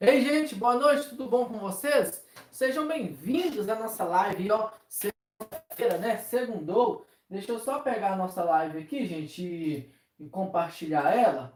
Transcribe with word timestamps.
Ei, 0.00 0.20
gente, 0.20 0.54
boa 0.54 0.76
noite, 0.76 1.08
tudo 1.08 1.28
bom 1.28 1.46
com 1.46 1.58
vocês? 1.58 2.24
Sejam 2.52 2.86
bem-vindos 2.86 3.68
à 3.68 3.74
nossa 3.74 4.04
live, 4.04 4.48
ó, 4.52 4.70
segunda-feira, 4.88 5.98
né? 5.98 6.18
Segundou. 6.18 7.04
Deixa 7.28 7.50
eu 7.50 7.58
só 7.58 7.80
pegar 7.80 8.12
a 8.12 8.16
nossa 8.16 8.44
live 8.44 8.78
aqui, 8.78 9.04
gente, 9.04 9.42
e, 9.42 9.92
e, 10.20 10.28
compartilhar 10.28 11.12
ela, 11.12 11.52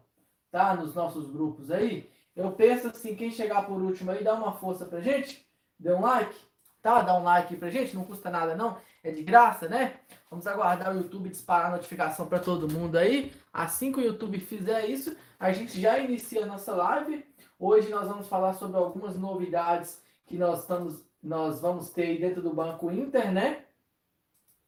tá? 0.51 0.75
Nos 0.75 0.93
nossos 0.93 1.31
grupos 1.31 1.71
aí. 1.71 2.11
Eu 2.35 2.51
penso 2.51 2.89
assim, 2.89 3.15
quem 3.15 3.31
chegar 3.31 3.65
por 3.65 3.81
último 3.81 4.11
aí, 4.11 4.25
dá 4.25 4.35
uma 4.35 4.55
força 4.55 4.87
pra 4.87 5.01
gente, 5.01 5.47
dê 5.79 5.95
um 5.95 6.01
like, 6.01 6.35
tá? 6.83 7.01
Dá 7.01 7.17
um 7.17 7.23
like 7.23 7.55
pra 7.55 7.71
gente, 7.71 7.95
não 7.95 8.05
custa 8.05 8.29
nada 8.29 8.57
não, 8.57 8.77
é 9.05 9.13
de 9.13 9.23
graça, 9.23 9.69
né? 9.69 10.01
Vamos 10.29 10.49
aguardar 10.49 10.93
o 10.93 10.99
YouTube 10.99 11.29
disparar 11.29 11.67
a 11.69 11.77
notificação 11.77 12.27
para 12.27 12.41
todo 12.41 12.69
mundo 12.69 12.99
aí. 12.99 13.33
Assim 13.53 13.93
que 13.93 14.01
o 14.01 14.05
YouTube 14.05 14.41
fizer 14.41 14.87
isso, 14.87 15.17
a 15.39 15.53
gente 15.53 15.81
já 15.81 15.97
inicia 16.01 16.43
a 16.43 16.47
nossa 16.47 16.75
live 16.75 17.25
Hoje 17.65 17.91
nós 17.91 18.09
vamos 18.09 18.27
falar 18.27 18.55
sobre 18.55 18.77
algumas 18.77 19.17
novidades 19.17 20.03
que 20.27 20.37
nós, 20.37 20.63
estamos, 20.63 21.01
nós 21.23 21.61
vamos 21.61 21.91
ter 21.91 22.19
dentro 22.19 22.43
do 22.43 22.53
Banco 22.53 22.91
Inter, 22.91 23.31
né? 23.31 23.63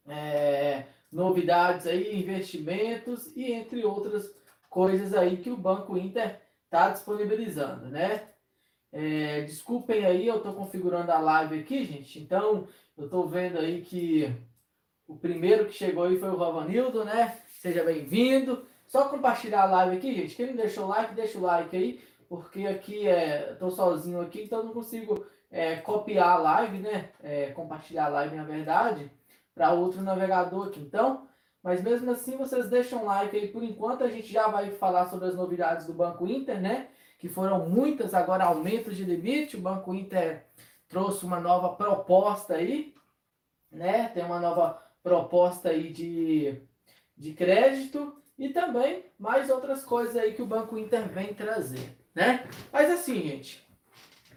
É, 0.06 0.84
novidades 1.10 1.88
aí, 1.88 2.16
investimentos 2.16 3.34
e 3.34 3.50
entre 3.50 3.84
outras 3.84 4.32
coisas 4.70 5.12
aí 5.12 5.38
que 5.38 5.50
o 5.50 5.56
Banco 5.56 5.98
Inter 5.98 6.40
está 6.66 6.90
disponibilizando, 6.90 7.86
né? 7.86 8.28
É, 8.92 9.40
desculpem 9.40 10.06
aí, 10.06 10.28
eu 10.28 10.36
estou 10.36 10.54
configurando 10.54 11.10
a 11.10 11.18
live 11.18 11.58
aqui, 11.58 11.84
gente. 11.84 12.20
Então, 12.20 12.68
eu 12.96 13.06
estou 13.06 13.26
vendo 13.26 13.58
aí 13.58 13.82
que 13.82 14.32
o 15.08 15.16
primeiro 15.16 15.66
que 15.66 15.72
chegou 15.72 16.04
aí 16.04 16.16
foi 16.16 16.30
o 16.30 16.36
Rovanildo, 16.36 17.04
né? 17.04 17.42
Seja 17.58 17.82
bem-vindo. 17.82 18.64
Só 18.86 19.08
compartilhar 19.08 19.62
a 19.62 19.70
live 19.82 19.96
aqui, 19.96 20.14
gente. 20.14 20.36
Quem 20.36 20.46
não 20.46 20.54
deixou 20.54 20.84
o 20.84 20.88
like, 20.88 21.12
deixa 21.12 21.36
o 21.36 21.42
like 21.42 21.76
aí 21.76 22.00
porque 22.36 22.66
aqui 22.66 23.06
é, 23.06 23.52
estou 23.52 23.70
sozinho 23.70 24.20
aqui, 24.20 24.42
então 24.42 24.62
não 24.62 24.72
consigo 24.72 25.26
é, 25.50 25.76
copiar 25.76 26.30
a 26.30 26.36
live, 26.36 26.78
né? 26.78 27.10
É, 27.22 27.46
compartilhar 27.52 28.06
a 28.06 28.08
live, 28.08 28.36
na 28.36 28.44
verdade, 28.44 29.10
para 29.54 29.72
outro 29.72 30.02
navegador 30.02 30.68
aqui. 30.68 30.80
Então, 30.80 31.28
mas 31.62 31.82
mesmo 31.82 32.10
assim, 32.10 32.36
vocês 32.36 32.68
deixam 32.68 33.04
like 33.04 33.36
aí 33.36 33.48
por 33.48 33.62
enquanto. 33.62 34.02
A 34.04 34.08
gente 34.08 34.32
já 34.32 34.48
vai 34.48 34.72
falar 34.72 35.06
sobre 35.06 35.28
as 35.28 35.36
novidades 35.36 35.86
do 35.86 35.92
Banco 35.92 36.26
Inter, 36.26 36.60
né? 36.60 36.88
Que 37.18 37.28
foram 37.28 37.68
muitas, 37.68 38.14
agora 38.14 38.44
aumentos 38.44 38.96
de 38.96 39.04
limite. 39.04 39.56
O 39.56 39.60
Banco 39.60 39.94
Inter 39.94 40.44
trouxe 40.88 41.24
uma 41.24 41.40
nova 41.40 41.70
proposta 41.70 42.54
aí, 42.54 42.94
né? 43.70 44.08
Tem 44.08 44.24
uma 44.24 44.40
nova 44.40 44.82
proposta 45.02 45.68
aí 45.68 45.92
de, 45.92 46.60
de 47.16 47.32
crédito 47.32 48.16
e 48.36 48.48
também 48.48 49.04
mais 49.18 49.50
outras 49.50 49.84
coisas 49.84 50.16
aí 50.16 50.34
que 50.34 50.42
o 50.42 50.46
Banco 50.46 50.76
Inter 50.76 51.08
vem 51.08 51.32
trazer 51.32 52.03
né? 52.14 52.46
Mas 52.72 52.90
assim, 52.90 53.22
gente, 53.22 53.66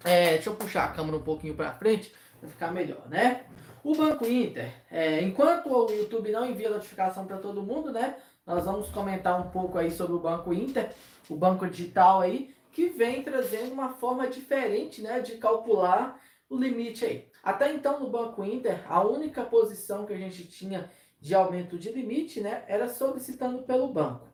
é, 0.03 0.33
deixa 0.33 0.49
eu 0.49 0.55
puxar 0.55 0.85
a 0.85 0.91
câmera 0.93 1.17
um 1.17 1.23
pouquinho 1.23 1.55
para 1.55 1.73
frente 1.73 2.13
para 2.39 2.49
ficar 2.49 2.71
melhor, 2.71 3.07
né? 3.07 3.45
O 3.83 3.95
Banco 3.95 4.25
Inter, 4.25 4.71
é, 4.91 5.21
enquanto 5.21 5.69
o 5.69 5.91
YouTube 5.91 6.31
não 6.31 6.45
envia 6.45 6.69
notificação 6.69 7.25
para 7.25 7.37
todo 7.37 7.63
mundo, 7.63 7.91
né? 7.91 8.17
Nós 8.45 8.65
vamos 8.65 8.89
comentar 8.89 9.39
um 9.39 9.49
pouco 9.49 9.77
aí 9.77 9.91
sobre 9.91 10.15
o 10.15 10.19
Banco 10.19 10.53
Inter, 10.53 10.91
o 11.29 11.35
banco 11.35 11.67
digital 11.67 12.21
aí, 12.21 12.55
que 12.71 12.89
vem 12.89 13.23
trazendo 13.23 13.73
uma 13.73 13.89
forma 13.95 14.27
diferente, 14.27 15.01
né, 15.01 15.19
de 15.19 15.37
calcular 15.37 16.19
o 16.49 16.55
limite 16.55 17.03
aí. 17.03 17.27
Até 17.43 17.73
então 17.73 17.99
no 17.99 18.09
Banco 18.09 18.43
Inter, 18.45 18.85
a 18.89 19.03
única 19.03 19.43
posição 19.43 20.05
que 20.05 20.13
a 20.13 20.17
gente 20.17 20.47
tinha 20.47 20.89
de 21.19 21.33
aumento 21.33 21.77
de 21.77 21.91
limite, 21.91 22.39
né, 22.39 22.63
era 22.67 22.87
solicitando 22.87 23.63
pelo 23.63 23.87
banco. 23.87 24.27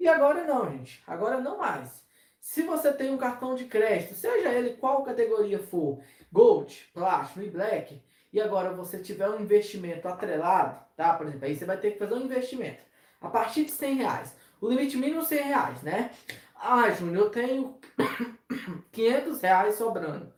E 0.00 0.08
agora 0.08 0.44
não, 0.44 0.70
gente. 0.70 1.02
Agora 1.06 1.40
não 1.40 1.58
mais. 1.58 2.01
Se 2.42 2.62
você 2.62 2.92
tem 2.92 3.08
um 3.08 3.16
cartão 3.16 3.54
de 3.54 3.66
crédito, 3.66 4.14
seja 4.16 4.52
ele 4.52 4.70
qual 4.70 5.04
categoria 5.04 5.60
for, 5.60 6.02
Gold, 6.30 6.90
Platinum 6.92 7.44
e 7.44 7.50
Black, 7.50 8.02
e 8.32 8.40
agora 8.40 8.72
você 8.72 8.98
tiver 8.98 9.30
um 9.30 9.40
investimento 9.40 10.08
atrelado, 10.08 10.84
tá? 10.96 11.14
Por 11.14 11.28
exemplo, 11.28 11.46
aí 11.46 11.54
você 11.54 11.64
vai 11.64 11.76
ter 11.76 11.92
que 11.92 12.00
fazer 12.00 12.14
um 12.14 12.24
investimento 12.24 12.82
a 13.20 13.30
partir 13.30 13.64
de 13.66 13.70
100 13.70 13.94
reais. 13.94 14.36
O 14.60 14.68
limite 14.68 14.96
mínimo 14.96 15.22
100 15.22 15.38
reais, 15.38 15.82
né? 15.82 16.10
Ah, 16.56 16.90
Júnior, 16.90 17.26
eu 17.26 17.30
tenho 17.30 17.78
500 18.90 19.40
reais 19.40 19.76
sobrando. 19.76 20.34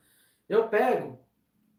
Eu 0.46 0.68
pego 0.68 1.18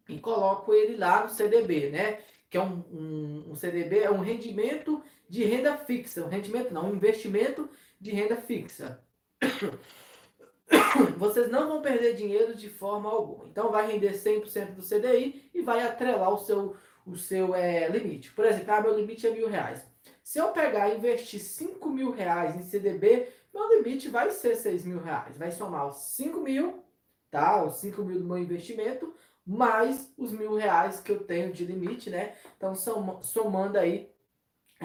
e 0.10 0.20
coloco 0.20 0.74
ele 0.74 0.98
lá 0.98 1.24
no 1.24 1.30
CDB, 1.30 1.92
né? 1.92 2.24
Que 2.50 2.58
é 2.58 2.62
um, 2.64 2.84
um, 2.92 3.52
um 3.52 3.56
CDB, 3.56 4.00
é 4.00 4.10
um 4.10 4.22
rendimento 4.22 5.04
de 5.30 5.44
renda 5.44 5.78
fixa. 5.78 6.26
Um 6.26 6.30
rendimento 6.30 6.74
não, 6.74 6.90
um 6.90 6.96
investimento 6.96 7.70
de 8.02 8.10
renda 8.10 8.38
fixa. 8.38 9.00
vocês 11.18 11.50
não 11.50 11.68
vão 11.68 11.82
perder 11.82 12.16
dinheiro 12.16 12.56
de 12.56 12.70
forma 12.70 13.10
alguma. 13.10 13.46
Então 13.50 13.72
vai 13.72 13.92
render 13.92 14.14
100% 14.14 14.76
do 14.76 14.82
CDI 14.82 15.50
e 15.54 15.62
vai 15.62 15.84
atrelar 15.84 16.34
o 16.34 16.40
seu, 16.40 16.76
o 17.06 17.16
seu 17.16 17.54
é, 17.54 17.88
limite. 17.88 18.32
Por 18.32 18.46
exemplo, 18.46 18.74
ah, 18.74 18.82
meu 18.82 18.96
limite 18.96 19.28
é 19.28 19.32
mil 19.32 19.48
reais. 19.48 19.86
Se 20.24 20.40
eu 20.40 20.50
pegar 20.50 20.90
e 20.90 20.98
investir 20.98 21.40
5 21.40 21.88
mil 21.90 22.12
reais 22.12 22.56
em 22.56 22.64
CDB, 22.64 23.32
meu 23.54 23.78
limite 23.78 24.10
vai 24.10 24.32
ser 24.32 24.56
6 24.56 24.86
mil 24.86 25.00
reais. 25.00 25.38
Vai 25.38 25.52
somar 25.52 25.88
os 25.88 25.98
5 25.98 26.40
mil, 26.40 26.84
tá? 27.30 27.64
Os 27.64 27.76
5 27.76 28.04
mil 28.04 28.20
do 28.20 28.26
meu 28.26 28.38
investimento, 28.38 29.14
mais 29.46 30.12
os 30.18 30.32
mil 30.32 30.56
reais 30.56 31.00
que 31.00 31.12
eu 31.12 31.24
tenho 31.24 31.54
de 31.54 31.64
limite, 31.64 32.10
né? 32.10 32.34
Então, 32.58 32.74
somando 33.22 33.78
aí, 33.78 34.12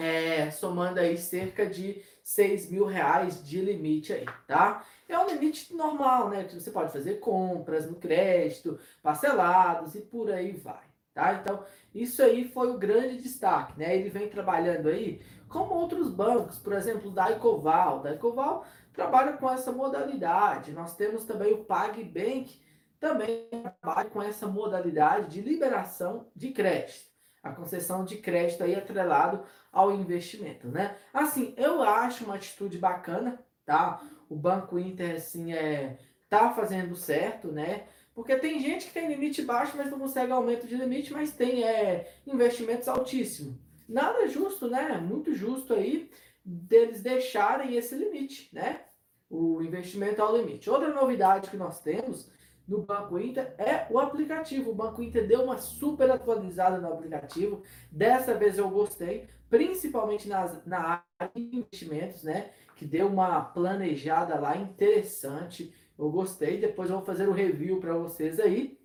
é, 0.01 0.49
somando 0.51 0.99
aí 0.99 1.17
cerca 1.17 1.65
de 1.65 2.01
6 2.23 2.69
mil 2.69 2.85
reais 2.85 3.45
de 3.45 3.61
limite 3.61 4.13
aí, 4.13 4.25
tá? 4.47 4.83
é 5.13 5.19
um 5.19 5.27
limite 5.27 5.73
normal, 5.75 6.29
né? 6.29 6.43
Que 6.45 6.55
você 6.55 6.71
pode 6.71 6.91
fazer 6.91 7.19
compras 7.19 7.89
no 7.89 7.95
crédito, 7.95 8.79
parcelados 9.03 9.95
e 9.95 10.01
por 10.01 10.31
aí 10.31 10.53
vai, 10.53 10.83
tá? 11.13 11.33
Então, 11.33 11.63
isso 11.93 12.21
aí 12.23 12.47
foi 12.49 12.71
o 12.71 12.77
grande 12.77 13.17
destaque, 13.17 13.77
né? 13.77 13.95
Ele 13.95 14.09
vem 14.09 14.29
trabalhando 14.29 14.87
aí 14.87 15.21
como 15.49 15.73
outros 15.73 16.09
bancos, 16.09 16.57
por 16.57 16.73
exemplo, 16.73 17.11
da 17.11 17.31
Ecoval. 17.31 17.99
Da 18.01 18.13
Ecoval 18.13 18.65
trabalha 18.93 19.33
com 19.33 19.49
essa 19.49 19.71
modalidade. 19.71 20.71
Nós 20.71 20.95
temos 20.95 21.25
também 21.25 21.53
o 21.53 21.65
PagBank, 21.65 22.59
também 22.99 23.49
trabalha 23.81 24.09
com 24.09 24.21
essa 24.21 24.47
modalidade 24.47 25.29
de 25.29 25.41
liberação 25.41 26.27
de 26.35 26.51
crédito. 26.51 27.10
A 27.43 27.51
concessão 27.51 28.05
de 28.05 28.17
crédito 28.17 28.63
aí 28.63 28.75
atrelado 28.75 29.43
ao 29.71 29.93
investimento, 29.93 30.67
né? 30.67 30.95
Assim, 31.13 31.53
eu 31.57 31.81
acho 31.81 32.25
uma 32.25 32.35
atitude 32.35 32.77
bacana, 32.77 33.39
tá? 33.65 34.01
o 34.31 34.35
Banco 34.35 34.79
Inter, 34.79 35.15
assim, 35.15 35.51
é, 35.51 35.97
tá 36.29 36.53
fazendo 36.53 36.95
certo, 36.95 37.49
né? 37.49 37.83
Porque 38.15 38.37
tem 38.37 38.61
gente 38.61 38.87
que 38.87 38.93
tem 38.93 39.09
limite 39.09 39.41
baixo, 39.41 39.75
mas 39.75 39.91
não 39.91 39.99
consegue 39.99 40.31
aumento 40.31 40.65
de 40.65 40.75
limite, 40.77 41.11
mas 41.11 41.33
tem 41.33 41.65
é, 41.65 42.13
investimentos 42.25 42.87
altíssimos. 42.87 43.57
Nada 43.89 44.25
justo, 44.29 44.69
né? 44.69 44.97
Muito 44.97 45.35
justo 45.35 45.73
aí 45.73 46.09
deles 46.45 47.01
deixarem 47.01 47.75
esse 47.75 47.93
limite, 47.93 48.49
né? 48.53 48.85
O 49.29 49.61
investimento 49.61 50.21
ao 50.21 50.37
limite. 50.37 50.69
Outra 50.69 50.93
novidade 50.93 51.49
que 51.49 51.57
nós 51.57 51.81
temos 51.81 52.29
no 52.71 52.83
Banco 52.83 53.19
Inter 53.19 53.53
é 53.57 53.85
o 53.89 53.99
aplicativo. 53.99 54.71
O 54.71 54.75
Banco 54.75 55.03
Inter 55.03 55.27
deu 55.27 55.43
uma 55.43 55.57
super 55.57 56.09
atualizada 56.09 56.79
no 56.79 56.91
aplicativo. 56.91 57.61
Dessa 57.91 58.33
vez 58.33 58.57
eu 58.57 58.69
gostei, 58.69 59.27
principalmente 59.49 60.29
nas, 60.29 60.65
na 60.65 61.03
área 61.19 61.31
de 61.35 61.57
investimentos, 61.57 62.23
né? 62.23 62.51
que 62.77 62.85
deu 62.85 63.07
uma 63.07 63.41
planejada 63.41 64.39
lá 64.39 64.55
interessante. 64.55 65.75
Eu 65.99 66.09
gostei. 66.09 66.61
Depois 66.61 66.89
eu 66.89 66.95
vou 66.95 67.05
fazer 67.05 67.27
o 67.27 67.33
review 67.33 67.81
para 67.81 67.93
vocês 67.93 68.39
aí, 68.39 68.79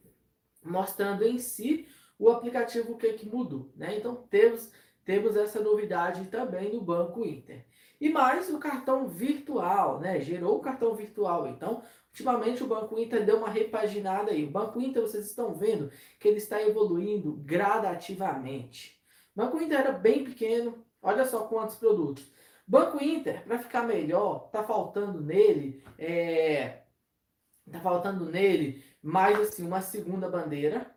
mostrando 0.65 1.23
em 1.23 1.39
si 1.39 1.87
o 2.19 2.29
aplicativo 2.29 2.93
o 2.93 2.97
que, 2.97 3.13
que 3.13 3.29
mudou. 3.29 3.71
Né? 3.77 3.97
Então 3.97 4.17
temos, 4.29 4.69
temos 5.05 5.37
essa 5.37 5.61
novidade 5.61 6.25
também 6.25 6.73
no 6.73 6.81
Banco 6.81 7.25
Inter. 7.25 7.65
E 8.01 8.11
mais 8.11 8.51
o 8.51 8.59
cartão 8.59 9.09
virtual, 9.09 10.01
né? 10.01 10.21
Gerou 10.21 10.57
o 10.57 10.61
cartão 10.61 10.95
virtual. 10.95 11.47
Então, 11.47 11.83
ultimamente 12.17 12.65
o 12.65 12.67
Banco 12.67 12.99
Inter 12.99 13.27
deu 13.27 13.37
uma 13.37 13.51
repaginada 13.51 14.31
aí. 14.31 14.45
O 14.45 14.51
Banco 14.51 14.81
Inter, 14.81 15.03
vocês 15.03 15.27
estão 15.27 15.55
vendo 15.55 15.93
que 16.19 16.27
ele 16.27 16.39
está 16.39 16.63
evoluindo 16.63 17.33
gradativamente. 17.45 18.99
O 19.35 19.43
Banco 19.43 19.61
Inter 19.61 19.81
era 19.81 19.93
bem 19.93 20.25
pequeno. 20.25 20.83
Olha 21.03 21.27
só 21.27 21.47
quantos 21.47 21.77
produtos. 21.77 22.27
Banco 22.67 23.03
Inter, 23.03 23.45
para 23.45 23.59
ficar 23.59 23.83
melhor, 23.83 24.49
tá 24.51 24.63
faltando 24.65 25.21
nele, 25.21 25.85
é, 25.99 26.83
tá 27.71 27.81
faltando 27.81 28.25
nele 28.25 28.83
mais 29.01 29.39
assim 29.39 29.65
uma 29.65 29.81
segunda 29.81 30.29
bandeira, 30.29 30.91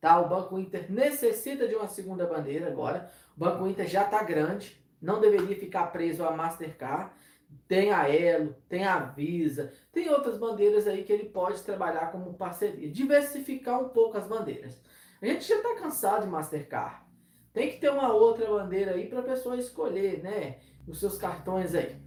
tá? 0.00 0.18
O 0.20 0.28
Banco 0.28 0.58
Inter 0.58 0.90
necessita 0.90 1.68
de 1.68 1.76
uma 1.76 1.86
segunda 1.86 2.26
bandeira 2.26 2.66
agora. 2.66 3.12
O 3.36 3.40
Banco 3.40 3.66
Inter 3.68 3.86
já 3.86 4.02
tá 4.02 4.22
grande, 4.24 4.82
não 5.00 5.20
deveria 5.20 5.54
ficar 5.54 5.86
preso 5.88 6.24
a 6.24 6.32
Mastercard. 6.32 7.12
Tem 7.66 7.92
a 7.92 8.08
Elo, 8.08 8.54
tem 8.68 8.84
a 8.84 8.98
Visa, 8.98 9.72
tem 9.92 10.08
outras 10.08 10.38
bandeiras 10.38 10.86
aí 10.86 11.04
que 11.04 11.12
ele 11.12 11.28
pode 11.28 11.62
trabalhar 11.62 12.10
como 12.10 12.34
parceria, 12.34 12.90
diversificar 12.90 13.82
um 13.82 13.90
pouco 13.90 14.16
as 14.16 14.26
bandeiras. 14.26 14.80
A 15.20 15.26
gente 15.26 15.46
já 15.46 15.56
está 15.56 15.74
cansado 15.74 16.24
de 16.24 16.28
Mastercard. 16.28 17.02
Tem 17.52 17.70
que 17.70 17.78
ter 17.78 17.90
uma 17.90 18.12
outra 18.12 18.46
bandeira 18.46 18.92
aí 18.92 19.06
para 19.06 19.20
a 19.20 19.24
pessoa 19.24 19.56
escolher, 19.56 20.22
né? 20.22 20.58
os 20.90 20.98
seus 20.98 21.18
cartões 21.18 21.74
aí. 21.74 22.00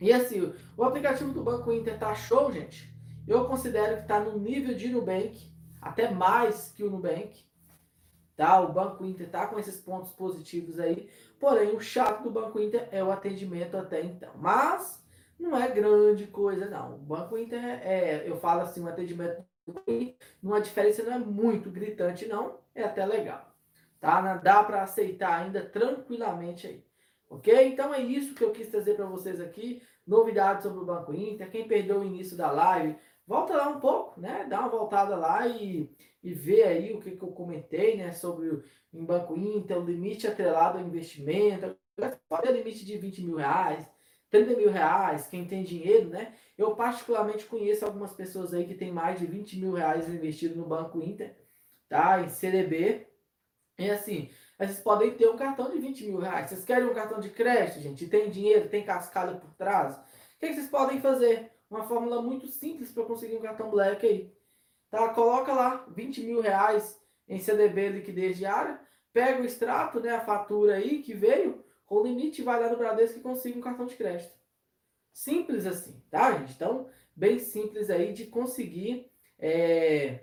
E 0.00 0.12
assim, 0.12 0.52
o 0.76 0.84
aplicativo 0.84 1.32
do 1.32 1.42
Banco 1.42 1.72
Inter 1.72 1.98
tá 1.98 2.14
show, 2.14 2.50
gente. 2.50 2.92
eu 3.28 3.44
considero 3.44 3.96
que 3.96 4.02
está 4.02 4.18
no 4.18 4.38
nível 4.38 4.74
de 4.74 4.88
Nubank, 4.88 5.38
até 5.80 6.10
mais 6.10 6.72
que 6.72 6.82
o 6.82 6.90
Nubank. 6.90 7.44
Tá? 8.36 8.60
O 8.60 8.72
Banco 8.72 9.04
Inter 9.04 9.26
está 9.26 9.46
com 9.46 9.58
esses 9.58 9.78
pontos 9.78 10.12
positivos 10.12 10.80
aí, 10.80 11.08
porém 11.40 11.74
o 11.74 11.80
chato 11.80 12.22
do 12.22 12.30
Banco 12.30 12.60
Inter 12.60 12.88
é 12.92 13.02
o 13.02 13.10
atendimento 13.10 13.76
até 13.76 14.00
então. 14.02 14.30
Mas 14.36 15.02
não 15.38 15.56
é 15.56 15.68
grande 15.68 16.26
coisa, 16.28 16.68
não. 16.68 16.94
O 16.94 16.98
Banco 16.98 17.36
Inter 17.36 17.64
é, 17.64 18.22
eu 18.28 18.36
falo 18.36 18.60
assim, 18.60 18.80
o 18.80 18.88
atendimento 18.88 19.44
uma 20.42 20.60
diferença 20.60 21.02
não 21.02 21.12
é 21.12 21.18
muito 21.18 21.70
gritante, 21.70 22.26
não, 22.26 22.58
é 22.74 22.82
até 22.84 23.04
legal. 23.06 23.54
Tá? 24.00 24.36
Dá 24.36 24.64
para 24.64 24.82
aceitar 24.82 25.42
ainda 25.42 25.62
tranquilamente 25.64 26.66
aí. 26.66 26.84
Ok? 27.28 27.68
Então 27.68 27.94
é 27.94 28.00
isso 28.00 28.34
que 28.34 28.42
eu 28.42 28.50
quis 28.50 28.68
trazer 28.68 28.94
para 28.94 29.06
vocês 29.06 29.40
aqui. 29.40 29.82
Novidades 30.06 30.64
sobre 30.64 30.80
o 30.80 30.84
Banco 30.84 31.14
Inter. 31.14 31.50
Quem 31.50 31.68
perdeu 31.68 32.00
o 32.00 32.04
início 32.04 32.36
da 32.36 32.50
live, 32.50 32.96
volta 33.26 33.54
lá 33.54 33.68
um 33.68 33.78
pouco, 33.78 34.20
né? 34.20 34.46
Dá 34.48 34.60
uma 34.60 34.68
voltada 34.68 35.14
lá 35.14 35.46
e, 35.46 35.88
e 36.22 36.32
vê 36.34 36.62
aí 36.64 36.92
o 36.92 37.00
que, 37.00 37.12
que 37.12 37.22
eu 37.22 37.32
comentei, 37.32 37.96
né? 37.96 38.12
Sobre 38.12 38.48
o 38.48 38.62
em 38.92 39.04
Banco 39.04 39.36
Inter, 39.36 39.78
o 39.78 39.84
limite 39.84 40.26
atrelado 40.26 40.78
ao 40.78 40.84
investimento. 40.84 41.76
Pode 42.28 42.42
ter 42.42 42.52
limite 42.52 42.84
de 42.84 42.96
20 42.96 43.22
mil 43.22 43.36
reais, 43.36 43.86
30 44.30 44.56
mil 44.56 44.70
reais, 44.70 45.26
quem 45.26 45.46
tem 45.46 45.62
dinheiro, 45.62 46.08
né? 46.08 46.34
Eu 46.56 46.74
particularmente 46.74 47.46
conheço 47.46 47.84
algumas 47.84 48.12
pessoas 48.12 48.54
aí 48.54 48.66
que 48.66 48.74
tem 48.74 48.92
mais 48.92 49.18
de 49.18 49.26
20 49.26 49.58
mil 49.58 49.72
reais 49.72 50.08
investido 50.08 50.56
no 50.56 50.66
Banco 50.66 51.00
Inter, 51.02 51.36
tá? 51.88 52.20
Em 52.20 52.28
CDB. 52.28 53.06
E 53.78 53.90
assim, 53.90 54.30
vocês 54.58 54.80
podem 54.80 55.12
ter 55.14 55.28
um 55.28 55.36
cartão 55.36 55.70
de 55.70 55.78
20 55.78 56.06
mil 56.06 56.18
reais. 56.18 56.50
Vocês 56.50 56.64
querem 56.64 56.88
um 56.88 56.94
cartão 56.94 57.20
de 57.20 57.30
crédito, 57.30 57.80
gente? 57.80 58.08
Tem 58.08 58.30
dinheiro, 58.30 58.68
tem 58.68 58.84
cascalho 58.84 59.40
por 59.40 59.52
trás? 59.54 59.96
O 59.96 60.00
que, 60.38 60.48
que 60.48 60.54
vocês 60.54 60.68
podem 60.68 61.00
fazer? 61.00 61.50
Uma 61.70 61.84
fórmula 61.84 62.20
muito 62.20 62.46
simples 62.46 62.90
para 62.90 63.04
conseguir 63.04 63.36
um 63.36 63.42
cartão 63.42 63.70
black 63.70 64.04
aí. 64.06 64.32
Tá? 64.90 65.08
Coloca 65.10 65.52
lá 65.52 65.86
20 65.88 66.22
mil 66.22 66.40
reais 66.40 67.00
em 67.28 67.38
CDB 67.38 67.90
liquidez 67.90 68.36
diária, 68.36 68.80
pega 69.12 69.40
o 69.40 69.44
extrato, 69.44 70.00
né, 70.00 70.10
a 70.10 70.20
fatura 70.20 70.74
aí 70.74 71.02
que 71.02 71.14
veio, 71.14 71.64
com 71.86 72.02
limite 72.02 72.42
vai 72.42 72.60
lá 72.60 72.68
no 72.68 72.76
Bradesco 72.76 73.18
e 73.18 73.22
consiga 73.22 73.58
um 73.58 73.62
cartão 73.62 73.86
de 73.86 73.96
crédito. 73.96 74.32
Simples 75.12 75.66
assim, 75.66 76.02
tá, 76.10 76.38
gente? 76.38 76.52
Então, 76.52 76.88
bem 77.14 77.38
simples 77.38 77.90
aí 77.90 78.12
de 78.12 78.26
conseguir 78.26 79.10
é, 79.38 80.20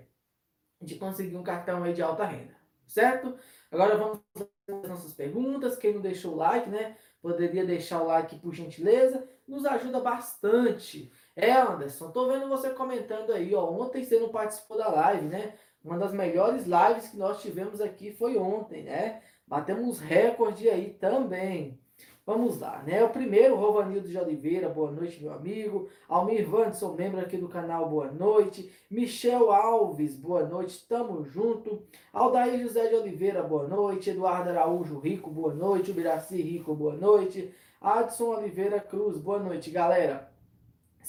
de 0.80 0.94
conseguir 0.94 1.36
um 1.36 1.42
cartão 1.42 1.82
aí 1.82 1.92
de 1.92 2.02
alta 2.02 2.24
renda, 2.24 2.56
certo? 2.86 3.36
Agora 3.70 3.96
vamos 3.96 4.20
as 4.68 4.88
nossas 4.88 5.12
perguntas. 5.12 5.76
Quem 5.76 5.94
não 5.94 6.00
deixou 6.00 6.34
o 6.34 6.36
like, 6.36 6.68
né? 6.68 6.96
Poderia 7.20 7.64
deixar 7.64 8.02
o 8.02 8.06
like 8.06 8.38
por 8.38 8.54
gentileza, 8.54 9.28
nos 9.46 9.64
ajuda 9.64 10.00
bastante. 10.00 11.10
É, 11.40 11.52
Anderson, 11.52 12.10
tô 12.10 12.26
vendo 12.26 12.48
você 12.48 12.70
comentando 12.70 13.30
aí, 13.32 13.54
ó. 13.54 13.64
Ontem 13.70 14.02
você 14.04 14.18
não 14.18 14.28
participou 14.28 14.76
da 14.76 14.88
live, 14.88 15.26
né? 15.26 15.54
Uma 15.84 15.96
das 15.96 16.12
melhores 16.12 16.64
lives 16.66 17.10
que 17.10 17.16
nós 17.16 17.40
tivemos 17.40 17.80
aqui 17.80 18.12
foi 18.12 18.36
ontem, 18.36 18.82
né? 18.82 19.22
Batemos 19.46 20.00
recorde 20.00 20.68
aí 20.68 20.90
também. 20.94 21.78
Vamos 22.26 22.58
lá, 22.58 22.82
né? 22.82 23.04
O 23.04 23.10
primeiro, 23.10 23.54
Rovanildo 23.54 24.08
de 24.08 24.18
Oliveira, 24.18 24.68
boa 24.68 24.90
noite, 24.90 25.22
meu 25.22 25.32
amigo. 25.32 25.88
Almir 26.08 26.44
Vanderson, 26.44 26.94
membro 26.94 27.20
aqui 27.20 27.36
do 27.36 27.48
canal, 27.48 27.88
boa 27.88 28.10
noite. 28.10 28.72
Michel 28.90 29.52
Alves, 29.52 30.16
boa 30.16 30.42
noite, 30.42 30.84
tamo 30.88 31.24
junto. 31.24 31.86
Aldair 32.12 32.60
José 32.60 32.88
de 32.88 32.96
Oliveira, 32.96 33.44
boa 33.44 33.68
noite. 33.68 34.10
Eduardo 34.10 34.50
Araújo 34.50 34.98
Rico, 34.98 35.30
boa 35.30 35.54
noite. 35.54 35.92
Ubiraci 35.92 36.42
Rico, 36.42 36.74
boa 36.74 36.96
noite. 36.96 37.54
Adson 37.80 38.34
Oliveira 38.38 38.80
Cruz, 38.80 39.16
boa 39.16 39.38
noite, 39.38 39.70
galera. 39.70 40.36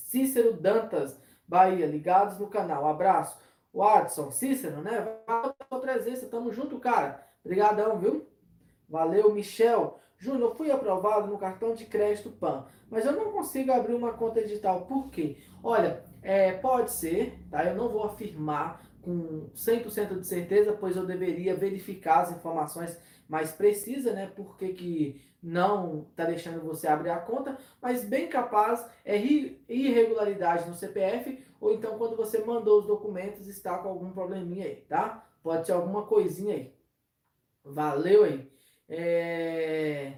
Cícero 0.10 0.54
Dantas, 0.54 1.16
Bahia, 1.48 1.86
ligados 1.86 2.40
no 2.40 2.48
canal, 2.48 2.88
abraço. 2.88 3.40
O 3.72 3.84
Adson, 3.84 4.32
Cícero, 4.32 4.82
né? 4.82 5.08
Valeu 5.28 5.54
pela 5.54 5.80
presença, 5.80 6.28
tamo 6.28 6.52
junto, 6.52 6.80
cara. 6.80 7.24
Obrigadão, 7.46 8.00
viu? 8.00 8.28
Valeu, 8.90 9.32
Michel. 9.32 10.00
Júnior, 10.18 10.56
fui 10.56 10.72
aprovado 10.72 11.28
no 11.28 11.38
cartão 11.38 11.76
de 11.76 11.86
crédito 11.86 12.32
PAN, 12.32 12.66
mas 12.90 13.06
eu 13.06 13.12
não 13.12 13.32
consigo 13.32 13.72
abrir 13.72 13.94
uma 13.94 14.12
conta 14.14 14.42
digital. 14.42 14.88
Por 14.88 15.10
quê? 15.12 15.38
Olha, 15.64 16.04
é, 16.24 16.54
pode 16.54 16.92
ser, 16.92 17.40
tá? 17.52 17.64
Eu 17.64 17.76
não 17.76 17.88
vou 17.88 18.04
afirmar 18.04 18.82
com 19.04 19.50
100% 19.54 20.20
de 20.20 20.28
certeza, 20.28 20.74
pois 20.74 20.98
eu 20.98 21.06
deveria 21.06 21.56
verificar 21.56 22.22
as 22.22 22.32
informações 22.32 23.00
mais 23.30 23.52
precisas, 23.52 24.14
né? 24.16 24.32
Porque 24.36 24.70
que 24.70 25.22
não 25.42 26.08
está 26.12 26.26
deixando 26.26 26.62
você 26.62 26.88
abrir 26.88 27.10
a 27.10 27.20
conta, 27.20 27.58
mas 27.82 28.04
bem 28.04 28.28
capaz 28.28 28.86
é 29.06 29.18
irregularidade 29.18 30.68
no 30.68 30.76
CPF, 30.76 31.44
ou 31.60 31.74
então 31.74 31.98
quando 31.98 32.16
você 32.16 32.40
mandou 32.44 32.80
os 32.80 32.86
documentos 32.86 33.48
está 33.48 33.78
com 33.78 33.90
algum 33.90 34.12
probleminha 34.12 34.66
aí, 34.66 34.78
tá? 34.88 35.26
Pode 35.42 35.66
ser 35.66 35.74
alguma 35.74 36.06
coisinha 36.06 36.56
aí. 36.56 36.74
Valeu 37.64 38.24
aí. 38.24 38.52
É... 38.88 40.14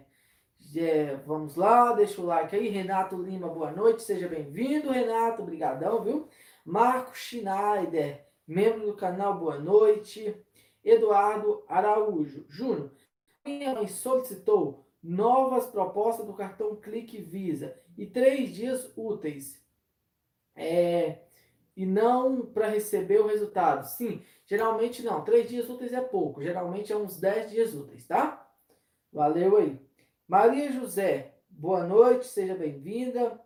É, 0.73 1.15
vamos 1.25 1.57
lá, 1.57 1.91
deixa 1.91 2.21
o 2.21 2.25
like 2.25 2.55
aí. 2.55 2.69
Renato 2.69 3.21
Lima, 3.21 3.49
boa 3.49 3.71
noite, 3.71 4.03
seja 4.03 4.29
bem-vindo, 4.29 4.89
Renato, 4.89 5.43
brigadão, 5.43 6.01
viu? 6.01 6.29
Marco 6.63 7.13
Schneider, 7.13 8.25
membro 8.47 8.85
do 8.85 8.93
canal, 8.93 9.37
boa 9.37 9.59
noite. 9.59 10.33
Eduardo 10.83 11.63
Araújo, 11.67 12.45
Júnior, 12.47 12.89
minha 13.45 13.73
mãe 13.73 13.87
solicitou 13.87 14.85
novas 15.03 15.65
propostas 15.67 16.25
do 16.25 16.33
cartão 16.33 16.75
Clique 16.75 17.21
Visa 17.21 17.75
e 17.97 18.05
três 18.05 18.53
dias 18.53 18.91
úteis. 18.95 19.59
É, 20.55 21.19
e 21.75 21.85
não 21.85 22.45
para 22.45 22.67
receber 22.67 23.19
o 23.19 23.27
resultado. 23.27 23.85
Sim, 23.85 24.23
geralmente 24.45 25.01
não. 25.01 25.23
Três 25.23 25.49
dias 25.49 25.69
úteis 25.69 25.93
é 25.93 26.01
pouco. 26.01 26.41
Geralmente 26.41 26.91
é 26.91 26.97
uns 26.97 27.19
dez 27.19 27.49
dias 27.49 27.73
úteis, 27.73 28.05
tá? 28.05 28.47
Valeu 29.11 29.57
aí. 29.57 29.79
Maria 30.27 30.71
José, 30.71 31.35
boa 31.49 31.83
noite, 31.85 32.25
seja 32.25 32.55
bem-vinda. 32.55 33.39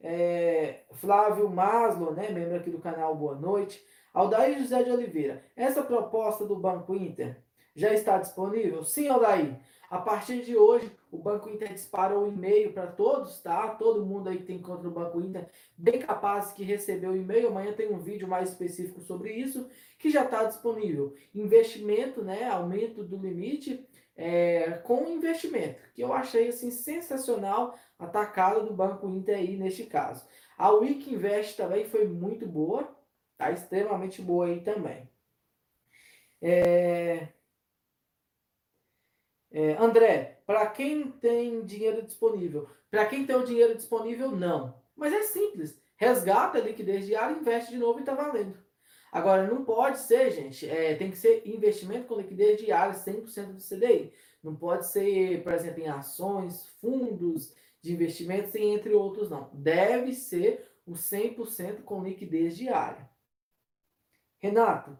É, 0.00 0.84
Flávio 0.92 1.48
Maslow, 1.48 2.12
né, 2.12 2.30
membro 2.30 2.56
aqui 2.56 2.70
do 2.70 2.80
canal, 2.80 3.14
boa 3.14 3.34
noite. 3.34 3.82
Aldair 4.12 4.58
José 4.58 4.82
de 4.82 4.90
Oliveira, 4.90 5.44
essa 5.54 5.82
proposta 5.82 6.44
do 6.44 6.56
Banco 6.56 6.94
Inter 6.94 7.42
já 7.74 7.92
está 7.92 8.18
disponível? 8.18 8.82
Sim, 8.82 9.08
Aldair. 9.08 9.58
A 9.88 9.98
partir 9.98 10.44
de 10.44 10.56
hoje, 10.56 10.90
o 11.12 11.18
Banco 11.18 11.48
Inter 11.48 11.72
dispara 11.72 12.18
um 12.18 12.26
e-mail 12.26 12.72
para 12.72 12.88
todos, 12.88 13.40
tá? 13.40 13.68
Todo 13.68 14.04
mundo 14.04 14.28
aí 14.28 14.38
que 14.38 14.44
tem 14.44 14.60
conta 14.60 14.82
no 14.82 14.90
Banco 14.90 15.20
Inter, 15.20 15.48
bem 15.76 16.00
capaz 16.00 16.52
que 16.52 16.64
recebeu 16.64 17.12
o 17.12 17.16
e-mail. 17.16 17.48
Amanhã 17.48 17.72
tem 17.72 17.92
um 17.92 17.98
vídeo 17.98 18.26
mais 18.26 18.50
específico 18.50 19.00
sobre 19.00 19.32
isso, 19.32 19.68
que 19.98 20.10
já 20.10 20.24
está 20.24 20.44
disponível. 20.44 21.14
Investimento, 21.34 22.22
né? 22.22 22.44
Aumento 22.48 23.04
do 23.04 23.16
limite 23.16 23.86
é, 24.16 24.72
com 24.84 25.06
investimento, 25.08 25.78
que 25.94 26.02
eu 26.02 26.12
achei 26.12 26.48
assim 26.48 26.70
sensacional 26.70 27.78
a 27.98 28.06
tacada 28.06 28.60
do 28.60 28.72
Banco 28.72 29.08
Inter 29.08 29.36
aí 29.36 29.56
neste 29.56 29.84
caso. 29.84 30.26
A 30.56 30.70
Wiki 30.70 31.14
Invest 31.14 31.56
também 31.56 31.84
foi 31.84 32.08
muito 32.08 32.46
boa, 32.46 32.96
tá 33.36 33.50
extremamente 33.50 34.22
boa 34.22 34.46
aí 34.46 34.60
também. 34.62 35.08
É, 36.40 37.28
é, 39.56 39.74
André, 39.78 40.42
para 40.44 40.66
quem 40.66 41.10
tem 41.12 41.64
dinheiro 41.64 42.02
disponível, 42.02 42.68
para 42.90 43.06
quem 43.06 43.24
tem 43.24 43.34
o 43.34 43.46
dinheiro 43.46 43.74
disponível, 43.74 44.30
não. 44.30 44.78
Mas 44.94 45.14
é 45.14 45.22
simples. 45.22 45.80
Resgata 45.96 46.58
a 46.58 46.60
liquidez 46.60 47.06
diária, 47.06 47.34
investe 47.34 47.70
de 47.70 47.78
novo 47.78 47.98
e 47.98 48.02
está 48.02 48.14
valendo. 48.14 48.54
Agora, 49.10 49.46
não 49.46 49.64
pode 49.64 49.98
ser, 50.00 50.30
gente, 50.30 50.68
é, 50.68 50.94
tem 50.94 51.10
que 51.10 51.16
ser 51.16 51.40
investimento 51.48 52.06
com 52.06 52.16
liquidez 52.20 52.60
diária, 52.60 52.92
100% 52.92 53.54
do 53.54 53.62
CDI. 53.62 54.12
Não 54.42 54.54
pode 54.54 54.88
ser, 54.88 55.42
por 55.42 55.54
exemplo, 55.54 55.82
em 55.82 55.88
ações, 55.88 56.68
fundos 56.78 57.54
de 57.80 57.94
investimentos, 57.94 58.54
entre 58.56 58.92
outros, 58.92 59.30
não. 59.30 59.48
Deve 59.54 60.12
ser 60.12 60.70
o 60.84 60.92
100% 60.92 61.82
com 61.82 62.04
liquidez 62.04 62.58
diária. 62.58 63.08
Renato, 64.38 64.98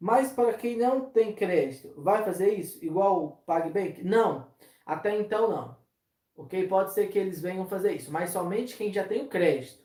mas 0.00 0.32
para 0.32 0.54
quem 0.54 0.76
não 0.76 1.10
tem 1.10 1.34
crédito, 1.34 1.92
vai 2.00 2.24
fazer 2.24 2.54
isso 2.54 2.84
igual 2.84 3.24
o 3.24 3.30
PagBank? 3.38 4.02
Não, 4.04 4.52
até 4.86 5.16
então 5.16 5.50
não. 5.50 5.78
Ok? 6.36 6.68
Pode 6.68 6.94
ser 6.94 7.08
que 7.08 7.18
eles 7.18 7.40
venham 7.40 7.66
fazer 7.66 7.94
isso, 7.94 8.12
mas 8.12 8.30
somente 8.30 8.76
quem 8.76 8.92
já 8.92 9.06
tem 9.06 9.22
o 9.22 9.28
crédito. 9.28 9.82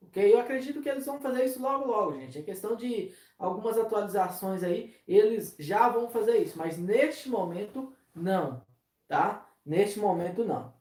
Ok? 0.00 0.32
Eu 0.32 0.40
acredito 0.40 0.80
que 0.80 0.88
eles 0.88 1.04
vão 1.04 1.20
fazer 1.20 1.44
isso 1.44 1.60
logo, 1.60 1.86
logo, 1.86 2.14
gente. 2.18 2.38
É 2.38 2.42
questão 2.42 2.74
de 2.74 3.14
algumas 3.38 3.76
atualizações 3.78 4.62
aí, 4.62 4.96
eles 5.06 5.54
já 5.58 5.88
vão 5.88 6.08
fazer 6.08 6.38
isso, 6.38 6.56
mas 6.56 6.78
neste 6.78 7.28
momento, 7.28 7.94
não. 8.14 8.64
Tá? 9.06 9.46
Neste 9.64 9.98
momento, 9.98 10.44
não. 10.44 10.72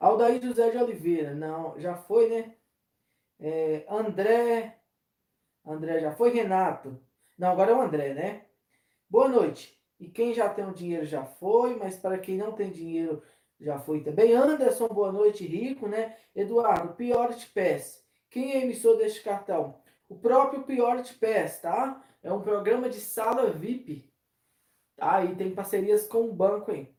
Aldair 0.00 0.40
José 0.42 0.70
de 0.70 0.78
Oliveira, 0.78 1.34
não, 1.34 1.78
já 1.78 1.96
foi, 1.96 2.28
né? 2.30 2.56
É, 3.40 3.84
André, 3.88 4.80
André 5.64 6.00
já 6.00 6.12
foi, 6.12 6.30
Renato. 6.30 7.00
Não, 7.38 7.52
agora 7.52 7.70
é 7.70 7.74
o 7.74 7.80
André, 7.80 8.14
né? 8.14 8.46
Boa 9.08 9.28
noite. 9.28 9.80
E 10.00 10.08
quem 10.08 10.34
já 10.34 10.48
tem 10.48 10.66
o 10.66 10.74
dinheiro 10.74 11.06
já 11.06 11.24
foi, 11.24 11.76
mas 11.76 11.96
para 11.96 12.18
quem 12.18 12.36
não 12.36 12.52
tem 12.52 12.68
dinheiro 12.70 13.22
já 13.60 13.78
foi 13.78 14.02
também. 14.02 14.32
Anderson, 14.32 14.88
boa 14.88 15.12
noite, 15.12 15.46
rico, 15.46 15.86
né? 15.86 16.16
Eduardo, 16.34 16.94
Priority 16.94 17.48
Pass. 17.50 18.04
Quem 18.28 18.52
é 18.52 18.62
emissor 18.64 18.96
deste 18.96 19.22
cartão? 19.22 19.80
O 20.08 20.16
próprio 20.18 20.64
Priority 20.64 21.14
Pass, 21.14 21.60
tá? 21.60 22.04
É 22.24 22.32
um 22.32 22.42
programa 22.42 22.88
de 22.88 23.00
sala 23.00 23.52
VIP. 23.52 24.12
Tá? 24.96 25.24
E 25.24 25.36
tem 25.36 25.54
parcerias 25.54 26.08
com 26.08 26.28
o 26.28 26.34
banco 26.34 26.72
aí. 26.72 26.92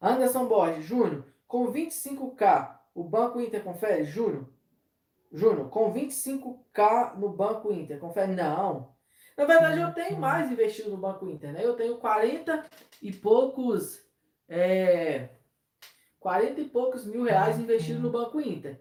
Anderson 0.00 0.46
Borges, 0.46 0.84
Júnior, 0.84 1.24
com 1.46 1.72
25k, 1.72 2.78
o 2.92 3.04
Banco 3.04 3.40
Inter 3.40 3.62
confere? 3.62 4.04
Júnior, 4.04 4.48
Júnior, 5.32 5.70
com 5.70 5.92
25k 5.92 7.16
no 7.16 7.28
Banco 7.28 7.72
Inter, 7.72 7.98
confere? 8.00 8.32
Não. 8.32 8.93
Na 9.36 9.44
verdade, 9.44 9.80
eu 9.80 9.92
tenho 9.92 10.18
mais 10.18 10.50
investido 10.50 10.90
no 10.90 10.96
Banco 10.96 11.28
Inter, 11.28 11.52
né? 11.52 11.64
Eu 11.64 11.74
tenho 11.74 11.96
40 11.96 12.64
e 13.02 13.12
poucos. 13.12 14.04
É, 14.48 15.30
40 16.20 16.60
e 16.60 16.68
poucos 16.68 17.04
mil 17.04 17.24
reais 17.24 17.58
investido 17.58 18.00
no 18.00 18.10
Banco 18.10 18.40
Inter. 18.40 18.80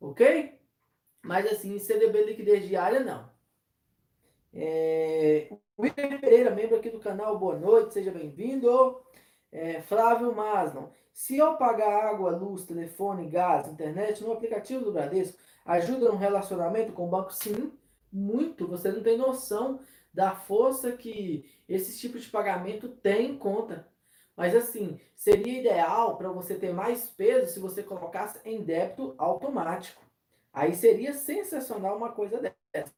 Ok? 0.00 0.58
Mas 1.22 1.46
assim, 1.46 1.78
CDB 1.78 2.24
liquidez 2.24 2.66
diária, 2.66 3.00
não. 3.00 3.28
É, 4.54 5.52
William 5.78 6.18
Pereira, 6.20 6.50
membro 6.50 6.76
aqui 6.76 6.90
do 6.90 7.00
canal, 7.00 7.38
boa 7.38 7.56
noite, 7.58 7.94
seja 7.94 8.10
bem-vindo. 8.10 9.02
É, 9.50 9.80
Flávio 9.82 10.34
Maslon, 10.34 10.88
se 11.12 11.36
eu 11.36 11.56
pagar 11.56 12.04
água, 12.06 12.30
luz, 12.30 12.64
telefone, 12.64 13.28
gás, 13.28 13.66
internet 13.66 14.22
no 14.22 14.32
aplicativo 14.32 14.84
do 14.84 14.92
Bradesco, 14.92 15.38
ajuda 15.64 16.08
no 16.08 16.16
relacionamento 16.16 16.92
com 16.92 17.06
o 17.06 17.10
banco? 17.10 17.32
Sim, 17.32 17.72
muito. 18.12 18.66
Você 18.66 18.90
não 18.90 19.02
tem 19.02 19.16
noção 19.16 19.80
da 20.12 20.34
força 20.34 20.92
que 20.92 21.44
esse 21.68 21.98
tipo 21.98 22.18
de 22.18 22.28
pagamento 22.28 22.88
tem 22.88 23.32
em 23.32 23.38
conta. 23.38 23.86
Mas 24.36 24.54
assim, 24.54 25.00
seria 25.14 25.60
ideal 25.60 26.16
para 26.16 26.30
você 26.30 26.54
ter 26.54 26.72
mais 26.72 27.08
peso 27.08 27.52
se 27.52 27.60
você 27.60 27.82
colocasse 27.82 28.38
em 28.44 28.62
débito 28.62 29.14
automático. 29.18 30.02
Aí 30.52 30.74
seria 30.74 31.12
sensacional 31.12 31.96
uma 31.96 32.12
coisa 32.12 32.40
dessa. 32.40 32.92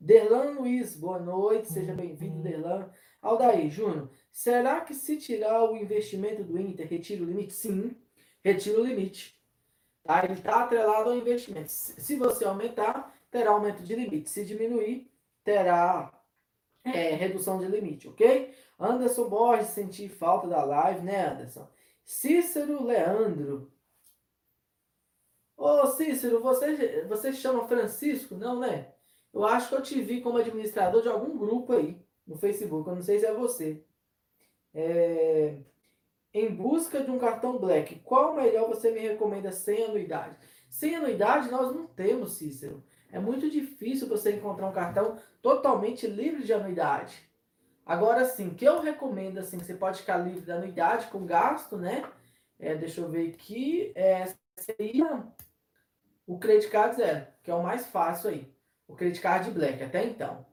Derlan 0.00 0.50
Luiz, 0.52 0.96
boa 0.96 1.18
noite, 1.18 1.72
seja 1.72 1.92
bem-vindo, 1.94 2.42
Derlan. 2.42 2.90
Aldair, 3.22 3.70
Júnior, 3.70 4.10
será 4.30 4.80
que 4.82 4.94
se 4.94 5.16
tirar 5.16 5.64
o 5.64 5.76
investimento 5.76 6.44
do 6.44 6.60
Inter, 6.60 6.86
retira 6.86 7.22
o 7.22 7.26
limite? 7.26 7.54
Sim, 7.54 7.96
retira 8.42 8.80
o 8.80 8.84
limite. 8.84 9.34
Tá? 10.02 10.22
Ele 10.24 10.34
está 10.34 10.62
atrelado 10.62 11.10
ao 11.10 11.16
investimento. 11.16 11.70
Se 11.70 12.16
você 12.16 12.44
aumentar, 12.44 13.13
terá 13.34 13.50
aumento 13.50 13.82
de 13.82 13.96
limite. 13.96 14.30
Se 14.30 14.44
diminuir, 14.44 15.10
terá 15.42 16.22
é, 16.84 17.16
redução 17.16 17.58
de 17.58 17.66
limite, 17.66 18.06
ok? 18.06 18.54
Anderson 18.78 19.28
Borges, 19.28 19.70
senti 19.70 20.08
falta 20.08 20.46
da 20.46 20.62
live, 20.62 21.00
né, 21.00 21.32
Anderson? 21.32 21.68
Cícero 22.04 22.84
Leandro. 22.84 23.72
Ô, 25.56 25.84
Cícero, 25.88 26.40
você, 26.40 27.04
você 27.08 27.32
chama 27.32 27.66
Francisco? 27.66 28.36
Não, 28.36 28.60
né? 28.60 28.94
Eu 29.32 29.44
acho 29.44 29.68
que 29.68 29.74
eu 29.74 29.82
te 29.82 30.00
vi 30.00 30.20
como 30.20 30.38
administrador 30.38 31.02
de 31.02 31.08
algum 31.08 31.36
grupo 31.36 31.72
aí 31.72 32.00
no 32.24 32.36
Facebook. 32.36 32.88
Eu 32.88 32.94
não 32.94 33.02
sei 33.02 33.18
se 33.18 33.26
é 33.26 33.34
você. 33.34 33.84
É... 34.72 35.58
Em 36.32 36.54
busca 36.54 37.02
de 37.02 37.10
um 37.10 37.18
cartão 37.18 37.58
Black, 37.58 37.96
qual 38.04 38.36
melhor 38.36 38.68
você 38.68 38.92
me 38.92 39.00
recomenda 39.00 39.50
sem 39.50 39.82
anuidade? 39.82 40.36
Sem 40.70 40.94
anuidade 40.94 41.50
nós 41.50 41.74
não 41.74 41.84
temos, 41.84 42.34
Cícero. 42.34 42.84
É 43.14 43.20
muito 43.20 43.48
difícil 43.48 44.08
você 44.08 44.32
encontrar 44.32 44.66
um 44.66 44.72
cartão 44.72 45.16
totalmente 45.40 46.04
livre 46.04 46.42
de 46.42 46.52
anuidade. 46.52 47.16
Agora 47.86 48.24
sim, 48.24 48.52
que 48.52 48.64
eu 48.64 48.80
recomendo 48.80 49.38
assim, 49.38 49.56
que 49.56 49.64
você 49.64 49.74
pode 49.74 50.00
ficar 50.00 50.16
livre 50.16 50.40
da 50.40 50.56
anuidade 50.56 51.06
com 51.06 51.24
gasto, 51.24 51.76
né? 51.76 52.02
É, 52.58 52.74
deixa 52.74 53.00
eu 53.00 53.08
ver 53.08 53.30
aqui, 53.30 53.92
é, 53.94 54.34
seria 54.56 55.28
o 56.26 56.40
Credit 56.40 56.68
Card 56.68 56.96
Zero, 56.96 57.26
que 57.44 57.52
é 57.52 57.54
o 57.54 57.62
mais 57.62 57.86
fácil 57.86 58.30
aí. 58.30 58.52
O 58.88 58.96
Credit 58.96 59.20
Card 59.20 59.48
Black, 59.52 59.80
até 59.80 60.02
então. 60.02 60.44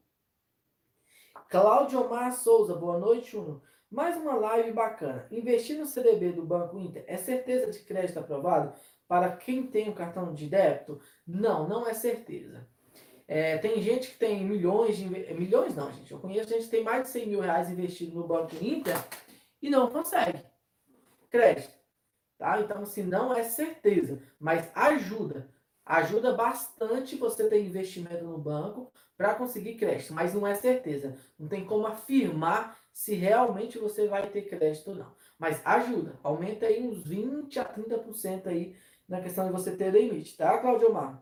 Cláudio 1.50 2.06
Omar 2.06 2.32
Souza, 2.32 2.76
boa 2.76 3.00
noite, 3.00 3.36
Uno. 3.36 3.64
Mais 3.90 4.16
uma 4.16 4.36
live 4.36 4.72
bacana. 4.72 5.26
Investir 5.32 5.80
no 5.80 5.88
CDB 5.88 6.32
do 6.34 6.46
Banco 6.46 6.78
Inter 6.78 7.04
é 7.08 7.18
certeza 7.18 7.72
de 7.72 7.80
crédito 7.80 8.20
aprovado 8.20 8.72
para 9.12 9.36
quem 9.36 9.68
tem 9.68 9.90
o 9.90 9.94
cartão 9.94 10.34
de 10.34 10.48
débito? 10.48 11.02
Não, 11.28 11.68
não 11.68 11.86
é 11.86 11.94
certeza. 11.94 12.66
É, 13.28 13.58
tem 13.58 13.82
gente 13.82 14.12
que 14.12 14.18
tem 14.18 14.46
milhões 14.46 14.96
de. 14.96 15.04
Milhões 15.06 15.76
não, 15.76 15.92
gente. 15.92 16.14
Eu 16.14 16.20
conheço 16.20 16.48
gente 16.48 16.64
que 16.64 16.70
tem 16.70 16.82
mais 16.82 17.04
de 17.04 17.10
100 17.10 17.28
mil 17.28 17.42
reais 17.42 17.70
investido 17.70 18.18
no 18.18 18.26
Banco 18.26 18.56
Inter 18.62 18.96
e 19.62 19.70
não 19.70 19.90
consegue 19.90 20.42
crédito. 21.30 21.74
Tá? 22.38 22.62
Então, 22.62 22.84
assim, 22.84 23.04
não 23.04 23.34
é 23.34 23.44
certeza, 23.44 24.24
mas 24.40 24.72
ajuda. 24.74 25.50
Ajuda 25.86 26.32
bastante 26.32 27.18
você 27.18 27.50
ter 27.50 27.66
investimento 27.66 28.24
no 28.24 28.38
banco 28.38 28.94
para 29.18 29.36
conseguir 29.36 29.76
crédito, 29.76 30.14
mas 30.14 30.34
não 30.34 30.48
é 30.48 30.56
certeza. 30.56 31.18
Não 31.38 31.50
tem 31.50 31.66
como 31.66 31.86
afirmar 31.86 32.80
se 32.94 33.14
realmente 33.14 33.78
você 33.78 34.08
vai 34.08 34.30
ter 34.30 34.44
crédito 34.44 34.92
ou 34.92 34.96
não. 34.96 35.14
Mas 35.38 35.62
ajuda, 35.66 36.18
aumenta 36.24 36.66
aí 36.66 36.82
uns 36.82 37.04
20 37.04 37.60
a 37.60 37.66
30% 37.66 38.48
aí 38.48 38.76
na 39.12 39.20
questão 39.20 39.46
de 39.46 39.52
você 39.52 39.76
ter 39.76 39.92
limite, 39.92 40.38
tá, 40.38 40.58
Claudio 40.58 40.94
Mar? 40.94 41.22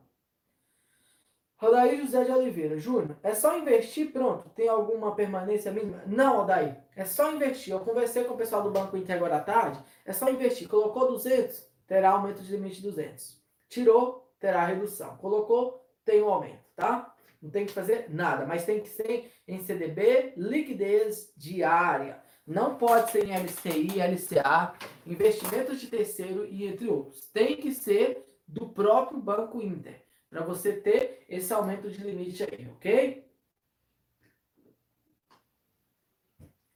Rodaí 1.58 2.00
José 2.00 2.24
de 2.24 2.32
Oliveira, 2.32 2.78
Júnior, 2.78 3.18
é 3.24 3.34
só 3.34 3.58
investir, 3.58 4.14
pronto, 4.14 4.48
tem 4.52 4.70
alguma 4.70 5.16
permanência 5.16 5.72
mínima? 5.72 6.04
Não, 6.06 6.38
Rodaí, 6.38 6.78
é 6.96 7.04
só 7.04 7.34
investir. 7.34 7.74
Eu 7.74 7.80
conversei 7.80 8.24
com 8.26 8.36
o 8.36 8.38
pessoal 8.38 8.62
do 8.62 8.70
Banco 8.70 8.96
Inter 8.96 9.16
agora 9.16 9.38
à 9.38 9.42
tarde, 9.42 9.84
é 10.06 10.14
só 10.14 10.30
investir. 10.30 10.70
Colocou 10.70 11.08
200, 11.08 11.68
terá 11.88 12.12
aumento 12.12 12.44
de 12.44 12.52
limite 12.52 12.76
de 12.76 12.84
200. 12.84 13.42
Tirou, 13.68 14.32
terá 14.40 14.64
redução. 14.66 15.18
Colocou, 15.18 15.84
tem 16.06 16.22
um 16.22 16.30
aumento, 16.30 16.64
tá? 16.76 17.14
Não 17.42 17.50
tem 17.50 17.66
que 17.66 17.74
fazer 17.74 18.06
nada, 18.10 18.46
mas 18.46 18.66
tem 18.66 18.80
que 18.80 18.90
ser 18.90 19.34
em 19.48 19.60
CDB, 19.64 20.34
liquidez 20.38 21.34
diária. 21.36 22.22
Não 22.50 22.80
pode 22.80 23.12
ser 23.12 23.28
em 23.28 23.32
LCI, 23.32 24.02
LCA, 24.02 24.74
investimentos 25.06 25.80
de 25.80 25.86
terceiro 25.86 26.48
e 26.48 26.66
entre 26.66 26.88
outros. 26.88 27.22
Tem 27.32 27.56
que 27.56 27.72
ser 27.72 28.26
do 28.48 28.68
próprio 28.68 29.20
Banco 29.20 29.62
Inter, 29.62 30.04
para 30.32 30.44
você 30.44 30.74
ter 30.74 31.24
esse 31.30 31.54
aumento 31.54 31.92
de 31.92 32.04
limite 32.04 32.42
aí, 32.42 32.68
ok? 32.72 33.30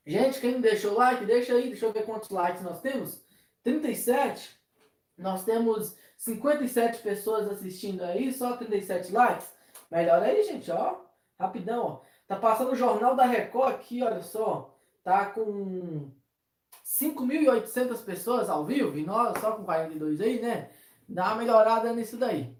Gente, 0.05 0.39
quem 0.39 0.51
não 0.51 0.61
deixou 0.61 0.91
o 0.91 0.97
like, 0.97 1.25
deixa 1.25 1.53
aí, 1.53 1.69
deixa 1.69 1.87
eu 1.87 1.91
ver 1.91 2.05
quantos 2.05 2.29
likes 2.29 2.61
nós 2.61 2.79
temos. 2.79 3.25
37. 3.63 4.55
Nós 5.17 5.43
temos 5.43 5.97
57 6.17 7.01
pessoas 7.01 7.47
assistindo 7.47 8.03
aí, 8.03 8.31
só 8.31 8.55
37 8.57 9.11
likes. 9.11 9.51
Melhor 9.89 10.21
aí, 10.21 10.43
gente, 10.43 10.69
ó. 10.69 11.01
Rapidão, 11.39 11.83
ó. 11.83 12.01
Tá 12.27 12.35
passando 12.35 12.73
o 12.73 12.75
Jornal 12.75 13.15
da 13.15 13.25
Record 13.25 13.73
aqui, 13.73 14.03
olha 14.03 14.21
só. 14.21 14.72
Tá 15.03 15.25
com 15.25 16.11
5.800 16.85 18.03
pessoas 18.05 18.49
ao 18.49 18.65
vivo, 18.65 18.97
e 18.97 19.05
nós 19.05 19.37
só 19.39 19.51
com 19.51 19.65
42 19.65 20.21
aí, 20.21 20.41
né? 20.41 20.71
Dá 21.07 21.27
uma 21.27 21.35
melhorada 21.35 21.93
nisso 21.93 22.17
daí. 22.17 22.55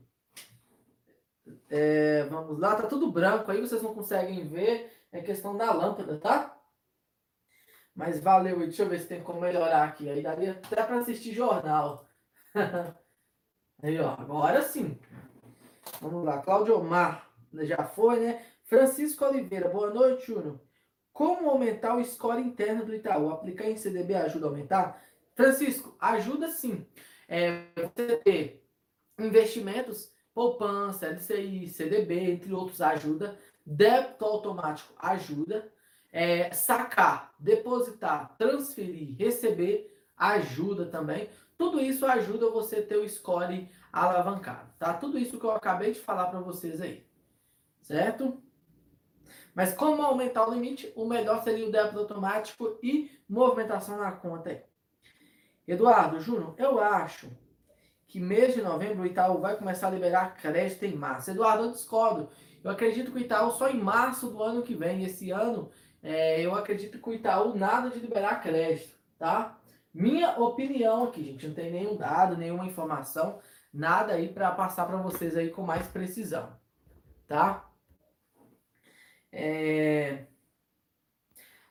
É, 1.69 2.23
vamos 2.25 2.59
lá, 2.59 2.75
tá 2.75 2.87
tudo 2.87 3.11
branco 3.11 3.49
aí, 3.49 3.59
vocês 3.59 3.81
não 3.81 3.93
conseguem 3.93 4.47
ver. 4.47 4.91
É 5.11 5.21
questão 5.21 5.55
da 5.55 5.71
lâmpada, 5.71 6.17
tá? 6.17 6.57
Mas 7.95 8.19
valeu, 8.19 8.59
deixa 8.59 8.83
eu 8.83 8.89
ver 8.89 8.99
se 8.99 9.07
tem 9.07 9.23
como 9.23 9.41
melhorar 9.41 9.83
aqui. 9.83 10.09
Aí 10.09 10.21
daria 10.21 10.51
até 10.51 10.83
para 10.83 10.99
assistir 10.99 11.33
jornal. 11.33 12.07
aí, 13.81 13.99
ó, 13.99 14.13
agora 14.13 14.61
sim. 14.63 14.99
Vamos 16.01 16.25
lá, 16.25 16.41
Cláudio 16.41 16.79
Omar, 16.79 17.29
já 17.53 17.83
foi, 17.83 18.19
né? 18.19 18.45
Francisco 18.65 19.25
Oliveira, 19.25 19.69
boa 19.69 19.93
noite, 19.93 20.27
Júnior. 20.27 20.59
Como 21.13 21.49
aumentar 21.49 21.95
o 21.95 22.03
score 22.03 22.41
interno 22.41 22.83
do 22.83 22.93
Itaú? 22.93 23.29
Aplicar 23.29 23.69
em 23.69 23.77
CDB 23.77 24.15
ajuda 24.15 24.47
a 24.47 24.49
aumentar? 24.49 25.03
Francisco, 25.35 25.95
ajuda 25.99 26.49
sim. 26.49 26.85
É, 27.27 27.65
você 27.75 28.17
ter 28.17 28.67
investimentos, 29.19 30.11
poupança, 30.33 31.07
LCI, 31.07 31.69
CDB, 31.69 32.31
entre 32.31 32.51
outros, 32.51 32.81
ajuda. 32.81 33.37
Débito 33.65 34.25
automático 34.25 34.93
ajuda. 34.97 35.71
É, 36.11 36.51
sacar, 36.51 37.33
depositar, 37.39 38.35
transferir, 38.37 39.15
receber 39.17 39.93
ajuda 40.17 40.87
também. 40.87 41.29
Tudo 41.57 41.79
isso 41.79 42.05
ajuda 42.05 42.49
você 42.49 42.81
ter 42.81 42.97
o 42.97 43.07
score 43.07 43.69
alavancado, 43.91 44.73
tá? 44.77 44.93
Tudo 44.93 45.17
isso 45.17 45.39
que 45.39 45.45
eu 45.45 45.51
acabei 45.51 45.93
de 45.93 45.99
falar 45.99 46.27
para 46.27 46.39
vocês 46.39 46.81
aí, 46.81 47.05
certo? 47.81 48.42
Mas 49.53 49.73
como 49.73 50.01
aumentar 50.01 50.47
o 50.47 50.53
limite, 50.53 50.91
o 50.95 51.05
melhor 51.05 51.43
seria 51.43 51.67
o 51.67 51.71
débito 51.71 51.99
automático 51.99 52.79
e 52.81 53.11
movimentação 53.29 53.97
na 53.97 54.11
conta. 54.11 54.63
Eduardo, 55.67 56.19
Júnior, 56.19 56.55
eu 56.57 56.79
acho 56.79 57.29
que 58.07 58.19
mês 58.19 58.53
de 58.53 58.61
novembro 58.61 59.03
o 59.03 59.05
Itaú 59.05 59.39
vai 59.39 59.55
começar 59.55 59.87
a 59.87 59.91
liberar 59.91 60.35
crédito 60.35 60.83
em 60.83 60.95
março. 60.95 61.31
Eduardo, 61.31 61.65
eu 61.65 61.71
discordo. 61.71 62.29
Eu 62.63 62.71
acredito 62.71 63.11
que 63.11 63.17
o 63.17 63.21
Itaú 63.21 63.51
só 63.51 63.69
em 63.69 63.79
março 63.79 64.29
do 64.29 64.41
ano 64.41 64.63
que 64.63 64.75
vem. 64.75 65.03
Esse 65.03 65.31
ano, 65.31 65.69
é, 66.01 66.41
eu 66.41 66.53
acredito 66.55 66.99
que 66.99 67.09
o 67.09 67.13
Itaú 67.13 67.55
nada 67.55 67.89
de 67.89 67.99
liberar 67.99 68.41
crédito, 68.41 68.97
tá? 69.17 69.57
Minha 69.93 70.39
opinião 70.39 71.03
aqui, 71.03 71.23
gente, 71.23 71.47
não 71.47 71.53
tem 71.53 71.71
nenhum 71.71 71.95
dado, 71.95 72.35
nenhuma 72.35 72.65
informação, 72.65 73.39
nada 73.71 74.13
aí 74.13 74.27
para 74.27 74.51
passar 74.51 74.87
para 74.87 74.97
vocês 74.97 75.37
aí 75.37 75.51
com 75.51 75.61
mais 75.61 75.85
precisão, 75.87 76.51
tá? 77.27 77.69
É... 79.33 80.25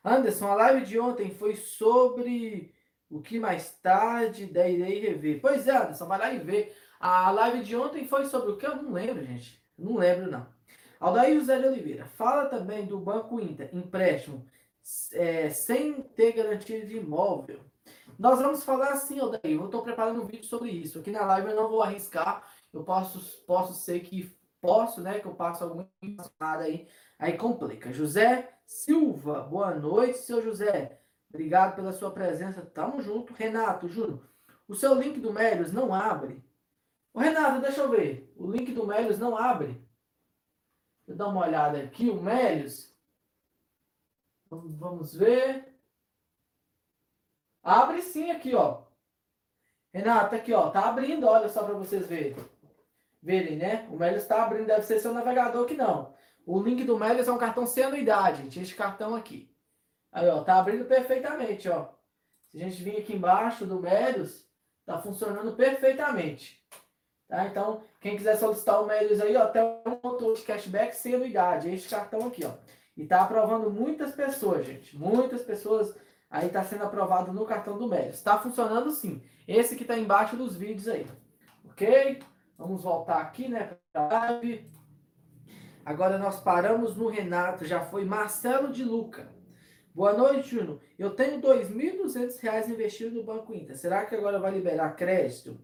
Anderson, 0.04 0.48
a 0.48 0.54
live 0.54 0.84
de 0.84 0.98
ontem 0.98 1.30
foi 1.30 1.54
sobre 1.54 2.74
o 3.08 3.22
que 3.22 3.38
mais 3.38 3.70
tarde 3.80 4.44
irei 4.44 4.98
rever. 4.98 5.40
Pois 5.40 5.68
é, 5.68 5.76
Anderson, 5.76 6.06
vai 6.06 6.18
lá 6.18 6.32
e 6.32 6.38
vê. 6.40 6.74
A 6.98 7.30
live 7.30 7.62
de 7.62 7.76
ontem 7.76 8.06
foi 8.06 8.26
sobre 8.26 8.52
o 8.52 8.56
que? 8.56 8.66
Eu 8.66 8.76
não 8.76 8.92
lembro, 8.92 9.24
gente. 9.24 9.62
Não 9.78 9.96
lembro, 9.96 10.30
não. 10.30 10.46
Aldair 10.98 11.38
José 11.38 11.58
de 11.58 11.66
Oliveira, 11.66 12.06
fala 12.06 12.46
também 12.46 12.86
do 12.86 12.98
Banco 12.98 13.40
Inter, 13.40 13.68
empréstimo 13.72 14.46
é, 15.12 15.50
sem 15.50 16.02
ter 16.02 16.32
garantia 16.32 16.84
de 16.84 16.96
imóvel. 16.96 17.60
Nós 18.18 18.40
vamos 18.40 18.62
falar 18.62 18.92
assim, 18.92 19.18
Aldair, 19.18 19.40
eu 19.44 19.64
estou 19.64 19.82
preparando 19.82 20.22
um 20.22 20.26
vídeo 20.26 20.44
sobre 20.44 20.70
isso. 20.70 20.98
Aqui 20.98 21.10
na 21.10 21.24
live 21.24 21.50
eu 21.50 21.56
não 21.56 21.68
vou 21.68 21.82
arriscar, 21.82 22.44
eu 22.72 22.84
posso, 22.84 23.42
posso 23.44 23.74
ser 23.74 24.00
que 24.00 24.32
posso, 24.60 25.00
né, 25.00 25.18
que 25.18 25.26
eu 25.26 25.34
passo 25.34 25.64
alguma 25.64 25.90
informação 26.00 26.60
aí, 26.60 26.86
aí 27.22 27.38
complica. 27.38 27.92
José 27.92 28.52
Silva, 28.66 29.42
boa 29.44 29.72
noite, 29.72 30.18
seu 30.18 30.42
José. 30.42 31.00
Obrigado 31.28 31.76
pela 31.76 31.92
sua 31.92 32.10
presença. 32.10 32.62
Tamo 32.62 33.00
junto. 33.00 33.32
Renato, 33.32 33.88
Júnior, 33.88 34.28
o 34.66 34.74
seu 34.74 34.94
link 34.94 35.20
do 35.20 35.32
Melios 35.32 35.72
não 35.72 35.94
abre. 35.94 36.44
Ô, 37.14 37.20
Renato, 37.20 37.60
deixa 37.60 37.80
eu 37.80 37.90
ver. 37.90 38.32
O 38.36 38.50
link 38.50 38.72
do 38.72 38.86
Melios 38.86 39.20
não 39.20 39.36
abre. 39.36 39.68
Deixa 41.06 41.10
eu 41.10 41.16
dar 41.16 41.28
uma 41.28 41.46
olhada 41.46 41.80
aqui. 41.80 42.10
O 42.10 42.20
Melios. 42.20 42.92
Vamos 44.50 45.14
ver. 45.14 45.72
Abre 47.62 48.02
sim 48.02 48.32
aqui, 48.32 48.52
ó. 48.52 48.82
Renato, 49.94 50.34
aqui, 50.34 50.52
ó. 50.52 50.70
Tá 50.70 50.88
abrindo, 50.88 51.28
olha 51.28 51.48
só 51.48 51.62
para 51.62 51.74
vocês 51.74 52.04
verem. 52.04 52.34
Verem, 53.22 53.56
né? 53.56 53.88
O 53.90 53.96
Melios 53.96 54.24
está 54.24 54.44
abrindo, 54.44 54.66
deve 54.66 54.82
ser 54.82 54.98
seu 54.98 55.14
navegador 55.14 55.66
que 55.66 55.74
não. 55.74 56.20
O 56.46 56.60
link 56.60 56.84
do 56.84 56.98
Melios 56.98 57.28
é 57.28 57.32
um 57.32 57.38
cartão 57.38 57.66
sem 57.66 57.84
anuidade, 57.84 58.42
gente. 58.42 58.60
Este 58.60 58.74
cartão 58.74 59.14
aqui. 59.14 59.50
Aí, 60.10 60.28
ó, 60.28 60.42
tá 60.42 60.58
abrindo 60.58 60.84
perfeitamente, 60.84 61.68
ó. 61.68 61.88
Se 62.50 62.60
a 62.60 62.64
gente 62.64 62.82
vir 62.82 62.98
aqui 62.98 63.14
embaixo 63.14 63.64
do 63.64 63.80
Melios, 63.80 64.44
tá 64.84 64.98
funcionando 64.98 65.52
perfeitamente. 65.52 66.60
Tá? 67.28 67.46
Então, 67.46 67.82
quem 68.00 68.16
quiser 68.16 68.36
solicitar 68.36 68.82
o 68.82 68.86
Melios 68.86 69.20
aí, 69.20 69.34
ó, 69.36 69.46
tem 69.46 69.62
um 69.62 69.98
motor 70.02 70.34
de 70.34 70.42
cashback 70.42 70.94
sem 70.94 71.14
anuidade. 71.14 71.70
Este 71.70 71.88
cartão 71.88 72.26
aqui, 72.26 72.44
ó. 72.44 72.50
E 72.94 73.06
tá 73.06 73.22
aprovando 73.22 73.70
muitas 73.70 74.12
pessoas, 74.12 74.66
gente. 74.66 74.96
Muitas 74.98 75.42
pessoas 75.42 75.96
aí 76.30 76.50
tá 76.50 76.62
sendo 76.62 76.84
aprovado 76.84 77.32
no 77.32 77.46
cartão 77.46 77.78
do 77.78 77.88
Melios. 77.88 78.20
Tá 78.20 78.38
funcionando 78.38 78.90
sim. 78.90 79.22
Esse 79.48 79.76
que 79.76 79.84
tá 79.84 79.96
embaixo 79.96 80.36
dos 80.36 80.56
vídeos 80.56 80.88
aí. 80.88 81.06
Ok? 81.70 82.22
Vamos 82.58 82.82
voltar 82.82 83.20
aqui, 83.20 83.48
né, 83.48 83.76
pra 83.92 84.08
live. 84.08 84.71
Agora 85.84 86.16
nós 86.16 86.40
paramos 86.40 86.96
no 86.96 87.08
Renato, 87.08 87.64
já 87.64 87.80
foi 87.80 88.04
Marcelo 88.04 88.72
de 88.72 88.84
Luca. 88.84 89.28
Boa 89.92 90.12
noite, 90.12 90.50
Juno. 90.50 90.80
Eu 90.96 91.10
tenho 91.10 91.40
R$ 91.40 91.64
2.200 91.64 92.68
investido 92.68 93.16
no 93.16 93.24
Banco 93.24 93.52
Inter. 93.52 93.76
Será 93.76 94.06
que 94.06 94.14
agora 94.14 94.38
vai 94.38 94.52
liberar 94.52 94.94
crédito 94.94 95.60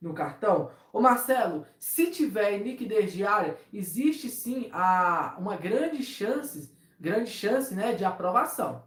no 0.00 0.14
cartão? 0.14 0.70
Ô 0.92 1.00
Marcelo, 1.00 1.66
se 1.76 2.10
tiver 2.12 2.52
em 2.52 2.62
liquidez 2.62 3.12
diária, 3.12 3.58
existe 3.72 4.28
sim 4.28 4.70
a, 4.72 5.36
uma 5.38 5.56
grande 5.56 6.04
chance, 6.04 6.72
grande 6.98 7.30
chance, 7.30 7.74
né, 7.74 7.92
de 7.92 8.04
aprovação. 8.04 8.84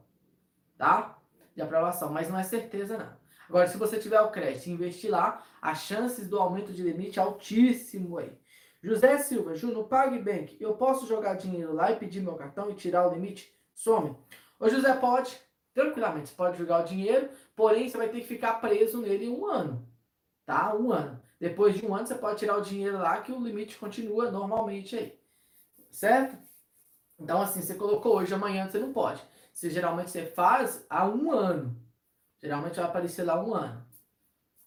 Tá? 0.78 1.18
De 1.54 1.62
aprovação, 1.62 2.14
mas 2.14 2.30
não 2.30 2.40
é 2.40 2.44
certeza 2.44 2.98
não. 2.98 3.22
Agora, 3.50 3.68
se 3.68 3.78
você 3.78 4.00
tiver 4.00 4.22
o 4.22 4.32
crédito 4.32 4.68
e 4.68 4.72
investir 4.72 5.12
lá, 5.12 5.44
as 5.62 5.80
chances 5.80 6.30
do 6.30 6.40
aumento 6.40 6.72
de 6.72 6.82
limite 6.82 7.20
é 7.20 7.22
altíssimo 7.22 8.18
aí. 8.18 8.32
José 8.84 9.20
Silva, 9.20 9.54
Ju, 9.56 9.68
no 9.68 9.84
PagBank, 9.84 10.58
eu 10.60 10.76
posso 10.76 11.06
jogar 11.08 11.36
dinheiro 11.36 11.74
lá 11.74 11.92
e 11.92 11.98
pedir 11.98 12.20
meu 12.22 12.36
cartão 12.36 12.70
e 12.70 12.76
tirar 12.76 13.08
o 13.08 13.14
limite? 13.14 13.54
Some. 13.76 14.18
Ô 14.60 14.68
José, 14.68 14.94
pode, 14.96 15.40
tranquilamente, 15.74 16.30
você 16.30 16.36
pode 16.36 16.58
jogar 16.58 16.82
o 16.82 16.88
dinheiro, 16.88 17.30
porém 17.56 17.88
você 17.88 17.98
vai 17.98 18.10
ter 18.10 18.22
que 18.22 18.28
ficar 18.28 18.56
preso 18.56 19.00
nele 19.00 19.30
um 19.30 19.46
ano, 19.46 19.88
tá? 20.46 20.76
Um 20.76 20.92
ano. 20.92 21.22
Depois 21.40 21.76
de 21.76 21.86
um 21.86 21.96
ano 21.96 22.08
você 22.08 22.16
pode 22.16 22.40
tirar 22.40 22.58
o 22.58 22.62
dinheiro 22.62 22.98
lá 22.98 23.22
que 23.22 23.32
o 23.32 23.40
limite 23.40 23.78
continua 23.78 24.32
normalmente 24.32 24.96
aí, 24.96 25.20
certo? 25.92 26.38
Então 27.20 27.42
assim, 27.42 27.62
você 27.62 27.76
colocou 27.76 28.18
hoje, 28.18 28.34
amanhã 28.34 28.68
você 28.68 28.80
não 28.80 28.92
pode. 28.92 29.22
Se 29.54 29.70
geralmente 29.70 30.10
você 30.10 30.26
faz 30.26 30.86
há 30.90 31.08
um 31.08 31.32
ano, 31.32 31.76
geralmente 32.42 32.78
vai 32.78 32.86
aparecer 32.86 33.24
lá 33.24 33.44
um 33.44 33.54
ano, 33.54 33.86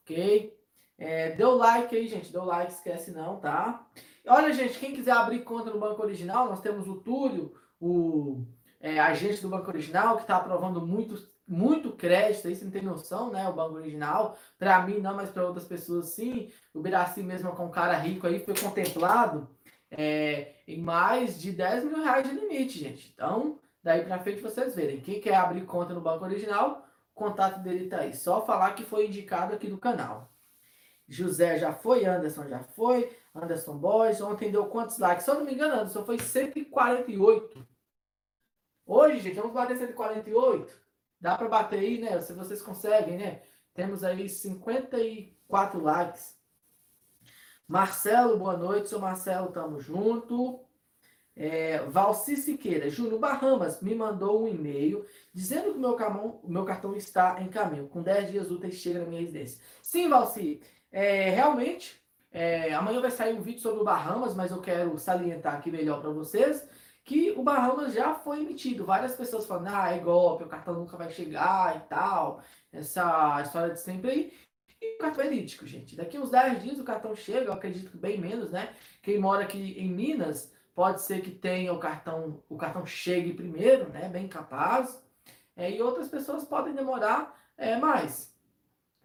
ok? 0.03 0.54
É, 0.99 1.31
deu 1.33 1.57
like 1.57 1.95
aí, 1.95 2.07
gente. 2.09 2.33
Deu 2.33 2.45
like, 2.45 2.73
esquece 2.73 3.11
não, 3.11 3.39
tá? 3.39 3.87
Olha, 4.27 4.53
gente, 4.53 4.79
quem 4.79 4.95
quiser 4.95 5.13
abrir 5.13 5.41
conta 5.41 5.71
no 5.71 5.79
Banco 5.79 6.03
Original, 6.03 6.49
nós 6.49 6.61
temos 6.61 6.89
o 6.89 6.97
Túlio, 6.97 7.55
o 7.81 8.45
é, 8.81 8.99
agente 8.99 9.43
do 9.43 9.49
Banco 9.49 9.69
Original, 9.69 10.17
que 10.17 10.23
está 10.23 10.37
aprovando 10.37 10.87
muito, 10.87 11.17
muito 11.47 11.93
crédito, 11.93 12.49
aí 12.49 12.57
você 12.57 12.65
não 12.65 12.71
tem 12.71 12.83
noção, 12.83 13.31
né? 13.31 13.49
O 13.49 13.53
Banco 13.53 13.77
Original. 13.77 14.39
Para 14.59 14.83
mim, 14.87 14.99
não, 14.99 15.15
mas 15.15 15.31
para 15.31 15.47
outras 15.47 15.67
pessoas, 15.67 16.09
sim. 16.09 16.51
O 16.73 16.81
Biraci 16.81 17.23
mesmo, 17.23 17.53
com 17.53 17.67
um 17.67 17.71
cara 17.71 17.97
rico 17.99 18.27
aí, 18.27 18.45
foi 18.45 18.55
contemplado 18.57 19.49
é, 19.91 20.55
em 20.67 20.81
mais 20.81 21.41
de 21.41 21.53
10 21.53 21.85
mil 21.85 22.03
reais 22.03 22.29
de 22.29 22.35
limite, 22.35 22.79
gente. 22.79 23.13
Então, 23.15 23.59
daí 23.83 24.05
para 24.05 24.19
frente 24.19 24.41
vocês 24.41 24.75
verem. 24.75 25.01
Quem 25.01 25.21
quer 25.21 25.35
abrir 25.35 25.65
conta 25.67 25.95
no 25.95 26.01
Banco 26.01 26.25
Original, 26.25 26.87
o 27.13 27.15
contato 27.15 27.61
dele 27.61 27.89
tá 27.89 27.99
aí. 27.99 28.15
Só 28.15 28.45
falar 28.45 28.73
que 28.75 28.85
foi 28.85 29.07
indicado 29.07 29.55
aqui 29.55 29.69
do 29.69 29.79
canal. 29.79 30.34
José 31.09 31.59
já 31.59 31.73
foi, 31.73 32.05
Anderson 32.05 32.49
já 32.49 32.63
foi, 32.63 33.17
Anderson 33.35 33.77
Boys. 33.77 34.21
Ontem 34.21 34.51
deu 34.51 34.67
quantos 34.67 34.99
likes? 34.99 35.25
Se 35.25 35.31
eu 35.31 35.37
não 35.37 35.45
me 35.45 35.55
engano, 35.55 35.75
Anderson 35.75 36.05
foi 36.05 36.19
148. 36.19 37.67
Hoje, 38.87 39.21
gente, 39.21 39.37
vamos 39.37 39.53
bater 39.53 39.77
148. 39.77 40.73
Dá 41.21 41.37
para 41.37 41.49
bater 41.49 41.79
aí, 41.79 41.99
né? 41.99 42.21
Se 42.21 42.33
vocês 42.33 42.61
conseguem, 42.61 43.17
né? 43.17 43.43
Temos 43.73 44.05
aí 44.05 44.29
54 44.29 45.83
likes. 45.83 46.37
Marcelo, 47.67 48.39
boa 48.39 48.57
noite. 48.57 48.89
Sou 48.89 49.01
Marcelo, 49.01 49.53
tamo 49.53 49.81
junto. 49.81 50.65
É, 51.37 51.81
Valci 51.87 52.37
Siqueira, 52.37 52.89
Júnior 52.89 53.19
Bahamas 53.19 53.83
me 53.83 53.93
mandou 53.93 54.45
um 54.45 54.49
e-mail 54.49 55.05
dizendo 55.33 55.73
que 55.73 55.79
o 55.79 56.15
meu, 56.15 56.41
meu 56.45 56.65
cartão 56.65 56.95
está 56.95 57.43
em 57.43 57.49
caminho. 57.49 57.89
Com 57.89 58.03
10 58.03 58.31
dias 58.31 58.51
úteis 58.51 58.75
chega 58.75 59.01
na 59.01 59.07
minha 59.07 59.21
residência. 59.21 59.61
Sim, 59.83 60.09
Valci, 60.09 60.61
é, 60.95 61.31
realmente, 61.31 62.01
é, 62.31 62.73
amanhã 62.73 63.01
vai 63.01 63.11
sair 63.11 63.35
um 63.35 63.43
vídeo 63.43 63.61
sobre 63.61 63.81
o 63.81 63.85
Bahamas, 63.85 64.35
mas 64.35 64.53
eu 64.53 64.61
quero 64.61 64.97
salientar 64.99 65.57
aqui 65.57 65.71
melhor 65.71 66.01
para 66.01 66.11
vocês 66.11 66.67
que 67.05 67.33
o 67.33 67.43
Bahamas 67.43 67.93
já 67.93 68.15
foi 68.15 68.41
emitido. 68.43 68.87
Várias 68.87 69.15
pessoas 69.17 69.45
falando, 69.45 69.69
ah, 69.69 69.91
é 69.91 69.99
golpe, 69.99 70.45
o 70.45 70.49
cartão 70.49 70.75
nunca 70.75 70.97
vai 70.97 71.11
chegar 71.11 71.77
e 71.77 71.81
tal. 71.89 72.43
Essa 72.73 73.43
história 73.43 73.75
de 73.75 73.81
sempre 73.81 74.11
aí. 74.11 74.33
E 74.81 74.95
o 74.95 74.99
cartão 74.99 75.25
é 75.25 75.29
lítico, 75.29 75.67
gente. 75.67 75.97
Daqui 75.97 76.17
uns 76.19 76.31
10 76.31 76.63
dias 76.63 76.79
o 76.79 76.85
cartão 76.85 77.15
chega, 77.15 77.47
eu 77.47 77.53
acredito 77.53 77.91
que 77.91 77.97
bem 77.97 78.19
menos, 78.19 78.53
né? 78.53 78.75
Quem 79.03 79.19
mora 79.19 79.43
aqui 79.43 79.75
em 79.79 79.91
Minas, 79.91 80.55
pode 80.75 81.03
ser 81.03 81.23
que 81.23 81.31
tenha 81.31 81.73
o 81.73 81.79
cartão, 81.79 82.43
o 82.49 82.57
cartão 82.57 82.87
chegue 82.87 83.35
primeiro, 83.35 83.89
né? 83.91 84.09
Bem 84.09 84.29
capaz. 84.29 85.03
É, 85.57 85.71
e 85.71 85.83
outras 85.83 86.09
pessoas 86.09 86.45
podem 86.45 86.75
demorar 86.75 87.39
é, 87.57 87.77
mais, 87.77 88.35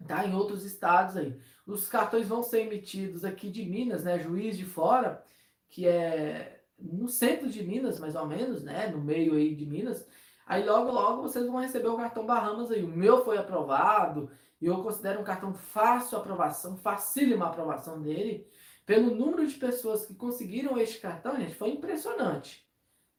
tá? 0.06 0.24
Em 0.24 0.34
outros 0.34 0.64
estados 0.64 1.16
aí. 1.16 1.38
Os 1.66 1.88
cartões 1.88 2.26
vão 2.28 2.42
ser 2.42 2.62
emitidos 2.62 3.24
aqui 3.24 3.50
de 3.50 3.64
Minas, 3.64 4.04
né? 4.04 4.18
Juiz 4.18 4.56
de 4.56 4.64
Fora, 4.64 5.22
que 5.68 5.86
é 5.86 6.62
no 6.78 7.08
centro 7.08 7.48
de 7.48 7.62
Minas, 7.62 7.98
mais 8.00 8.14
ou 8.14 8.26
menos, 8.26 8.62
né? 8.62 8.88
No 8.88 9.00
meio 9.00 9.34
aí 9.34 9.54
de 9.54 9.66
Minas. 9.66 10.06
Aí 10.46 10.64
logo, 10.64 10.90
logo 10.90 11.22
vocês 11.22 11.46
vão 11.46 11.60
receber 11.60 11.88
o 11.88 11.96
cartão 11.96 12.26
Bahamas 12.26 12.70
aí. 12.70 12.82
O 12.82 12.88
meu 12.88 13.24
foi 13.24 13.38
aprovado 13.38 14.30
e 14.60 14.66
eu 14.66 14.82
considero 14.82 15.20
um 15.20 15.24
cartão 15.24 15.54
fácil 15.54 16.18
aprovação, 16.18 16.76
facílima 16.76 17.46
aprovação 17.46 18.00
dele. 18.00 18.46
Pelo 18.84 19.14
número 19.14 19.46
de 19.46 19.54
pessoas 19.54 20.04
que 20.04 20.14
conseguiram 20.14 20.76
este 20.76 20.98
cartão, 20.98 21.36
gente, 21.36 21.54
foi 21.54 21.70
impressionante. 21.70 22.66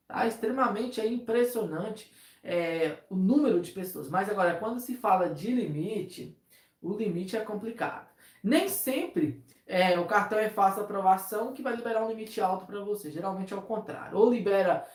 Tá? 0.08 0.28
Extremamente 0.28 1.00
é 1.00 1.08
impressionante 1.08 2.12
é, 2.44 2.98
o 3.10 3.16
número 3.16 3.62
de 3.62 3.72
pessoas. 3.72 4.10
Mas 4.10 4.30
agora, 4.30 4.58
quando 4.58 4.80
se 4.80 4.98
fala 4.98 5.30
de 5.30 5.52
limite, 5.52 6.38
o 6.82 6.94
limite 6.94 7.38
é 7.38 7.42
complicado. 7.42 8.11
Nem 8.44 8.68
sempre 8.70 9.44
é, 9.68 9.98
o 10.00 10.06
cartão 10.06 10.38
é 10.38 10.50
fácil 10.50 10.84
aprovação 10.84 11.54
que 11.54 11.62
vai 11.62 11.76
liberar 11.76 12.04
um 12.04 12.10
limite 12.10 12.42
alto 12.42 12.66
para 12.66 12.82
você. 12.82 13.10
Geralmente 13.10 13.54
é 13.54 13.56
o 13.56 13.62
contrário. 13.62 14.18
Ou 14.18 14.30
libera 14.30 14.86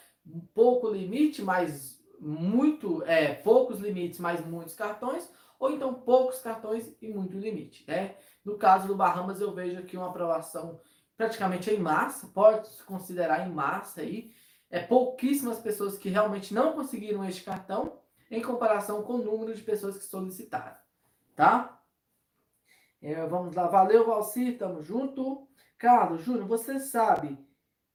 pouco 0.55 0.91
limite, 0.91 1.43
mas 1.43 2.03
muito, 2.21 3.03
é, 3.05 3.33
poucos 3.35 3.79
limites, 3.79 4.19
mas 4.19 4.45
muitos 4.45 4.75
cartões, 4.75 5.31
ou 5.59 5.71
então 5.71 5.95
poucos 5.95 6.41
cartões 6.41 6.95
e 7.01 7.09
muito 7.09 7.39
limite. 7.39 7.85
Né? 7.87 8.17
No 8.45 8.59
caso 8.59 8.87
do 8.87 8.95
Bahamas, 8.95 9.41
eu 9.41 9.55
vejo 9.55 9.79
aqui 9.79 9.97
uma 9.97 10.09
aprovação 10.09 10.81
praticamente 11.17 11.71
em 11.71 11.79
massa, 11.79 12.27
pode 12.29 12.69
se 12.69 12.83
considerar 12.83 13.47
em 13.49 13.53
massa 13.53 14.03
aí. 14.03 14.33
É 14.69 14.81
pouquíssimas 14.81 15.59
pessoas 15.59 15.97
que 15.97 16.09
realmente 16.09 16.53
não 16.53 16.73
conseguiram 16.73 17.25
este 17.25 17.43
cartão 17.43 17.99
em 18.31 18.43
comparação 18.43 19.03
com 19.03 19.15
o 19.15 19.25
número 19.25 19.55
de 19.55 19.63
pessoas 19.63 19.97
que 19.97 20.05
solicitaram, 20.05 20.77
tá? 21.35 21.76
É, 23.03 23.27
vamos 23.27 23.55
lá, 23.55 23.67
valeu, 23.67 24.07
Valcir, 24.07 24.59
tamo 24.59 24.83
junto. 24.83 25.47
Carlos, 25.79 26.23
Júnior, 26.23 26.47
você 26.47 26.81
sabe 26.81 27.39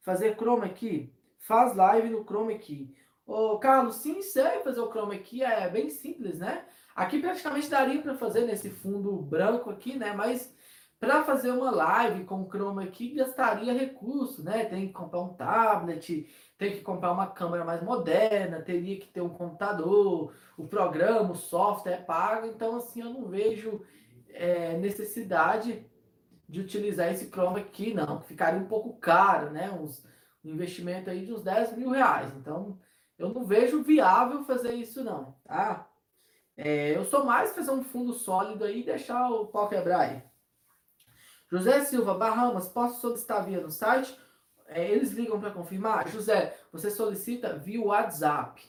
fazer 0.02 0.36
chroma 0.36 0.70
key? 0.70 1.14
Faz 1.40 1.76
live 1.76 2.10
no 2.10 2.24
chroma 2.24 2.54
key. 2.54 2.94
Ô, 3.26 3.58
Carlos, 3.58 3.96
sim, 3.98 4.22
sei 4.22 4.60
fazer 4.60 4.80
o 4.80 4.90
chroma 4.92 5.16
key, 5.18 5.44
é 5.44 5.70
bem 5.70 5.90
simples, 5.90 6.40
né? 6.40 6.66
Aqui 6.96 7.20
praticamente 7.20 7.70
daria 7.70 8.02
para 8.02 8.16
fazer 8.16 8.46
nesse 8.46 8.70
fundo 8.70 9.14
branco 9.18 9.70
aqui, 9.70 9.98
né? 9.98 10.14
Mas 10.14 10.54
para 11.00 11.24
fazer 11.24 11.50
uma 11.50 11.72
live 11.72 12.26
com 12.26 12.48
chroma 12.48 12.86
key 12.86 13.16
gastaria 13.16 13.74
recurso, 13.74 14.44
né? 14.44 14.66
Tem 14.66 14.88
que 14.88 14.94
comprar 14.94 15.22
um 15.22 15.34
tablet, 15.34 16.30
tem 16.60 16.74
que 16.74 16.82
comprar 16.82 17.12
uma 17.12 17.26
câmera 17.26 17.66
mais 17.66 17.82
moderna, 17.82 18.62
teria 18.62 19.00
que 19.00 19.08
ter 19.08 19.22
um 19.22 19.30
computador, 19.30 20.36
o 20.56 20.68
programa, 20.68 21.32
o 21.32 21.36
software 21.36 21.94
é 21.94 21.98
pago, 21.98 22.46
então 22.46 22.76
assim 22.76 23.02
eu 23.02 23.10
não 23.10 23.28
vejo 23.28 23.82
é, 24.34 24.78
necessidade 24.78 25.86
de 26.48 26.60
utilizar 26.60 27.12
esse 27.12 27.30
chroma 27.30 27.62
key, 27.62 27.94
não. 27.94 28.22
Ficaria 28.22 28.60
um 28.60 28.68
pouco 28.68 28.98
caro, 29.00 29.52
né? 29.52 29.72
Uns, 29.72 30.06
um 30.44 30.50
investimento 30.52 31.10
aí 31.10 31.26
de 31.26 31.34
uns 31.34 31.42
10 31.42 31.78
mil 31.78 31.90
reais. 31.92 32.32
Então, 32.36 32.78
eu 33.18 33.30
não 33.30 33.46
vejo 33.46 33.84
viável 33.84 34.44
fazer 34.44 34.74
isso, 34.74 35.04
não, 35.04 35.36
tá? 35.46 35.88
É, 36.58 36.96
eu 36.96 37.06
sou 37.06 37.24
mais 37.24 37.56
fazer 37.56 37.72
um 37.72 37.84
fundo 37.84 38.14
sólido 38.14 38.66
aí 38.66 38.82
e 38.82 38.86
deixar 38.86 39.30
o 39.30 39.48
pau 39.48 39.70
quebrar 39.70 40.02
aí. 40.02 40.24
José 41.50 41.84
Silva, 41.86 42.14
Bahamas, 42.14 42.68
posso 42.68 43.02
solicitar 43.02 43.46
via 43.46 43.60
no 43.60 43.70
site? 43.70 44.18
É, 44.68 44.90
eles 44.90 45.12
ligam 45.12 45.40
para 45.40 45.52
confirmar? 45.52 46.08
José, 46.08 46.58
você 46.72 46.90
solicita 46.90 47.58
via 47.58 47.82
WhatsApp, 47.82 48.62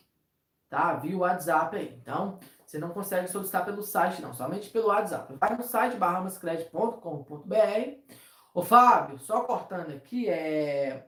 tá? 0.68 0.94
Via 0.94 1.16
WhatsApp 1.16 1.76
aí. 1.76 1.96
Então, 2.00 2.40
você 2.72 2.78
não 2.78 2.88
consegue 2.88 3.28
solicitar 3.28 3.66
pelo 3.66 3.82
site, 3.82 4.22
não, 4.22 4.32
somente 4.32 4.70
pelo 4.70 4.86
WhatsApp. 4.86 5.34
Vai 5.38 5.54
no 5.58 5.62
site 5.62 5.98
bahamascredit.com.br. 5.98 8.14
Ô, 8.54 8.62
Fábio, 8.62 9.18
só 9.18 9.42
cortando 9.42 9.90
aqui, 9.90 10.30
é. 10.30 11.06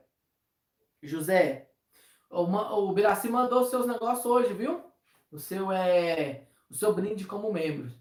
José, 1.01 1.71
o, 2.29 2.93
Biraci 2.93 3.29
mandou 3.29 3.63
os 3.63 3.71
seus 3.71 3.87
negócios 3.87 4.27
hoje, 4.27 4.53
viu? 4.53 4.83
O 5.31 5.39
seu 5.39 5.71
é 5.71 6.43
o 6.69 6.75
seu 6.75 6.93
brinde 6.93 7.25
como 7.25 7.51
membro. 7.51 7.91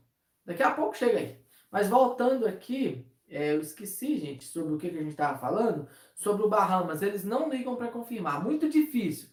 Daqui 0.45 0.63
a 0.63 0.71
pouco 0.71 0.95
chega 0.95 1.19
aí. 1.19 1.43
Mas 1.71 1.89
voltando 1.89 2.47
aqui, 2.47 3.11
é, 3.27 3.55
eu 3.55 3.63
esqueci, 3.63 4.19
gente, 4.19 4.45
sobre 4.45 4.75
o 4.75 4.79
que, 4.79 4.91
que 4.91 4.99
a 4.99 5.03
gente 5.03 5.13
estava 5.13 5.39
falando, 5.39 5.89
sobre 6.15 6.45
o 6.45 6.51
Bahamas. 6.51 7.01
Eles 7.01 7.25
não 7.25 7.49
ligam 7.49 7.77
para 7.77 7.89
confirmar. 7.89 8.45
Muito 8.45 8.69
difícil. 8.69 9.31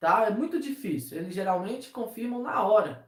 Tá? 0.00 0.26
É 0.26 0.30
muito 0.30 0.58
difícil. 0.58 1.18
Eles 1.18 1.32
geralmente 1.32 1.90
confirmam 1.90 2.42
na 2.42 2.60
hora. 2.64 3.03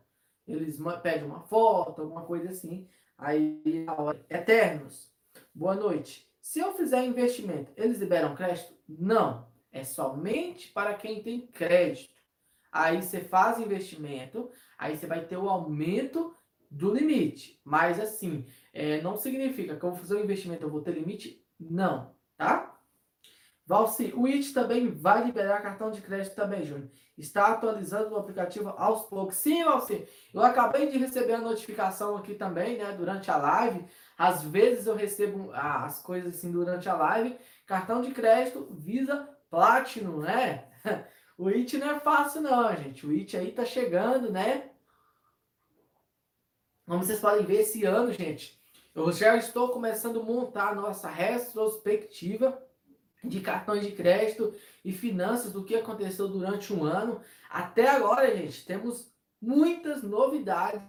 Eles 0.46 0.78
pedem 1.02 1.24
uma 1.24 1.40
foto, 1.40 2.02
alguma 2.02 2.22
coisa 2.22 2.50
assim. 2.50 2.88
Aí, 3.18 3.84
na 3.84 3.94
hora. 3.94 4.24
Eternos. 4.30 5.12
Boa 5.54 5.74
noite. 5.74 6.30
Se 6.40 6.60
eu 6.60 6.74
fizer 6.74 7.04
investimento, 7.04 7.72
eles 7.76 7.98
liberam 7.98 8.36
crédito? 8.36 8.72
Não. 8.88 9.48
É 9.72 9.82
somente 9.82 10.72
para 10.72 10.94
quem 10.94 11.22
tem 11.22 11.46
crédito. 11.46 12.14
Aí 12.70 13.02
você 13.02 13.20
faz 13.20 13.58
investimento, 13.58 14.50
aí 14.78 14.96
você 14.96 15.06
vai 15.06 15.24
ter 15.24 15.36
o 15.36 15.48
aumento 15.48 16.34
do 16.70 16.94
limite. 16.94 17.60
Mas 17.64 17.98
assim, 17.98 18.46
é, 18.72 19.00
não 19.00 19.16
significa 19.16 19.76
que 19.76 19.84
eu 19.84 19.90
vou 19.90 19.98
fazer 19.98 20.16
um 20.16 20.24
investimento, 20.24 20.62
eu 20.62 20.70
vou 20.70 20.82
ter 20.82 20.92
limite? 20.92 21.44
Não, 21.58 22.14
tá? 22.36 22.75
Valci, 23.66 24.12
o 24.14 24.26
IT 24.26 24.52
também 24.52 24.92
vai 24.92 25.24
liberar 25.24 25.60
cartão 25.60 25.90
de 25.90 26.00
crédito 26.00 26.36
também, 26.36 26.64
Júnior. 26.64 26.88
Está 27.18 27.48
atualizando 27.48 28.14
o 28.14 28.18
aplicativo 28.18 28.68
aos 28.76 29.08
poucos. 29.08 29.36
Sim, 29.36 29.64
Valci, 29.64 30.06
eu 30.32 30.40
acabei 30.42 30.88
de 30.88 30.98
receber 30.98 31.32
a 31.32 31.40
notificação 31.40 32.16
aqui 32.16 32.34
também, 32.34 32.78
né, 32.78 32.92
durante 32.92 33.28
a 33.28 33.36
live. 33.36 33.84
Às 34.16 34.42
vezes 34.42 34.86
eu 34.86 34.94
recebo 34.94 35.50
as 35.52 36.00
coisas 36.00 36.36
assim 36.36 36.52
durante 36.52 36.88
a 36.88 36.94
live. 36.94 37.36
Cartão 37.66 38.00
de 38.00 38.12
crédito 38.12 38.68
Visa 38.70 39.28
Platinum, 39.50 40.20
né? 40.20 40.64
O 41.38 41.50
IT 41.50 41.76
não 41.76 41.90
é 41.90 42.00
fácil 42.00 42.40
não, 42.40 42.74
gente. 42.74 43.06
O 43.06 43.12
IT 43.12 43.36
aí 43.36 43.52
tá 43.52 43.62
chegando, 43.62 44.32
né? 44.32 44.70
Como 46.86 47.04
vocês 47.04 47.20
podem 47.20 47.44
ver, 47.44 47.60
esse 47.60 47.84
ano, 47.84 48.10
gente, 48.10 48.58
eu 48.94 49.12
já 49.12 49.36
estou 49.36 49.68
começando 49.68 50.18
a 50.18 50.22
montar 50.22 50.68
a 50.68 50.74
nossa 50.74 51.10
retrospectiva 51.10 52.65
de 53.24 53.40
cartões 53.40 53.84
de 53.84 53.92
crédito 53.92 54.54
e 54.84 54.92
finanças 54.92 55.52
do 55.52 55.64
que 55.64 55.74
aconteceu 55.74 56.28
durante 56.28 56.72
um 56.72 56.84
ano. 56.84 57.20
Até 57.50 57.88
agora, 57.88 58.36
gente, 58.36 58.64
temos 58.64 59.12
muitas 59.40 60.02
novidades. 60.02 60.82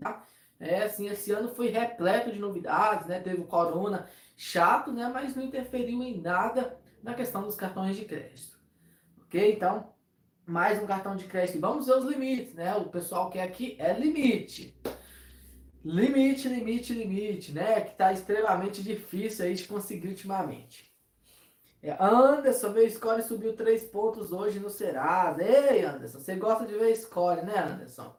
Tá? 0.00 0.24
É, 0.60 0.82
assim, 0.82 1.08
esse 1.08 1.30
ano 1.30 1.48
foi 1.48 1.68
repleto 1.68 2.32
de 2.32 2.38
novidades, 2.38 3.06
né? 3.06 3.20
Teve 3.20 3.40
o 3.40 3.46
corona 3.46 4.08
chato, 4.36 4.92
né? 4.92 5.08
Mas 5.12 5.36
não 5.36 5.42
interferiu 5.42 6.02
em 6.02 6.20
nada 6.20 6.78
na 7.02 7.14
questão 7.14 7.42
dos 7.42 7.54
cartões 7.54 7.96
de 7.96 8.04
crédito. 8.04 8.58
Ok? 9.22 9.54
Então, 9.54 9.92
mais 10.44 10.82
um 10.82 10.86
cartão 10.86 11.14
de 11.14 11.26
crédito. 11.26 11.60
Vamos 11.60 11.86
ver 11.86 11.98
os 11.98 12.04
limites, 12.04 12.54
né? 12.54 12.74
O 12.74 12.86
pessoal 12.86 13.30
quer 13.30 13.42
aqui 13.42 13.76
é 13.78 13.92
limite. 13.92 14.76
Limite, 15.84 16.48
limite, 16.48 16.92
limite, 16.92 17.52
né? 17.52 17.80
Que 17.80 17.96
tá 17.96 18.12
extremamente 18.12 18.82
difícil 18.82 19.44
aí 19.44 19.54
de 19.54 19.64
conseguir 19.68 20.08
ultimamente. 20.08 20.90
É, 21.82 21.96
Anderson 22.00 22.72
veio 22.72 22.90
score 22.90 23.20
e 23.20 23.24
subiu 23.24 23.54
três 23.54 23.84
pontos 23.84 24.32
hoje 24.32 24.58
no 24.58 24.70
Serasa. 24.70 25.42
Ei, 25.42 25.84
Anderson, 25.84 26.18
você 26.18 26.34
gosta 26.36 26.66
de 26.66 26.74
ver 26.74 26.94
score, 26.96 27.42
né, 27.42 27.58
Anderson? 27.58 28.14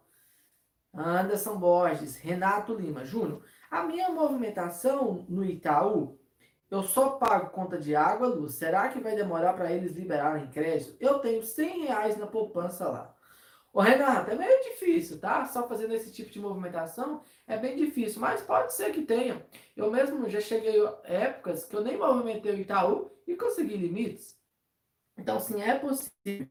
Anderson 0.93 1.58
Borges, 1.58 2.15
Renato 2.17 2.74
Lima, 2.74 3.06
Júnior. 3.06 3.43
A 3.69 3.84
minha 3.84 4.10
movimentação 4.10 5.26
no 5.30 5.43
Itaú 5.43 6.19
eu 6.69 6.84
só 6.84 7.12
pago 7.12 7.50
conta 7.50 7.80
de 7.80 7.95
água, 7.95 8.28
luz. 8.28 8.54
Será 8.56 8.89
que 8.89 9.00
vai 9.00 9.15
demorar 9.15 9.54
para 9.54 9.72
eles 9.72 9.95
liberarem 9.95 10.52
crédito? 10.52 10.95
Eu 11.00 11.17
tenho 11.19 11.41
100 11.41 11.86
reais 11.86 12.17
na 12.17 12.28
poupança 12.28 12.88
lá. 12.88 13.15
Ô 13.74 13.82
Renato, 13.82 14.30
é 14.32 14.36
meio 14.36 14.63
difícil, 14.63 15.19
tá? 15.19 15.45
Só 15.48 15.67
fazendo 15.67 15.93
esse 15.93 16.12
tipo 16.12 16.30
de 16.30 16.39
movimentação 16.39 17.24
é 17.49 17.57
bem 17.57 17.75
difícil, 17.75 18.21
mas 18.21 18.43
pode 18.43 18.73
ser 18.75 18.93
que 18.93 19.01
tenha. 19.01 19.43
Eu 19.75 19.89
mesmo 19.89 20.29
já 20.29 20.39
cheguei 20.39 20.75
épocas 21.03 21.65
que 21.65 21.75
eu 21.75 21.83
nem 21.83 21.97
movimentei 21.97 22.53
o 22.53 22.59
Itaú 22.59 23.12
e 23.25 23.35
consegui 23.35 23.75
limites. 23.75 24.38
Então, 25.17 25.39
sim, 25.39 25.59
é 25.59 25.77
possível. 25.77 26.47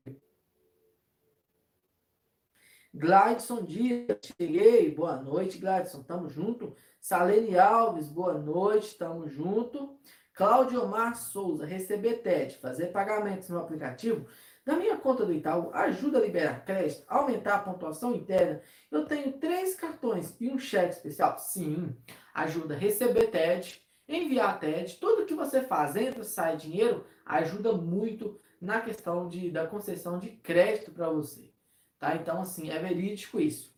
Gladson 2.92 3.64
Dias, 3.64 4.18
cheguei. 4.37 4.92
Boa 4.92 5.16
noite, 5.16 5.58
Gladson. 5.58 6.02
Tamo 6.02 6.28
junto. 6.28 6.74
Salene 7.00 7.56
Alves, 7.56 8.08
boa 8.08 8.34
noite, 8.34 8.98
tamo 8.98 9.28
junto. 9.28 9.96
Cláudio 10.34 10.82
Omar 10.82 11.16
Souza, 11.16 11.64
receber 11.64 12.22
TED, 12.22 12.56
fazer 12.58 12.88
pagamentos 12.88 13.48
no 13.48 13.61
aplicativo. 13.61 14.28
Na 14.68 14.76
minha 14.76 14.98
conta 14.98 15.24
do 15.24 15.33
Itaú, 15.33 15.70
ajuda 15.72 16.18
a 16.18 16.20
liberar 16.20 16.62
crédito, 16.62 17.02
aumentar 17.09 17.54
a 17.54 17.59
pontuação 17.59 18.14
interna. 18.14 18.61
Eu 18.90 19.07
tenho 19.07 19.33
três 19.33 19.74
cartões 19.74 20.37
e 20.38 20.50
um 20.50 20.59
cheque 20.59 20.92
especial? 20.92 21.38
Sim. 21.38 21.96
Ajuda 22.35 22.74
a 22.74 22.76
receber 22.76 23.28
TED, 23.28 23.83
enviar 24.07 24.61
TED. 24.61 24.98
Tudo 25.00 25.24
que 25.24 25.33
você 25.33 25.62
faz, 25.62 25.96
entra, 25.96 26.22
sai 26.22 26.59
dinheiro, 26.59 27.07
ajuda 27.24 27.72
muito 27.72 28.38
na 28.61 28.83
questão 28.83 29.26
de, 29.26 29.50
da 29.50 29.66
concessão 29.66 30.18
de 30.18 30.33
crédito 30.33 30.92
para 30.92 31.09
você. 31.09 31.50
Tá? 31.98 32.14
Então, 32.16 32.42
assim, 32.42 32.68
é 32.68 32.78
verídico 32.78 33.40
isso. 33.40 33.74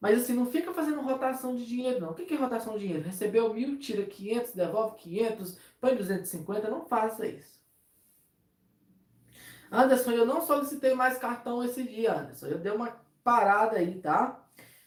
Mas 0.00 0.22
assim, 0.22 0.32
não 0.32 0.46
fica 0.46 0.72
fazendo 0.72 1.02
rotação 1.02 1.54
de 1.54 1.66
dinheiro, 1.66 2.00
não. 2.00 2.12
O 2.12 2.14
que 2.14 2.32
é 2.32 2.38
rotação 2.38 2.72
de 2.72 2.86
dinheiro? 2.86 3.04
Recebeu 3.04 3.52
mil, 3.52 3.78
tira 3.78 4.06
500, 4.06 4.54
devolve 4.54 4.96
500, 4.96 5.58
põe 5.78 5.94
250, 5.94 6.70
não 6.70 6.86
faça 6.86 7.26
isso. 7.26 7.57
Anderson, 9.70 10.12
eu 10.12 10.24
não 10.24 10.40
solicitei 10.40 10.94
mais 10.94 11.18
cartão 11.18 11.62
esse 11.62 11.82
dia, 11.82 12.14
Anderson. 12.14 12.46
Eu 12.46 12.58
dei 12.58 12.72
uma 12.72 12.96
parada 13.22 13.76
aí, 13.76 14.00
tá? 14.00 14.40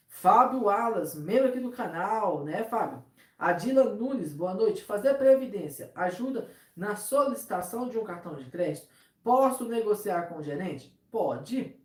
Fábio 0.07 0.69
Alas, 0.69 1.15
membro 1.15 1.49
aqui 1.49 1.59
do 1.59 1.71
canal, 1.71 2.43
né, 2.43 2.63
Fábio? 2.63 3.03
Adila 3.37 3.83
Nunes, 3.95 4.33
boa 4.33 4.53
noite. 4.53 4.83
Fazer 4.83 5.13
previdência 5.15 5.91
ajuda 5.95 6.49
na 6.75 6.95
solicitação 6.95 7.87
de 7.89 7.97
um 7.97 8.03
cartão 8.03 8.35
de 8.35 8.45
crédito? 8.45 8.87
Posso 9.23 9.65
negociar 9.65 10.23
com 10.23 10.37
o 10.37 10.43
gerente? 10.43 10.95
Pode. 11.11 11.75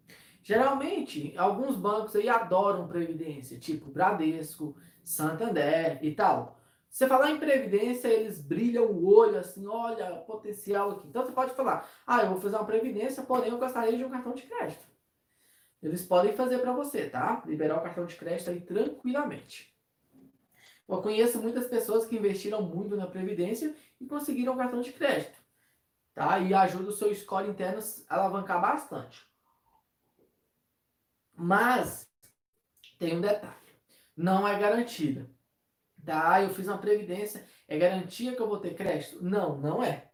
Geralmente, 0.42 1.34
alguns 1.36 1.76
bancos 1.76 2.16
aí 2.16 2.28
adoram 2.28 2.86
previdência, 2.86 3.58
tipo 3.58 3.90
Bradesco, 3.90 4.76
Santander 5.04 5.98
e 6.02 6.12
tal. 6.12 6.55
Você 6.96 7.06
falar 7.06 7.30
em 7.30 7.38
previdência, 7.38 8.08
eles 8.08 8.40
brilham 8.40 8.86
o 8.86 9.06
olho 9.06 9.38
assim, 9.38 9.66
olha, 9.66 10.16
potencial 10.22 10.92
aqui. 10.92 11.06
Então 11.06 11.26
você 11.26 11.32
pode 11.32 11.54
falar, 11.54 11.86
ah, 12.06 12.22
eu 12.22 12.30
vou 12.30 12.40
fazer 12.40 12.56
uma 12.56 12.64
previdência, 12.64 13.22
porém 13.22 13.50
eu 13.50 13.58
gostaria 13.58 13.98
de 13.98 14.02
um 14.02 14.08
cartão 14.08 14.32
de 14.32 14.44
crédito. 14.44 14.88
Eles 15.82 16.06
podem 16.06 16.34
fazer 16.34 16.58
para 16.58 16.72
você, 16.72 17.10
tá? 17.10 17.42
Liberar 17.44 17.76
o 17.76 17.82
cartão 17.82 18.06
de 18.06 18.16
crédito 18.16 18.48
aí 18.48 18.62
tranquilamente. 18.62 19.76
Eu 20.88 21.02
conheço 21.02 21.38
muitas 21.38 21.68
pessoas 21.68 22.06
que 22.06 22.16
investiram 22.16 22.62
muito 22.62 22.96
na 22.96 23.06
previdência 23.06 23.76
e 24.00 24.06
conseguiram 24.06 24.54
um 24.54 24.56
cartão 24.56 24.80
de 24.80 24.90
crédito, 24.90 25.38
tá? 26.14 26.38
E 26.38 26.54
ajuda 26.54 26.88
o 26.88 26.96
seu 26.96 27.14
score 27.14 27.46
interno 27.46 27.82
a 28.08 28.14
alavancar 28.14 28.58
bastante. 28.58 29.22
Mas 31.34 32.08
tem 32.98 33.18
um 33.18 33.20
detalhe: 33.20 33.54
não 34.16 34.48
é 34.48 34.58
garantida. 34.58 35.35
Tá, 36.06 36.40
eu 36.40 36.50
fiz 36.50 36.68
uma 36.68 36.78
previdência, 36.78 37.44
é 37.66 37.76
garantia 37.76 38.36
que 38.36 38.40
eu 38.40 38.46
vou 38.46 38.60
ter 38.60 38.74
crédito? 38.74 39.20
Não, 39.20 39.58
não 39.58 39.82
é. 39.82 40.08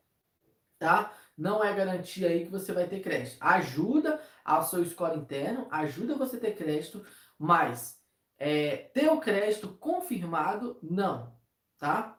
Tá? 0.78 1.12
Não 1.36 1.62
é 1.62 1.74
garantia 1.74 2.28
aí 2.28 2.46
que 2.46 2.50
você 2.50 2.72
vai 2.72 2.88
ter 2.88 3.00
crédito. 3.00 3.36
Ajuda 3.38 4.18
ao 4.42 4.62
seu 4.62 4.82
score 4.86 5.18
interno, 5.18 5.66
ajuda 5.70 6.16
você 6.16 6.38
ter 6.40 6.56
crédito, 6.56 7.04
mas 7.38 8.00
é, 8.38 8.76
ter 8.94 9.10
o 9.10 9.20
crédito 9.20 9.68
confirmado, 9.68 10.78
não. 10.82 11.36
Tá? 11.78 12.18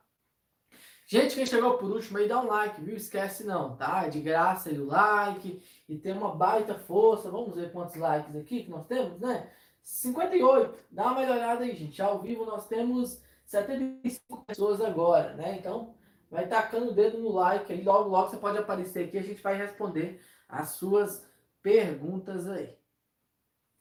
Gente, 1.07 1.33
quem 1.33 1.45
chegou 1.45 1.79
por 1.79 1.89
último 1.89 2.19
aí, 2.19 2.27
dá 2.27 2.39
um 2.39 2.45
like, 2.45 2.79
viu? 2.79 2.95
Esquece 2.95 3.43
não, 3.43 3.75
tá? 3.75 4.05
É 4.05 4.09
de 4.09 4.21
graça 4.21 4.69
aí 4.69 4.79
o 4.79 4.85
like 4.85 5.63
e 5.89 5.97
tem 5.97 6.13
uma 6.13 6.35
baita 6.35 6.75
força. 6.75 7.31
Vamos 7.31 7.55
ver 7.55 7.71
quantos 7.71 7.95
likes 7.95 8.35
aqui 8.35 8.65
que 8.65 8.69
nós 8.69 8.85
temos, 8.85 9.19
né? 9.19 9.51
58. 9.81 10.77
Dá 10.91 11.07
uma 11.11 11.21
olhada 11.21 11.63
aí, 11.63 11.75
gente. 11.75 11.99
Ao 12.01 12.21
vivo 12.21 12.45
nós 12.45 12.67
temos 12.67 13.22
75 13.45 14.45
pessoas 14.45 14.81
agora, 14.81 15.33
né? 15.33 15.57
Então, 15.57 15.95
vai 16.29 16.47
tacando 16.47 16.91
o 16.91 16.93
dedo 16.93 17.19
no 17.19 17.31
like 17.31 17.71
aí. 17.71 17.83
Logo, 17.83 18.09
logo 18.09 18.29
você 18.29 18.37
pode 18.37 18.57
aparecer 18.57 19.07
aqui. 19.07 19.17
A 19.17 19.23
gente 19.23 19.41
vai 19.41 19.55
responder 19.55 20.21
as 20.47 20.69
suas 20.69 21.25
perguntas 21.61 22.47
aí. 22.47 22.75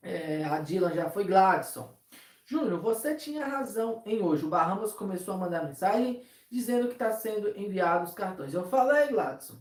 É, 0.03 0.45
a 0.45 0.61
Dylan 0.61 0.93
já 0.93 1.11
foi 1.11 1.25
Gladson. 1.25 1.97
Júnior, 2.45 2.81
você 2.81 3.15
tinha 3.15 3.47
razão 3.47 4.03
em 4.05 4.21
hoje. 4.21 4.45
O 4.45 4.49
Bahamas 4.49 4.93
começou 4.93 5.35
a 5.35 5.39
mandar 5.39 5.65
mensagem 5.65 6.23
dizendo 6.51 6.89
que 6.89 6.95
está 6.95 7.13
sendo 7.13 7.57
enviado 7.59 8.05
os 8.05 8.15
cartões. 8.15 8.53
Eu 8.53 8.69
falei, 8.69 9.09
Gladson. 9.09 9.57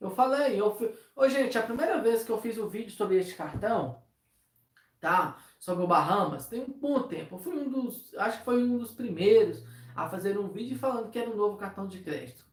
Eu 0.00 0.10
falei. 0.10 0.60
Eu 0.60 0.74
fui... 0.76 0.94
Ô, 1.16 1.28
gente, 1.28 1.56
a 1.56 1.62
primeira 1.62 2.00
vez 2.02 2.24
que 2.24 2.30
eu 2.30 2.40
fiz 2.40 2.58
o 2.58 2.68
vídeo 2.68 2.90
sobre 2.90 3.16
este 3.18 3.34
cartão, 3.34 4.02
tá? 5.00 5.38
Sobre 5.64 5.82
o 5.82 5.86
Bahamas, 5.86 6.46
tem 6.46 6.60
um 6.60 6.78
bom 6.78 7.04
tempo. 7.04 7.36
Eu 7.36 7.38
fui 7.38 7.54
um 7.54 7.70
dos, 7.70 8.14
acho 8.18 8.40
que 8.40 8.44
foi 8.44 8.62
um 8.62 8.76
dos 8.76 8.92
primeiros 8.92 9.64
a 9.96 10.06
fazer 10.06 10.38
um 10.38 10.46
vídeo 10.46 10.78
falando 10.78 11.08
que 11.08 11.18
era 11.18 11.30
um 11.30 11.36
novo 11.36 11.56
cartão 11.56 11.86
de 11.86 12.00
crédito. 12.00 12.44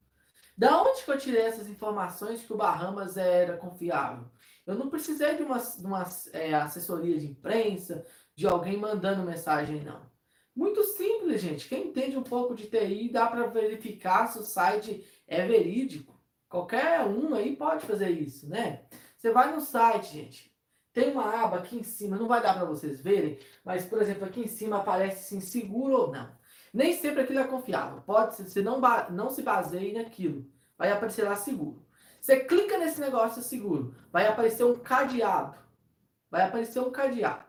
Da 0.58 0.82
onde 0.82 1.04
que 1.04 1.12
eu 1.12 1.18
tirei 1.18 1.42
essas 1.42 1.68
informações 1.68 2.42
que 2.42 2.54
o 2.54 2.56
Bahamas 2.56 3.18
era 3.18 3.58
confiável? 3.58 4.32
Eu 4.66 4.76
não 4.76 4.90
precisei 4.90 5.36
de 5.36 5.44
uma, 5.44 5.58
de 5.58 5.86
uma 5.86 6.08
é, 6.32 6.54
assessoria 6.54 7.20
de 7.20 7.28
imprensa, 7.28 8.06
de 8.34 8.48
alguém 8.48 8.78
mandando 8.78 9.24
mensagem, 9.24 9.84
não. 9.84 10.10
Muito 10.56 10.82
simples, 10.86 11.42
gente. 11.42 11.68
Quem 11.68 11.88
entende 11.88 12.16
um 12.16 12.24
pouco 12.24 12.56
de 12.56 12.68
TI 12.68 13.10
dá 13.10 13.28
para 13.28 13.48
verificar 13.48 14.28
se 14.28 14.40
o 14.40 14.46
site 14.46 15.06
é 15.28 15.46
verídico. 15.46 16.18
Qualquer 16.48 17.02
um 17.02 17.36
aí 17.36 17.58
pode 17.58 17.86
fazer 17.86 18.10
isso, 18.10 18.48
né? 18.48 18.86
Você 19.18 19.34
vai 19.34 19.54
no 19.54 19.60
site, 19.60 20.14
gente. 20.14 20.51
Tem 20.94 21.12
uma 21.12 21.44
aba 21.44 21.58
aqui 21.58 21.78
em 21.78 21.84
cima, 21.84 22.18
não 22.18 22.28
vai 22.28 22.42
dar 22.42 22.54
para 22.54 22.66
vocês 22.66 23.02
verem, 23.02 23.40
mas, 23.64 23.86
por 23.86 24.02
exemplo, 24.02 24.26
aqui 24.26 24.42
em 24.42 24.48
cima 24.48 24.78
aparece 24.78 25.30
sim 25.30 25.40
seguro 25.40 25.94
ou 25.94 26.12
não. 26.12 26.30
Nem 26.74 26.94
sempre 26.94 27.22
aquilo 27.22 27.40
é 27.40 27.48
confiável. 27.48 28.02
Pode 28.02 28.36
ser, 28.36 28.44
você 28.44 28.62
não, 28.62 28.80
não 29.10 29.30
se 29.30 29.42
baseie 29.42 29.94
naquilo. 29.94 30.46
Vai 30.78 30.92
aparecer 30.92 31.24
lá 31.24 31.36
seguro. 31.36 31.86
Você 32.20 32.42
clica 32.42 32.78
nesse 32.78 33.00
negócio 33.02 33.42
seguro, 33.42 33.96
vai 34.12 34.28
aparecer 34.28 34.64
um 34.64 34.78
cadeado. 34.78 35.56
Vai 36.30 36.44
aparecer 36.44 36.80
um 36.80 36.92
cadeado. 36.92 37.46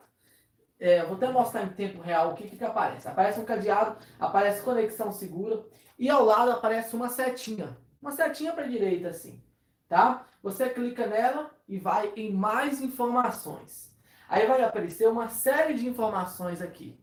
É, 0.78 1.04
vou 1.04 1.16
até 1.16 1.30
mostrar 1.30 1.62
em 1.62 1.68
tempo 1.68 2.00
real 2.00 2.32
o 2.32 2.34
que, 2.34 2.48
que 2.48 2.64
aparece. 2.64 3.06
Aparece 3.06 3.38
um 3.38 3.44
cadeado, 3.44 3.96
aparece 4.18 4.62
conexão 4.62 5.12
segura 5.12 5.64
e 5.98 6.08
ao 6.08 6.24
lado 6.24 6.50
aparece 6.50 6.96
uma 6.96 7.08
setinha. 7.08 7.76
Uma 8.00 8.10
setinha 8.10 8.52
para 8.52 8.66
direita 8.66 9.08
assim, 9.08 9.40
tá? 9.88 10.26
Você 10.42 10.68
clica 10.70 11.06
nela 11.06 11.50
e 11.68 11.78
vai 11.78 12.12
em 12.16 12.32
mais 12.32 12.80
informações. 12.80 13.94
Aí 14.28 14.46
vai 14.46 14.62
aparecer 14.62 15.08
uma 15.08 15.28
série 15.28 15.74
de 15.74 15.86
informações 15.86 16.60
aqui, 16.60 16.98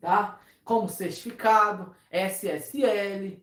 tá? 0.00 0.38
Como 0.64 0.88
certificado, 0.88 1.94
SSL, 2.10 3.42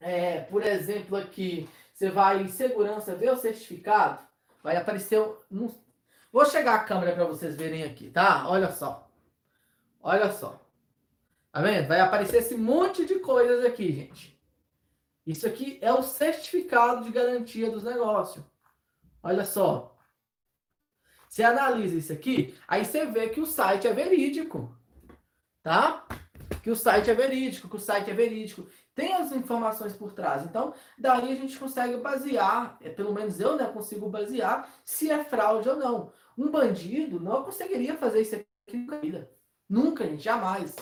é, 0.00 0.40
por 0.40 0.62
exemplo 0.62 1.16
aqui, 1.16 1.68
você 1.94 2.10
vai 2.10 2.42
em 2.42 2.48
segurança, 2.48 3.14
ver 3.14 3.30
o 3.30 3.36
certificado, 3.36 4.20
vai 4.62 4.76
aparecer 4.76 5.20
um, 5.50 5.70
Vou 6.30 6.44
chegar 6.44 6.74
a 6.74 6.84
câmera 6.84 7.14
para 7.14 7.24
vocês 7.24 7.56
verem 7.56 7.84
aqui, 7.84 8.10
tá? 8.10 8.48
Olha 8.48 8.70
só. 8.70 9.10
Olha 10.02 10.30
só. 10.30 10.60
Tá 11.50 11.62
vendo? 11.62 11.88
Vai 11.88 12.00
aparecer 12.00 12.38
esse 12.38 12.54
monte 12.54 13.06
de 13.06 13.18
coisas 13.18 13.64
aqui, 13.64 13.92
gente. 13.92 14.38
Isso 15.26 15.46
aqui 15.46 15.78
é 15.80 15.92
o 15.92 16.02
certificado 16.02 17.04
de 17.04 17.10
garantia 17.10 17.70
dos 17.70 17.82
negócios. 17.82 18.44
Olha 19.22 19.44
só. 19.44 19.96
Você 21.28 21.42
analisa 21.42 21.96
isso 21.96 22.12
aqui, 22.12 22.54
aí 22.66 22.84
você 22.84 23.04
vê 23.06 23.28
que 23.28 23.40
o 23.40 23.46
site 23.46 23.86
é 23.86 23.92
verídico. 23.92 24.74
Tá? 25.62 26.06
Que 26.62 26.70
o 26.70 26.76
site 26.76 27.10
é 27.10 27.14
verídico, 27.14 27.68
que 27.68 27.76
o 27.76 27.80
site 27.80 28.10
é 28.10 28.14
verídico 28.14 28.66
tem 28.98 29.14
as 29.14 29.30
informações 29.30 29.94
por 29.94 30.12
trás. 30.12 30.44
Então, 30.44 30.74
daí 30.98 31.32
a 31.32 31.36
gente 31.36 31.56
consegue 31.56 31.96
basear, 31.98 32.76
é, 32.80 32.90
pelo 32.90 33.14
menos 33.14 33.38
eu 33.38 33.54
né, 33.54 33.64
consigo 33.68 34.08
basear 34.08 34.68
se 34.84 35.08
é 35.08 35.22
fraude 35.22 35.68
ou 35.68 35.76
não. 35.76 36.12
Um 36.36 36.50
bandido 36.50 37.20
não 37.20 37.44
conseguiria 37.44 37.96
fazer 37.96 38.22
isso 38.22 38.34
aqui 38.34 38.76
na 38.76 38.98
vida. 38.98 39.30
Nunca, 39.68 40.04
gente, 40.04 40.24
jamais. 40.24 40.74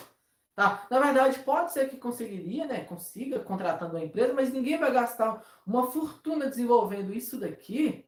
Tá? 0.55 0.87
Na 0.89 0.99
verdade, 0.99 1.37
pode 1.41 1.71
ser 1.71 1.87
que 1.89 1.97
conseguiria, 1.97 2.65
né? 2.65 2.85
Consiga 2.85 3.39
contratando 3.39 3.95
uma 3.95 4.03
empresa, 4.03 4.33
mas 4.33 4.51
ninguém 4.51 4.79
vai 4.79 4.91
gastar 4.91 5.45
uma 5.63 5.91
fortuna 5.91 6.47
desenvolvendo 6.47 7.13
isso 7.13 7.39
daqui, 7.39 8.03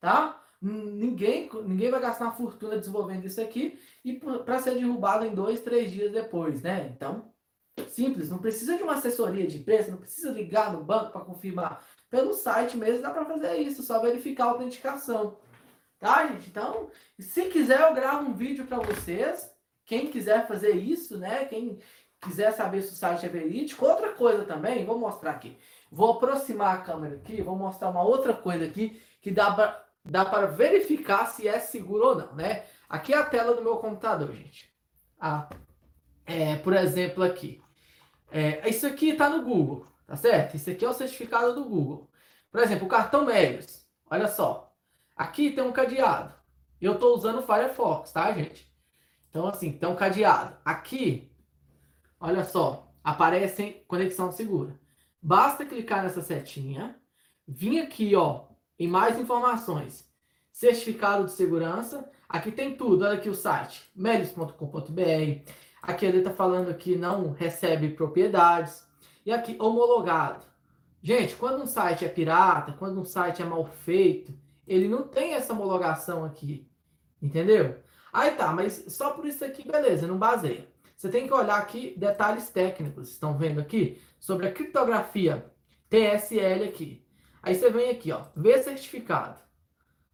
tá? 0.00 0.40
Ninguém, 0.60 1.48
ninguém 1.64 1.90
vai 1.90 2.00
gastar 2.00 2.26
uma 2.26 2.34
fortuna 2.34 2.78
desenvolvendo 2.78 3.24
isso 3.24 3.40
aqui 3.40 3.78
e 4.04 4.14
para 4.14 4.58
ser 4.58 4.74
derrubado 4.74 5.24
em 5.24 5.34
dois, 5.34 5.60
três 5.60 5.92
dias 5.92 6.10
depois, 6.10 6.62
né? 6.62 6.92
Então, 6.94 7.32
Simples, 7.86 8.28
não 8.28 8.38
precisa 8.38 8.76
de 8.76 8.82
uma 8.82 8.94
assessoria 8.94 9.46
de 9.46 9.58
preço, 9.58 9.90
não 9.90 9.98
precisa 9.98 10.30
ligar 10.30 10.72
no 10.72 10.82
banco 10.82 11.12
para 11.12 11.20
confirmar. 11.20 11.84
Pelo 12.10 12.32
site 12.32 12.76
mesmo 12.76 13.02
dá 13.02 13.10
para 13.10 13.24
fazer 13.24 13.56
isso, 13.58 13.82
só 13.82 14.00
verificar 14.00 14.44
a 14.44 14.50
autenticação. 14.50 15.36
Tá, 15.98 16.26
gente? 16.26 16.48
Então, 16.48 16.90
se 17.18 17.46
quiser, 17.46 17.80
eu 17.80 17.94
gravo 17.94 18.28
um 18.28 18.34
vídeo 18.34 18.66
para 18.66 18.78
vocês. 18.78 19.50
Quem 19.84 20.10
quiser 20.10 20.46
fazer 20.46 20.72
isso, 20.72 21.18
né? 21.18 21.44
Quem 21.44 21.78
quiser 22.20 22.52
saber 22.52 22.82
se 22.82 22.92
o 22.92 22.96
site 22.96 23.26
é 23.26 23.28
verídico. 23.28 23.86
Outra 23.86 24.12
coisa 24.12 24.44
também, 24.44 24.84
vou 24.84 24.98
mostrar 24.98 25.32
aqui. 25.32 25.56
Vou 25.90 26.12
aproximar 26.12 26.76
a 26.76 26.82
câmera 26.82 27.16
aqui, 27.16 27.42
vou 27.42 27.56
mostrar 27.56 27.90
uma 27.90 28.02
outra 28.02 28.34
coisa 28.34 28.64
aqui 28.64 29.00
que 29.20 29.30
dá 29.30 29.50
para 29.50 29.87
dá 30.04 30.24
para 30.24 30.46
verificar 30.46 31.26
se 31.26 31.46
é 31.46 31.58
seguro 31.58 32.08
ou 32.08 32.14
não, 32.16 32.34
né? 32.34 32.66
Aqui 32.88 33.12
é 33.12 33.16
a 33.16 33.24
tela 33.24 33.54
do 33.54 33.62
meu 33.62 33.76
computador, 33.76 34.32
gente. 34.34 34.72
Ah, 35.20 35.48
é, 36.24 36.56
por 36.56 36.74
exemplo, 36.74 37.22
aqui. 37.22 37.62
É, 38.30 38.68
isso 38.68 38.86
aqui 38.86 39.10
está 39.10 39.28
no 39.28 39.42
Google, 39.42 39.86
tá 40.06 40.16
certo? 40.16 40.56
Isso 40.56 40.70
aqui 40.70 40.84
é 40.84 40.88
o 40.88 40.94
certificado 40.94 41.54
do 41.54 41.64
Google. 41.64 42.10
Por 42.50 42.60
exemplo, 42.60 42.86
o 42.86 42.88
cartão 42.88 43.24
Melios. 43.24 43.86
Olha 44.10 44.28
só. 44.28 44.74
Aqui 45.16 45.50
tem 45.50 45.64
um 45.64 45.72
cadeado. 45.72 46.34
Eu 46.80 46.94
estou 46.94 47.14
usando 47.14 47.40
o 47.40 47.42
Firefox, 47.42 48.12
tá, 48.12 48.32
gente? 48.32 48.72
Então, 49.30 49.46
assim, 49.46 49.72
tem 49.72 49.88
um 49.88 49.96
cadeado. 49.96 50.56
Aqui, 50.64 51.30
olha 52.20 52.44
só, 52.44 52.92
aparece 53.02 53.82
conexão 53.86 54.30
segura. 54.32 54.78
Basta 55.20 55.66
clicar 55.66 56.02
nessa 56.02 56.22
setinha, 56.22 56.96
vir 57.46 57.80
aqui, 57.80 58.14
ó, 58.14 58.47
em 58.78 58.88
mais 58.88 59.18
informações. 59.18 60.08
Certificado 60.52 61.24
de 61.24 61.32
segurança. 61.32 62.10
Aqui 62.28 62.52
tem 62.52 62.76
tudo. 62.76 63.04
Olha 63.04 63.14
aqui 63.14 63.28
o 63.28 63.34
site, 63.34 63.90
melios.com.br 63.94 65.52
Aqui 65.82 66.04
ele 66.04 66.18
está 66.18 66.30
falando 66.30 66.74
que 66.74 66.96
não 66.96 67.32
recebe 67.32 67.90
propriedades. 67.90 68.86
E 69.24 69.32
aqui, 69.32 69.56
homologado. 69.58 70.44
Gente, 71.02 71.36
quando 71.36 71.62
um 71.62 71.66
site 71.66 72.04
é 72.04 72.08
pirata, 72.08 72.72
quando 72.72 73.00
um 73.00 73.04
site 73.04 73.40
é 73.40 73.44
mal 73.44 73.64
feito, 73.64 74.32
ele 74.66 74.88
não 74.88 75.04
tem 75.04 75.34
essa 75.34 75.52
homologação 75.52 76.24
aqui. 76.24 76.68
Entendeu? 77.22 77.78
Aí 78.12 78.32
tá, 78.32 78.52
mas 78.52 78.84
só 78.88 79.10
por 79.12 79.26
isso 79.26 79.44
aqui, 79.44 79.66
beleza, 79.66 80.06
não 80.06 80.18
baseia. 80.18 80.68
Você 80.96 81.08
tem 81.08 81.26
que 81.26 81.32
olhar 81.32 81.56
aqui 81.56 81.94
detalhes 81.96 82.50
técnicos. 82.50 83.10
Estão 83.10 83.38
vendo 83.38 83.60
aqui? 83.60 84.00
Sobre 84.18 84.48
a 84.48 84.52
criptografia 84.52 85.46
TSL 85.88 86.64
aqui. 86.64 87.06
Aí 87.48 87.54
você 87.54 87.70
vem 87.70 87.88
aqui, 87.88 88.12
ó, 88.12 88.26
ver 88.36 88.62
certificado. 88.62 89.40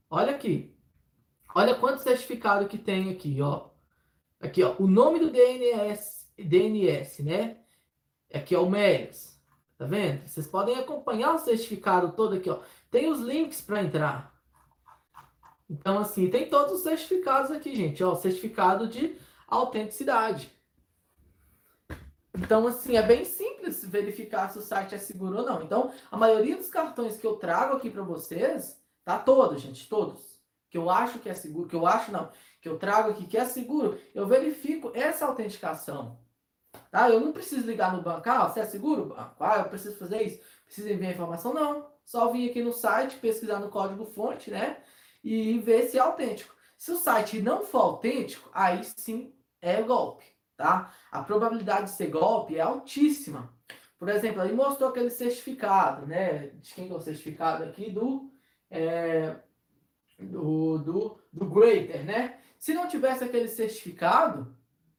Olha 0.09 0.37
aqui. 0.37 0.73
Olha 1.53 1.75
quanto 1.75 2.01
certificado 2.01 2.69
que 2.69 2.79
tem 2.79 3.11
aqui, 3.11 3.43
ó. 3.43 3.71
Aqui, 4.41 4.63
ó, 4.63 4.77
o 4.79 4.87
nome 4.87 5.19
do 5.19 5.33
DNS, 5.33 6.31
DNS, 6.39 7.25
né? 7.25 7.57
Aqui 8.33 8.55
é 8.55 8.59
o 8.61 8.71
MERS. 8.71 9.37
Tá 9.77 9.85
vendo? 9.85 10.29
Vocês 10.29 10.47
podem 10.47 10.77
acompanhar 10.77 11.35
o 11.35 11.41
certificado 11.41 12.13
todo 12.13 12.37
aqui, 12.37 12.49
ó. 12.49 12.61
Tem 12.89 13.11
os 13.11 13.19
links 13.19 13.61
para 13.61 13.83
entrar. 13.83 14.33
Então, 15.69 15.99
assim, 15.99 16.31
tem 16.31 16.49
todos 16.49 16.75
os 16.75 16.83
certificados 16.85 17.51
aqui, 17.51 17.75
gente. 17.75 18.05
Ó, 18.05 18.15
certificado 18.15 18.87
de 18.87 19.19
autenticidade. 19.49 20.53
Então, 22.33 22.65
assim, 22.69 22.97
é 22.97 23.03
bem 23.03 23.25
simples 23.25 23.44
verificar 23.71 24.51
se 24.51 24.59
o 24.59 24.63
site 24.63 24.95
é 24.95 24.99
seguro 24.99 25.39
ou 25.39 25.45
não. 25.45 25.63
Então, 25.63 25.93
a 26.11 26.17
maioria 26.17 26.57
dos 26.57 26.69
cartões 26.69 27.17
que 27.17 27.27
eu 27.27 27.37
trago 27.37 27.77
aqui 27.77 27.91
para 27.91 28.03
vocês, 28.03 28.81
tá 29.05 29.19
todos, 29.19 29.61
gente, 29.61 29.89
todos. 29.89 30.23
Que 30.71 30.79
eu 30.79 30.91
acho 30.91 31.19
que 31.19 31.29
é 31.29 31.35
seguro, 31.35 31.69
que 31.69 31.77
eu 31.77 31.87
acho 31.87 32.11
não, 32.11 32.31
que 32.61 32.69
eu 32.69 32.79
trago 32.79 33.11
aqui, 33.11 33.27
que 33.27 33.37
é 33.37 33.45
seguro, 33.45 33.99
eu 34.15 34.27
verifico 34.27 34.91
essa 34.95 35.27
autenticação. 35.27 36.19
Tá? 36.91 37.09
Eu 37.09 37.21
não 37.21 37.33
preciso 37.33 37.67
ligar 37.67 37.95
no 37.95 38.03
banco, 38.03 38.29
ah, 38.29 38.49
você 38.49 38.61
é 38.61 38.67
seguro? 38.67 39.15
Ah, 39.17 39.59
eu 39.59 39.69
preciso 39.69 39.97
fazer 39.97 40.23
isso, 40.23 40.41
preciso 40.65 40.89
enviar 40.89 41.13
informação? 41.13 41.55
Não. 41.55 41.93
Só 42.05 42.31
vir 42.31 42.51
aqui 42.51 42.63
no 42.63 42.73
site, 42.73 43.17
pesquisar 43.17 43.59
no 43.59 43.71
código 43.71 44.05
fonte, 44.05 44.51
né? 44.51 44.83
E 45.23 45.59
ver 45.59 45.89
se 45.89 45.97
é 45.97 46.01
autêntico. 46.01 46.55
Se 46.77 46.93
o 46.93 46.97
site 46.97 47.41
não 47.41 47.63
for 47.63 47.81
autêntico, 47.81 48.51
aí 48.53 48.85
sim 48.85 49.35
é 49.61 49.81
golpe, 49.83 50.25
tá? 50.57 50.93
A 51.11 51.23
probabilidade 51.23 51.85
de 51.85 51.97
ser 51.97 52.09
golpe 52.09 52.57
é 52.57 52.61
altíssima. 52.61 53.54
Por 54.05 54.13
exemplo, 54.13 54.43
ele 54.43 54.53
mostrou 54.53 54.91
aquele 54.91 55.09
certificado, 55.09 56.07
né? 56.07 56.51
De 56.61 56.75
quem 56.75 56.91
é 56.91 56.93
o 56.93 57.01
certificado 57.01 57.65
aqui? 57.65 57.91
Do, 57.91 58.31
é, 58.71 59.35
do, 60.19 60.77
do, 60.77 61.19
do 61.33 61.47
Greater, 61.47 62.05
né? 62.05 62.39
Se 62.59 62.75
não 62.75 62.87
tivesse 62.87 63.25
aquele 63.25 63.49
certificado, 63.49 64.55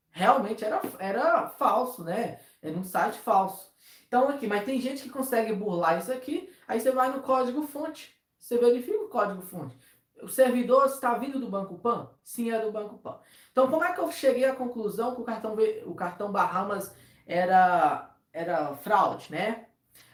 realmente 0.09 0.65
era, 0.65 0.81
era 0.97 1.47
falso, 1.49 2.03
né? 2.03 2.39
Era 2.63 2.75
um 2.75 2.83
site 2.83 3.19
falso. 3.19 3.71
Então 4.07 4.27
aqui, 4.27 4.47
mas 4.47 4.65
tem 4.65 4.81
gente 4.81 5.03
que 5.03 5.09
consegue 5.09 5.53
burlar 5.53 5.99
isso 5.99 6.11
aqui, 6.11 6.51
aí 6.67 6.79
você 6.79 6.89
vai 6.89 7.11
no 7.11 7.21
código 7.21 7.61
fonte, 7.67 8.11
você 8.39 8.57
verifica 8.57 9.03
o 9.03 9.07
código 9.07 9.43
fonte. 9.43 9.77
O 10.23 10.29
servidor 10.29 10.87
está 10.87 11.13
vindo 11.13 11.39
do 11.39 11.47
Banco 11.47 11.77
Pan? 11.77 12.09
Sim, 12.23 12.49
é 12.49 12.59
do 12.59 12.71
Banco 12.71 12.97
Pan. 12.97 13.19
Então, 13.51 13.69
como 13.69 13.83
é 13.83 13.93
que 13.93 13.99
eu 13.99 14.11
cheguei 14.11 14.45
à 14.45 14.55
conclusão 14.55 15.13
que 15.13 15.21
o 15.21 15.25
cartão, 15.25 15.55
o 15.85 15.93
cartão 15.93 16.31
Bahamas 16.31 16.95
era, 17.27 18.14
era 18.35 18.75
fraude, 18.75 19.31
né? 19.31 19.65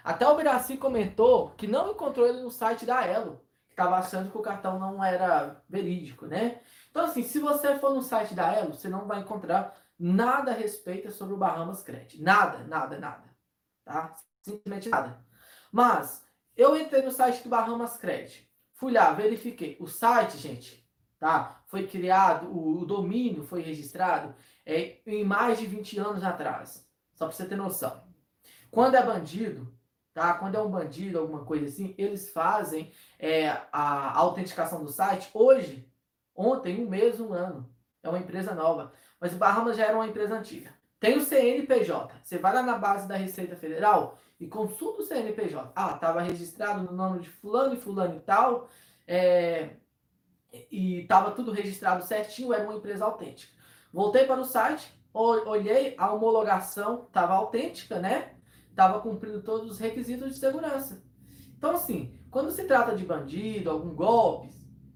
Até 0.03 0.27
o 0.27 0.35
Biraci 0.35 0.77
comentou 0.77 1.49
que 1.51 1.67
não 1.67 1.91
encontrou 1.91 2.27
ele 2.27 2.41
no 2.41 2.51
site 2.51 2.85
da 2.85 3.05
Elo, 3.05 3.41
que 3.65 3.73
estava 3.73 3.97
achando 3.97 4.29
que 4.29 4.37
o 4.37 4.41
cartão 4.41 4.79
não 4.79 5.03
era 5.03 5.61
verídico, 5.67 6.27
né? 6.27 6.61
Então, 6.89 7.05
assim, 7.05 7.23
se 7.23 7.39
você 7.39 7.77
for 7.79 7.93
no 7.93 8.01
site 8.01 8.35
da 8.35 8.53
Elo, 8.53 8.75
você 8.75 8.87
não 8.87 9.07
vai 9.07 9.21
encontrar 9.21 9.75
nada 9.97 10.51
a 10.51 10.55
respeito 10.55 11.11
sobre 11.11 11.33
o 11.33 11.37
Bahamas 11.37 11.81
Credit. 11.81 12.21
Nada, 12.21 12.59
nada, 12.65 12.99
nada. 12.99 13.23
Tá? 13.83 14.15
Simplesmente 14.43 14.89
nada. 14.89 15.19
Mas, 15.71 16.23
eu 16.55 16.75
entrei 16.79 17.01
no 17.01 17.11
site 17.11 17.43
do 17.43 17.49
Bahamas 17.49 17.97
Credit. 17.97 18.47
Fui 18.73 18.91
lá, 18.91 19.11
verifiquei. 19.13 19.77
O 19.79 19.87
site, 19.87 20.37
gente, 20.37 20.87
tá? 21.19 21.63
Foi 21.67 21.87
criado, 21.87 22.47
o, 22.47 22.81
o 22.81 22.85
domínio 22.85 23.43
foi 23.43 23.61
registrado 23.61 24.35
é, 24.65 24.99
em 25.07 25.23
mais 25.23 25.59
de 25.59 25.65
20 25.65 25.99
anos 25.99 26.23
atrás. 26.23 26.87
Só 27.13 27.25
para 27.25 27.35
você 27.35 27.45
ter 27.45 27.55
noção. 27.55 28.10
Quando 28.71 28.95
é 28.95 29.03
bandido, 29.03 29.71
tá? 30.13 30.33
Quando 30.33 30.55
é 30.55 30.61
um 30.61 30.71
bandido, 30.71 31.19
alguma 31.19 31.43
coisa 31.43 31.67
assim, 31.67 31.93
eles 31.97 32.31
fazem 32.31 32.91
é, 33.19 33.49
a 33.71 34.17
autenticação 34.17 34.83
do 34.83 34.89
site 34.89 35.29
hoje, 35.33 35.87
ontem, 36.35 36.83
um 36.83 36.89
mês, 36.89 37.19
um 37.19 37.33
ano. 37.33 37.69
É 38.01 38.09
uma 38.09 38.17
empresa 38.17 38.55
nova. 38.55 38.93
Mas 39.19 39.33
o 39.33 39.37
Bahamas 39.37 39.77
já 39.77 39.85
era 39.85 39.95
uma 39.95 40.07
empresa 40.07 40.35
antiga. 40.35 40.73
Tem 40.99 41.17
o 41.17 41.21
CNPJ. 41.21 42.13
Você 42.23 42.37
vai 42.37 42.53
lá 42.53 42.63
na 42.63 42.77
base 42.77 43.07
da 43.07 43.15
Receita 43.15 43.55
Federal 43.55 44.17
e 44.39 44.47
consulta 44.47 45.01
o 45.01 45.05
CNPJ. 45.05 45.71
Ah, 45.75 45.93
estava 45.95 46.21
registrado 46.21 46.83
no 46.83 46.93
nome 46.93 47.19
de 47.19 47.29
fulano 47.29 47.75
e 47.75 47.79
fulano 47.79 48.15
e 48.15 48.19
tal. 48.21 48.69
É, 49.07 49.75
e 50.71 51.01
estava 51.01 51.31
tudo 51.31 51.51
registrado 51.51 52.03
certinho, 52.03 52.53
era 52.53 52.63
uma 52.63 52.75
empresa 52.75 53.05
autêntica. 53.05 53.53
Voltei 53.91 54.25
para 54.25 54.39
o 54.39 54.45
site, 54.45 54.93
olhei, 55.13 55.95
a 55.97 56.11
homologação 56.11 57.05
estava 57.07 57.33
autêntica, 57.33 57.99
né? 57.99 58.35
Estava 58.71 58.99
cumprindo 58.99 59.43
todos 59.43 59.69
os 59.69 59.77
requisitos 59.77 60.33
de 60.33 60.39
segurança. 60.39 61.03
Então, 61.57 61.71
assim, 61.71 62.17
quando 62.31 62.51
se 62.51 62.63
trata 62.63 62.95
de 62.95 63.05
bandido, 63.05 63.69
algum 63.69 63.93
golpe, 63.93 64.49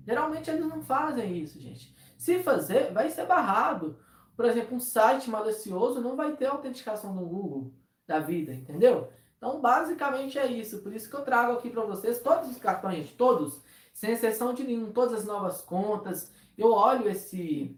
geralmente 0.06 0.50
eles 0.50 0.66
não 0.66 0.82
fazem 0.82 1.38
isso, 1.38 1.60
gente. 1.60 1.96
Se 2.18 2.42
fazer, 2.42 2.92
vai 2.92 3.10
ser 3.10 3.26
barrado. 3.28 4.00
Por 4.36 4.46
exemplo, 4.46 4.76
um 4.76 4.80
site 4.80 5.30
malicioso 5.30 6.02
não 6.02 6.16
vai 6.16 6.36
ter 6.36 6.48
autenticação 6.48 7.14
no 7.14 7.26
Google 7.26 7.74
da 8.08 8.20
vida, 8.20 8.54
entendeu? 8.54 9.10
Então, 9.38 9.62
basicamente 9.62 10.40
é 10.40 10.48
isso. 10.48 10.82
Por 10.82 10.94
isso 10.94 11.10
que 11.10 11.16
eu 11.16 11.24
trago 11.24 11.54
aqui 11.54 11.70
para 11.70 11.84
vocês 11.84 12.20
todos 12.20 12.50
os 12.50 12.58
cartões, 12.58 13.12
todos, 13.12 13.62
sem 13.94 14.12
exceção 14.12 14.54
de 14.54 14.64
nenhum, 14.64 14.92
todas 14.92 15.20
as 15.20 15.26
novas 15.26 15.62
contas. 15.62 16.32
Eu 16.58 16.72
olho 16.72 17.08
esse 17.08 17.78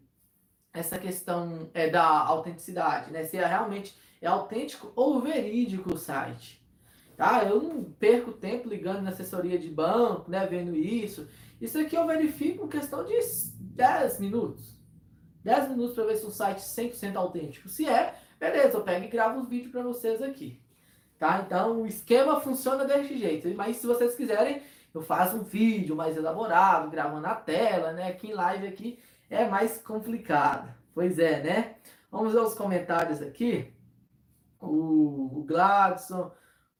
essa 0.73 0.99
questão 0.99 1.69
é, 1.73 1.89
da 1.89 2.05
autenticidade, 2.05 3.11
né? 3.11 3.23
Se 3.23 3.37
é 3.37 3.45
realmente 3.45 3.97
é 4.21 4.27
autêntico 4.27 4.91
ou 4.95 5.21
verídico 5.21 5.93
o 5.93 5.97
site. 5.97 6.61
Tá? 7.15 7.43
Eu 7.43 7.61
não 7.61 7.83
perco 7.83 8.31
tempo 8.31 8.69
ligando 8.69 9.01
na 9.01 9.09
assessoria 9.09 9.57
de 9.57 9.69
banco, 9.69 10.29
né? 10.29 10.45
Vendo 10.45 10.75
isso. 10.75 11.27
Isso 11.59 11.79
aqui 11.79 11.95
eu 11.95 12.05
verifico 12.05 12.65
em 12.65 12.69
questão 12.69 13.03
de 13.03 13.13
10 13.59 14.19
minutos. 14.19 14.77
10 15.43 15.69
minutos 15.69 15.95
para 15.95 16.05
ver 16.05 16.17
se 16.17 16.25
o 16.25 16.31
site 16.31 16.59
é 16.59 16.61
100% 16.61 17.15
autêntico. 17.15 17.69
Se 17.69 17.87
é, 17.87 18.15
beleza, 18.39 18.77
eu 18.77 18.83
pego 18.83 19.05
e 19.05 19.07
gravo 19.07 19.39
os 19.39 19.47
vídeos 19.47 19.71
para 19.71 19.81
vocês 19.81 20.21
aqui. 20.21 20.61
Tá? 21.17 21.43
Então, 21.43 21.81
o 21.81 21.87
esquema 21.87 22.39
funciona 22.39 22.85
desse 22.85 23.17
jeito. 23.17 23.49
Mas 23.55 23.77
se 23.77 23.87
vocês 23.87 24.13
quiserem, 24.13 24.61
eu 24.93 25.01
faço 25.01 25.37
um 25.37 25.43
vídeo 25.43 25.95
mais 25.95 26.15
elaborado, 26.15 26.91
gravando 26.91 27.21
na 27.21 27.33
tela, 27.35 27.93
né? 27.93 28.09
Aqui 28.09 28.27
em 28.27 28.33
live 28.33 28.67
aqui 28.67 28.99
é 29.29 29.47
mais 29.47 29.79
complicado. 29.79 30.71
Pois 30.93 31.17
é, 31.17 31.41
né? 31.41 31.75
Vamos 32.11 32.33
ver 32.33 32.41
os 32.41 32.53
comentários 32.53 33.21
aqui. 33.21 33.73
O, 34.59 35.43
Gladson, 35.45 36.31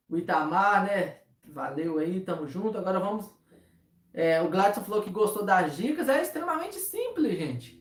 o 0.08 0.16
Itamar, 0.16 0.84
né? 0.84 1.20
Valeu 1.44 1.98
aí, 1.98 2.20
tamo 2.20 2.46
junto. 2.46 2.78
Agora 2.78 3.00
vamos. 3.00 3.30
É, 4.12 4.40
o 4.42 4.48
Gladson 4.48 4.82
falou 4.82 5.02
que 5.02 5.10
gostou 5.10 5.44
das 5.44 5.76
dicas. 5.76 6.08
É 6.08 6.20
extremamente 6.22 6.76
simples, 6.76 7.38
gente 7.38 7.78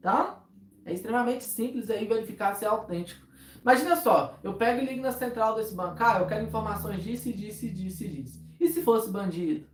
tá? 0.00 0.42
É 0.84 0.92
extremamente 0.92 1.44
simples 1.44 1.90
aí 1.90 2.06
verificar 2.06 2.54
se 2.54 2.64
é 2.64 2.68
autêntico. 2.68 3.26
Imagina 3.60 3.96
só, 3.96 4.38
eu 4.42 4.54
pego 4.54 4.80
e 4.80 4.86
ligo 4.86 5.02
na 5.02 5.12
central 5.12 5.54
desse 5.54 5.74
bancário, 5.74 6.22
eu 6.22 6.26
quero 6.26 6.44
informações 6.44 7.02
disso 7.02 7.28
e 7.28 7.32
disso 7.32 7.66
e 7.66 7.70
disso 7.70 8.04
e 8.04 8.08
disso. 8.08 8.42
E 8.58 8.68
se 8.68 8.82
fosse 8.82 9.10
bandido? 9.10 9.66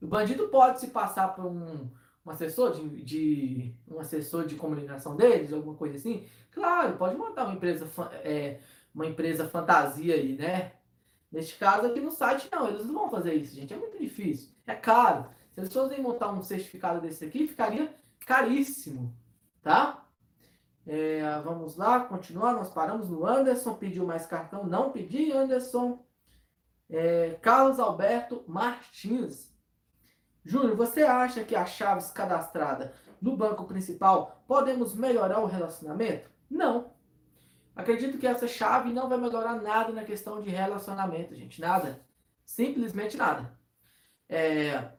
O 0.00 0.06
bandido 0.06 0.48
pode 0.48 0.80
se 0.80 0.88
passar 0.88 1.34
por 1.34 1.44
um, 1.44 1.90
um 2.24 2.30
assessor 2.30 2.72
de, 2.72 3.02
de, 3.02 3.74
um 3.88 3.98
assessor 3.98 4.46
de 4.46 4.54
comunicação 4.54 5.16
deles, 5.16 5.52
alguma 5.52 5.74
coisa 5.74 5.96
assim? 5.96 6.24
Claro, 6.52 6.96
pode 6.96 7.16
montar 7.16 7.44
uma 7.44 7.54
empresa 7.54 7.88
é, 8.22 8.60
uma 8.94 9.06
empresa 9.06 9.48
fantasia 9.48 10.14
aí, 10.14 10.36
né? 10.36 10.72
Neste 11.30 11.56
caso 11.58 11.86
aqui 11.86 12.00
no 12.00 12.10
site 12.10 12.48
não, 12.50 12.68
eles 12.68 12.86
não 12.86 12.94
vão 12.94 13.10
fazer 13.10 13.34
isso, 13.34 13.54
gente. 13.54 13.72
É 13.72 13.76
muito 13.76 13.98
difícil, 13.98 14.50
é 14.66 14.74
caro. 14.74 15.26
Se 15.54 15.60
eles 15.60 15.72
fossem 15.72 16.00
montar 16.00 16.30
um 16.30 16.42
certificado 16.42 17.00
desse 17.00 17.24
aqui, 17.24 17.46
ficaria 17.46 17.94
caríssimo 18.26 19.14
tá? 19.62 20.04
É, 20.86 21.40
vamos 21.42 21.76
lá, 21.76 22.00
continuar. 22.00 22.54
Nós 22.54 22.70
paramos 22.70 23.08
no 23.08 23.26
Anderson, 23.26 23.74
pediu 23.74 24.06
mais 24.06 24.26
cartão. 24.26 24.64
Não 24.64 24.90
pedi, 24.90 25.32
Anderson. 25.32 26.04
É, 26.88 27.38
Carlos 27.40 27.78
Alberto 27.78 28.42
Martins. 28.46 29.50
Júnior, 30.44 30.74
você 30.74 31.02
acha 31.02 31.44
que 31.44 31.54
as 31.54 31.70
chaves 31.70 32.10
cadastradas 32.10 32.90
no 33.20 33.36
banco 33.36 33.64
principal 33.64 34.42
podemos 34.48 34.94
melhorar 34.94 35.40
o 35.40 35.46
relacionamento? 35.46 36.30
Não. 36.50 36.92
Acredito 37.80 38.18
que 38.18 38.26
essa 38.26 38.46
chave 38.46 38.92
não 38.92 39.08
vai 39.08 39.18
melhorar 39.18 39.54
nada 39.60 39.92
na 39.92 40.04
questão 40.04 40.42
de 40.42 40.50
relacionamento, 40.50 41.34
gente. 41.34 41.60
Nada. 41.60 42.00
Simplesmente 42.44 43.16
nada. 43.16 43.58
É, 44.28 44.90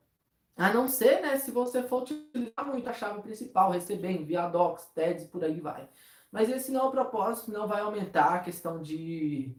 a 0.57 0.73
não 0.73 0.87
ser, 0.87 1.21
né, 1.21 1.37
se 1.37 1.51
você 1.51 1.83
for 1.83 2.01
utilizar 2.01 2.65
muito 2.65 2.89
a 2.89 2.93
chave 2.93 3.21
principal, 3.21 3.71
receber, 3.71 4.11
enviar 4.11 4.51
docs, 4.51 4.85
TEDs, 4.95 5.25
por 5.25 5.43
aí 5.43 5.59
vai. 5.59 5.87
Mas 6.31 6.49
esse 6.49 6.71
não 6.71 6.81
é 6.81 6.83
o 6.83 6.91
propósito, 6.91 7.51
não 7.51 7.67
vai 7.67 7.81
aumentar 7.81 8.35
a 8.35 8.39
questão 8.39 8.81
de. 8.81 9.55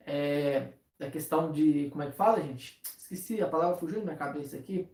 É, 0.00 0.72
a 1.00 1.10
questão 1.10 1.52
de. 1.52 1.88
Como 1.90 2.02
é 2.02 2.10
que 2.10 2.16
fala, 2.16 2.40
gente? 2.40 2.80
Esqueci, 2.98 3.40
a 3.40 3.48
palavra 3.48 3.76
fugiu 3.76 3.98
da 3.98 4.04
minha 4.06 4.16
cabeça 4.16 4.56
aqui. 4.56 4.88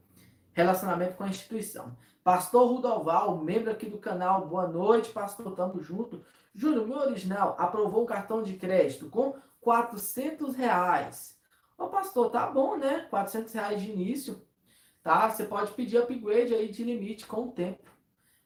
Relacionamento 0.52 1.16
com 1.16 1.24
a 1.24 1.28
instituição. 1.28 1.96
Pastor 2.22 2.68
Rudoval, 2.68 3.38
membro 3.42 3.70
aqui 3.70 3.86
do 3.86 3.98
canal, 3.98 4.46
boa 4.46 4.68
noite, 4.68 5.10
pastor, 5.10 5.54
tamo 5.54 5.82
junto. 5.82 6.24
Júnior, 6.54 6.86
meu 6.86 6.98
original 6.98 7.56
aprovou 7.58 8.02
um 8.02 8.06
cartão 8.06 8.42
de 8.42 8.54
crédito 8.54 9.08
com 9.08 9.36
400 9.60 10.54
reais. 10.54 11.38
Ô 11.78 11.88
pastor, 11.88 12.30
tá 12.30 12.46
bom, 12.46 12.76
né? 12.76 13.06
400 13.10 13.52
reais 13.52 13.80
de 13.80 13.90
início 13.90 14.46
tá? 15.02 15.28
Você 15.28 15.44
pode 15.44 15.72
pedir 15.72 15.98
upgrade 15.98 16.54
aí 16.54 16.70
de 16.70 16.84
limite 16.84 17.26
com 17.26 17.48
o 17.48 17.52
tempo. 17.52 17.90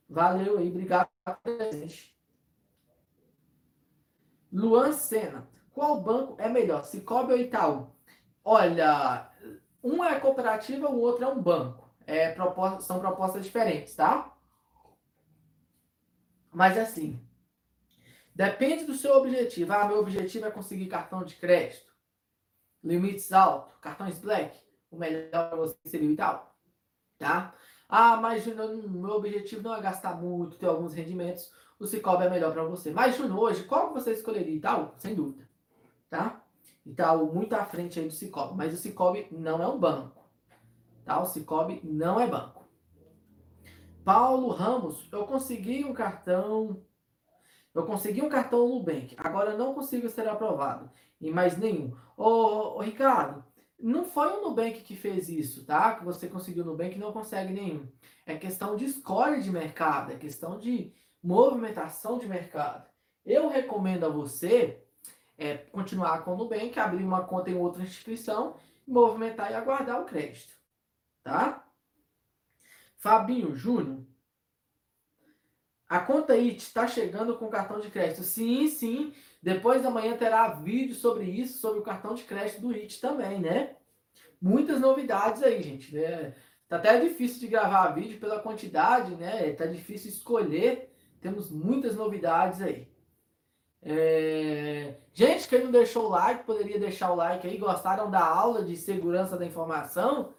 Valeu 0.09 0.59
aí, 0.59 0.69
obrigado 0.69 1.09
presente. 1.43 2.17
Luan 4.53 4.93
Sena, 4.93 5.47
qual 5.73 6.01
banco 6.01 6.37
é 6.41 6.49
melhor, 6.49 6.85
Cicobi 6.85 7.33
ou 7.33 7.39
Itaú? 7.39 7.91
Olha, 8.45 9.31
um 9.83 10.03
é 10.05 10.19
cooperativa, 10.19 10.89
o 10.89 11.01
outro 11.01 11.25
é 11.25 11.29
um 11.29 11.43
banco. 11.43 11.91
É, 12.07 12.31
proposta, 12.31 12.81
são 12.81 13.01
propostas 13.01 13.45
diferentes, 13.45 13.95
tá? 13.95 14.33
Mas 16.53 16.79
assim, 16.79 17.21
depende 18.37 18.85
do 18.85 18.95
seu 18.95 19.15
objetivo. 19.17 19.73
Ah, 19.73 19.89
meu 19.89 19.99
objetivo 19.99 20.47
é 20.47 20.51
conseguir 20.51 20.87
cartão 20.87 21.25
de 21.25 21.35
crédito, 21.37 21.91
limites 22.85 23.33
altos, 23.33 23.75
cartões 23.81 24.19
black 24.19 24.67
o 24.91 24.97
melhor 24.97 25.49
para 25.49 25.57
você 25.57 25.77
seria 25.85 26.09
o 26.09 26.13
Itaú, 26.13 26.41
tá? 27.19 27.55
Ah, 27.89 28.17
mas 28.17 28.45
Júnior, 28.45 28.77
meu 28.89 29.11
objetivo 29.11 29.63
não 29.63 29.75
é 29.75 29.81
gastar 29.81 30.17
muito, 30.17 30.59
ter 30.59 30.67
alguns 30.67 30.93
rendimentos. 30.93 31.51
O 31.79 31.87
Cicobi 31.87 32.25
é 32.25 32.31
melhor 32.31 32.53
para 32.53 32.65
você. 32.65 32.91
Mas 32.91 33.17
Júnior, 33.17 33.39
hoje, 33.39 33.65
qual 33.65 33.93
você 33.93 34.13
escolheria? 34.13 34.57
Itaú, 34.57 34.91
sem 34.97 35.15
dúvida. 35.15 35.49
Tá? 36.11 36.43
Itaú 36.85 37.33
muito 37.33 37.55
à 37.55 37.65
frente 37.65 38.01
aí 38.01 38.07
do 38.07 38.15
Cicobi. 38.15 38.57
Mas 38.57 38.75
o 38.75 38.77
Cicobi 38.77 39.29
não 39.31 39.63
é 39.63 39.69
um 39.69 39.79
banco. 39.79 40.29
Tá? 41.05 41.21
O 41.21 41.27
Cicobi 41.27 41.81
não 41.85 42.19
é 42.19 42.27
banco. 42.27 42.65
Paulo 44.05 44.49
Ramos, 44.49 45.09
eu 45.13 45.27
consegui 45.27 45.85
um 45.85 45.93
cartão. 45.93 46.83
Eu 47.77 47.85
consegui 47.85 48.23
um 48.23 48.29
cartão 48.29 48.67
Nubank. 48.67 49.15
Agora 49.19 49.55
não 49.55 49.75
consigo 49.75 50.09
ser 50.09 50.27
aprovado 50.27 50.91
em 51.21 51.31
mais 51.31 51.59
nenhum. 51.59 51.95
Ô, 52.17 52.79
ô, 52.79 52.81
Ricardo, 52.81 53.45
não 53.79 54.05
foi 54.05 54.29
o 54.29 54.41
Nubank 54.41 54.81
que 54.81 54.97
fez 54.97 55.29
isso, 55.29 55.67
tá? 55.67 55.95
Que 55.95 56.05
você 56.05 56.27
conseguiu 56.27 56.65
o 56.65 56.67
Nubank 56.67 56.97
e 56.97 56.99
não 56.99 57.13
consegue 57.13 57.53
nenhum. 57.53 57.87
É 58.25 58.35
questão 58.35 58.77
de 58.77 58.87
escolha 58.87 59.41
de 59.43 59.51
mercado, 59.51 60.11
é 60.11 60.17
questão 60.17 60.59
de 60.59 60.91
movimentação 61.23 62.19
de 62.19 62.27
mercado. 62.27 62.89
Eu 63.25 63.49
recomendo 63.49 64.07
a 64.07 64.09
você 64.09 64.83
é, 65.37 65.59
continuar 65.59 66.25
com 66.25 66.33
o 66.33 66.37
Nubank, 66.37 66.79
abrir 66.81 67.05
uma 67.05 67.25
conta 67.25 67.51
em 67.51 67.57
outra 67.57 67.83
instituição, 67.83 68.57
movimentar 68.89 69.51
e 69.51 69.55
aguardar 69.55 70.01
o 70.01 70.07
crédito, 70.07 70.55
tá? 71.23 71.63
Fabinho 72.97 73.55
Júnior, 73.55 74.03
a 75.89 76.01
conta 76.01 76.35
IT 76.35 76.59
está 76.59 76.87
chegando 76.87 77.37
com 77.37 77.49
cartão 77.49 77.79
de 77.81 77.91
crédito. 77.91 78.23
Sim, 78.23 78.69
sim. 78.69 79.15
Depois 79.43 79.83
da 79.83 79.91
manhã 79.91 80.17
terá 80.17 80.49
vídeo 80.49 80.95
sobre 80.95 81.25
isso, 81.25 81.59
sobre 81.59 81.79
o 81.79 81.83
cartão 81.83 82.15
de 82.15 82.25
crédito 82.25 82.61
do 82.61 82.73
IT 82.73 83.01
também, 83.01 83.41
né? 83.41 83.77
Muitas 84.41 84.81
novidades 84.81 85.43
aí, 85.43 85.63
gente. 85.63 85.95
Né? 85.95 86.35
Tá 86.69 86.77
até 86.77 86.99
difícil 86.99 87.41
de 87.41 87.49
gravar 87.49 87.89
vídeo 87.93 88.19
pela 88.19 88.41
quantidade, 88.41 89.15
né? 89.15 89.53
Tá 89.53 89.67
difícil 89.67 90.11
escolher. 90.11 90.93
Temos 91.21 91.51
muitas 91.51 91.95
novidades 91.95 92.61
aí. 92.61 92.89
É... 93.83 94.97
Gente, 95.13 95.49
quem 95.49 95.63
não 95.63 95.71
deixou 95.71 96.07
o 96.07 96.09
like, 96.09 96.45
poderia 96.45 96.79
deixar 96.79 97.13
o 97.13 97.17
like 97.17 97.47
aí. 97.47 97.57
Gostaram 97.57 98.11
da 98.11 98.25
aula 98.25 98.65
de 98.65 98.77
segurança 98.77 99.37
da 99.37 99.47
informação? 99.47 100.35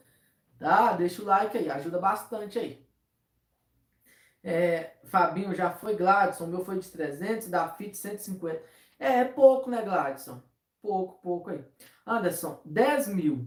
Tá? 0.59 0.91
Deixa 0.93 1.21
o 1.21 1.25
like 1.25 1.57
aí, 1.57 1.69
ajuda 1.69 1.99
bastante 1.99 2.59
aí. 2.59 2.86
É, 4.49 4.93
Fabinho 5.03 5.53
já 5.53 5.71
foi, 5.71 5.93
Gladson, 5.93 6.47
meu 6.47 6.63
foi 6.63 6.79
de 6.79 6.89
300, 6.89 7.49
da 7.49 7.67
FIT 7.67 7.97
150. 7.97 8.61
É, 8.97 9.19
é 9.19 9.25
pouco, 9.25 9.69
né, 9.69 9.81
Gladson? 9.81 10.41
Pouco, 10.81 11.21
pouco 11.21 11.49
aí. 11.49 11.65
Anderson, 12.05 12.61
10 12.63 13.09
mil. 13.09 13.45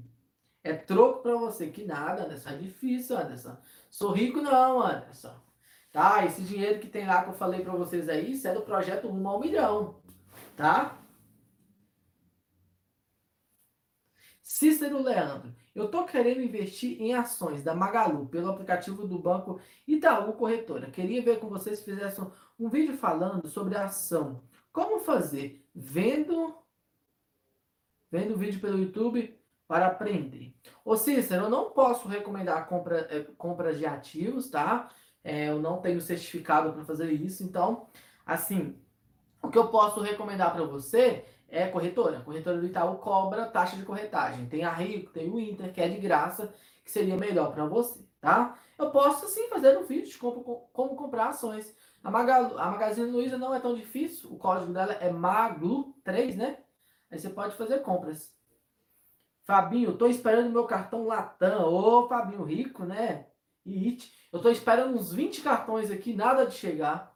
É 0.62 0.74
troco 0.74 1.22
para 1.22 1.34
você. 1.36 1.68
Que 1.68 1.86
nada, 1.86 2.24
Anderson. 2.24 2.51
É 2.51 2.57
difícil, 2.59 3.16
Anderson. 3.16 3.57
Sou 3.90 4.12
rico 4.12 4.42
não, 4.42 4.82
Anderson. 4.82 5.32
Tá? 5.90 6.22
Esse 6.26 6.42
dinheiro 6.42 6.78
que 6.78 6.86
tem 6.86 7.07
lá 7.07 7.22
que 7.22 7.30
eu 7.30 7.34
falei 7.34 7.62
para 7.62 7.72
vocês 7.72 8.07
aí, 8.07 8.32
isso 8.32 8.46
é 8.46 8.53
do 8.53 8.61
projeto 8.61 9.09
rumo 9.09 9.30
ao 9.30 9.40
milhão. 9.40 9.94
Tá? 10.55 10.98
Cícero 14.51 15.01
Leandro. 15.01 15.55
Eu 15.72 15.84
estou 15.84 16.05
querendo 16.05 16.42
investir 16.42 17.01
em 17.01 17.14
ações 17.14 17.62
da 17.62 17.72
Magalu 17.72 18.26
pelo 18.26 18.51
aplicativo 18.51 19.07
do 19.07 19.16
banco 19.16 19.61
Itaú 19.86 20.32
Corretora. 20.32 20.90
Queria 20.90 21.22
ver 21.22 21.38
com 21.38 21.48
vocês 21.48 21.78
se 21.78 21.84
fizessem 21.84 22.26
um 22.59 22.68
vídeo 22.68 22.98
falando 22.98 23.46
sobre 23.46 23.76
a 23.76 23.84
ação. 23.84 24.42
Como 24.72 24.98
fazer? 24.98 25.64
Vendo 25.72 26.59
vendo 28.11 28.36
vídeo 28.36 28.61
pelo 28.61 28.76
YouTube 28.76 29.38
para 29.68 29.86
aprender. 29.86 30.53
Ô 30.84 30.96
Cícero, 30.96 31.44
eu 31.44 31.48
não 31.48 31.70
posso 31.70 32.09
recomendar 32.09 32.66
compra, 32.66 33.07
é, 33.09 33.20
compras 33.38 33.78
de 33.78 33.86
ativos, 33.86 34.51
tá? 34.51 34.88
É, 35.22 35.48
eu 35.48 35.61
não 35.61 35.80
tenho 35.80 36.01
certificado 36.01 36.72
para 36.72 36.84
fazer 36.84 37.12
isso. 37.12 37.44
Então, 37.44 37.86
assim, 38.26 38.76
o 39.40 39.48
que 39.48 39.57
eu 39.57 39.68
posso 39.68 40.01
recomendar 40.01 40.53
para 40.53 40.64
você 40.64 41.24
é 41.51 41.66
corretora. 41.68 42.18
A 42.18 42.22
corretora 42.22 42.59
do 42.59 42.66
Itaú 42.66 42.98
cobra 42.98 43.46
taxa 43.46 43.76
de 43.76 43.84
corretagem. 43.84 44.46
Tem 44.46 44.64
a 44.64 44.72
Rico, 44.72 45.12
tem 45.12 45.28
o 45.30 45.38
Inter, 45.38 45.72
que 45.72 45.80
é 45.80 45.88
de 45.88 45.98
graça, 45.98 46.55
que 46.84 46.90
seria 46.90 47.16
melhor 47.16 47.53
para 47.53 47.66
você, 47.66 48.05
tá? 48.20 48.59
Eu 48.78 48.90
posso 48.90 49.28
sim 49.28 49.48
fazer 49.48 49.76
um 49.76 49.84
vídeo 49.84 50.11
de 50.11 50.18
como, 50.18 50.42
como 50.72 50.96
comprar 50.96 51.28
ações. 51.28 51.76
A, 52.03 52.11
Magalu, 52.11 52.59
a 52.59 52.70
Magazine 52.70 53.11
Luiza 53.11 53.36
não 53.36 53.55
é 53.55 53.61
tão 53.61 53.74
difícil, 53.74 54.32
o 54.32 54.38
código 54.38 54.72
dela 54.72 54.94
é 54.94 55.12
MAGLU3, 55.12 56.36
né? 56.36 56.59
Aí 57.11 57.18
você 57.18 57.28
pode 57.28 57.57
fazer 57.57 57.80
compras. 57.80 58.32
Fabinho, 59.44 59.96
tô 59.96 60.07
esperando 60.07 60.51
meu 60.51 60.64
cartão 60.64 61.07
Latam. 61.07 61.72
Ô, 61.72 62.09
Fabinho, 62.09 62.44
rico, 62.44 62.84
né? 62.84 63.26
E 63.66 63.88
it. 63.88 64.12
Eu 64.32 64.40
tô 64.40 64.48
esperando 64.48 64.96
uns 64.96 65.12
20 65.12 65.42
cartões 65.42 65.90
aqui, 65.90 66.14
nada 66.14 66.46
de 66.46 66.55
chegar. 66.55 67.14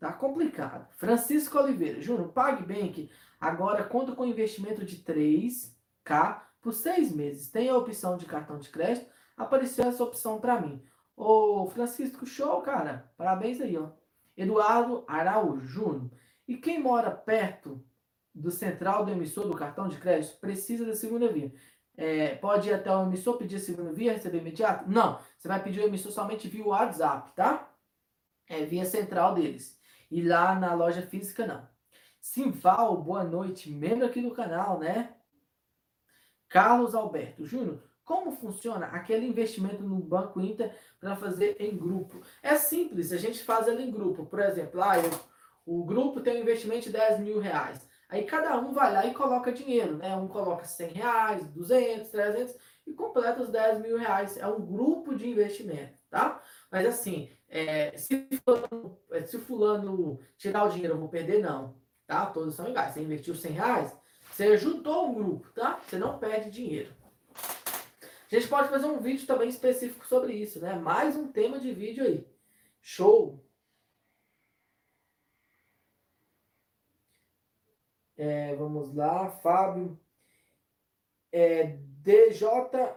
Tá 0.00 0.12
complicado. 0.12 0.88
Francisco 0.96 1.58
Oliveira, 1.58 2.00
Júnior, 2.00 2.32
PagBank 2.32 3.10
agora 3.44 3.84
conta 3.84 4.12
com 4.12 4.24
investimento 4.24 4.84
de 4.84 4.96
3K 4.96 6.40
por 6.62 6.72
seis 6.72 7.12
meses. 7.12 7.50
Tem 7.50 7.68
a 7.68 7.76
opção 7.76 8.16
de 8.16 8.24
cartão 8.24 8.58
de 8.58 8.70
crédito. 8.70 9.06
Apareceu 9.36 9.84
essa 9.84 10.02
opção 10.02 10.40
para 10.40 10.58
mim. 10.58 10.82
Ô, 11.14 11.66
Francisco, 11.66 12.24
show, 12.24 12.62
cara. 12.62 13.12
Parabéns 13.18 13.60
aí, 13.60 13.76
ó. 13.76 13.90
Eduardo 14.34 15.04
Araújo 15.06 15.66
Júnior. 15.66 16.10
E 16.48 16.56
quem 16.56 16.80
mora 16.80 17.10
perto 17.10 17.84
do 18.34 18.50
central 18.50 19.04
do 19.04 19.12
emissor 19.12 19.46
do 19.46 19.54
cartão 19.54 19.88
de 19.88 19.98
crédito 19.98 20.40
precisa 20.40 20.86
da 20.86 20.94
segunda 20.94 21.28
via. 21.28 21.52
É, 21.96 22.34
pode 22.36 22.70
ir 22.70 22.72
até 22.72 22.94
o 22.96 23.02
emissor 23.02 23.36
pedir 23.36 23.56
a 23.56 23.60
segunda 23.60 23.92
via, 23.92 24.14
receber 24.14 24.38
imediato? 24.38 24.90
Não. 24.90 25.20
Você 25.38 25.46
vai 25.46 25.62
pedir 25.62 25.80
o 25.80 25.86
emissor 25.86 26.10
somente 26.10 26.48
via 26.48 26.64
WhatsApp, 26.64 27.30
tá? 27.36 27.70
É 28.48 28.64
via 28.64 28.86
central 28.86 29.34
deles. 29.34 29.78
E 30.10 30.22
lá 30.22 30.58
na 30.58 30.72
loja 30.72 31.02
física, 31.02 31.46
não. 31.46 31.73
Simval, 32.24 32.96
boa 33.02 33.22
noite. 33.22 33.70
Membro 33.70 34.06
aqui 34.06 34.22
do 34.22 34.30
canal, 34.30 34.78
né? 34.78 35.14
Carlos 36.48 36.94
Alberto 36.94 37.44
Júnior, 37.44 37.82
como 38.02 38.32
funciona 38.32 38.86
aquele 38.86 39.26
investimento 39.26 39.82
no 39.82 39.96
Banco 39.96 40.40
Inter 40.40 40.74
para 40.98 41.14
fazer 41.16 41.54
em 41.60 41.76
grupo? 41.76 42.22
É 42.42 42.56
simples, 42.56 43.12
a 43.12 43.18
gente 43.18 43.44
faz 43.44 43.68
ele 43.68 43.82
em 43.82 43.90
grupo. 43.90 44.24
Por 44.24 44.40
exemplo, 44.40 44.80
lá 44.80 44.98
eu, 44.98 45.10
o 45.66 45.84
grupo 45.84 46.22
tem 46.22 46.38
um 46.38 46.40
investimento 46.40 46.84
de 46.84 46.92
10 46.92 47.20
mil 47.20 47.38
reais. 47.40 47.86
Aí 48.08 48.24
cada 48.24 48.58
um 48.58 48.72
vai 48.72 48.90
lá 48.90 49.04
e 49.04 49.12
coloca 49.12 49.52
dinheiro, 49.52 49.98
né? 49.98 50.16
Um 50.16 50.26
coloca 50.26 50.64
100 50.64 50.92
reais, 50.92 51.46
200, 51.48 52.08
300 52.08 52.56
e 52.86 52.94
completa 52.94 53.42
os 53.42 53.50
10 53.50 53.82
mil 53.82 53.98
reais. 53.98 54.38
É 54.38 54.46
um 54.46 54.64
grupo 54.64 55.14
de 55.14 55.28
investimento, 55.28 56.00
tá? 56.08 56.40
Mas 56.70 56.86
assim, 56.86 57.30
é, 57.46 57.94
se, 57.98 58.26
fulano, 58.42 58.98
se 59.26 59.38
fulano 59.40 60.18
tirar 60.38 60.64
o 60.64 60.70
dinheiro, 60.70 60.94
eu 60.94 60.98
vou 60.98 61.10
perder? 61.10 61.42
Não 61.42 61.83
tá? 62.06 62.26
Todos 62.26 62.54
são 62.54 62.68
iguais. 62.68 62.94
Você 62.94 63.00
investiu 63.00 63.34
100 63.34 63.52
reais, 63.52 63.96
você 64.30 64.44
ajudou 64.44 65.08
um 65.08 65.14
grupo, 65.14 65.50
tá? 65.52 65.80
Você 65.86 65.98
não 65.98 66.18
perde 66.18 66.50
dinheiro. 66.50 66.92
A 67.34 68.34
gente 68.34 68.48
pode 68.48 68.68
fazer 68.68 68.86
um 68.86 69.00
vídeo 69.00 69.26
também 69.26 69.48
específico 69.48 70.06
sobre 70.06 70.32
isso, 70.32 70.60
né? 70.60 70.74
Mais 70.74 71.16
um 71.16 71.30
tema 71.30 71.60
de 71.60 71.72
vídeo 71.72 72.04
aí. 72.04 72.26
Show! 72.80 73.44
É, 78.16 78.54
vamos 78.56 78.94
lá, 78.94 79.28
Fábio. 79.28 79.98
É, 81.32 81.78
DJ 82.04 82.48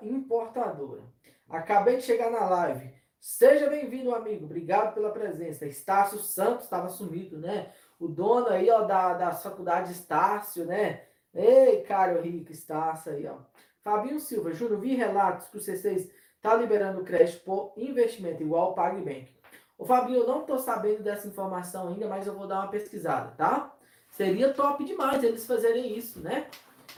Importadora. 0.01 1.03
Acabei 1.49 1.97
de 1.97 2.03
chegar 2.03 2.30
na 2.30 2.47
live. 2.47 2.93
Seja 3.20 3.70
bem-vindo, 3.70 4.14
amigo. 4.14 4.45
Obrigado 4.45 4.93
pela 4.93 5.12
presença. 5.12 5.66
Estácio 5.66 6.20
Santos 6.20 6.66
estava 6.66 6.89
sumido, 6.89 7.38
né? 7.38 7.74
O 8.00 8.08
dono 8.08 8.50
aí, 8.50 8.70
ó, 8.70 8.84
da, 8.84 9.14
da 9.14 9.32
faculdade 9.32 9.91
Estácio, 9.91 10.66
né? 10.66 11.06
Ei, 11.34 11.82
cara, 11.84 12.20
o 12.20 12.22
rico 12.22 12.52
Estácio 12.52 13.12
aí, 13.12 13.28
ó. 13.28 13.38
Fabinho 13.84 14.20
Silva, 14.20 14.54
Júnior, 14.54 14.80
vi 14.80 14.95
relatos 14.95 15.48
que 15.48 15.58
o 15.58 15.62
C6 15.62 16.10
tá 16.41 16.56
liberando 16.56 17.04
crédito 17.04 17.43
por 17.43 17.74
investimento 17.78 18.43
igual 18.43 18.72
o 18.72 18.74
PagBank. 18.74 19.36
Ô, 19.78 19.86
Fabinho, 19.86 20.22
eu 20.22 20.28
não 20.28 20.45
tô 20.45 20.58
sabendo 20.58 21.04
dessa 21.04 21.28
informação 21.28 21.89
ainda, 21.89 22.08
mas 22.08 22.28
eu 22.28 22.34
vou 22.34 22.48
dar 22.48 22.62
uma 22.62 22.72
pesquisada, 22.72 23.32
tá? 23.32 23.76
Seria 24.12 24.54
top 24.54 24.84
demais 24.84 25.24
eles 25.24 25.45
fazerem 25.45 25.95
isso, 25.98 26.20
né? 26.20 26.50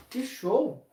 Que 0.10 0.26
show! 0.26 0.86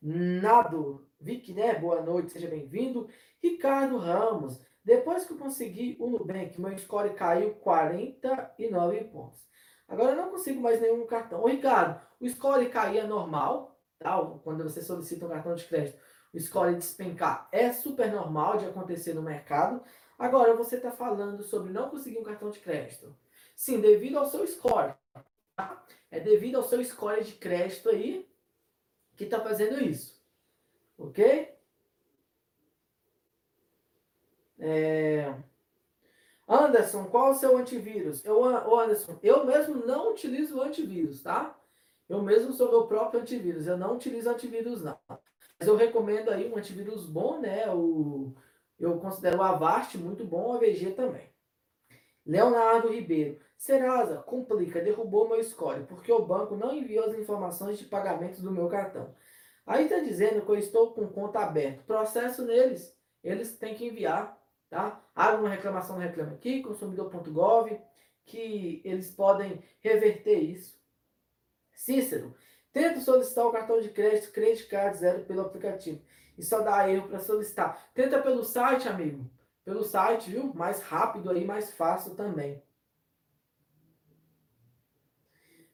Nado, 0.00 1.06
Vic, 1.20 1.52
né? 1.52 1.74
Boa 1.74 2.02
noite, 2.02 2.32
seja 2.32 2.48
bem-vindo. 2.48 3.08
Ricardo 3.40 3.96
Ramos, 3.96 4.60
depois 4.84 5.24
que 5.24 5.32
eu 5.32 5.38
consegui 5.38 5.96
o 6.00 6.08
Nubank, 6.08 6.60
meu 6.60 6.76
score 6.76 7.14
caiu 7.14 7.54
49 7.54 9.04
pontos. 9.04 9.46
Agora 9.86 10.12
eu 10.12 10.16
não 10.16 10.30
consigo 10.30 10.60
mais 10.60 10.80
nenhum 10.80 11.06
cartão. 11.06 11.42
Ô, 11.42 11.46
Ricardo, 11.46 12.00
o 12.18 12.28
score 12.28 12.68
cair 12.68 12.98
é 12.98 13.06
normal, 13.06 13.78
tá? 13.98 14.18
Quando 14.42 14.64
você 14.64 14.82
solicita 14.82 15.26
um 15.26 15.28
cartão 15.28 15.54
de 15.54 15.64
crédito, 15.64 15.98
o 16.32 16.40
score 16.40 16.74
despencar 16.74 17.48
é 17.52 17.72
super 17.72 18.10
normal 18.10 18.56
de 18.56 18.66
acontecer 18.66 19.14
no 19.14 19.22
mercado. 19.22 19.82
Agora 20.18 20.54
você 20.54 20.76
está 20.76 20.90
falando 20.90 21.42
sobre 21.42 21.72
não 21.72 21.90
conseguir 21.90 22.18
um 22.18 22.24
cartão 22.24 22.50
de 22.50 22.58
crédito. 22.58 23.14
Sim, 23.54 23.80
devido 23.80 24.18
ao 24.18 24.26
seu 24.26 24.46
score. 24.46 24.94
Tá? 25.54 25.84
É 26.10 26.18
devido 26.18 26.56
ao 26.56 26.62
seu 26.62 26.82
score 26.84 27.22
de 27.22 27.34
crédito 27.34 27.88
aí 27.90 28.28
que 29.14 29.24
está 29.24 29.40
fazendo 29.40 29.80
isso. 29.82 30.20
Ok? 30.96 31.51
É... 34.64 35.34
Anderson, 36.48 37.06
qual 37.06 37.32
o 37.32 37.34
seu 37.34 37.56
antivírus? 37.56 38.24
Eu, 38.24 38.44
Anderson, 38.44 39.18
eu 39.22 39.44
mesmo 39.44 39.84
não 39.84 40.12
utilizo 40.12 40.60
antivírus, 40.60 41.22
tá? 41.22 41.58
Eu 42.08 42.22
mesmo 42.22 42.52
sou 42.52 42.70
meu 42.70 42.86
próprio 42.86 43.20
antivírus. 43.20 43.66
Eu 43.66 43.76
não 43.76 43.96
utilizo 43.96 44.30
antivírus, 44.30 44.82
não. 44.82 44.98
Mas 45.58 45.66
eu 45.66 45.76
recomendo 45.76 46.30
aí 46.30 46.50
um 46.50 46.56
antivírus 46.56 47.06
bom, 47.06 47.40
né? 47.40 47.68
O, 47.72 48.34
eu 48.78 48.98
considero 48.98 49.38
o 49.38 49.42
Avast 49.42 49.98
muito 49.98 50.24
bom, 50.24 50.50
o 50.50 50.52
AVG 50.52 50.92
também. 50.92 51.28
Leonardo 52.24 52.92
Ribeiro. 52.92 53.40
Serasa, 53.56 54.16
complica, 54.16 54.80
derrubou 54.80 55.28
meu 55.28 55.42
score, 55.42 55.84
porque 55.86 56.12
o 56.12 56.24
banco 56.24 56.56
não 56.56 56.74
enviou 56.74 57.04
as 57.06 57.14
informações 57.14 57.78
de 57.78 57.84
pagamento 57.84 58.42
do 58.42 58.50
meu 58.50 58.68
cartão. 58.68 59.14
Aí 59.64 59.84
está 59.84 60.00
dizendo 60.00 60.44
que 60.44 60.50
eu 60.50 60.56
estou 60.56 60.92
com 60.92 61.06
conta 61.08 61.40
aberta. 61.40 61.82
Processo 61.86 62.44
neles, 62.44 62.92
eles 63.22 63.56
têm 63.56 63.76
que 63.76 63.86
enviar, 63.86 64.36
tá? 64.72 65.04
Abre 65.14 65.40
uma 65.42 65.50
reclamação 65.50 65.96
no 65.96 66.02
Reclame 66.02 66.32
Aqui, 66.32 66.62
consumidor.gov, 66.62 67.78
que 68.24 68.80
eles 68.82 69.10
podem 69.10 69.62
reverter 69.80 70.38
isso. 70.38 70.80
Cícero, 71.74 72.34
tenta 72.72 73.00
solicitar 73.00 73.46
o 73.46 73.52
cartão 73.52 73.82
de 73.82 73.90
crédito 73.90 74.32
Credit 74.32 74.66
Card 74.66 74.96
Zero 74.96 75.24
pelo 75.26 75.42
aplicativo. 75.42 76.00
E 76.38 76.42
só 76.42 76.60
dá 76.62 76.88
erro 76.88 77.08
para 77.08 77.18
solicitar. 77.18 77.90
Tenta 77.92 78.22
pelo 78.22 78.42
site, 78.42 78.88
amigo. 78.88 79.30
Pelo 79.62 79.84
site, 79.84 80.30
viu? 80.30 80.54
Mais 80.54 80.80
rápido 80.80 81.30
aí, 81.30 81.44
mais 81.44 81.74
fácil 81.74 82.14
também. 82.14 82.62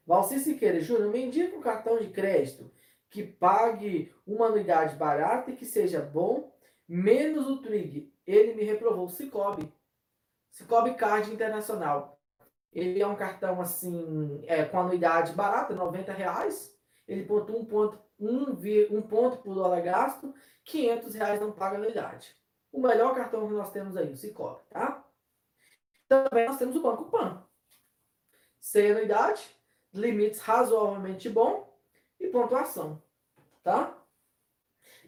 Valci 0.05 0.39
Siqueira, 0.39 0.81
Júnior, 0.81 1.09
me 1.09 1.23
indica 1.23 1.55
um 1.55 1.61
cartão 1.61 1.97
de 1.99 2.09
crédito 2.09 2.69
que 3.09 3.23
pague 3.23 4.13
uma 4.27 4.47
anuidade 4.47 4.97
barata 4.97 5.51
e 5.51 5.55
que 5.55 5.65
seja 5.65 6.01
bom, 6.01 6.53
menos 6.85 7.47
o 7.47 7.61
Trig. 7.61 8.08
Ele 8.29 8.53
me 8.53 8.63
reprovou. 8.63 9.09
Cicobi. 9.09 9.73
Cicobi 10.51 10.93
Card 10.93 11.33
Internacional. 11.33 12.19
Ele 12.71 13.01
é 13.01 13.07
um 13.07 13.15
cartão 13.15 13.59
assim, 13.59 14.43
é, 14.45 14.63
com 14.63 14.79
anuidade 14.79 15.33
barata, 15.33 15.73
90 15.73 16.13
reais. 16.13 16.77
Ele 17.07 17.25
pontua 17.25 17.57
um 17.57 17.65
ponto, 17.65 17.99
um, 18.19 18.55
um 18.91 19.01
ponto 19.01 19.37
por 19.37 19.55
dólar 19.55 19.81
gasto, 19.81 20.31
500 20.63 21.15
reais 21.15 21.41
não 21.41 21.51
paga 21.51 21.77
anuidade. 21.77 22.35
O 22.71 22.79
melhor 22.79 23.15
cartão 23.15 23.47
que 23.47 23.53
nós 23.53 23.71
temos 23.71 23.97
aí, 23.97 24.13
o 24.13 24.15
Cicobi, 24.15 24.61
tá? 24.69 25.03
Também 26.07 26.45
nós 26.45 26.59
temos 26.59 26.75
o 26.75 26.83
Banco 26.83 27.05
Pan. 27.05 27.43
Sem 28.59 28.91
anuidade, 28.91 29.49
limites 29.91 30.39
razoavelmente 30.39 31.27
bom 31.29 31.75
e 32.19 32.27
pontuação, 32.27 33.01
tá? 33.63 33.97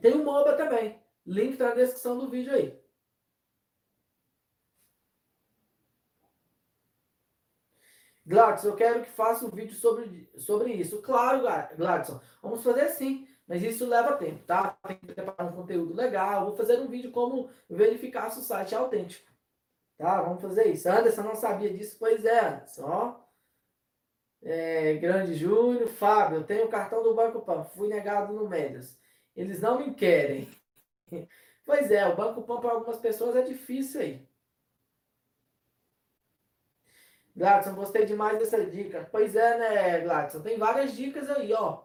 Tem 0.02 0.14
o 0.14 0.24
MOBA 0.24 0.54
também. 0.54 1.00
Link 1.24 1.58
tá 1.58 1.70
na 1.70 1.76
descrição 1.76 2.18
do 2.18 2.28
vídeo 2.28 2.52
aí. 2.52 2.81
Gladson, 8.26 8.68
eu 8.68 8.76
quero 8.76 9.04
que 9.04 9.10
faça 9.10 9.46
um 9.46 9.50
vídeo 9.50 9.76
sobre, 9.76 10.30
sobre 10.38 10.74
isso. 10.74 11.02
Claro, 11.02 11.44
Gladson, 11.76 12.22
vamos 12.42 12.64
fazer 12.64 12.90
sim, 12.90 13.28
mas 13.48 13.64
isso 13.64 13.88
leva 13.88 14.18
tempo, 14.18 14.44
tá? 14.46 14.78
Tem 14.88 14.98
que 14.98 15.08
preparar 15.08 15.52
um 15.52 15.56
conteúdo 15.56 15.94
legal. 15.94 16.46
Vou 16.46 16.56
fazer 16.56 16.80
um 16.80 16.88
vídeo 16.88 17.12
como 17.12 17.50
verificar 17.70 18.30
se 18.30 18.40
o 18.40 18.44
site 18.44 18.74
é 18.74 18.78
autêntico. 18.78 19.30
Tá? 19.98 20.22
Vamos 20.22 20.42
fazer 20.42 20.68
isso. 20.68 20.90
Anderson 20.90 21.24
não 21.24 21.36
sabia 21.36 21.72
disso, 21.74 21.98
pois 22.00 22.24
é, 22.24 22.40
Anderson. 22.40 22.84
Ó. 22.86 23.20
É, 24.44 24.96
Grande 24.96 25.36
Júnior, 25.36 25.88
Fábio, 25.88 26.38
eu 26.38 26.44
tenho 26.44 26.66
o 26.66 26.70
cartão 26.70 27.04
do 27.04 27.14
Banco 27.14 27.42
Pan, 27.42 27.64
fui 27.64 27.88
negado 27.88 28.34
no 28.34 28.48
Médios. 28.48 28.98
Eles 29.36 29.62
não 29.62 29.80
me 29.80 29.94
querem. 29.94 30.48
Pois 31.64 31.92
é, 31.92 32.06
o 32.08 32.16
Banco 32.16 32.42
Pan 32.42 32.60
para 32.60 32.72
algumas 32.72 32.98
pessoas 32.98 33.36
é 33.36 33.44
difícil 33.44 34.02
aí. 34.02 34.28
Gladson, 37.36 37.74
gostei 37.74 38.06
demais 38.06 38.38
dessa 38.40 38.64
dica. 38.66 39.08
Pois 39.12 39.36
é, 39.36 39.58
né, 39.58 40.00
Gladson? 40.02 40.42
Tem 40.42 40.58
várias 40.58 40.94
dicas 40.94 41.30
aí, 41.30 41.54
ó. 41.54 41.84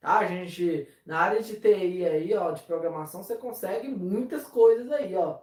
Tá, 0.00 0.24
gente? 0.24 0.88
Na 1.04 1.20
área 1.20 1.42
de 1.42 1.60
TI 1.60 2.06
aí, 2.06 2.34
ó, 2.34 2.50
de 2.52 2.62
programação, 2.62 3.22
você 3.22 3.36
consegue 3.36 3.88
muitas 3.88 4.44
coisas 4.44 4.90
aí, 4.90 5.14
ó. 5.14 5.38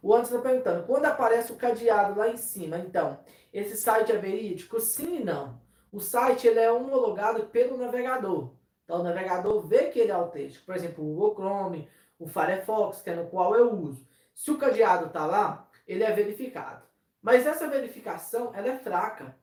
O 0.00 0.14
Anderson 0.14 0.36
está 0.36 0.48
perguntando, 0.48 0.86
quando 0.86 1.04
aparece 1.04 1.52
o 1.52 1.56
cadeado 1.56 2.18
lá 2.18 2.28
em 2.28 2.36
cima, 2.36 2.78
então, 2.78 3.20
esse 3.52 3.76
site 3.76 4.10
é 4.10 4.16
verídico? 4.16 4.80
Sim 4.80 5.20
e 5.20 5.24
não. 5.24 5.60
O 5.92 6.00
site 6.00 6.46
ele 6.46 6.58
é 6.58 6.72
homologado 6.72 7.44
pelo 7.46 7.76
navegador. 7.76 8.54
Então, 8.84 9.00
o 9.00 9.02
navegador 9.04 9.60
vê 9.66 9.90
que 9.90 10.00
ele 10.00 10.10
é 10.10 10.14
autêntico. 10.14 10.64
Por 10.66 10.74
exemplo, 10.74 11.04
o 11.04 11.14
Google 11.14 11.34
Chrome, 11.34 11.88
o 12.18 12.26
Firefox, 12.26 13.00
que 13.00 13.10
é 13.10 13.14
no 13.14 13.28
qual 13.28 13.54
eu 13.54 13.72
uso. 13.72 14.06
Se 14.34 14.50
o 14.50 14.58
cadeado 14.58 15.06
está 15.06 15.24
lá, 15.26 15.68
ele 15.86 16.02
é 16.04 16.12
verificado. 16.12 16.86
Mas 17.20 17.46
essa 17.46 17.68
verificação, 17.68 18.54
ela 18.54 18.68
é 18.68 18.78
fraca. 18.78 19.36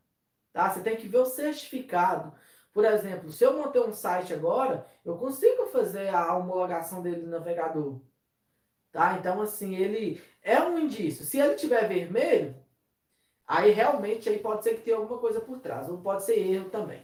Tá? 0.51 0.69
Você 0.69 0.81
tem 0.81 0.97
que 0.97 1.07
ver 1.07 1.19
o 1.19 1.25
certificado. 1.25 2.33
Por 2.73 2.85
exemplo, 2.85 3.31
se 3.31 3.43
eu 3.43 3.57
montei 3.57 3.81
um 3.81 3.93
site 3.93 4.33
agora, 4.33 4.85
eu 5.03 5.17
consigo 5.17 5.67
fazer 5.67 6.09
a 6.09 6.35
homologação 6.35 7.01
dele 7.01 7.21
no 7.21 7.31
navegador. 7.31 8.01
Tá? 8.91 9.17
Então, 9.17 9.41
assim, 9.41 9.75
ele 9.75 10.21
é 10.41 10.59
um 10.61 10.77
indício. 10.79 11.25
Se 11.25 11.39
ele 11.39 11.55
tiver 11.55 11.87
vermelho, 11.87 12.55
aí 13.45 13.71
realmente 13.71 14.29
aí 14.29 14.39
pode 14.39 14.63
ser 14.63 14.75
que 14.75 14.81
tenha 14.81 14.97
alguma 14.97 15.19
coisa 15.19 15.39
por 15.39 15.59
trás, 15.59 15.89
ou 15.89 16.01
pode 16.01 16.23
ser 16.23 16.37
erro 16.37 16.69
também. 16.69 17.03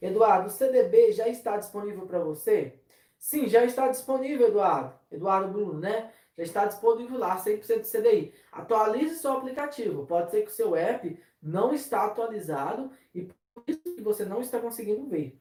Eduardo, 0.00 0.46
o 0.46 0.50
CDB 0.50 1.12
já 1.12 1.28
está 1.28 1.56
disponível 1.58 2.06
para 2.06 2.20
você? 2.20 2.79
Sim, 3.20 3.48
já 3.48 3.64
está 3.64 3.86
disponível, 3.88 4.48
Eduardo. 4.48 4.94
Eduardo 5.12 5.52
Bruno, 5.52 5.78
né? 5.78 6.10
Já 6.38 6.42
está 6.42 6.64
disponível 6.64 7.18
lá, 7.18 7.36
100% 7.36 7.82
de 7.82 7.88
CDI. 7.88 8.34
Atualize 8.50 9.18
seu 9.18 9.34
aplicativo. 9.34 10.06
Pode 10.06 10.30
ser 10.30 10.42
que 10.42 10.50
o 10.50 10.54
seu 10.54 10.74
app 10.74 11.22
não 11.42 11.72
está 11.74 12.06
atualizado 12.06 12.90
e 13.14 13.30
por 13.54 13.62
isso 13.66 13.82
que 13.82 14.02
você 14.02 14.24
não 14.24 14.40
está 14.40 14.58
conseguindo 14.58 15.06
ver. 15.06 15.38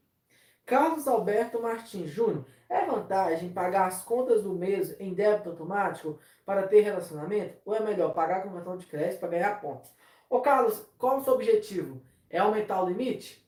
Carlos 0.65 1.07
Alberto 1.07 1.61
Martins 1.61 2.11
Júnior, 2.11 2.45
é 2.67 2.85
vantagem 2.85 3.51
pagar 3.51 3.87
as 3.87 4.03
contas 4.03 4.43
do 4.43 4.53
mês 4.53 4.95
em 4.99 5.13
débito 5.13 5.49
automático 5.49 6.19
para 6.45 6.67
ter 6.67 6.81
relacionamento? 6.81 7.57
Ou 7.65 7.73
é 7.73 7.79
melhor 7.79 8.13
pagar 8.13 8.43
com 8.43 8.51
cartão 8.51 8.77
de 8.77 8.85
crédito 8.85 9.19
para 9.19 9.29
ganhar 9.29 9.59
pontos? 9.61 9.89
Ô 10.29 10.41
Carlos, 10.41 10.85
qual 10.97 11.17
o 11.17 11.23
seu 11.23 11.33
objetivo? 11.33 12.01
É 12.29 12.37
aumentar 12.37 12.83
o 12.83 12.89
limite? 12.89 13.43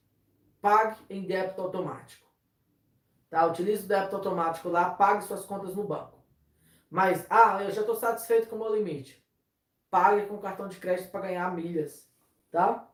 Pague 0.60 0.98
em 1.10 1.22
débito 1.22 1.62
automático. 1.62 2.31
Tá? 3.32 3.46
Utilize 3.48 3.86
o 3.86 3.88
débito 3.88 4.18
automático 4.18 4.68
lá, 4.68 4.90
pague 4.92 5.24
suas 5.24 5.46
contas 5.46 5.74
no 5.74 5.86
banco. 5.86 6.20
Mas, 6.90 7.26
ah, 7.30 7.64
eu 7.64 7.72
já 7.72 7.80
estou 7.80 7.96
satisfeito 7.96 8.50
com 8.50 8.58
o 8.58 8.60
meu 8.60 8.76
limite. 8.76 9.26
Pague 9.90 10.28
com 10.28 10.38
cartão 10.38 10.68
de 10.68 10.78
crédito 10.78 11.10
para 11.10 11.22
ganhar 11.22 11.56
milhas. 11.56 12.12
Tá? 12.52 12.88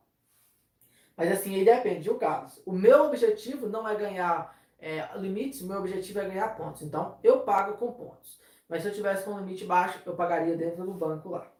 Mas 1.16 1.32
assim, 1.32 1.56
aí 1.56 1.64
depende, 1.64 2.04
viu, 2.04 2.16
Carlos? 2.16 2.62
O 2.64 2.72
meu 2.72 3.06
objetivo 3.06 3.68
não 3.68 3.86
é 3.86 3.96
ganhar 3.96 4.56
é, 4.78 5.08
limites, 5.18 5.60
o 5.60 5.66
meu 5.66 5.80
objetivo 5.80 6.20
é 6.20 6.28
ganhar 6.28 6.56
pontos. 6.56 6.82
Então, 6.82 7.18
eu 7.24 7.40
pago 7.40 7.76
com 7.76 7.92
pontos. 7.92 8.40
Mas 8.68 8.82
se 8.82 8.88
eu 8.88 8.94
tivesse 8.94 9.24
com 9.24 9.32
um 9.32 9.40
limite 9.40 9.64
baixo, 9.64 10.00
eu 10.06 10.14
pagaria 10.14 10.56
dentro 10.56 10.84
do 10.84 10.94
banco 10.94 11.30
lá. 11.30 11.50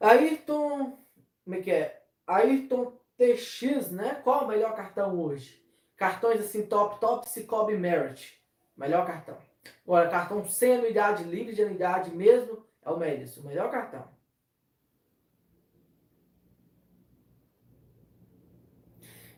Ayrton, 0.00 0.98
como 1.44 1.56
é 1.56 1.60
que 1.60 1.70
é? 1.70 2.02
Ayrton 2.26 2.98
TX, 3.18 3.90
né? 3.90 4.14
Qual 4.24 4.44
o 4.44 4.48
melhor 4.48 4.74
cartão 4.74 5.20
hoje? 5.20 5.63
Cartões 5.96 6.40
assim, 6.40 6.66
top, 6.66 7.00
top, 7.00 7.28
Cicobi 7.28 7.76
Merit. 7.76 8.42
Melhor 8.76 9.06
cartão. 9.06 9.38
Agora, 9.84 10.10
cartão 10.10 10.44
sem 10.46 10.74
anuidade, 10.74 11.24
livre 11.24 11.54
de 11.54 11.62
anuidade 11.62 12.10
mesmo, 12.14 12.64
é 12.84 12.90
o 12.90 12.98
Medis, 12.98 13.36
o 13.36 13.46
melhor 13.46 13.70
cartão. 13.70 14.08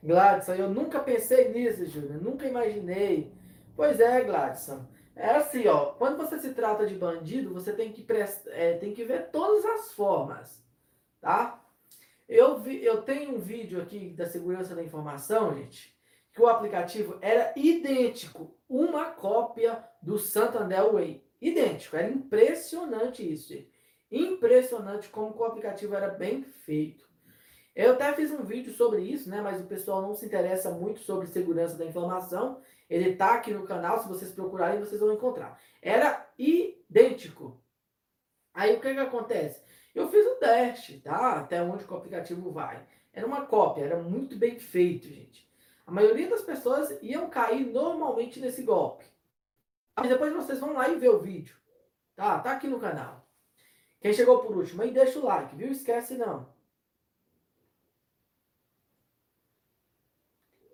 Gladson, 0.03 0.55
eu 0.55 0.71
nunca 0.71 1.01
pensei 1.01 1.53
nisso, 1.53 1.85
Júnior. 1.87 2.23
Nunca 2.23 2.47
imaginei. 2.47 3.33
Pois 3.75 3.99
é, 3.99 4.23
Gladson. 4.23 4.87
É 5.17 5.31
assim, 5.31 5.67
ó. 5.67 5.93
Quando 5.93 6.17
você 6.17 6.39
se 6.39 6.55
trata 6.55 6.87
de 6.87 6.95
bandido, 6.95 7.53
você 7.53 7.73
tem 7.73 7.93
que, 7.93 8.03
prest... 8.03 8.47
É, 8.49 8.77
tem 8.79 8.95
que 8.95 9.05
ver 9.05 9.31
todas 9.31 9.65
as 9.65 9.93
formas. 9.93 10.63
Tá? 11.21 11.61
Eu, 12.29 12.59
vi, 12.59 12.85
eu 12.85 13.03
tenho 13.03 13.37
um 13.37 13.41
vídeo 13.41 13.81
aqui 13.81 14.11
da 14.11 14.27
segurança 14.27 14.75
da 14.75 14.83
informação, 14.83 15.55
gente, 15.55 15.96
que 16.37 16.43
o 16.43 16.49
aplicativo 16.49 17.17
era 17.23 17.51
idêntico, 17.57 18.55
uma 18.69 19.07
cópia 19.07 19.83
do 20.03 20.19
Santander 20.19 20.93
Way. 20.93 21.25
Idêntico. 21.41 21.97
Era 21.97 22.11
impressionante 22.11 23.27
isso, 23.27 23.49
gente. 23.49 23.73
Impressionante 24.11 25.09
como 25.09 25.35
o 25.35 25.45
aplicativo 25.45 25.95
era 25.95 26.09
bem 26.09 26.43
feito. 26.43 27.09
Eu 27.75 27.95
até 27.95 28.13
fiz 28.13 28.31
um 28.31 28.45
vídeo 28.45 28.75
sobre 28.75 29.01
isso, 29.01 29.31
né? 29.31 29.41
Mas 29.41 29.63
o 29.63 29.67
pessoal 29.67 30.03
não 30.03 30.15
se 30.15 30.27
interessa 30.27 30.71
muito 30.71 31.01
sobre 31.01 31.27
segurança 31.27 31.79
da 31.79 31.87
informação. 31.87 32.61
Ele 32.89 33.17
tá 33.17 33.33
aqui 33.33 33.55
no 33.55 33.65
canal, 33.65 34.03
se 34.03 34.07
vocês 34.07 34.31
procurarem, 34.31 34.81
vocês 34.81 35.01
vão 35.01 35.15
encontrar. 35.15 35.59
Era 35.81 36.29
idêntico. 36.39 37.65
Aí 38.53 38.77
o 38.77 38.81
que 38.81 38.93
que 38.93 39.01
acontece? 39.01 39.63
Eu 39.95 40.07
fiz 40.11 40.27
o 40.27 40.35
teste, 40.35 41.01
tá? 41.01 41.39
Até 41.41 41.63
onde 41.63 41.83
o 41.83 41.97
aplicativo 41.97 42.53
vai. 42.53 42.87
Era 43.11 43.27
uma 43.27 43.47
cópia, 43.47 43.85
era 43.85 44.03
muito 44.03 44.37
bem 44.37 44.59
feito, 44.59 45.09
gente. 45.09 45.46
A 45.87 45.93
maioria 45.93 46.29
das 46.29 46.43
pessoas 46.43 46.99
iam 47.01 47.31
cair 47.31 47.65
normalmente 47.65 48.41
nesse 48.41 48.63
golpe. 48.63 49.05
Mas 49.95 50.09
depois 50.09 50.33
vocês 50.33 50.59
vão 50.59 50.73
lá 50.73 50.89
e 50.89 50.99
ver 50.99 51.11
o 51.11 51.21
vídeo. 51.21 51.57
Tá? 52.17 52.41
Tá 52.41 52.53
aqui 52.53 52.67
no 52.67 52.81
canal. 52.81 53.25
Quem 54.01 54.13
chegou 54.13 54.41
por 54.41 54.57
último 54.57 54.83
aí, 54.83 54.91
deixa 54.91 55.19
o 55.19 55.25
like, 55.25 55.55
viu? 55.55 55.71
Esquece 55.71 56.17
não. 56.17 56.49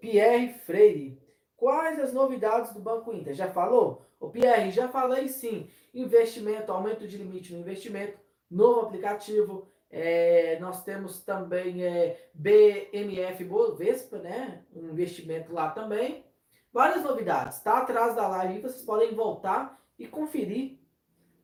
Pierre 0.01 0.53
Freire. 0.55 1.23
Quais 1.57 2.01
as 2.01 2.13
novidades 2.13 2.73
do 2.73 2.81
Banco 2.81 3.13
Inter? 3.13 3.35
Já 3.35 3.53
falou? 3.53 4.05
O 4.19 4.31
Pierre, 4.31 4.73
já 4.73 4.89
falei 4.89 5.29
sim. 5.29 5.71
Investimento, 5.95 6.73
aumento 6.73 7.07
de 7.07 7.17
limite 7.19 7.53
no 7.53 7.61
investimento, 7.61 8.19
novo 8.51 8.81
aplicativo. 8.81 9.72
É, 9.95 10.59
nós 10.59 10.83
temos 10.85 11.23
também 11.23 11.85
é, 11.85 12.31
BMF 12.33 13.45
Bovespa, 13.45 14.17
né? 14.19 14.65
Um 14.75 14.89
investimento 14.89 15.53
lá 15.53 15.71
também. 15.71 16.25
Várias 16.73 17.05
novidades. 17.05 17.59
Está 17.59 17.79
atrás 17.79 18.17
da 18.17 18.27
live, 18.27 18.63
vocês 18.63 18.83
podem 18.83 19.15
voltar 19.15 19.79
e 19.99 20.07
conferir, 20.07 20.79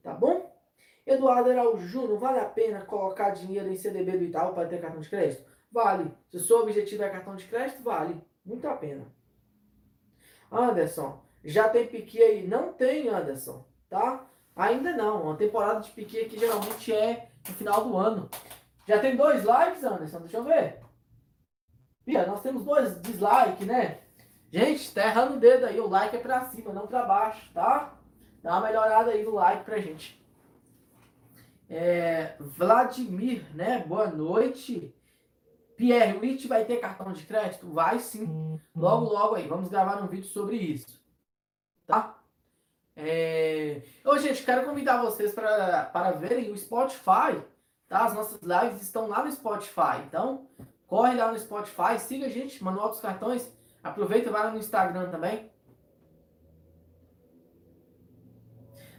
tá 0.03 0.15
bom? 0.15 0.57
Eduardo 1.07 1.51
Araújo 1.51 1.87
Júnior, 1.87 2.19
vale 2.19 2.41
a 2.41 2.47
pena 2.47 2.85
colocar 2.87 3.31
dinheiro 3.31 3.69
em 3.69 3.77
CDB 3.77 4.13
do 4.13 4.25
Itaú 4.25 4.55
para 4.55 4.67
ter 4.67 4.81
cartão 4.81 5.01
de 5.01 5.11
crédito? 5.11 5.45
Vale. 5.71 6.11
Se 6.31 6.39
o 6.39 6.41
seu 6.41 6.61
objetivo 6.61 7.03
é 7.03 7.11
cartão 7.11 7.37
de 7.37 7.45
crédito, 7.45 7.83
vale. 7.83 8.19
Muito 8.45 8.67
a 8.67 8.75
pena. 8.75 9.07
Anderson, 10.51 11.23
já 11.45 11.69
tem 11.69 11.87
pique 11.87 12.23
aí? 12.23 12.47
Não 12.47 12.73
tem, 12.73 13.09
Anderson, 13.09 13.67
tá? 13.91 14.27
Ainda 14.57 14.97
não. 14.97 15.31
A 15.31 15.37
temporada 15.37 15.81
de 15.81 15.91
pique 15.91 16.19
aqui 16.19 16.39
geralmente 16.39 16.93
é 16.93 17.29
no 17.49 17.57
final 17.57 17.85
do 17.85 17.97
ano. 17.97 18.29
Já 18.87 18.99
tem 18.99 19.17
dois 19.17 19.45
likes, 19.45 19.85
Anderson? 19.85 20.21
Deixa 20.21 20.37
eu 20.37 20.45
ver. 20.45 20.81
Pia, 22.05 22.27
nós 22.27 22.41
temos 22.43 22.65
dois 22.65 23.01
dislikes, 23.03 23.67
né? 23.67 24.01
Gente, 24.51 24.95
tá 24.95 25.03
errando 25.03 25.37
o 25.37 25.41
dedo 25.41 25.67
aí. 25.67 25.79
O 25.79 25.89
like 25.89 26.17
é 26.17 26.21
pra 26.21 26.49
cima, 26.49 26.73
não 26.73 26.87
pra 26.87 27.05
baixo, 27.05 27.51
tá? 27.53 27.95
Dá 28.43 28.53
uma 28.53 28.67
melhorada 28.67 29.11
aí 29.11 29.23
no 29.23 29.35
like 29.35 29.65
pra 29.65 29.79
gente. 29.79 30.19
É, 31.69 32.35
Vladimir, 32.41 33.45
né? 33.55 33.85
Boa 33.87 34.07
noite. 34.07 34.95
Pierre, 35.77 36.19
o 36.19 36.25
IT 36.25 36.49
vai 36.49 36.65
ter 36.65 36.79
cartão 36.79 37.13
de 37.13 37.25
crédito? 37.27 37.71
Vai 37.71 37.99
sim. 37.99 38.25
Uhum. 38.25 38.59
Logo, 38.75 39.13
logo 39.13 39.35
aí. 39.35 39.47
Vamos 39.47 39.69
gravar 39.69 40.03
um 40.03 40.07
vídeo 40.07 40.29
sobre 40.29 40.57
isso. 40.57 40.99
Tá? 41.87 42.18
É... 43.01 43.81
Ô, 44.05 44.19
gente, 44.19 44.43
quero 44.43 44.67
convidar 44.67 45.01
vocês 45.01 45.33
para, 45.33 46.11
verem 46.19 46.51
o 46.51 46.59
Spotify. 46.59 47.41
Tá? 47.89 48.05
As 48.05 48.13
nossas 48.13 48.41
lives 48.43 48.83
estão 48.83 49.07
lá 49.07 49.25
no 49.25 49.31
Spotify. 49.31 50.03
Então, 50.07 50.49
corre 50.87 51.15
lá 51.15 51.31
no 51.31 51.39
Spotify, 51.39 51.99
siga 52.01 52.27
a 52.27 52.29
gente, 52.29 52.63
Manual 52.63 52.89
dos 52.89 53.01
Cartões. 53.01 53.57
Aproveita 53.85 54.29
e 54.29 54.33
vai 54.33 54.43
lá 54.43 54.51
no 54.51 54.59
Instagram 54.59 55.11
também. 55.11 55.49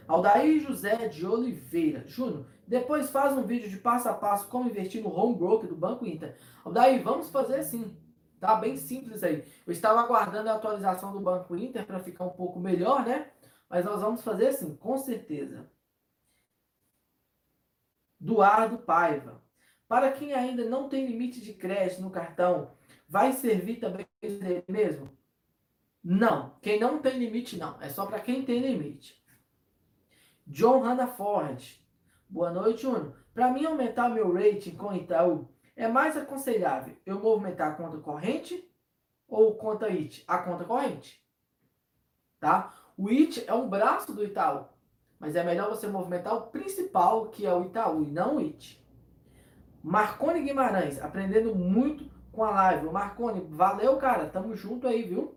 Aldair 0.08 0.60
José 0.60 1.06
de 1.08 1.26
Oliveira. 1.26 2.02
Júnior, 2.08 2.46
depois 2.66 3.10
faz 3.10 3.36
um 3.36 3.42
vídeo 3.42 3.68
de 3.68 3.76
passo 3.76 4.08
a 4.08 4.14
passo 4.14 4.48
como 4.48 4.70
investir 4.70 5.02
no 5.02 5.14
home 5.14 5.36
broker 5.36 5.68
do 5.68 5.76
Banco 5.76 6.06
Inter. 6.06 6.36
Daí, 6.72 7.00
vamos 7.00 7.28
fazer 7.28 7.62
sim. 7.62 7.94
Tá 8.40 8.54
bem 8.54 8.78
simples 8.78 9.22
aí. 9.22 9.44
Eu 9.66 9.72
estava 9.72 10.00
aguardando 10.00 10.48
a 10.48 10.54
atualização 10.54 11.12
do 11.12 11.20
Banco 11.20 11.54
Inter 11.54 11.84
para 11.84 12.00
ficar 12.00 12.24
um 12.24 12.30
pouco 12.30 12.58
melhor, 12.58 13.04
né? 13.04 13.26
Mas 13.70 13.84
nós 13.84 14.00
vamos 14.00 14.22
fazer 14.22 14.52
sim, 14.52 14.76
com 14.76 14.98
certeza. 14.98 15.70
Duardo 18.18 18.78
Paiva. 18.78 19.40
Para 19.86 20.10
quem 20.10 20.34
ainda 20.34 20.68
não 20.68 20.88
tem 20.88 21.06
limite 21.06 21.40
de 21.40 21.54
crédito 21.54 22.02
no 22.02 22.10
cartão, 22.10 22.76
vai 23.08 23.32
servir 23.32 23.76
também 23.76 24.06
mesmo? 24.68 25.16
Não. 26.02 26.58
Quem 26.60 26.80
não 26.80 27.00
tem 27.00 27.16
limite, 27.16 27.56
não. 27.56 27.80
É 27.80 27.88
só 27.88 28.06
para 28.06 28.20
quem 28.20 28.44
tem 28.44 28.60
limite. 28.60 29.22
John 30.46 30.82
Ford. 31.16 31.80
Boa 32.28 32.50
noite, 32.50 32.82
Júnior. 32.82 33.16
Para 33.32 33.52
mim 33.52 33.64
aumentar 33.64 34.08
meu 34.08 34.32
rating 34.32 34.76
com 34.76 34.92
Itaú, 34.92 35.48
é 35.76 35.86
mais 35.86 36.16
aconselhável 36.16 36.96
eu 37.06 37.20
movimentar 37.20 37.72
a 37.72 37.74
conta 37.74 37.98
corrente 37.98 38.68
ou 39.28 39.56
conta 39.56 39.86
IT? 39.86 40.24
A 40.26 40.38
conta 40.38 40.64
corrente. 40.64 41.24
Tá? 42.40 42.74
O 43.00 43.08
IT 43.08 43.44
é 43.46 43.54
um 43.54 43.66
braço 43.66 44.12
do 44.12 44.22
Itaú, 44.22 44.66
mas 45.18 45.34
é 45.34 45.42
melhor 45.42 45.70
você 45.70 45.86
movimentar 45.86 46.34
o 46.34 46.48
principal, 46.48 47.28
que 47.28 47.46
é 47.46 47.54
o 47.54 47.64
Itaú, 47.64 48.02
e 48.02 48.06
não 48.06 48.36
o 48.36 48.40
IT. 48.40 48.78
Marcone 49.82 50.42
Guimarães, 50.42 51.00
aprendendo 51.00 51.54
muito 51.54 52.04
com 52.30 52.44
a 52.44 52.50
live. 52.50 52.88
O 52.88 52.92
Marcone, 52.92 53.46
valeu, 53.48 53.96
cara. 53.96 54.28
Tamo 54.28 54.54
junto 54.54 54.86
aí, 54.86 55.02
viu? 55.02 55.34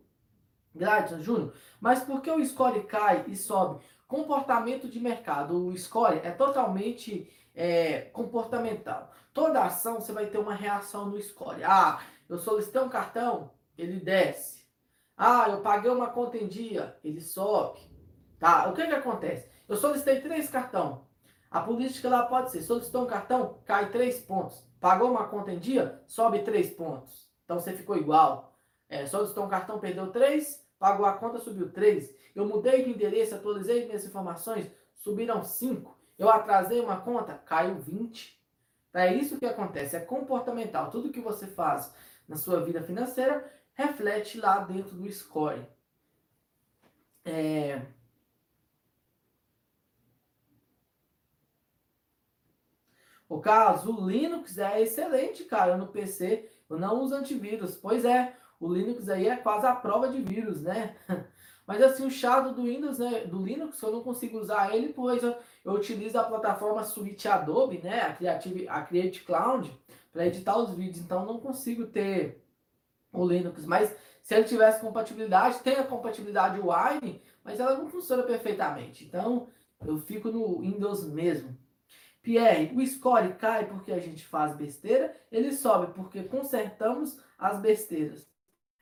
Gladson 0.75 1.21
Júnior. 1.21 1.53
Mas 1.79 2.03
por 2.03 2.21
que 2.21 2.29
o 2.29 2.45
score 2.45 2.83
cai 2.83 3.23
e 3.29 3.35
sobe? 3.37 3.81
Comportamento 4.09 4.89
de 4.89 4.99
mercado. 4.99 5.67
O 5.67 5.77
score 5.77 6.17
é 6.17 6.31
totalmente 6.31 7.31
é, 7.55 8.01
comportamental. 8.11 9.09
Toda 9.33 9.63
ação 9.63 10.01
você 10.01 10.11
vai 10.11 10.25
ter 10.25 10.37
uma 10.37 10.53
reação 10.53 11.05
no 11.05 11.21
score. 11.21 11.63
Ah, 11.63 12.01
eu 12.27 12.37
solicitei 12.37 12.81
um 12.81 12.89
cartão, 12.89 13.51
ele 13.77 14.01
desce. 14.01 14.62
Ah, 15.15 15.47
eu 15.49 15.61
paguei 15.61 15.91
uma 15.91 16.09
conta 16.09 16.37
em 16.37 16.47
dia, 16.47 16.97
ele 17.03 17.21
sobe. 17.21 17.79
Tá? 18.39 18.67
O 18.69 18.73
que 18.73 18.85
que 18.85 18.93
acontece? 18.93 19.47
Eu 19.67 19.77
solicitei 19.77 20.21
três 20.21 20.49
cartão. 20.49 21.05
A 21.49 21.61
política 21.61 22.09
lá 22.09 22.25
pode 22.25 22.51
ser, 22.51 22.63
solicitou 22.63 23.03
um 23.03 23.07
cartão, 23.07 23.59
cai 23.65 23.91
três 23.91 24.19
pontos. 24.19 24.65
Pagou 24.79 25.11
uma 25.11 25.27
conta 25.27 25.51
em 25.51 25.59
dia, 25.59 26.01
sobe 26.07 26.39
três 26.39 26.71
pontos. 26.71 27.29
Então 27.45 27.59
você 27.59 27.73
ficou 27.73 27.95
igual. 27.95 28.57
É, 28.89 29.05
solicitou 29.05 29.45
um 29.45 29.49
cartão, 29.49 29.79
perdeu 29.79 30.11
três, 30.11 30.65
pagou 30.77 31.05
a 31.05 31.13
conta, 31.13 31.39
subiu 31.39 31.71
três. 31.71 32.13
Eu 32.35 32.47
mudei 32.47 32.83
de 32.83 32.89
endereço, 32.89 33.35
atualizei 33.35 33.85
minhas 33.85 34.05
informações, 34.05 34.69
subiram 34.95 35.43
5. 35.43 35.97
Eu 36.17 36.29
atrasei 36.29 36.79
uma 36.79 36.99
conta, 37.01 37.33
caiu 37.33 37.75
20. 37.75 38.41
É 38.93 39.13
isso 39.13 39.39
que 39.39 39.45
acontece, 39.45 39.95
é 39.95 39.99
comportamental. 39.99 40.89
Tudo 40.89 41.11
que 41.11 41.21
você 41.21 41.47
faz 41.47 41.93
na 42.27 42.35
sua 42.35 42.61
vida 42.61 42.81
financeira 42.83 43.49
reflete 43.73 44.39
lá 44.39 44.59
dentro 44.59 44.95
do 44.95 45.11
score. 45.11 45.65
É... 47.25 47.81
O 53.27 53.39
caso, 53.39 53.91
o 53.91 54.09
Linux 54.09 54.57
é 54.57 54.81
excelente, 54.81 55.43
cara, 55.45 55.77
no 55.77 55.87
PC. 55.87 56.49
Eu 56.69 56.77
não 56.77 57.01
uso 57.01 57.15
antivírus. 57.15 57.75
Pois 57.75 58.05
é, 58.05 58.35
o 58.59 58.71
Linux 58.71 59.09
aí 59.09 59.27
é 59.27 59.35
quase 59.35 59.65
a 59.65 59.73
prova 59.73 60.09
de 60.09 60.21
vírus, 60.21 60.61
né? 60.61 60.95
Mas 61.65 61.81
assim, 61.81 62.05
o 62.05 62.11
Shadow 62.11 62.53
do 62.53 62.63
Windows, 62.63 62.99
né, 62.99 63.21
do 63.21 63.41
Linux, 63.41 63.81
eu 63.81 63.91
não 63.91 64.03
consigo 64.03 64.37
usar 64.37 64.75
ele, 64.75 64.91
pois 64.91 65.23
eu, 65.23 65.33
eu 65.63 65.71
utilizo 65.71 66.19
a 66.19 66.23
plataforma 66.23 66.83
Suite 66.83 67.25
Adobe, 67.27 67.77
né, 67.77 68.01
a 68.01 68.13
Creative, 68.13 68.67
a 68.67 68.81
Create 68.81 69.21
Cloud, 69.21 69.71
para 70.11 70.27
editar 70.27 70.57
os 70.57 70.75
vídeos. 70.75 70.97
Então 70.97 71.25
não 71.25 71.39
consigo 71.39 71.87
ter 71.87 72.42
o 73.13 73.25
Linux. 73.25 73.65
Mas 73.65 73.95
se 74.21 74.33
ele 74.33 74.45
tivesse 74.45 74.81
compatibilidade, 74.81 75.59
tem 75.59 75.75
a 75.75 75.83
compatibilidade 75.83 76.59
Wine, 76.59 77.21
mas 77.43 77.59
ela 77.59 77.77
não 77.77 77.89
funciona 77.89 78.23
perfeitamente. 78.23 79.05
Então 79.05 79.47
eu 79.85 79.97
fico 79.99 80.29
no 80.29 80.61
Windows 80.61 81.05
mesmo. 81.05 81.57
Pierre, 82.21 82.73
o 82.73 82.85
score 82.87 83.33
cai 83.33 83.67
porque 83.67 83.91
a 83.91 83.99
gente 83.99 84.25
faz 84.25 84.55
besteira, 84.55 85.13
ele 85.29 85.51
sobe 85.51 85.93
porque 85.93 86.23
consertamos 86.23 87.19
as 87.37 87.59
besteiras. 87.59 88.25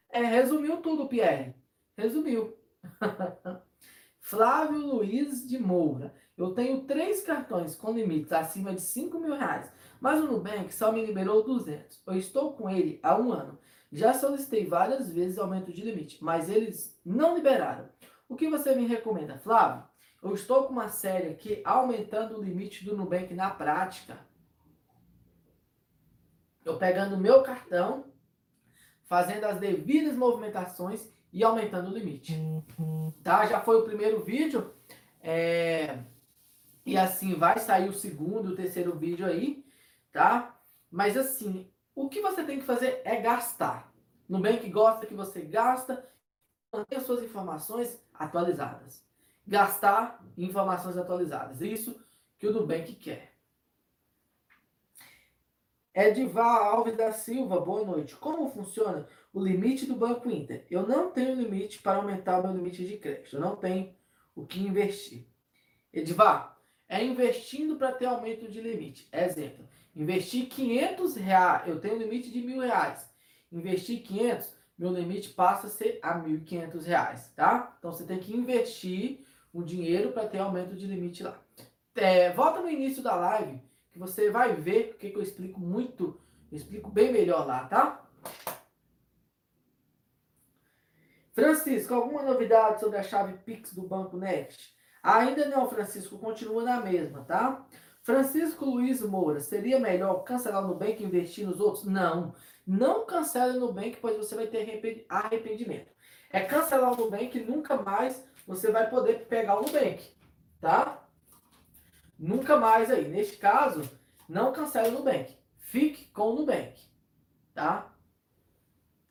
É, 0.09 0.21
resumiu 0.21 0.77
tudo, 0.77 1.07
Pierre. 1.07 1.55
Resumiu. 1.97 2.55
Flávio 4.19 4.85
Luiz 4.85 5.47
de 5.47 5.57
Moura. 5.57 6.13
Eu 6.37 6.53
tenho 6.53 6.83
três 6.83 7.23
cartões 7.23 7.75
com 7.75 7.91
limites 7.91 8.31
acima 8.31 8.73
de 8.73 8.81
5 8.81 9.19
mil 9.19 9.35
reais, 9.35 9.71
mas 9.99 10.23
o 10.23 10.27
Nubank 10.27 10.73
só 10.73 10.91
me 10.91 11.05
liberou 11.05 11.43
200. 11.43 12.01
Eu 12.05 12.15
estou 12.15 12.53
com 12.53 12.69
ele 12.69 12.99
há 13.01 13.19
um 13.19 13.31
ano. 13.31 13.57
Já 13.91 14.13
solicitei 14.13 14.65
várias 14.65 15.11
vezes 15.11 15.37
aumento 15.37 15.71
de 15.71 15.81
limite, 15.81 16.23
mas 16.23 16.49
eles 16.49 16.97
não 17.05 17.35
liberaram. 17.35 17.89
O 18.29 18.35
que 18.35 18.49
você 18.49 18.73
me 18.73 18.85
recomenda, 18.87 19.37
Flávio? 19.37 19.83
Eu 20.23 20.33
estou 20.33 20.63
com 20.63 20.73
uma 20.73 20.87
série 20.87 21.29
aqui 21.29 21.61
aumentando 21.65 22.37
o 22.37 22.43
limite 22.43 22.85
do 22.85 22.95
Nubank 22.95 23.33
na 23.33 23.49
prática. 23.49 24.19
Eu 26.63 26.77
pegando 26.77 27.17
meu 27.17 27.41
cartão, 27.41 28.05
fazendo 29.03 29.45
as 29.45 29.59
devidas 29.59 30.15
movimentações 30.15 31.11
e 31.33 31.43
aumentando 31.43 31.89
o 31.89 31.93
limite. 31.93 32.33
Tá? 33.23 33.45
Já 33.47 33.61
foi 33.61 33.77
o 33.77 33.83
primeiro 33.83 34.23
vídeo. 34.23 34.73
É... 35.19 35.99
E 36.85 36.97
assim, 36.97 37.35
vai 37.35 37.59
sair 37.59 37.89
o 37.89 37.93
segundo, 37.93 38.49
o 38.49 38.55
terceiro 38.55 38.97
vídeo 38.97 39.25
aí, 39.25 39.65
tá? 40.11 40.59
Mas 40.89 41.15
assim, 41.15 41.70
o 41.95 42.09
que 42.09 42.21
você 42.21 42.43
tem 42.43 42.59
que 42.59 42.65
fazer 42.65 43.01
é 43.03 43.17
gastar. 43.17 43.93
Nubank 44.27 44.69
gosta 44.69 45.05
que 45.05 45.13
você 45.13 45.41
gasta, 45.41 46.07
mantenha 46.71 47.01
suas 47.01 47.23
informações 47.23 48.01
atualizadas. 48.13 49.05
Gastar 49.45 50.23
informações 50.37 50.97
atualizadas. 50.97 51.61
Isso 51.61 51.99
que 52.39 52.47
o 52.47 52.53
Nubank 52.53 52.95
quer. 52.95 53.31
Edivar 55.93 56.67
Alves 56.67 56.95
da 56.95 57.11
Silva, 57.11 57.59
boa 57.59 57.83
noite. 57.83 58.15
Como 58.15 58.49
funciona 58.49 59.05
o 59.33 59.43
limite 59.43 59.85
do 59.85 59.95
Banco 59.95 60.29
Inter? 60.29 60.65
Eu 60.71 60.87
não 60.87 61.11
tenho 61.11 61.35
limite 61.35 61.81
para 61.81 61.97
aumentar 61.97 62.39
o 62.39 62.43
meu 62.43 62.55
limite 62.55 62.87
de 62.87 62.97
crédito. 62.97 63.35
Eu 63.35 63.41
não 63.41 63.57
tenho 63.57 63.93
o 64.33 64.45
que 64.45 64.61
investir. 64.61 65.27
Edivar, 65.91 66.57
é 66.87 67.03
investindo 67.03 67.75
para 67.75 67.91
ter 67.91 68.05
aumento 68.05 68.49
de 68.49 68.61
limite. 68.61 69.09
Exemplo, 69.11 69.67
investir 69.95 70.47
500 70.47 71.15
reais, 71.15 71.67
eu 71.67 71.79
tenho 71.79 71.97
limite 71.97 72.31
de 72.31 72.41
mil 72.41 72.61
reais. 72.61 73.09
Investir 73.51 74.01
500, 74.03 74.53
meu 74.77 74.91
limite 74.91 75.29
passa 75.29 75.67
a 75.67 75.69
ser 75.69 75.99
a 76.01 76.17
1.500 76.17 76.83
reais, 76.85 77.31
tá? 77.35 77.75
Então 77.77 77.91
você 77.91 78.05
tem 78.05 78.19
que 78.19 78.35
investir 78.35 79.25
o 79.53 79.61
dinheiro 79.61 80.11
para 80.11 80.27
ter 80.27 80.39
aumento 80.39 80.75
de 80.75 80.87
limite 80.87 81.23
lá. 81.23 81.39
É, 81.95 82.31
volta 82.31 82.61
no 82.61 82.69
início 82.69 83.03
da 83.03 83.15
live 83.15 83.61
que 83.91 83.99
você 83.99 84.31
vai 84.31 84.55
ver 84.55 84.93
o 84.95 84.97
que 84.97 85.13
eu 85.13 85.21
explico 85.21 85.59
muito, 85.59 86.19
eu 86.49 86.57
explico 86.57 86.89
bem 86.89 87.11
melhor 87.11 87.45
lá, 87.45 87.65
tá? 87.65 88.07
Francisco, 91.33 91.93
alguma 91.93 92.23
novidade 92.23 92.79
sobre 92.79 92.97
a 92.97 93.03
chave 93.03 93.37
Pix 93.39 93.73
do 93.73 93.83
Banco 93.83 94.17
Next? 94.17 94.73
Ainda 95.03 95.47
não, 95.49 95.69
Francisco, 95.69 96.17
continua 96.19 96.63
na 96.63 96.79
mesma, 96.79 97.23
tá? 97.23 97.65
Francisco 98.03 98.65
Luiz 98.65 99.01
Moura, 99.01 99.39
seria 99.39 99.79
melhor 99.79 100.23
cancelar 100.23 100.61
no 100.61 100.69
Nubank 100.69 101.01
e 101.01 101.05
investir 101.05 101.45
nos 101.45 101.59
outros? 101.59 101.85
Não, 101.85 102.33
não 102.65 103.05
cancele 103.05 103.53
no 103.53 103.67
Nubank, 103.67 103.97
pois 104.01 104.17
você 104.17 104.35
vai 104.35 104.47
ter 104.47 105.05
arrependimento. 105.07 105.91
É 106.29 106.41
cancelar 106.41 106.93
o 106.93 106.95
Nubank 106.95 107.37
e 107.37 107.43
nunca 107.43 107.75
mais 107.75 108.25
você 108.47 108.71
vai 108.71 108.89
poder 108.89 109.27
pegar 109.27 109.59
o 109.59 109.61
Nubank, 109.61 110.03
tá? 110.59 111.07
Nunca 112.17 112.57
mais 112.57 112.89
aí. 112.89 113.07
Neste 113.07 113.37
caso, 113.37 113.81
não 114.27 114.51
cancele 114.51 114.89
o 114.89 114.91
Nubank. 114.99 115.37
Fique 115.57 116.05
com 116.07 116.29
o 116.29 116.35
Nubank. 116.35 116.79
Tá? 117.53 117.93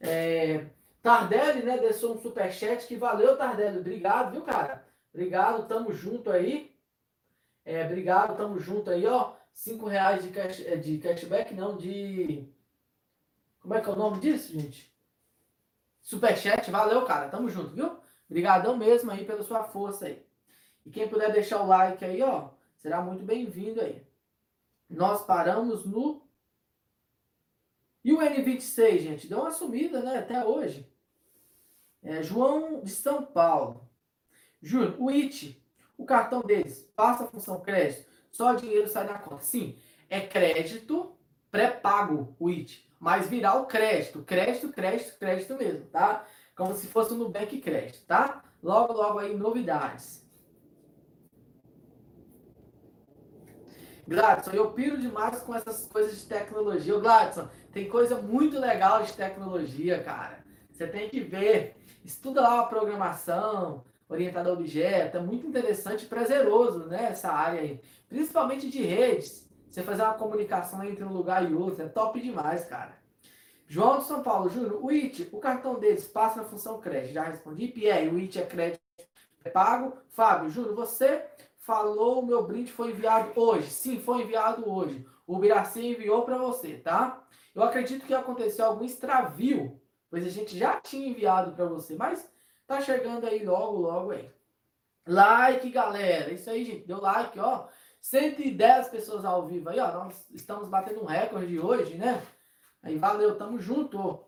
É, 0.00 0.66
Tardelli, 1.02 1.62
né, 1.62 1.78
deixou 1.78 2.14
um 2.14 2.20
superchat 2.20 2.86
que 2.86 2.96
valeu, 2.96 3.36
Tardelli. 3.36 3.78
Obrigado, 3.78 4.32
viu, 4.32 4.42
cara? 4.42 4.84
Obrigado, 5.12 5.66
tamo 5.66 5.92
junto 5.92 6.30
aí. 6.30 6.69
É, 7.64 7.84
obrigado, 7.84 8.36
tamo 8.36 8.58
junto 8.58 8.90
aí, 8.90 9.06
ó. 9.06 9.34
Cinco 9.52 9.86
reais 9.86 10.22
de, 10.22 10.30
cash, 10.30 10.60
é, 10.60 10.76
de 10.76 10.98
cashback, 10.98 11.54
não, 11.54 11.76
de... 11.76 12.48
Como 13.60 13.74
é 13.74 13.80
que 13.80 13.88
é 13.88 13.92
o 13.92 13.96
nome 13.96 14.18
disso, 14.20 14.52
gente? 14.52 14.90
Superchat, 16.00 16.70
valeu, 16.70 17.04
cara. 17.04 17.28
Tamo 17.28 17.48
junto, 17.48 17.74
viu? 17.74 17.98
Obrigadão 18.28 18.76
mesmo 18.76 19.10
aí 19.10 19.24
pela 19.24 19.42
sua 19.42 19.64
força 19.64 20.06
aí. 20.06 20.24
E 20.84 20.90
quem 20.90 21.08
puder 21.08 21.32
deixar 21.32 21.62
o 21.62 21.66
like 21.66 22.04
aí, 22.04 22.22
ó, 22.22 22.50
será 22.78 23.02
muito 23.02 23.22
bem-vindo 23.22 23.80
aí. 23.80 24.02
Nós 24.88 25.24
paramos 25.24 25.84
no. 25.84 26.26
E 28.02 28.12
o 28.12 28.18
N26, 28.18 28.98
gente? 28.98 29.26
Deu 29.28 29.40
uma 29.40 29.50
sumida, 29.50 30.00
né? 30.00 30.18
Até 30.18 30.44
hoje. 30.44 30.90
É, 32.02 32.22
João 32.22 32.80
de 32.80 32.90
São 32.90 33.24
Paulo. 33.24 33.88
Júnior, 34.62 34.96
o 34.98 35.10
IT, 35.10 35.59
o 36.00 36.06
cartão 36.06 36.40
deles, 36.40 36.90
passa 36.96 37.24
a 37.24 37.26
função 37.26 37.60
crédito, 37.60 38.06
só 38.30 38.54
dinheiro 38.54 38.88
sai 38.88 39.06
da 39.06 39.18
conta. 39.18 39.42
Sim, 39.42 39.76
é 40.08 40.20
crédito 40.20 41.16
pré-pago 41.50 42.34
o 42.38 42.48
IT, 42.48 42.88
mas 42.98 43.28
virar 43.28 43.56
o 43.56 43.66
crédito, 43.66 44.22
crédito, 44.22 44.70
crédito, 44.70 45.18
crédito 45.18 45.56
mesmo, 45.56 45.86
tá? 45.86 46.24
Como 46.56 46.74
se 46.74 46.86
fosse 46.86 47.12
no 47.12 47.24
Nubank 47.24 47.60
Crédito, 47.60 48.04
tá? 48.06 48.42
Logo, 48.62 48.92
logo 48.92 49.18
aí, 49.18 49.36
novidades. 49.36 50.28
Gladson, 54.06 54.50
eu 54.50 54.72
piro 54.72 54.98
demais 54.98 55.40
com 55.40 55.54
essas 55.54 55.86
coisas 55.86 56.20
de 56.20 56.26
tecnologia. 56.26 56.96
Ô, 56.96 57.00
Gladson, 57.00 57.48
tem 57.72 57.88
coisa 57.88 58.20
muito 58.20 58.58
legal 58.58 59.02
de 59.02 59.12
tecnologia, 59.12 60.02
cara. 60.02 60.44
Você 60.70 60.86
tem 60.86 61.08
que 61.08 61.20
ver. 61.20 61.76
Estuda 62.04 62.40
lá 62.40 62.60
a 62.60 62.66
programação, 62.66 63.84
orientada 64.10 64.50
a 64.50 64.52
objeto. 64.52 65.16
É 65.16 65.20
muito 65.20 65.46
interessante 65.46 66.04
e 66.04 66.08
prazeroso, 66.08 66.86
né? 66.86 67.08
Essa 67.10 67.30
área 67.30 67.60
aí. 67.60 67.80
Principalmente 68.08 68.68
de 68.68 68.82
redes. 68.82 69.48
Você 69.70 69.82
fazer 69.82 70.02
uma 70.02 70.14
comunicação 70.14 70.84
entre 70.84 71.04
um 71.04 71.12
lugar 71.12 71.48
e 71.48 71.54
outro. 71.54 71.84
É 71.84 71.88
top 71.88 72.20
demais, 72.20 72.64
cara. 72.64 72.98
João 73.68 73.98
de 73.98 74.04
São 74.04 74.20
Paulo, 74.20 74.50
Júnior, 74.50 74.84
o 74.84 74.90
IT, 74.90 75.28
o 75.30 75.38
cartão 75.38 75.78
deles 75.78 76.08
passa 76.08 76.42
na 76.42 76.44
função 76.44 76.80
crédito. 76.80 77.14
Já 77.14 77.22
respondi. 77.22 77.68
Pierre, 77.68 78.08
o 78.08 78.18
IT 78.18 78.38
é 78.40 78.44
crédito 78.44 78.80
é 79.44 79.50
pago. 79.50 79.96
Fábio, 80.08 80.50
Júnior, 80.50 80.74
você 80.74 81.24
falou, 81.58 82.24
meu 82.24 82.42
brinde 82.42 82.72
foi 82.72 82.90
enviado 82.90 83.32
hoje. 83.36 83.70
Sim, 83.70 84.00
foi 84.00 84.22
enviado 84.22 84.68
hoje. 84.68 85.06
O 85.26 85.38
Biraci 85.38 85.86
enviou 85.86 86.22
para 86.24 86.36
você, 86.36 86.74
tá? 86.78 87.22
Eu 87.54 87.62
acredito 87.62 88.04
que 88.04 88.14
aconteceu 88.14 88.64
algum 88.64 88.84
extravio, 88.84 89.80
pois 90.10 90.26
a 90.26 90.28
gente 90.28 90.58
já 90.58 90.80
tinha 90.80 91.08
enviado 91.08 91.52
para 91.52 91.66
você, 91.66 91.94
mas 91.94 92.29
tá 92.70 92.80
chegando 92.80 93.26
aí 93.26 93.44
logo, 93.44 93.78
logo 93.78 94.12
aí. 94.12 94.30
Like, 95.04 95.68
galera. 95.70 96.32
Isso 96.32 96.48
aí, 96.48 96.64
gente. 96.64 96.86
Deu 96.86 97.00
like, 97.00 97.36
ó. 97.40 97.66
110 98.00 98.88
pessoas 98.88 99.24
ao 99.24 99.44
vivo 99.46 99.68
aí, 99.68 99.80
ó. 99.80 99.90
Nós 99.92 100.30
estamos 100.30 100.68
batendo 100.68 101.02
um 101.02 101.06
recorde 101.06 101.58
hoje, 101.58 101.96
né? 101.96 102.22
Aí, 102.80 102.96
valeu, 102.96 103.36
tamo 103.36 103.58
junto. 103.58 104.24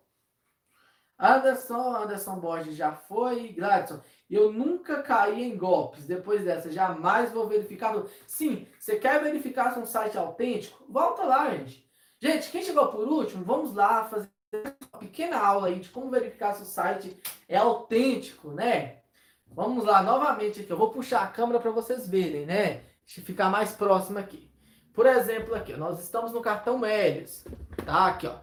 Anderson, 1.17 1.95
Anderson 1.95 2.41
Borges 2.41 2.75
já 2.75 2.93
foi. 2.93 3.53
Gladson, 3.53 4.01
eu 4.29 4.53
nunca 4.53 5.05
caí 5.05 5.45
em 5.45 5.57
golpes. 5.57 6.05
Depois 6.05 6.45
dessa, 6.45 6.73
jamais 6.73 7.31
vou 7.31 7.47
verificar. 7.47 7.95
Sim, 8.27 8.67
você 8.77 8.99
quer 8.99 9.23
verificar 9.23 9.73
se 9.73 9.79
um 9.79 9.87
site 9.87 10.17
é 10.17 10.21
autêntico? 10.21 10.85
Volta 10.89 11.23
lá, 11.23 11.49
gente. 11.55 11.89
Gente, 12.21 12.51
quem 12.51 12.63
chegou 12.63 12.89
por 12.89 13.07
último, 13.07 13.45
vamos 13.45 13.73
lá 13.73 14.05
fazer 14.05 14.32
uma 14.53 14.99
pequena 15.01 15.39
aula 15.39 15.69
aí 15.69 15.81
de 15.81 15.89
como 15.89 16.11
verificar 16.11 16.55
se 16.55 16.63
o 16.63 16.67
site 16.67 17.17
é 17.49 17.57
autêntico, 17.57 18.51
né? 18.51 18.99
Vamos 19.47 19.85
lá, 19.85 20.03
novamente 20.03 20.61
aqui. 20.61 20.71
Eu 20.71 20.77
vou 20.77 20.91
puxar 20.91 21.23
a 21.23 21.27
câmera 21.27 21.61
para 21.61 21.71
vocês 21.71 22.09
verem, 22.09 22.47
né? 22.47 22.85
Deixa 23.05 23.21
eu 23.21 23.25
ficar 23.25 23.51
mais 23.51 23.73
próximo 23.73 24.19
aqui. 24.19 24.51
Por 24.93 25.07
exemplo, 25.07 25.55
aqui, 25.55 25.75
nós 25.75 26.03
estamos 26.03 26.33
no 26.33 26.41
cartão 26.41 26.79
Médios. 26.79 27.45
Tá? 27.85 28.07
Aqui, 28.07 28.27
ó. 28.27 28.37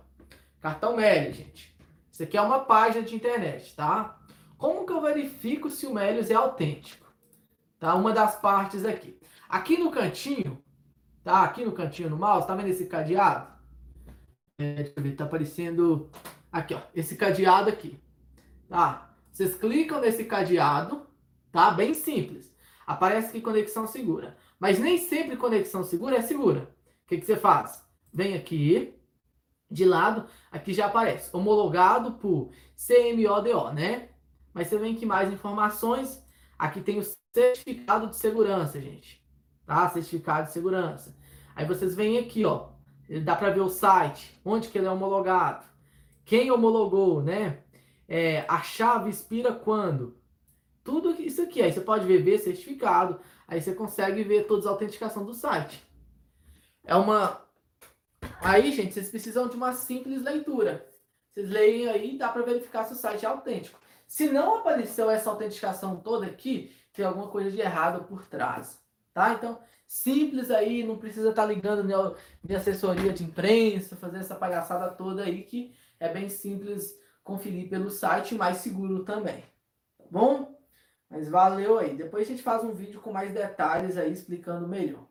Cartão 0.62 0.96
Médio, 0.96 1.34
gente. 1.34 1.76
Isso 2.12 2.24
aqui 2.24 2.38
é 2.38 2.42
uma 2.42 2.60
página 2.60 3.04
de 3.04 3.16
internet, 3.16 3.76
tá? 3.76 4.20
Como 4.58 4.86
que 4.86 4.92
eu 4.92 5.02
verifico 5.02 5.70
se 5.70 5.88
o 5.88 5.94
Melios 5.94 6.30
é 6.30 6.34
autêntico? 6.34 7.08
Tá? 7.80 7.96
Uma 7.96 8.12
das 8.12 8.36
partes 8.36 8.84
aqui. 8.84 9.20
Aqui 9.48 9.78
no 9.78 9.90
cantinho, 9.90 10.62
tá? 11.24 11.44
Aqui 11.44 11.64
no 11.64 11.72
cantinho 11.72 12.10
no 12.10 12.18
mouse, 12.18 12.46
tá 12.46 12.56
vendo 12.56 12.68
esse 12.68 12.88
cadeado? 12.88 13.59
Deixa 14.60 14.92
eu 14.94 15.02
ver, 15.02 15.16
tá 15.16 15.24
aparecendo 15.24 16.12
aqui, 16.52 16.74
ó, 16.74 16.82
esse 16.94 17.16
cadeado 17.16 17.70
aqui. 17.70 17.98
Tá? 18.68 19.16
Vocês 19.32 19.56
clicam 19.56 20.02
nesse 20.02 20.26
cadeado, 20.26 21.08
tá? 21.50 21.72
Bem 21.72 21.94
simples. 21.94 22.54
Aparece 22.86 23.30
aqui 23.30 23.40
conexão 23.40 23.88
segura. 23.88 24.36
Mas 24.60 24.78
nem 24.78 24.98
sempre 24.98 25.38
conexão 25.38 25.82
segura 25.82 26.18
é 26.18 26.22
segura. 26.22 26.76
O 27.06 27.08
que, 27.08 27.20
que 27.20 27.26
você 27.26 27.38
faz? 27.38 27.82
Vem 28.12 28.36
aqui, 28.36 28.94
de 29.72 29.86
lado, 29.86 30.28
aqui 30.52 30.74
já 30.74 30.88
aparece 30.88 31.34
homologado 31.34 32.16
por 32.16 32.52
CMODO, 32.76 33.72
né? 33.74 34.10
Mas 34.54 34.68
você 34.68 34.78
vem 34.78 34.94
aqui 34.94 35.06
mais 35.06 35.32
informações. 35.32 36.22
Aqui 36.58 36.82
tem 36.82 37.00
o 37.00 37.04
certificado 37.34 38.08
de 38.08 38.18
segurança, 38.18 38.82
gente. 38.82 39.24
Tá? 39.66 39.88
Certificado 39.88 40.48
de 40.48 40.54
segurança. 40.54 41.16
Aí 41.56 41.66
vocês 41.66 41.96
vêm 41.96 42.18
aqui, 42.18 42.44
ó. 42.44 42.78
Dá 43.24 43.36
para 43.36 43.50
ver 43.50 43.62
o 43.62 43.70
site, 43.70 44.40
onde 44.46 44.68
que 44.68 44.78
ele 44.78 44.86
é 44.86 44.92
homologado, 44.92 45.66
quem 46.30 46.52
homologou, 46.52 47.24
né? 47.24 47.64
É, 48.08 48.46
a 48.48 48.62
chave 48.62 49.10
expira 49.10 49.52
quando. 49.52 50.16
Tudo 50.84 51.20
isso 51.20 51.42
aqui. 51.42 51.60
Aí 51.60 51.74
você 51.74 51.82
pode 51.82 52.06
ver, 52.06 52.22
ver 52.22 52.38
certificado. 52.38 53.20
Aí 53.48 53.60
você 53.60 53.74
consegue 53.74 54.24
ver 54.24 54.46
todas 54.46 54.68
as 54.68 54.72
autenticações 54.72 55.26
do 55.26 55.34
site. 55.34 55.84
É 56.84 56.96
uma. 56.96 57.42
Aí, 58.42 58.72
gente, 58.72 58.94
vocês 58.94 59.10
precisam 59.10 59.48
de 59.48 59.56
uma 59.56 59.74
simples 59.74 60.22
leitura. 60.22 60.88
Vocês 61.34 61.50
leem 61.50 61.88
aí, 61.88 62.16
dá 62.16 62.30
para 62.30 62.44
verificar 62.44 62.84
se 62.86 62.94
o 62.94 62.96
site 62.96 63.26
é 63.26 63.30
autêntico. 63.30 63.80
Se 64.08 64.30
não 64.30 64.58
apareceu 64.58 65.10
essa 65.10 65.32
autenticação 65.32 65.98
toda 65.98 66.28
aqui, 66.28 66.72
tem 66.94 67.06
alguma 67.06 67.28
coisa 67.28 67.52
de 67.52 67.60
errado 67.60 68.04
por 68.06 68.28
trás, 68.28 68.80
tá? 69.14 69.34
Então, 69.34 69.60
simples 69.90 70.52
aí, 70.52 70.84
não 70.84 71.00
precisa 71.00 71.32
estar 71.32 71.42
tá 71.42 71.52
ligando 71.52 71.84
minha 71.84 72.60
assessoria 72.60 73.12
de 73.12 73.24
imprensa, 73.24 73.96
fazer 73.96 74.20
essa 74.20 74.36
palhaçada 74.36 74.92
toda 74.92 75.24
aí, 75.24 75.42
que 75.42 75.74
é 76.00 76.08
bem 76.08 76.30
simples 76.30 76.96
conferir 77.24 77.68
pelo 77.68 77.90
site, 77.90 78.36
mais 78.36 78.58
seguro 78.58 79.04
também, 79.04 79.44
tá 79.98 80.06
bom? 80.12 80.56
Mas 81.10 81.28
valeu 81.28 81.80
aí. 81.80 81.96
Depois 81.96 82.28
a 82.28 82.32
gente 82.32 82.44
faz 82.44 82.64
um 82.64 82.72
vídeo 82.72 83.02
com 83.02 83.12
mais 83.12 83.34
detalhes 83.34 83.98
aí, 83.98 84.14
explicando 84.14 84.68
melhor. 84.68 85.08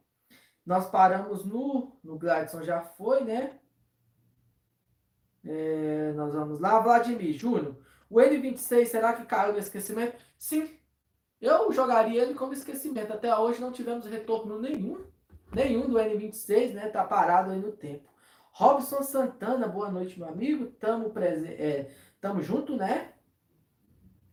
Nós 0.64 0.88
paramos 0.88 1.44
no, 1.44 1.98
no 2.04 2.16
Gladson, 2.16 2.62
já 2.62 2.80
foi, 2.80 3.24
né? 3.24 3.58
É, 5.44 6.12
nós 6.12 6.32
vamos 6.32 6.60
lá. 6.60 6.78
Vladimir 6.78 7.36
Júnior, 7.36 7.76
o 8.08 8.18
N26, 8.20 8.86
será 8.86 9.12
que 9.12 9.26
caiu 9.26 9.54
no 9.54 9.58
esquecimento? 9.58 10.16
Sim. 10.38 10.77
Eu 11.40 11.72
jogaria 11.72 12.22
ele 12.22 12.34
como 12.34 12.52
esquecimento. 12.52 13.12
Até 13.12 13.36
hoje 13.36 13.60
não 13.60 13.72
tivemos 13.72 14.06
retorno 14.06 14.58
nenhum. 14.58 15.04
Nenhum 15.52 15.88
do 15.88 15.96
N26, 15.98 16.74
né? 16.74 16.88
Tá 16.88 17.04
parado 17.04 17.52
aí 17.52 17.58
no 17.58 17.72
tempo. 17.72 18.08
Robson 18.50 19.02
Santana, 19.02 19.68
boa 19.68 19.90
noite, 19.90 20.18
meu 20.18 20.28
amigo. 20.28 20.66
Tamo, 20.80 21.10
prese... 21.10 21.46
É, 21.46 21.90
tamo 22.20 22.42
junto, 22.42 22.76
né? 22.76 23.12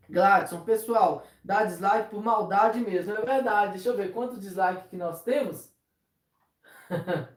Gladson, 0.10 0.62
pessoal, 0.62 1.26
dá 1.44 1.64
dislike 1.64 2.10
por 2.10 2.24
maldade 2.24 2.80
mesmo. 2.80 3.14
É 3.14 3.22
verdade. 3.22 3.74
Deixa 3.74 3.90
eu 3.90 3.98
ver 3.98 4.12
quantos 4.12 4.40
dislikes 4.40 4.88
que 4.90 4.98
nós 4.98 5.22
temos. 5.24 5.72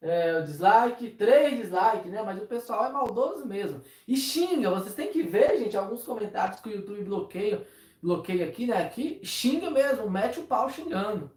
é, 0.00 0.38
o 0.38 0.44
dislike, 0.44 1.10
três 1.10 1.58
dislikes, 1.58 2.10
né? 2.10 2.22
Mas 2.22 2.42
o 2.42 2.46
pessoal 2.46 2.86
é 2.86 2.90
maldoso 2.90 3.46
mesmo. 3.46 3.82
E 4.08 4.16
xinga, 4.16 4.70
vocês 4.70 4.94
têm 4.94 5.12
que 5.12 5.22
ver, 5.22 5.58
gente, 5.58 5.76
alguns 5.76 6.04
comentários 6.04 6.60
que 6.60 6.68
o 6.70 6.72
YouTube 6.72 7.04
bloqueia, 7.04 7.66
bloqueia 8.02 8.46
aqui, 8.46 8.66
né? 8.66 8.84
Aqui, 8.84 9.20
xinga 9.22 9.70
mesmo, 9.70 10.10
mete 10.10 10.40
o 10.40 10.46
pau 10.46 10.68
xingando. 10.70 11.30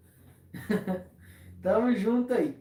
Tamo 1.62 1.94
junto 1.96 2.34
aí. 2.34 2.58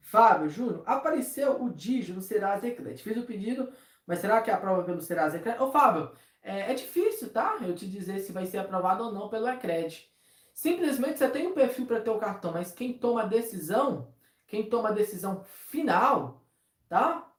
Fábio, 0.00 0.48
Júnior, 0.48 0.82
apareceu 0.86 1.62
o 1.62 1.70
Digio 1.70 2.16
no 2.16 2.20
Serasa 2.20 2.66
Eclet. 2.66 3.02
Fiz 3.02 3.16
o 3.16 3.26
pedido, 3.26 3.72
mas 4.04 4.18
será 4.18 4.42
que 4.42 4.50
é 4.50 4.54
a 4.54 4.58
prova 4.58 4.82
pelo 4.82 5.00
Serasa 5.00 5.36
Eclet? 5.36 5.60
Ô, 5.60 5.70
Fábio, 5.70 6.10
é, 6.42 6.72
é, 6.72 6.74
difícil, 6.74 7.30
tá? 7.30 7.58
Eu 7.60 7.74
te 7.74 7.88
dizer 7.88 8.18
se 8.18 8.32
vai 8.32 8.46
ser 8.46 8.58
aprovado 8.58 9.04
ou 9.04 9.12
não 9.12 9.28
pelo 9.28 9.48
Ecred. 9.48 10.10
Simplesmente 10.52 11.18
você 11.18 11.28
tem 11.28 11.46
um 11.46 11.54
perfil 11.54 11.86
para 11.86 12.00
ter 12.00 12.10
o 12.10 12.18
cartão, 12.18 12.52
mas 12.52 12.72
quem 12.72 12.92
toma 12.92 13.22
a 13.22 13.26
decisão, 13.26 14.12
quem 14.46 14.68
toma 14.68 14.88
a 14.88 14.92
decisão 14.92 15.44
final, 15.44 16.44
tá? 16.88 17.32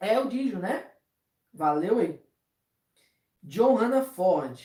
É 0.00 0.18
o 0.18 0.28
Digio, 0.28 0.58
né? 0.58 0.90
Valeu 1.52 1.98
aí. 1.98 2.20
John 3.42 3.74
Hanna 3.76 4.02
Ford. 4.02 4.60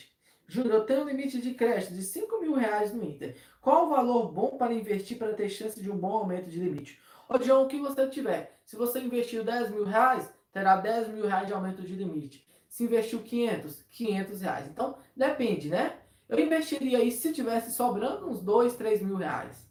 Juro, 0.48 0.70
eu 0.70 0.86
tenho 0.86 1.02
um 1.02 1.08
limite 1.08 1.38
de 1.42 1.52
crédito 1.52 1.92
de 1.92 2.02
5 2.02 2.40
mil 2.40 2.54
reais 2.54 2.92
no 2.94 3.04
Inter. 3.04 3.36
Qual 3.60 3.84
o 3.86 3.90
valor 3.90 4.32
bom 4.32 4.56
para 4.56 4.72
investir 4.72 5.18
para 5.18 5.34
ter 5.34 5.50
chance 5.50 5.80
de 5.80 5.90
um 5.90 5.96
bom 5.96 6.12
aumento 6.12 6.48
de 6.48 6.58
limite? 6.58 6.98
Ô, 7.28 7.36
John, 7.36 7.64
o 7.64 7.68
que 7.68 7.78
você 7.78 8.08
tiver? 8.08 8.58
Se 8.64 8.74
você 8.74 8.98
investiu 9.00 9.44
10 9.44 9.70
mil 9.70 9.84
reais, 9.84 10.32
terá 10.50 10.76
10 10.76 11.08
mil 11.08 11.26
reais 11.26 11.46
de 11.46 11.52
aumento 11.52 11.82
de 11.82 11.94
limite. 11.94 12.48
Se 12.66 12.84
investiu 12.84 13.22
500, 13.22 13.82
500 13.90 14.40
reais. 14.40 14.66
Então, 14.68 14.96
depende, 15.14 15.68
né? 15.68 15.98
Eu 16.26 16.38
investiria 16.38 16.98
aí, 16.98 17.12
se 17.12 17.30
tivesse 17.32 17.70
sobrando, 17.72 18.30
uns 18.30 18.40
2, 18.40 18.74
3 18.74 19.02
mil 19.02 19.16
reais. 19.16 19.68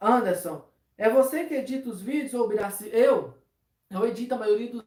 Anderson, 0.00 0.68
é 0.98 1.08
você 1.08 1.44
que 1.44 1.54
edita 1.54 1.88
os 1.88 2.02
vídeos 2.02 2.34
ou 2.34 2.48
Biraci? 2.48 2.88
Eu? 2.92 3.38
Eu 3.88 4.06
edito 4.06 4.34
a 4.34 4.38
maioria 4.38 4.70
dos 4.70 4.85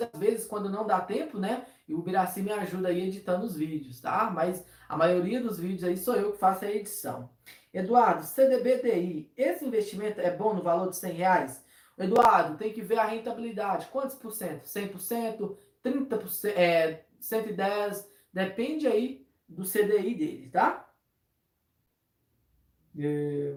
às 0.00 0.18
vezes 0.18 0.46
quando 0.46 0.68
não 0.68 0.86
dá 0.86 1.00
tempo, 1.00 1.38
né? 1.38 1.66
E 1.86 1.94
o 1.94 2.02
Biraci 2.02 2.42
me 2.42 2.52
ajuda 2.52 2.88
aí 2.88 3.06
editando 3.06 3.44
os 3.44 3.56
vídeos, 3.56 4.00
tá? 4.00 4.30
Mas 4.30 4.64
a 4.88 4.96
maioria 4.96 5.40
dos 5.40 5.58
vídeos 5.58 5.84
aí 5.84 5.96
sou 5.96 6.14
eu 6.14 6.32
que 6.32 6.38
faço 6.38 6.64
a 6.64 6.70
edição. 6.70 7.30
Eduardo, 7.72 8.24
CDBDI, 8.24 9.30
esse 9.36 9.64
investimento 9.64 10.20
é 10.20 10.30
bom 10.30 10.54
no 10.54 10.62
valor 10.62 10.90
de 10.90 10.96
100 10.96 11.12
reais? 11.12 11.64
Eduardo, 11.98 12.56
tem 12.56 12.72
que 12.72 12.82
ver 12.82 12.98
a 12.98 13.04
rentabilidade. 13.04 13.86
Quantos 13.86 14.16
por 14.16 14.32
cento? 14.32 14.64
100%, 14.64 15.56
30%, 15.84 16.52
é, 16.56 17.04
110%, 17.20 18.04
depende 18.32 18.86
aí 18.86 19.26
do 19.48 19.64
CDI 19.64 20.14
dele, 20.14 20.50
tá? 20.50 20.88
É... 22.98 23.56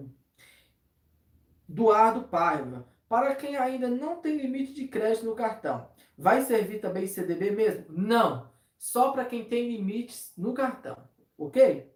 Eduardo 1.68 2.22
Paiva, 2.24 2.86
para 3.08 3.34
quem 3.34 3.56
ainda 3.56 3.88
não 3.88 4.16
tem 4.16 4.36
limite 4.36 4.72
de 4.72 4.86
crédito 4.88 5.26
no 5.26 5.34
cartão, 5.34 5.88
vai 6.16 6.42
servir 6.42 6.80
também 6.80 7.06
CDB 7.06 7.50
mesmo? 7.50 7.86
Não, 7.88 8.50
só 8.78 9.12
para 9.12 9.24
quem 9.24 9.44
tem 9.44 9.70
limites 9.70 10.32
no 10.36 10.52
cartão, 10.52 10.96
ok? 11.36 11.90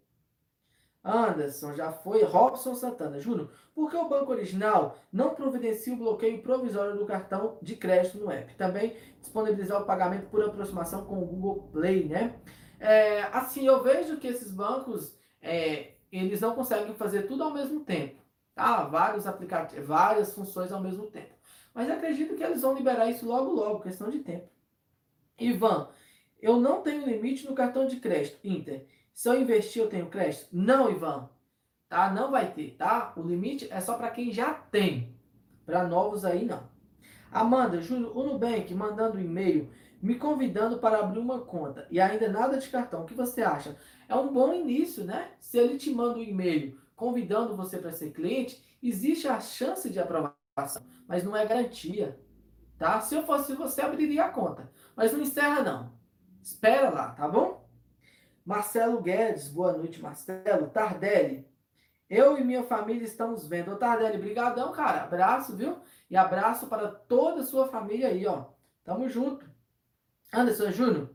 Anderson, 1.04 1.74
já 1.74 1.92
foi. 1.92 2.22
Robson 2.22 2.74
Santana. 2.74 3.18
Júnior, 3.18 3.50
por 3.74 3.90
que 3.90 3.96
o 3.96 4.08
banco 4.08 4.30
original 4.30 4.96
não 5.12 5.34
providencia 5.34 5.92
o 5.92 5.96
bloqueio 5.96 6.40
provisório 6.42 6.96
do 6.96 7.04
cartão 7.04 7.58
de 7.60 7.74
crédito 7.74 8.18
no 8.18 8.30
app? 8.30 8.54
Também 8.54 8.96
disponibilizar 9.20 9.82
o 9.82 9.84
pagamento 9.84 10.28
por 10.28 10.44
aproximação 10.44 11.04
com 11.04 11.20
o 11.20 11.26
Google 11.26 11.68
Play, 11.72 12.08
né? 12.08 12.36
É, 12.78 13.22
assim, 13.32 13.66
eu 13.66 13.82
vejo 13.82 14.16
que 14.18 14.28
esses 14.28 14.52
bancos, 14.52 15.16
é, 15.40 15.94
eles 16.10 16.40
não 16.40 16.54
conseguem 16.54 16.94
fazer 16.94 17.22
tudo 17.22 17.42
ao 17.42 17.52
mesmo 17.52 17.80
tempo. 17.80 18.21
Tá? 18.54 18.84
Vários 18.84 19.26
aplicativos, 19.26 19.86
várias 19.86 20.34
funções 20.34 20.72
ao 20.72 20.80
mesmo 20.80 21.06
tempo. 21.06 21.34
Mas 21.74 21.90
acredito 21.90 22.34
que 22.36 22.42
eles 22.42 22.62
vão 22.62 22.74
liberar 22.74 23.08
isso 23.10 23.26
logo, 23.26 23.50
logo, 23.50 23.80
questão 23.80 24.10
de 24.10 24.18
tempo. 24.18 24.48
Ivan, 25.38 25.88
eu 26.40 26.60
não 26.60 26.82
tenho 26.82 27.06
limite 27.06 27.46
no 27.46 27.54
cartão 27.54 27.86
de 27.86 27.96
crédito, 27.96 28.38
Inter. 28.44 28.86
Se 29.14 29.28
eu 29.28 29.40
investir, 29.40 29.82
eu 29.82 29.88
tenho 29.88 30.06
crédito? 30.06 30.48
Não, 30.52 30.90
Ivan. 30.90 31.28
Tá? 31.88 32.10
Não 32.12 32.30
vai 32.30 32.52
ter, 32.52 32.74
tá? 32.76 33.12
O 33.16 33.22
limite 33.22 33.68
é 33.70 33.80
só 33.80 33.94
para 33.94 34.10
quem 34.10 34.32
já 34.32 34.52
tem. 34.52 35.14
Para 35.64 35.86
novos 35.86 36.24
aí, 36.24 36.44
não. 36.44 36.70
Amanda, 37.30 37.80
Júlio, 37.80 38.12
o 38.14 38.24
Nubank 38.24 38.74
mandando 38.74 39.20
e-mail 39.20 39.70
me 40.02 40.16
convidando 40.16 40.78
para 40.78 40.98
abrir 40.98 41.20
uma 41.20 41.40
conta 41.42 41.86
e 41.88 42.00
ainda 42.00 42.28
nada 42.28 42.58
de 42.58 42.68
cartão. 42.68 43.02
O 43.02 43.06
que 43.06 43.14
você 43.14 43.40
acha? 43.40 43.76
É 44.08 44.16
um 44.16 44.32
bom 44.32 44.52
início, 44.52 45.04
né? 45.04 45.30
Se 45.38 45.56
ele 45.56 45.78
te 45.78 45.90
manda 45.90 46.18
um 46.18 46.22
e-mail 46.22 46.76
convidando 47.02 47.56
você 47.56 47.78
para 47.78 47.90
ser 47.90 48.12
cliente, 48.12 48.62
existe 48.80 49.26
a 49.26 49.40
chance 49.40 49.90
de 49.90 49.98
aprovação, 49.98 50.86
mas 51.08 51.24
não 51.24 51.36
é 51.36 51.44
garantia, 51.44 52.16
tá? 52.78 53.00
Se 53.00 53.16
eu 53.16 53.26
fosse 53.26 53.56
você, 53.56 53.82
abriria 53.82 54.26
a 54.26 54.28
conta, 54.28 54.70
mas 54.94 55.12
não 55.12 55.20
encerra 55.20 55.62
não. 55.62 55.92
Espera 56.40 56.90
lá, 56.90 57.10
tá 57.10 57.26
bom? 57.26 57.68
Marcelo 58.46 59.02
Guedes, 59.02 59.48
boa 59.48 59.72
noite, 59.72 60.00
Marcelo. 60.00 60.70
Tardelli, 60.70 61.44
eu 62.08 62.38
e 62.38 62.44
minha 62.44 62.62
família 62.62 63.04
estamos 63.04 63.48
vendo. 63.48 63.72
Ô, 63.72 63.76
Tardelli, 63.76 64.18
brigadão, 64.18 64.70
cara. 64.70 65.02
Abraço, 65.02 65.56
viu? 65.56 65.80
E 66.08 66.16
abraço 66.16 66.68
para 66.68 66.86
toda 66.86 67.40
a 67.40 67.44
sua 67.44 67.66
família 67.66 68.10
aí, 68.10 68.24
ó. 68.28 68.44
Tamo 68.84 69.08
junto. 69.08 69.44
Anderson 70.32 70.70
Júnior, 70.70 71.10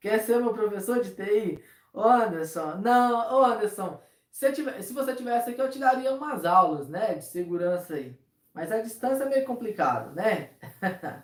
quer 0.00 0.18
ser 0.20 0.40
meu 0.40 0.54
professor 0.54 1.02
de 1.02 1.10
TI? 1.14 1.62
Ô, 1.92 2.00
Anderson, 2.00 2.76
não, 2.76 3.34
ô, 3.34 3.44
Anderson, 3.44 4.00
se, 4.34 4.50
tiver, 4.50 4.82
se 4.82 4.92
você 4.92 5.14
tivesse 5.14 5.50
aqui, 5.50 5.60
eu 5.60 5.70
te 5.70 5.78
daria 5.78 6.12
umas 6.12 6.44
aulas, 6.44 6.88
né, 6.88 7.14
de 7.14 7.24
segurança 7.24 7.94
aí. 7.94 8.18
Mas 8.52 8.72
a 8.72 8.82
distância 8.82 9.22
é 9.22 9.28
meio 9.28 9.46
complicado, 9.46 10.12
né? 10.12 10.50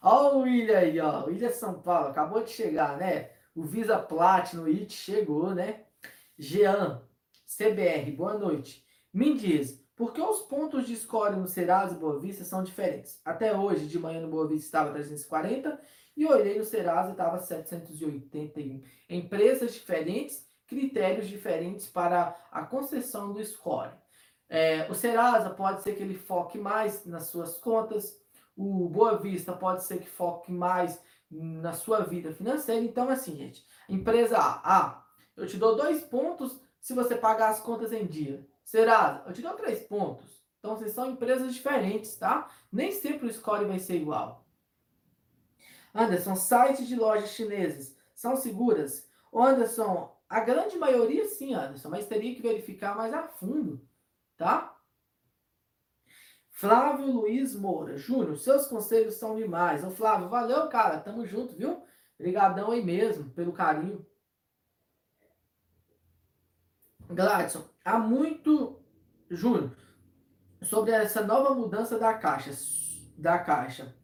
ó 0.00 0.36
o 0.36 0.42
William 0.42 0.78
aí, 0.78 1.00
ó. 1.00 1.24
O 1.24 1.26
William 1.26 1.50
São 1.50 1.82
Paulo, 1.82 2.10
acabou 2.10 2.40
de 2.44 2.50
chegar, 2.50 2.96
né? 2.96 3.30
O 3.52 3.64
Visa 3.64 3.98
Platinum 3.98 4.66
IT 4.66 4.92
chegou, 4.92 5.52
né? 5.52 5.82
Jean, 6.38 7.02
CBR, 7.46 8.12
boa 8.12 8.38
noite. 8.38 8.86
Me 9.12 9.36
diz, 9.36 9.84
por 9.96 10.12
que 10.12 10.20
os 10.20 10.42
pontos 10.42 10.86
de 10.86 10.94
score 10.94 11.34
no 11.34 11.48
Serasa 11.48 11.96
e 11.96 11.98
Boa 11.98 12.20
Vista 12.20 12.44
são 12.44 12.62
diferentes? 12.62 13.20
Até 13.24 13.56
hoje, 13.56 13.88
de 13.88 13.98
manhã 13.98 14.20
no 14.20 14.30
Boa 14.30 14.46
Vista 14.46 14.66
estava 14.66 14.92
340 14.92 15.80
e 16.16 16.24
olhei 16.26 16.58
no 16.58 16.64
Serasa 16.64 17.10
estava 17.10 17.40
781. 17.40 18.84
Empresas 19.10 19.74
diferentes 19.74 20.46
critérios 20.72 21.28
diferentes 21.28 21.86
para 21.86 22.36
a 22.50 22.62
concessão 22.62 23.32
do 23.32 23.44
score. 23.44 23.92
É, 24.48 24.90
o 24.90 24.94
Serasa 24.94 25.50
pode 25.50 25.82
ser 25.82 25.94
que 25.94 26.02
ele 26.02 26.16
foque 26.16 26.58
mais 26.58 27.04
nas 27.04 27.28
suas 27.28 27.58
contas, 27.58 28.20
o 28.56 28.88
Boa 28.88 29.16
Vista 29.16 29.52
pode 29.52 29.84
ser 29.84 29.98
que 29.98 30.08
foque 30.08 30.50
mais 30.50 31.00
na 31.30 31.72
sua 31.72 32.00
vida 32.00 32.32
financeira. 32.32 32.84
Então, 32.84 33.08
assim, 33.08 33.36
gente, 33.36 33.64
empresa 33.88 34.36
A, 34.38 35.04
eu 35.36 35.46
te 35.46 35.56
dou 35.56 35.76
dois 35.76 36.02
pontos 36.02 36.60
se 36.80 36.92
você 36.92 37.14
pagar 37.14 37.48
as 37.48 37.60
contas 37.60 37.92
em 37.92 38.06
dia. 38.06 38.46
Serasa, 38.64 39.22
eu 39.26 39.32
te 39.32 39.40
dou 39.40 39.54
três 39.54 39.80
pontos. 39.80 40.42
Então, 40.58 40.76
vocês 40.76 40.92
são 40.92 41.10
empresas 41.10 41.52
diferentes, 41.54 42.14
tá? 42.16 42.48
Nem 42.70 42.92
sempre 42.92 43.26
o 43.26 43.32
score 43.32 43.64
vai 43.64 43.78
ser 43.78 43.96
igual. 43.96 44.44
Anderson, 45.94 46.36
sites 46.36 46.86
de 46.86 46.96
lojas 46.96 47.30
chineses 47.30 47.96
são 48.14 48.36
seguras? 48.36 49.08
Anderson, 49.34 50.14
a 50.32 50.40
grande 50.40 50.78
maioria 50.78 51.28
sim, 51.28 51.52
Anderson, 51.52 51.90
mas 51.90 52.06
teria 52.06 52.34
que 52.34 52.40
verificar 52.40 52.96
mais 52.96 53.12
a 53.12 53.28
fundo, 53.28 53.86
tá? 54.34 54.74
Flávio 56.50 57.06
Luiz 57.06 57.54
Moura, 57.54 57.98
Júnior, 57.98 58.38
seus 58.38 58.66
conselhos 58.66 59.16
são 59.16 59.36
demais. 59.36 59.84
Ô 59.84 59.90
Flávio, 59.90 60.30
valeu, 60.30 60.68
cara, 60.68 61.00
tamo 61.00 61.26
junto, 61.26 61.54
viu? 61.54 61.84
Obrigadão 62.18 62.70
aí 62.70 62.82
mesmo, 62.82 63.28
pelo 63.32 63.52
carinho. 63.52 64.06
Gladson, 67.10 67.68
há 67.84 67.98
muito, 67.98 68.80
Júnior, 69.30 69.76
sobre 70.62 70.92
essa 70.92 71.22
nova 71.22 71.54
mudança 71.54 71.98
da 71.98 72.14
caixa, 72.14 72.52
da 73.18 73.38
caixa, 73.38 73.94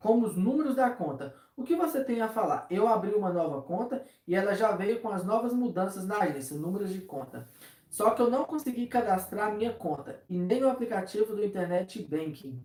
como 0.00 0.26
os 0.26 0.36
números 0.36 0.74
da 0.74 0.90
conta. 0.90 1.36
O 1.58 1.64
que 1.64 1.74
você 1.74 2.04
tem 2.04 2.20
a 2.20 2.28
falar? 2.28 2.66
Eu 2.70 2.86
abri 2.86 3.12
uma 3.12 3.32
nova 3.32 3.60
conta 3.60 4.04
e 4.26 4.34
ela 4.34 4.54
já 4.54 4.70
veio 4.72 5.00
com 5.00 5.08
as 5.08 5.24
novas 5.24 5.52
mudanças 5.52 6.06
na 6.06 6.18
agência, 6.18 6.56
números 6.56 6.92
de 6.92 7.00
conta. 7.00 7.48
Só 7.90 8.10
que 8.10 8.22
eu 8.22 8.30
não 8.30 8.44
consegui 8.44 8.86
cadastrar 8.86 9.52
minha 9.52 9.72
conta 9.72 10.22
e 10.30 10.38
nem 10.38 10.62
o 10.62 10.70
aplicativo 10.70 11.34
do 11.34 11.44
Internet 11.44 12.00
Banking. 12.02 12.64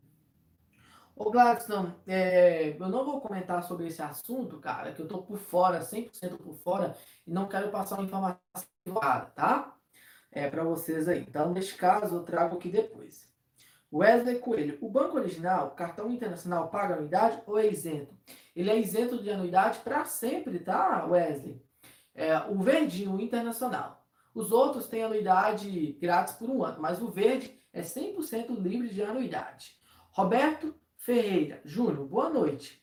Ô 1.16 1.32
Gladstone, 1.32 1.96
é, 2.06 2.78
eu 2.80 2.88
não 2.88 3.04
vou 3.04 3.20
comentar 3.20 3.64
sobre 3.64 3.88
esse 3.88 4.02
assunto, 4.02 4.60
cara, 4.60 4.92
que 4.94 5.02
eu 5.02 5.08
tô 5.08 5.24
por 5.24 5.40
fora, 5.40 5.80
100% 5.80 6.38
por 6.38 6.54
fora, 6.56 6.96
e 7.26 7.32
não 7.32 7.48
quero 7.48 7.70
passar 7.72 7.96
uma 7.96 8.06
informação 8.06 8.40
errada, 8.86 9.26
tá? 9.36 9.76
é, 10.34 10.50
para 10.50 10.64
vocês 10.64 11.08
aí. 11.08 11.20
Então, 11.28 11.52
neste 11.52 11.76
caso, 11.76 12.16
eu 12.16 12.24
trago 12.24 12.58
aqui 12.58 12.70
depois. 12.70 13.28
Wesley 13.92 14.40
Coelho. 14.40 14.78
O 14.82 14.90
banco 14.90 15.18
original, 15.18 15.72
cartão 15.72 16.12
internacional, 16.12 16.70
paga 16.70 16.96
anuidade 16.96 17.42
ou 17.46 17.60
é 17.60 17.68
isento? 17.68 18.14
Ele 18.56 18.70
é 18.70 18.80
isento 18.80 19.22
de 19.22 19.32
anuidade 19.32 19.80
para 19.80 20.06
sempre, 20.06 20.60
tá, 20.60 21.06
Wesley? 21.06 21.62
É, 22.14 22.38
o 22.50 22.60
verdinho, 22.60 23.16
o 23.16 23.22
internacional. 23.22 24.06
Os 24.34 24.52
outros 24.52 24.88
têm 24.88 25.04
anuidade 25.04 25.94
grátis 26.00 26.34
por 26.36 26.50
um 26.50 26.64
ano, 26.64 26.82
mas 26.82 27.02
o 27.02 27.10
verde 27.10 27.60
é 27.72 27.82
100% 27.82 28.56
livre 28.60 28.90
de 28.90 29.02
anuidade. 29.04 29.76
Roberto 30.12 30.76
Ferreira. 30.98 31.62
Júnior, 31.66 32.08
boa 32.08 32.30
noite. 32.30 32.82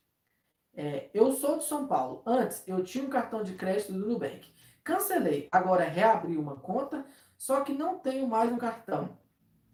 É, 0.75 1.11
eu 1.15 1.33
sou 1.33 1.59
de 1.59 1.65
São 1.65 1.87
Paulo. 1.87 2.23
Antes, 2.27 2.67
eu 2.67 2.83
tinha 2.85 3.05
um 3.05 3.11
cartão 3.11 3.43
de 3.43 3.55
crédito 3.55 3.93
do 3.93 4.07
Nubank. 4.07 4.53
Cancelei. 4.83 5.49
Agora 5.51 5.85
reabri 5.85 6.37
uma 6.37 6.57
conta, 6.57 7.05
só 7.37 7.61
que 7.61 7.73
não 7.73 7.99
tenho 7.99 8.27
mais 8.27 8.53
um 8.53 8.59
cartão. 8.59 9.19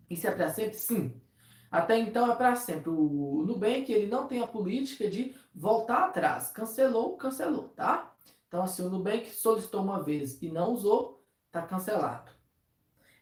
Isso 0.08 0.26
é 0.26 0.30
para 0.30 0.50
sempre? 0.50 0.74
Sim. 0.74 1.20
Até 1.70 1.98
então 1.98 2.30
é 2.30 2.36
para 2.36 2.54
sempre. 2.56 2.90
O 2.90 3.44
Nubank 3.46 3.92
ele 3.92 4.06
não 4.06 4.26
tem 4.26 4.42
a 4.42 4.46
política 4.46 5.10
de 5.10 5.34
voltar 5.56 6.04
atrás. 6.04 6.50
Cancelou, 6.50 7.16
cancelou, 7.16 7.70
tá? 7.70 8.14
Então, 8.46 8.62
assim, 8.62 8.82
o 8.82 8.90
Nubank 8.90 9.30
solicitou 9.30 9.82
uma 9.82 10.02
vez 10.02 10.40
e 10.42 10.50
não 10.50 10.72
usou, 10.72 11.24
tá 11.50 11.62
cancelado. 11.62 12.30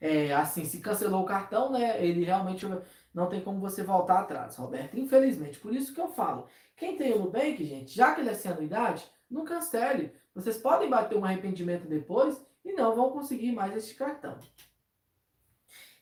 É, 0.01 0.35
assim, 0.35 0.65
se 0.65 0.81
cancelou 0.81 1.23
o 1.23 1.27
cartão, 1.27 1.73
né? 1.73 2.05
Ele 2.05 2.25
realmente 2.25 2.67
não 3.15 3.29
tem 3.29 3.41
como 3.41 3.61
você 3.61 3.83
voltar 3.83 4.21
atrás, 4.21 4.57
Roberto. 4.57 4.99
Infelizmente. 4.99 5.59
Por 5.61 5.75
isso 5.75 5.95
que 5.95 6.01
eu 6.01 6.09
falo. 6.09 6.47
Quem 6.77 6.97
tem 6.97 7.15
o 7.15 7.21
Nubank, 7.21 7.65
gente, 7.65 7.95
já 7.95 8.15
que 8.15 8.21
ele 8.21 8.31
é 8.31 8.35
sem 8.35 8.51
anuidade, 8.51 9.09
não 9.31 9.45
cancele. 9.45 10.13
Vocês 10.35 10.59
podem 10.59 10.91
bater 10.91 11.17
um 11.17 11.25
arrependimento 11.25 11.87
depois 11.87 12.45
e 12.65 12.73
não 12.73 12.95
vão 12.95 13.11
conseguir 13.11 13.53
mais 13.53 13.75
este 13.77 13.95
cartão. 13.95 14.37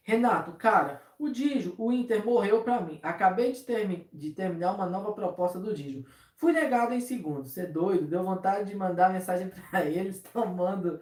Renato, 0.02 0.52
cara, 0.52 1.00
o 1.18 1.28
Digio, 1.28 1.74
o 1.78 1.92
Inter 1.92 2.24
morreu 2.24 2.62
para 2.62 2.80
mim. 2.80 2.98
Acabei 3.02 3.52
de, 3.52 3.60
termi 3.62 4.08
de, 4.12 4.30
terminar 4.32 4.74
uma 4.74 4.86
nova 4.86 5.12
proposta 5.12 5.60
do 5.60 5.72
Digio. 5.72 6.04
Fui 6.42 6.52
negado 6.52 6.92
em 6.92 7.00
segundos. 7.00 7.52
Você 7.52 7.60
é 7.60 7.66
doido? 7.66 8.08
Deu 8.08 8.24
vontade 8.24 8.68
de 8.68 8.74
mandar 8.74 9.12
mensagem 9.12 9.48
para 9.70 9.86
eles 9.86 10.20
tomando 10.20 11.00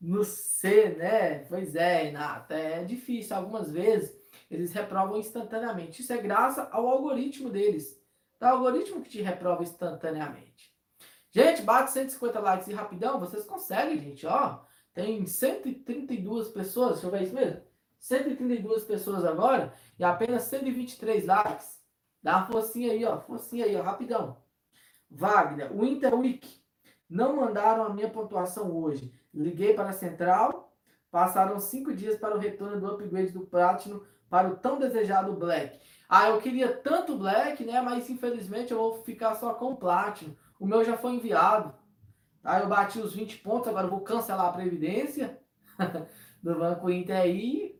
no 0.00 0.24
C, 0.24 0.96
né? 0.98 1.44
Pois 1.44 1.76
é, 1.76 2.02
Renato. 2.02 2.52
É 2.52 2.82
difícil. 2.82 3.36
Algumas 3.36 3.70
vezes 3.70 4.12
eles 4.50 4.72
reprovam 4.72 5.18
instantaneamente. 5.18 6.02
Isso 6.02 6.12
é 6.12 6.16
graças 6.16 6.66
ao 6.72 6.88
algoritmo 6.88 7.48
deles. 7.48 7.96
É 8.40 8.46
o 8.46 8.48
algoritmo 8.48 9.02
que 9.02 9.08
te 9.08 9.22
reprova 9.22 9.62
instantaneamente. 9.62 10.74
Gente, 11.30 11.62
bate 11.62 11.92
150 11.92 12.40
likes 12.40 12.66
e 12.66 12.74
rapidão. 12.74 13.20
Vocês 13.20 13.44
conseguem, 13.44 14.00
gente. 14.00 14.26
Ó, 14.26 14.64
tem 14.92 15.24
132 15.24 16.48
pessoas. 16.48 16.94
Deixa 16.94 17.06
eu 17.06 17.10
ver 17.12 17.22
isso 17.22 17.34
mesmo. 17.34 17.62
132 18.00 18.82
pessoas 18.82 19.24
agora 19.24 19.72
e 19.96 20.02
apenas 20.02 20.42
123 20.42 21.24
likes. 21.24 21.80
Dá 22.20 22.38
uma 22.38 22.46
forcinha 22.46 22.90
aí, 22.90 23.04
ó. 23.04 23.20
Forcinha 23.20 23.64
aí, 23.64 23.76
ó. 23.76 23.82
Rapidão. 23.82 24.41
Wagner, 25.14 25.72
o 25.72 25.84
Interweek. 25.84 26.60
Não 27.08 27.36
mandaram 27.36 27.84
a 27.84 27.90
minha 27.90 28.08
pontuação 28.08 28.74
hoje. 28.74 29.12
Liguei 29.32 29.74
para 29.74 29.90
a 29.90 29.92
central. 29.92 30.72
Passaram 31.10 31.58
cinco 31.60 31.94
dias 31.94 32.16
para 32.16 32.34
o 32.34 32.38
retorno 32.38 32.80
do 32.80 32.86
upgrade 32.86 33.32
do 33.32 33.46
Platinum 33.46 34.00
para 34.30 34.48
o 34.48 34.56
tão 34.56 34.78
desejado 34.78 35.34
Black. 35.34 35.78
Ah, 36.08 36.28
eu 36.28 36.40
queria 36.40 36.72
tanto 36.72 37.18
Black, 37.18 37.62
né? 37.64 37.80
Mas 37.82 38.08
infelizmente 38.08 38.72
eu 38.72 38.78
vou 38.78 39.02
ficar 39.02 39.34
só 39.34 39.52
com 39.52 39.72
o 39.72 39.76
Platinum. 39.76 40.34
O 40.58 40.66
meu 40.66 40.84
já 40.84 40.96
foi 40.96 41.12
enviado. 41.12 41.74
Tá? 42.42 42.60
Eu 42.60 42.68
bati 42.68 42.98
os 42.98 43.14
20 43.14 43.38
pontos, 43.38 43.68
agora 43.68 43.86
vou 43.86 44.00
cancelar 44.00 44.46
a 44.46 44.52
previdência 44.52 45.38
do 46.42 46.58
Banco 46.58 46.90
Inter 46.90 47.16
aí 47.16 47.72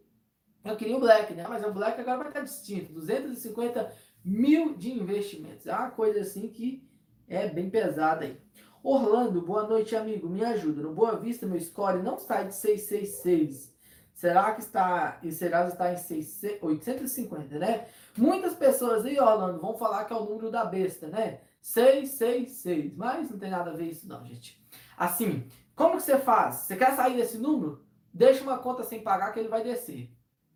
eu 0.64 0.76
queria 0.76 0.96
o 0.96 1.00
Black, 1.00 1.34
né? 1.34 1.44
Mas 1.48 1.64
o 1.64 1.72
Black 1.72 2.00
agora 2.00 2.18
vai 2.18 2.28
estar 2.28 2.40
distinto. 2.40 2.92
250 2.92 3.92
mil 4.24 4.76
de 4.76 4.92
investimentos. 4.92 5.66
É 5.66 5.74
uma 5.74 5.90
coisa 5.90 6.20
assim 6.20 6.48
que 6.48 6.88
é 7.34 7.48
bem 7.48 7.70
pesada 7.70 8.24
aí. 8.24 8.40
Orlando, 8.82 9.40
boa 9.40 9.66
noite, 9.66 9.94
amigo. 9.94 10.28
Me 10.28 10.44
ajuda. 10.44 10.82
No 10.82 10.92
Boa 10.92 11.16
Vista, 11.16 11.46
meu 11.46 11.60
score 11.60 12.02
não 12.02 12.18
sai 12.18 12.48
de 12.48 12.54
666. 12.54 13.72
Será 14.14 14.52
que 14.54 14.60
está. 14.60 15.18
E 15.22 15.32
será 15.32 15.64
que 15.64 15.72
está 15.72 15.92
em 15.92 15.96
6, 15.96 16.58
850, 16.60 17.58
né? 17.58 17.86
Muitas 18.16 18.54
pessoas 18.54 19.04
aí, 19.04 19.18
Orlando, 19.18 19.60
vão 19.60 19.74
falar 19.76 20.04
que 20.04 20.12
é 20.12 20.16
o 20.16 20.24
número 20.24 20.50
da 20.50 20.64
besta, 20.64 21.06
né? 21.06 21.40
666. 21.60 22.96
Mas 22.96 23.30
não 23.30 23.38
tem 23.38 23.50
nada 23.50 23.70
a 23.70 23.74
ver 23.74 23.86
isso, 23.86 24.08
não, 24.08 24.24
gente. 24.26 24.60
Assim, 24.96 25.46
como 25.74 25.96
que 25.96 26.02
você 26.02 26.18
faz? 26.18 26.56
Você 26.56 26.76
quer 26.76 26.94
sair 26.94 27.16
desse 27.16 27.38
número? 27.38 27.84
Deixa 28.12 28.42
uma 28.42 28.58
conta 28.58 28.84
sem 28.84 29.02
pagar 29.02 29.32
que 29.32 29.40
ele 29.40 29.48
vai 29.48 29.62
descer 29.62 30.10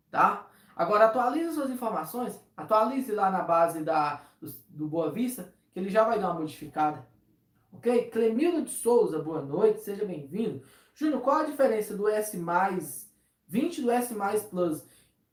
tá? 0.09 0.47
Agora 0.75 1.05
atualize 1.05 1.53
suas 1.53 1.71
informações, 1.71 2.39
atualize 2.55 3.11
lá 3.11 3.31
na 3.31 3.41
base 3.41 3.83
da, 3.83 4.21
do, 4.39 4.51
do 4.69 4.87
Boa 4.87 5.11
Vista, 5.11 5.53
que 5.71 5.79
ele 5.79 5.89
já 5.89 6.03
vai 6.03 6.19
dar 6.19 6.31
uma 6.31 6.41
modificada. 6.41 7.07
Ok? 7.71 8.09
Clemildo 8.09 8.63
de 8.63 8.71
Souza, 8.71 9.19
boa 9.19 9.41
noite, 9.41 9.81
seja 9.81 10.05
bem-vindo. 10.05 10.61
Júnior, 10.93 11.21
qual 11.21 11.37
a 11.37 11.45
diferença 11.45 11.95
do 11.95 12.07
S 12.07 12.37
mais 12.37 13.11
20 13.47 13.81
do 13.81 13.91
S 13.91 14.13
mais 14.13 14.43
Plus? 14.43 14.83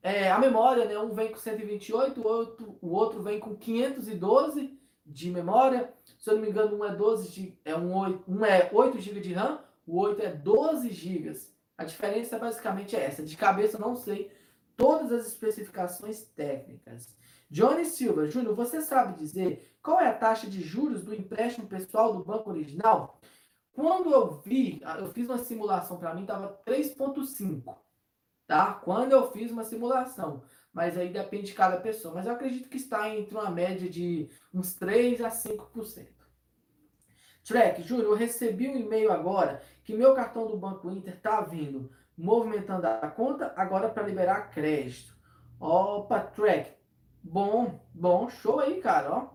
É, 0.03 0.30
a 0.30 0.39
memória, 0.39 0.85
né? 0.85 0.99
Um 0.99 1.14
vem 1.14 1.30
com 1.30 1.39
128, 1.39 2.20
o 2.20 2.26
outro, 2.26 2.78
o 2.82 2.89
outro 2.91 3.22
vem 3.22 3.41
com 3.41 3.57
512 3.57 4.78
de 5.07 5.30
memória. 5.30 5.93
Se 6.18 6.28
eu 6.28 6.35
não 6.35 6.43
me 6.43 6.51
engano, 6.51 6.76
um 6.76 6.85
é 6.85 6.95
12 6.95 7.30
de, 7.30 7.59
é 7.64 7.74
um, 7.74 7.97
8, 7.97 8.24
um 8.28 8.45
é 8.45 8.68
8 8.72 9.01
GB 9.01 9.20
de 9.20 9.32
RAM, 9.32 9.61
o 9.87 9.97
outro 9.97 10.22
é 10.22 10.30
12 10.30 10.91
GB. 10.91 11.32
A 11.76 11.85
diferença 11.85 12.39
basicamente 12.39 12.95
é 12.95 13.05
essa. 13.05 13.22
De 13.22 13.37
cabeça 13.37 13.78
não 13.78 13.97
sei 13.97 14.30
todas 14.76 15.12
as 15.12 15.26
especificações 15.26 16.22
técnicas. 16.37 17.09
Johnny 17.55 17.84
Silva, 17.84 18.26
Júnior, 18.26 18.57
você 18.57 18.80
sabe 18.80 19.16
dizer 19.16 19.78
qual 19.80 20.00
é 20.00 20.09
a 20.09 20.12
taxa 20.12 20.50
de 20.50 20.61
juros 20.61 21.05
do 21.05 21.14
empréstimo 21.14 21.68
pessoal 21.68 22.12
do 22.12 22.24
banco 22.24 22.50
original? 22.50 23.20
Quando 23.72 24.12
eu 24.12 24.40
vi, 24.40 24.82
eu 24.98 25.12
fiz 25.12 25.28
uma 25.28 25.38
simulação 25.38 25.96
para 25.96 26.12
mim, 26.12 26.22
estava 26.22 26.61
3,5, 26.66 27.76
tá? 28.44 28.74
Quando 28.74 29.12
eu 29.12 29.30
fiz 29.30 29.52
uma 29.52 29.62
simulação, 29.62 30.42
mas 30.72 30.98
aí 30.98 31.12
depende 31.12 31.46
de 31.46 31.55
cada 31.55 31.76
pessoa. 31.76 32.12
Mas 32.12 32.26
eu 32.26 32.32
acredito 32.32 32.68
que 32.68 32.76
está 32.76 33.09
entre 33.09 33.36
uma 33.36 33.48
média 33.48 33.88
de 33.88 34.28
uns 34.52 34.74
3 34.74 35.20
a 35.20 35.30
5%. 35.30 36.09
Track, 37.44 37.84
Júnior, 37.84 38.07
eu 38.07 38.16
recebi 38.16 38.68
um 38.68 38.76
e-mail 38.76 39.12
agora 39.12 39.62
que 39.84 39.94
meu 39.94 40.12
cartão 40.12 40.48
do 40.48 40.57
Banco 40.57 40.90
Inter 40.90 41.14
está 41.14 41.40
vindo 41.40 41.88
movimentando 42.18 42.84
a 42.88 43.09
conta, 43.09 43.52
agora 43.55 43.88
para 43.88 44.02
liberar 44.09 44.50
crédito. 44.50 45.14
Opa, 45.61 46.18
track. 46.18 46.84
Bom, 47.27 47.81
bom, 47.95 48.29
show 48.29 48.61
aí, 48.61 48.83
cara, 48.83 49.11
ó. 49.11 49.31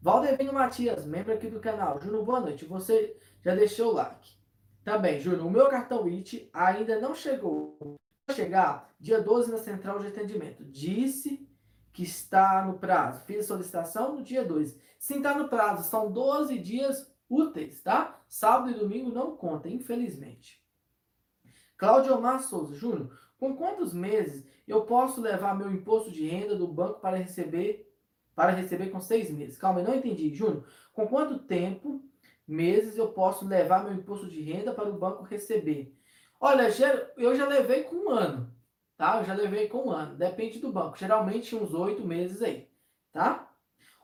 Valdevino 0.00 0.54
Matias, 0.54 1.04
membro 1.04 1.34
aqui 1.34 1.48
do 1.48 1.60
canal. 1.60 2.00
Júnior, 2.00 2.24
boa 2.24 2.40
noite. 2.40 2.64
Você 2.64 3.14
já 3.44 3.54
deixou 3.54 3.90
o 3.90 3.94
like. 3.94 4.30
Tá 4.82 4.96
bem, 4.96 5.20
Júnior, 5.20 5.46
o 5.46 5.50
meu 5.50 5.68
cartão 5.68 6.06
IT 6.06 6.48
ainda 6.50 6.98
não 6.98 7.14
chegou. 7.14 7.98
Vai 8.26 8.34
chegar 8.34 8.90
dia 8.98 9.20
12 9.20 9.50
na 9.50 9.58
central 9.58 9.98
de 9.98 10.06
atendimento. 10.06 10.64
Disse 10.64 11.46
que 11.92 12.04
está 12.04 12.64
no 12.64 12.78
prazo. 12.78 13.20
Fiz 13.26 13.40
a 13.40 13.48
solicitação 13.48 14.16
no 14.16 14.22
dia 14.22 14.42
2. 14.42 14.74
Sim, 14.98 15.18
está 15.18 15.34
no 15.36 15.46
prazo. 15.46 15.90
São 15.90 16.10
12 16.10 16.58
dias 16.58 17.14
úteis, 17.28 17.82
tá? 17.82 18.18
Sábado 18.30 18.70
e 18.70 18.74
domingo 18.74 19.12
não 19.12 19.36
conta, 19.36 19.68
infelizmente. 19.68 20.64
Cláudio 21.76 22.16
Omar 22.16 22.42
Souza, 22.42 22.74
Júnior, 22.74 23.14
com 23.38 23.54
quantos 23.54 23.92
meses 23.92 24.42
eu 24.70 24.82
posso 24.82 25.20
levar 25.20 25.56
meu 25.56 25.70
imposto 25.70 26.10
de 26.10 26.26
renda 26.26 26.56
do 26.56 26.66
banco 26.66 27.00
para 27.00 27.16
receber 27.16 27.86
para 28.34 28.52
receber 28.52 28.88
com 28.88 29.00
seis 29.00 29.30
meses? 29.30 29.58
Calma, 29.58 29.80
eu 29.80 29.84
não 29.84 29.94
entendi, 29.94 30.34
Júnior. 30.34 30.64
Com 30.92 31.06
quanto 31.06 31.38
tempo, 31.40 32.02
meses 32.46 32.96
eu 32.96 33.08
posso 33.08 33.46
levar 33.46 33.84
meu 33.84 33.92
imposto 33.92 34.26
de 34.26 34.40
renda 34.40 34.72
para 34.72 34.88
o 34.88 34.98
banco 34.98 35.24
receber? 35.24 35.94
Olha, 36.40 36.68
eu 37.18 37.36
já 37.36 37.46
levei 37.46 37.82
com 37.82 37.96
um 37.96 38.08
ano, 38.08 38.50
tá? 38.96 39.18
Eu 39.18 39.26
já 39.26 39.34
levei 39.34 39.68
com 39.68 39.88
um 39.88 39.90
ano, 39.90 40.16
depende 40.16 40.58
do 40.58 40.72
banco. 40.72 40.96
Geralmente 40.96 41.54
uns 41.54 41.74
oito 41.74 42.02
meses 42.06 42.40
aí, 42.40 42.66
tá? 43.12 43.52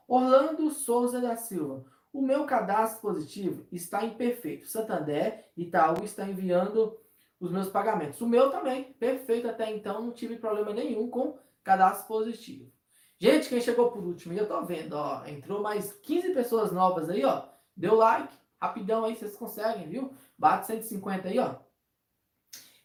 Orlando 0.06 0.70
Souza 0.70 1.18
da 1.20 1.34
Silva. 1.36 1.84
O 2.12 2.20
meu 2.20 2.44
cadastro 2.44 3.00
positivo 3.00 3.66
está 3.72 4.04
imperfeito. 4.04 4.66
Santander 4.66 5.50
Itaú 5.56 6.04
está 6.04 6.28
enviando 6.28 6.98
os 7.40 7.50
meus 7.50 7.68
pagamentos. 7.68 8.20
O 8.20 8.26
meu 8.26 8.50
também, 8.50 8.92
perfeito 8.94 9.48
até 9.48 9.70
então, 9.70 10.02
não 10.02 10.12
tive 10.12 10.36
problema 10.36 10.72
nenhum 10.72 11.08
com 11.08 11.38
cadastro 11.62 12.06
positivo. 12.06 12.70
Gente, 13.18 13.48
quem 13.48 13.60
chegou 13.60 13.90
por 13.90 14.04
último, 14.04 14.34
eu 14.34 14.46
tô 14.46 14.62
vendo, 14.64 14.92
ó, 14.94 15.24
entrou 15.26 15.62
mais 15.62 15.92
15 15.92 16.34
pessoas 16.34 16.70
novas 16.70 17.08
aí, 17.08 17.24
ó. 17.24 17.48
Deu 17.74 17.94
like, 17.94 18.34
rapidão 18.60 19.04
aí, 19.04 19.16
vocês 19.16 19.36
conseguem, 19.36 19.88
viu? 19.88 20.12
Bate 20.36 20.66
150 20.66 21.28
aí, 21.28 21.38
ó. 21.38 21.56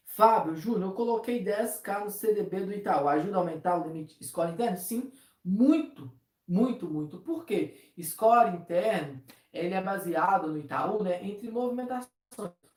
Fábio, 0.06 0.54
Júnior, 0.56 0.90
eu 0.90 0.94
coloquei 0.94 1.42
10k 1.42 2.04
no 2.04 2.10
CDB 2.10 2.60
do 2.60 2.72
Itaú. 2.72 3.08
Ajuda 3.08 3.36
a 3.36 3.40
aumentar 3.40 3.78
o 3.78 3.86
limite 3.86 4.16
escola 4.20 4.50
interna? 4.50 4.76
Sim, 4.76 5.10
muito, 5.44 6.12
muito, 6.46 6.86
muito. 6.88 7.18
Por 7.18 7.44
quê? 7.44 7.92
Score 8.02 8.56
interno, 8.56 9.22
ele 9.52 9.74
é 9.74 9.80
baseado 9.82 10.48
no 10.48 10.58
Itaú, 10.58 11.02
né, 11.02 11.24
entre 11.26 11.50
movimentações. 11.50 12.10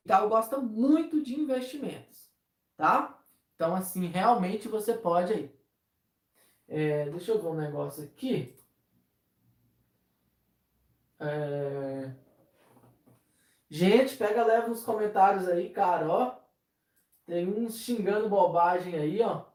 Itaú 0.05 0.29
gosta 0.29 0.59
muito 0.59 1.21
de 1.21 1.33
investimentos, 1.33 2.31
tá? 2.77 3.19
Então, 3.55 3.75
assim, 3.75 4.05
realmente 4.05 4.67
você 4.67 4.93
pode 4.93 5.33
aí. 5.33 5.55
É, 6.67 7.09
deixa 7.09 7.31
eu 7.31 7.41
ver 7.41 7.47
um 7.47 7.55
negócio 7.55 8.03
aqui. 8.03 8.55
É... 11.19 12.11
Gente, 13.67 14.15
pega 14.15 14.45
leva 14.45 14.67
nos 14.67 14.83
comentários 14.83 15.47
aí, 15.47 15.69
cara, 15.71 16.07
ó. 16.07 16.35
Tem 17.25 17.47
uns 17.47 17.79
xingando 17.79 18.29
bobagem 18.29 18.95
aí, 18.95 19.21
ó. 19.21 19.45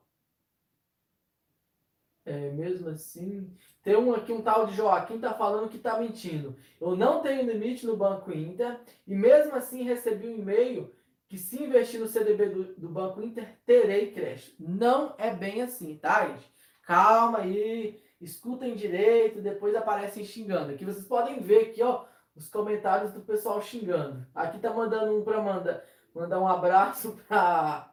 É, 2.24 2.50
mesmo 2.50 2.88
assim. 2.90 3.50
Tem 3.82 3.96
um 3.96 4.14
aqui, 4.14 4.32
um 4.32 4.42
tal 4.42 4.66
de 4.66 4.74
Joaquim, 4.74 5.18
tá 5.18 5.32
falando 5.32 5.70
que 5.70 5.78
tá 5.78 5.98
mentindo. 5.98 6.56
Eu 6.80 6.94
não 6.94 7.22
tenho 7.22 7.50
limite 7.50 7.86
no 7.86 7.96
Banco 7.96 8.30
Inter 8.30 8.78
e 9.06 9.14
mesmo 9.14 9.54
assim 9.54 9.82
recebi 9.82 10.28
um 10.28 10.38
e-mail 10.38 10.94
que 11.30 11.38
se 11.38 11.62
investir 11.62 12.00
no 12.00 12.08
CDB 12.08 12.48
do, 12.48 12.64
do 12.74 12.88
Banco 12.88 13.22
Inter, 13.22 13.56
terei 13.64 14.10
crédito. 14.12 14.54
Não 14.58 15.14
é 15.16 15.32
bem 15.32 15.62
assim, 15.62 15.96
tá, 15.96 16.26
gente? 16.26 16.52
Calma 16.82 17.38
aí, 17.38 18.02
escutem 18.20 18.74
direito, 18.74 19.40
depois 19.40 19.74
aparecem 19.76 20.24
xingando. 20.24 20.72
Aqui 20.72 20.84
vocês 20.84 21.06
podem 21.06 21.40
ver 21.40 21.70
aqui, 21.70 21.82
ó, 21.82 22.04
os 22.34 22.48
comentários 22.48 23.12
do 23.12 23.20
pessoal 23.20 23.62
xingando. 23.62 24.26
Aqui 24.34 24.58
tá 24.58 24.74
mandando 24.74 25.16
um 25.16 25.22
para 25.22 25.40
mandar, 25.40 25.84
mandar 26.12 26.40
um 26.40 26.48
abraço 26.48 27.18
para 27.28 27.86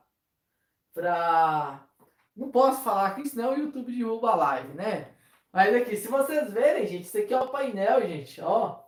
para 0.93 1.86
não 2.37 2.49
posso 2.49 2.83
falar 2.83 3.07
aqui, 3.07 3.27
senão 3.27 3.53
o 3.53 3.57
YouTube 3.57 3.91
derruba 3.91 4.31
a 4.31 4.35
live, 4.35 4.73
né? 4.73 5.07
Mas 5.51 5.73
aqui, 5.73 5.97
se 5.97 6.07
vocês 6.07 6.53
verem, 6.53 6.85
gente, 6.85 7.05
isso 7.05 7.17
aqui 7.17 7.33
é 7.33 7.39
o 7.39 7.47
painel, 7.47 8.01
gente, 8.07 8.39
ó. 8.41 8.79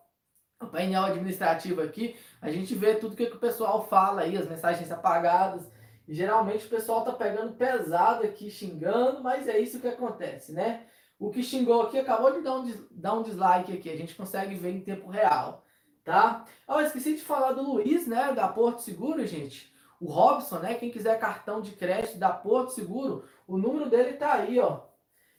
O 0.62 0.68
painel 0.68 1.04
administrativo 1.04 1.82
aqui, 1.82 2.16
a 2.42 2.52
gente 2.52 2.76
vê 2.76 2.96
tudo 2.96 3.16
que, 3.16 3.26
que 3.26 3.36
o 3.36 3.40
pessoal 3.40 3.88
fala 3.88 4.22
aí, 4.22 4.38
as 4.38 4.48
mensagens 4.48 4.92
apagadas. 4.92 5.72
E 6.08 6.14
geralmente 6.14 6.66
o 6.66 6.70
pessoal 6.70 7.04
tá 7.04 7.14
pegando 7.14 7.54
pesado 7.54 8.24
aqui, 8.24 8.50
xingando, 8.50 9.24
mas 9.24 9.48
é 9.48 9.60
isso 9.60 9.80
que 9.80 9.88
acontece, 9.88 10.52
né? 10.52 10.86
O 11.20 11.30
que 11.30 11.44
xingou 11.44 11.84
aqui 11.84 12.00
acabou 12.00 12.32
de 12.32 12.42
dar 12.42 12.56
um, 12.56 12.88
dar 12.92 13.14
um 13.14 13.24
dislike 13.24 13.74
aqui, 13.74 13.90
a 13.90 13.96
gente 13.96 14.16
consegue 14.16 14.56
ver 14.56 14.72
em 14.72 14.82
tempo 14.82 15.10
real, 15.10 15.66
tá? 16.04 16.46
Ah, 16.68 16.82
esqueci 16.82 17.16
de 17.16 17.22
falar 17.22 17.52
do 17.52 17.62
Luiz, 17.62 18.08
né, 18.08 18.32
da 18.34 18.48
Porto 18.48 18.82
Seguro, 18.82 19.26
gente. 19.28 19.74
O 20.00 20.06
Robson, 20.06 20.60
né, 20.60 20.76
quem 20.76 20.90
quiser 20.90 21.20
cartão 21.20 21.62
de 21.62 21.72
crédito 21.72 22.18
da 22.18 22.30
Porto 22.30 22.72
Seguro, 22.72 23.26
o 23.50 23.58
número 23.58 23.90
dele 23.90 24.14
tá 24.14 24.34
aí, 24.34 24.60
ó. 24.60 24.82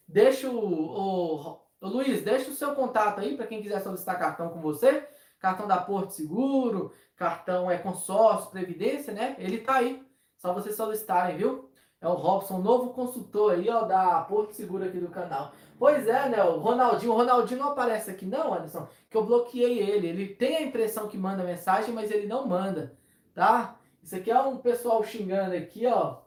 Deixa 0.06 0.50
o, 0.50 0.58
o, 0.58 1.60
o 1.80 1.88
Luiz, 1.88 2.22
deixa 2.22 2.50
o 2.50 2.54
seu 2.54 2.74
contato 2.74 3.20
aí 3.20 3.36
para 3.36 3.46
quem 3.46 3.62
quiser 3.62 3.80
solicitar 3.80 4.18
cartão 4.18 4.50
com 4.50 4.60
você. 4.60 5.06
Cartão 5.38 5.66
da 5.66 5.78
Porto 5.78 6.10
Seguro, 6.10 6.92
cartão 7.16 7.70
é 7.70 7.78
consórcio, 7.78 8.50
previdência, 8.50 9.12
né? 9.12 9.36
Ele 9.38 9.58
tá 9.58 9.76
aí. 9.76 10.04
Só 10.36 10.52
vocês 10.52 10.74
solicitarem, 10.74 11.36
viu? 11.36 11.70
É 12.00 12.08
o 12.08 12.14
Robson, 12.14 12.58
novo 12.58 12.90
consultor 12.94 13.52
aí, 13.52 13.68
ó, 13.68 13.82
da 13.84 14.20
Porto 14.22 14.52
Seguro 14.52 14.84
aqui 14.84 14.98
do 14.98 15.08
canal. 15.08 15.52
Pois 15.78 16.08
é, 16.08 16.28
né? 16.28 16.42
O 16.42 16.58
Ronaldinho, 16.58 17.12
o 17.12 17.16
Ronaldinho 17.16 17.60
não 17.60 17.72
aparece 17.72 18.10
aqui, 18.10 18.26
não, 18.26 18.54
Anderson, 18.54 18.88
que 19.08 19.16
eu 19.16 19.24
bloqueei 19.24 19.78
ele. 19.78 20.08
Ele 20.08 20.34
tem 20.34 20.56
a 20.56 20.62
impressão 20.62 21.08
que 21.08 21.16
manda 21.16 21.44
mensagem, 21.44 21.94
mas 21.94 22.10
ele 22.10 22.26
não 22.26 22.46
manda, 22.46 22.96
tá? 23.34 23.76
Isso 24.02 24.16
aqui 24.16 24.30
é 24.30 24.40
um 24.40 24.56
pessoal 24.58 25.04
xingando 25.04 25.54
aqui, 25.54 25.86
ó. 25.86 26.18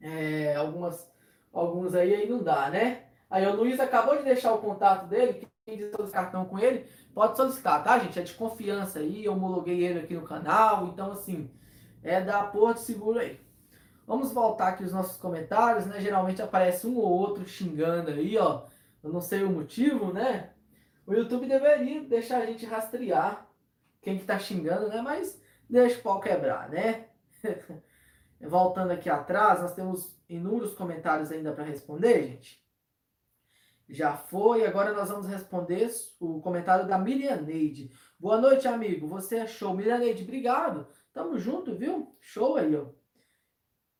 É, 0.00 0.54
algumas, 0.56 1.10
alguns 1.52 1.94
aí, 1.94 2.14
aí 2.14 2.28
não 2.28 2.42
dá, 2.42 2.70
né? 2.70 3.04
Aí 3.30 3.46
o 3.46 3.54
Luiz 3.54 3.78
acabou 3.80 4.16
de 4.16 4.24
deixar 4.24 4.52
o 4.52 4.58
contato 4.58 5.06
dele, 5.06 5.46
quem 5.66 5.76
quiser 5.76 6.10
cartão 6.10 6.44
com 6.46 6.58
ele, 6.58 6.86
pode 7.14 7.36
solicitar, 7.36 7.82
tá, 7.84 7.98
gente? 7.98 8.18
É 8.18 8.22
de 8.22 8.34
confiança 8.34 9.00
aí, 9.00 9.24
eu 9.24 9.32
homologuei 9.34 9.84
ele 9.84 10.00
aqui 10.00 10.14
no 10.14 10.22
canal, 10.22 10.86
então 10.88 11.12
assim, 11.12 11.50
é 12.02 12.20
da 12.20 12.44
Porto 12.44 12.78
Seguro 12.78 13.18
aí. 13.18 13.40
Vamos 14.06 14.32
voltar 14.32 14.68
aqui 14.68 14.84
os 14.84 14.92
nossos 14.92 15.18
comentários, 15.18 15.84
né? 15.84 16.00
Geralmente 16.00 16.40
aparece 16.40 16.86
um 16.86 16.96
ou 16.96 17.04
outro 17.04 17.46
xingando 17.46 18.10
aí, 18.10 18.38
ó. 18.38 18.62
Eu 19.02 19.12
não 19.12 19.20
sei 19.20 19.42
o 19.42 19.50
motivo, 19.50 20.12
né? 20.12 20.50
O 21.06 21.12
YouTube 21.12 21.46
deveria 21.46 22.02
deixar 22.02 22.38
a 22.38 22.46
gente 22.46 22.64
rastrear 22.64 23.46
quem 24.00 24.18
que 24.18 24.24
tá 24.24 24.38
xingando, 24.38 24.88
né? 24.88 25.02
Mas 25.02 25.38
deixa 25.68 25.98
o 25.98 26.02
pau 26.02 26.20
quebrar, 26.20 26.70
né? 26.70 27.06
Voltando 28.40 28.92
aqui 28.92 29.10
atrás, 29.10 29.60
nós 29.60 29.74
temos 29.74 30.16
inúmeros 30.28 30.74
comentários 30.74 31.32
ainda 31.32 31.52
para 31.52 31.64
responder, 31.64 32.22
gente. 32.22 32.64
Já 33.88 34.16
foi, 34.16 34.66
agora 34.66 34.92
nós 34.92 35.08
vamos 35.08 35.26
responder 35.26 35.90
o 36.20 36.40
comentário 36.40 36.86
da 36.86 36.98
Mirianeide. 36.98 37.90
Boa 38.18 38.38
noite, 38.38 38.68
amigo. 38.68 39.08
Você 39.08 39.38
é 39.38 39.46
show. 39.46 39.74
Mirianeide, 39.74 40.22
obrigado. 40.22 40.86
Tamo 41.12 41.38
junto, 41.38 41.74
viu? 41.74 42.14
Show 42.20 42.56
aí, 42.56 42.76
ó. 42.76 42.86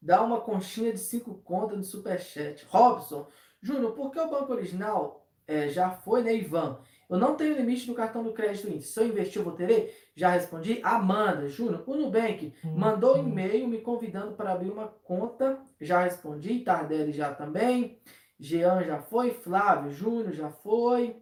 Dá 0.00 0.22
uma 0.22 0.40
conchinha 0.40 0.92
de 0.92 0.98
cinco 0.98 1.34
contas 1.42 1.78
no 1.78 1.84
superchat. 1.84 2.64
Robson, 2.68 3.26
Júnior, 3.60 3.92
por 3.92 4.10
que 4.10 4.20
o 4.20 4.30
banco 4.30 4.52
original 4.52 5.26
é, 5.46 5.68
já 5.68 5.90
foi, 5.90 6.22
né, 6.22 6.34
Ivan? 6.34 6.80
Eu 7.08 7.16
não 7.16 7.34
tenho 7.36 7.56
limite 7.56 7.88
no 7.88 7.94
cartão 7.94 8.22
do 8.22 8.34
crédito 8.34 8.68
índice. 8.68 8.92
Se 8.92 9.00
eu 9.00 9.06
investir, 9.06 9.38
eu 9.38 9.44
vou 9.44 9.54
ter? 9.54 10.10
Já 10.14 10.28
respondi. 10.28 10.80
Amanda, 10.82 11.48
Júnior, 11.48 11.82
o 11.86 11.94
Nubank 11.94 12.54
hum, 12.62 12.76
mandou 12.76 13.16
um 13.16 13.28
e-mail 13.28 13.66
me 13.66 13.80
convidando 13.80 14.34
para 14.34 14.52
abrir 14.52 14.70
uma 14.70 14.88
conta. 14.88 15.58
Já 15.80 16.02
respondi. 16.02 16.60
Tardelli 16.60 17.12
já 17.12 17.32
também. 17.32 17.98
Jean 18.38 18.84
já 18.84 19.00
foi. 19.00 19.32
Flávio, 19.32 19.90
Júnior 19.90 20.34
já 20.34 20.50
foi. 20.50 21.16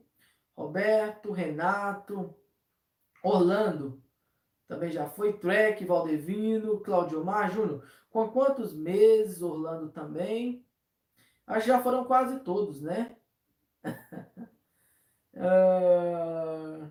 Roberto, 0.57 1.31
Renato. 1.31 2.35
Orlando 3.23 4.03
também 4.67 4.91
já 4.91 5.09
foi. 5.09 5.35
Trek, 5.35 5.85
Valdevino, 5.85 6.81
Claudio 6.81 7.25
Mar, 7.25 7.53
Júnior. 7.53 7.87
Com 8.11 8.29
quantos 8.29 8.75
meses? 8.75 9.41
Orlando 9.41 9.91
também. 9.91 10.67
Acho 11.47 11.61
que 11.61 11.69
já 11.69 11.81
foram 11.81 12.05
quase 12.05 12.41
todos, 12.41 12.83
né? 12.83 13.17
Uh, 15.37 16.91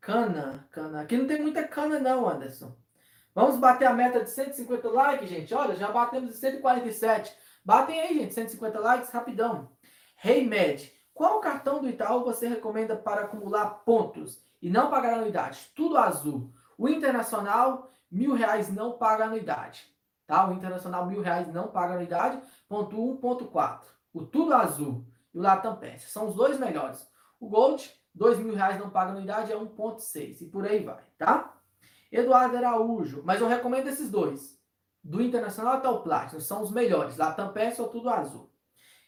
cana, 0.00 0.66
cana. 0.72 1.02
Aqui 1.02 1.16
não 1.16 1.26
tem 1.26 1.40
muita 1.40 1.66
cana 1.66 2.00
não, 2.00 2.28
Anderson. 2.28 2.76
Vamos 3.34 3.56
bater 3.58 3.86
a 3.86 3.92
meta 3.92 4.24
de 4.24 4.30
150 4.30 4.88
likes, 4.88 5.28
gente. 5.28 5.54
Olha, 5.54 5.76
já 5.76 5.90
batemos 5.90 6.30
de 6.30 6.36
147. 6.38 7.36
Batem 7.64 8.00
aí, 8.00 8.18
gente, 8.18 8.34
150 8.34 8.80
likes, 8.80 9.10
rapidão. 9.10 9.70
Hey 10.24 10.46
Med, 10.46 10.92
qual 11.12 11.40
cartão 11.40 11.80
do 11.80 11.88
Itaú 11.88 12.24
você 12.24 12.48
recomenda 12.48 12.96
para 12.96 13.22
acumular 13.22 13.66
pontos 13.84 14.40
e 14.60 14.68
não 14.68 14.90
pagar 14.90 15.14
anuidade? 15.14 15.70
Tudo 15.74 15.98
azul. 15.98 16.52
O 16.76 16.88
Internacional, 16.88 17.92
mil 18.10 18.34
reais 18.34 18.72
não 18.74 18.98
paga 18.98 19.24
anuidade. 19.24 19.86
Tá? 20.26 20.48
O 20.48 20.52
Internacional, 20.52 21.06
mil 21.06 21.22
reais 21.22 21.46
não 21.52 21.68
paga 21.68 21.94
anuidade. 21.94 22.40
Ponto 22.68 23.00
1, 23.12 23.16
ponto 23.18 23.44
4. 23.46 23.88
O 24.12 24.24
Tudo 24.24 24.54
Azul 24.54 25.06
e 25.32 25.38
o 25.38 25.42
Latam 25.42 25.76
Pass. 25.76 26.04
São 26.10 26.28
os 26.28 26.34
dois 26.34 26.58
melhores. 26.58 27.06
O 27.38 27.48
Gold, 27.48 27.90
dois 28.14 28.38
mil 28.38 28.54
reais 28.54 28.78
não 28.78 28.90
paga 28.90 29.10
anuidade, 29.10 29.52
é 29.52 29.56
1,6 29.56 30.40
e 30.42 30.46
por 30.46 30.66
aí 30.66 30.82
vai, 30.82 31.02
tá? 31.18 31.54
Eduardo 32.10 32.56
Araújo, 32.56 33.22
mas 33.24 33.40
eu 33.40 33.48
recomendo 33.48 33.88
esses 33.88 34.10
dois. 34.10 34.56
Do 35.02 35.22
Internacional 35.22 35.74
até 35.74 35.88
o 35.88 36.00
Platinum, 36.00 36.40
são 36.40 36.62
os 36.62 36.72
melhores. 36.72 37.16
Latam 37.16 37.52
Pass 37.52 37.78
ou 37.78 37.88
tudo 37.88 38.08
azul. 38.08 38.50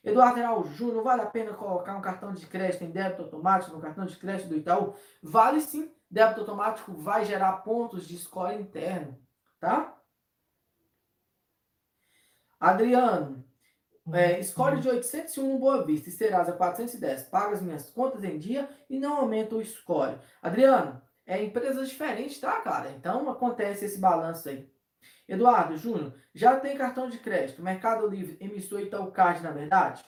Eduardo 0.05 0.41
Araújo, 0.41 0.73
Júnior, 0.75 1.03
vale 1.03 1.23
a 1.23 1.27
pena 1.27 1.55
colocar 1.55 1.97
um 1.97 2.01
cartão 2.01 2.33
de 2.33 2.47
crédito 2.47 2.85
em 2.85 2.91
débito 2.91 3.23
automático 3.23 3.75
no 3.75 3.83
cartão 3.83 4.07
de 4.07 4.17
crédito 4.17 4.49
do 4.49 4.57
Itaú? 4.57 4.95
Vale 5.23 5.61
sim. 5.61 5.93
Débito 6.11 6.41
automático 6.41 6.93
vai 6.95 7.25
gerar 7.25 7.53
pontos 7.59 8.07
de 8.07 8.15
escola 8.15 8.55
interno, 8.55 9.19
tá? 9.61 9.95
Adriano, 12.59 13.45
é, 14.13 14.39
escolhe 14.41 14.81
de 14.81 14.89
801 14.89 15.59
Boa 15.59 15.85
Vista 15.85 16.09
e 16.09 16.13
Serasa 16.13 16.53
410. 16.53 17.25
Paga 17.25 17.55
as 17.55 17.63
minhas 17.63 17.91
contas 17.91 18.25
em 18.25 18.39
dia 18.39 18.69
e 18.89 18.99
não 18.99 19.17
aumenta 19.17 19.55
o 19.55 19.65
score. 19.65 20.19
Adriano, 20.43 21.01
é 21.27 21.43
empresas 21.43 21.89
diferentes, 21.89 22.39
tá, 22.41 22.61
cara? 22.61 22.91
Então 22.91 23.29
acontece 23.29 23.85
esse 23.85 23.99
balanço 23.99 24.49
aí. 24.49 24.71
Eduardo 25.29 25.77
Júnior, 25.77 26.15
já 26.35 26.59
tem 26.59 26.77
cartão 26.77 27.11
de 27.11 27.19
crédito, 27.19 27.63
Mercado 27.63 28.07
Livre, 28.07 28.39
emissor 28.41 28.81
Itaú 28.81 29.11
Card, 29.13 29.43
na 29.43 29.51
verdade? 29.51 30.03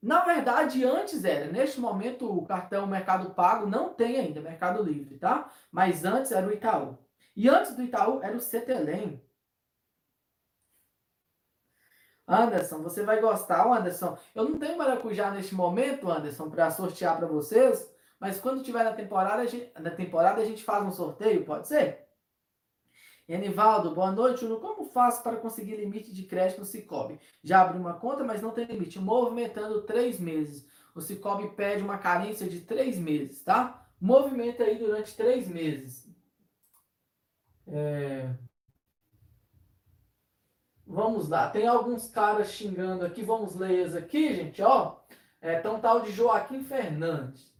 Na 0.00 0.24
verdade, 0.24 0.84
antes 0.84 1.24
era. 1.24 1.52
Neste 1.52 1.80
momento, 1.80 2.30
o 2.30 2.46
cartão 2.46 2.86
Mercado 2.86 3.34
Pago 3.34 3.66
não 3.66 3.92
tem 3.92 4.18
ainda, 4.18 4.40
Mercado 4.40 4.82
Livre, 4.82 5.18
tá? 5.18 5.50
Mas 5.70 6.04
antes 6.04 6.32
era 6.32 6.46
o 6.46 6.52
Itaú. 6.52 6.96
E 7.36 7.48
antes 7.48 7.74
do 7.74 7.82
Itaú 7.82 8.22
era 8.22 8.36
o 8.36 8.40
Cetelem. 8.40 9.22
Anderson, 12.28 12.82
você 12.82 13.02
vai 13.02 13.20
gostar, 13.20 13.66
Anderson. 13.66 14.18
Eu 14.34 14.44
não 14.44 14.58
tenho 14.58 14.76
maracujá 14.76 15.30
neste 15.30 15.54
momento, 15.54 16.10
Anderson, 16.10 16.50
para 16.50 16.70
sortear 16.70 17.16
para 17.16 17.26
vocês, 17.26 17.90
mas 18.20 18.38
quando 18.38 18.62
tiver 18.62 18.84
na 18.84 18.92
temporada, 18.92 19.46
gente, 19.46 19.72
na 19.80 19.90
temporada 19.90 20.42
a 20.42 20.44
gente 20.44 20.62
faz 20.62 20.84
um 20.84 20.92
sorteio, 20.92 21.44
pode 21.44 21.66
ser? 21.66 22.06
Enivaldo, 23.26 23.94
boa 23.94 24.10
noite. 24.10 24.46
Como 24.46 24.86
faço 24.86 25.22
para 25.22 25.36
conseguir 25.36 25.76
limite 25.76 26.12
de 26.12 26.22
crédito 26.22 26.60
no 26.60 26.64
Cicobi? 26.64 27.20
Já 27.42 27.62
abri 27.62 27.78
uma 27.78 27.94
conta, 27.94 28.24
mas 28.24 28.40
não 28.40 28.50
tem 28.50 28.64
limite. 28.64 28.98
Movimentando 28.98 29.82
três 29.82 30.18
meses. 30.18 30.66
O 30.94 31.00
Cicobi 31.00 31.48
pede 31.50 31.82
uma 31.82 31.98
carência 31.98 32.48
de 32.48 32.60
três 32.60 32.98
meses, 32.98 33.42
tá? 33.42 33.86
Movimenta 34.00 34.64
aí 34.64 34.78
durante 34.78 35.14
três 35.14 35.46
meses. 35.46 36.08
É... 37.66 38.34
Vamos 40.90 41.28
lá, 41.28 41.50
tem 41.50 41.66
alguns 41.66 42.08
caras 42.08 42.50
xingando 42.50 43.04
aqui, 43.04 43.22
vamos 43.22 43.54
ler 43.54 43.72
eles 43.72 43.94
aqui, 43.94 44.34
gente, 44.34 44.62
ó. 44.62 44.96
É, 45.40 45.58
então, 45.58 45.78
tal 45.78 46.00
de 46.00 46.10
Joaquim 46.10 46.64
Fernandes. 46.64 47.52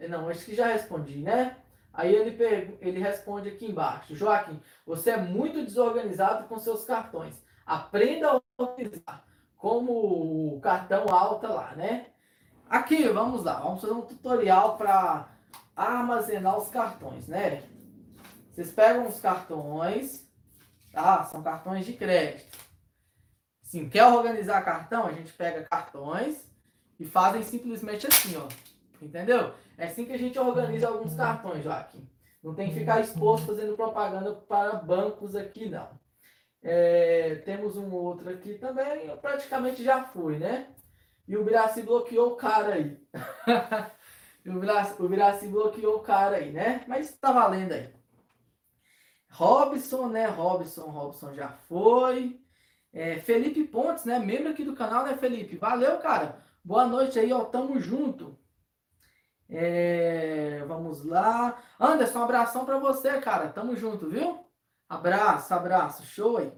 É, 0.00 0.08
não, 0.08 0.28
acho 0.28 0.44
que 0.44 0.54
já 0.54 0.66
respondi, 0.66 1.18
né? 1.18 1.56
Aí 1.94 2.12
ele, 2.12 2.36
ele 2.80 2.98
responde 2.98 3.48
aqui 3.48 3.66
embaixo. 3.66 4.16
Joaquim, 4.16 4.60
você 4.84 5.10
é 5.10 5.16
muito 5.16 5.64
desorganizado 5.64 6.48
com 6.48 6.58
seus 6.58 6.84
cartões. 6.84 7.40
Aprenda 7.64 8.32
a 8.32 8.42
organizar. 8.58 9.24
Como 9.56 10.56
o 10.56 10.60
cartão 10.60 11.06
alta 11.08 11.48
lá, 11.48 11.72
né? 11.76 12.06
Aqui, 12.68 13.08
vamos 13.08 13.44
lá. 13.44 13.60
Vamos 13.60 13.80
fazer 13.80 13.94
um 13.94 14.02
tutorial 14.02 14.76
para 14.76 15.28
armazenar 15.74 16.58
os 16.58 16.68
cartões, 16.68 17.28
né? 17.28 17.62
Vocês 18.52 18.72
pegam 18.72 19.06
os 19.06 19.20
cartões, 19.20 20.25
tá? 20.96 21.22
São 21.24 21.42
cartões 21.42 21.84
de 21.84 21.92
crédito. 21.92 22.56
Sim, 23.62 23.86
quer 23.86 24.06
organizar 24.06 24.64
cartão? 24.64 25.06
A 25.06 25.12
gente 25.12 25.30
pega 25.34 25.62
cartões 25.64 26.50
e 26.98 27.04
fazem 27.04 27.42
simplesmente 27.42 28.06
assim, 28.06 28.34
ó. 28.36 28.48
Entendeu? 29.04 29.52
É 29.76 29.88
assim 29.88 30.06
que 30.06 30.12
a 30.12 30.18
gente 30.18 30.38
organiza 30.38 30.88
alguns 30.88 31.14
cartões, 31.14 31.62
Joaquim. 31.62 32.08
Não 32.42 32.54
tem 32.54 32.68
que 32.70 32.78
ficar 32.78 33.00
exposto 33.00 33.48
fazendo 33.48 33.76
propaganda 33.76 34.32
para 34.32 34.76
bancos 34.76 35.36
aqui, 35.36 35.68
não. 35.68 35.90
É, 36.62 37.42
temos 37.44 37.76
um 37.76 37.92
outro 37.92 38.30
aqui 38.30 38.54
também, 38.54 39.06
eu 39.06 39.18
praticamente 39.18 39.84
já 39.84 40.02
fui, 40.02 40.38
né? 40.38 40.68
E 41.28 41.36
o 41.36 41.44
Biraci 41.44 41.82
bloqueou 41.82 42.32
o 42.32 42.36
cara 42.36 42.74
aí. 42.74 42.98
o, 44.98 45.08
Biraci 45.08 45.46
bloqueou 45.48 45.96
o 45.96 46.00
cara 46.00 46.36
aí, 46.36 46.52
né? 46.52 46.84
Mas 46.88 47.14
tá 47.18 47.32
valendo 47.32 47.72
aí. 47.72 47.95
Robson, 49.36 50.08
né? 50.08 50.26
Robson, 50.26 50.88
Robson 50.88 51.34
já 51.34 51.48
foi. 51.68 52.40
É, 52.90 53.20
Felipe 53.20 53.64
Pontes, 53.64 54.06
né? 54.06 54.18
Membro 54.18 54.48
aqui 54.50 54.64
do 54.64 54.74
canal, 54.74 55.04
né, 55.04 55.14
Felipe? 55.18 55.56
Valeu, 55.56 55.98
cara. 55.98 56.42
Boa 56.64 56.86
noite 56.86 57.18
aí, 57.18 57.30
ó. 57.30 57.44
Tamo 57.44 57.78
junto. 57.78 58.38
É, 59.50 60.64
vamos 60.66 61.04
lá. 61.04 61.62
Anderson, 61.78 62.20
um 62.20 62.22
abração 62.22 62.64
para 62.64 62.78
você, 62.78 63.20
cara. 63.20 63.50
Tamo 63.50 63.76
junto, 63.76 64.08
viu? 64.08 64.42
Abraço, 64.88 65.52
abraço. 65.52 66.06
Show 66.06 66.38
aí. 66.38 66.50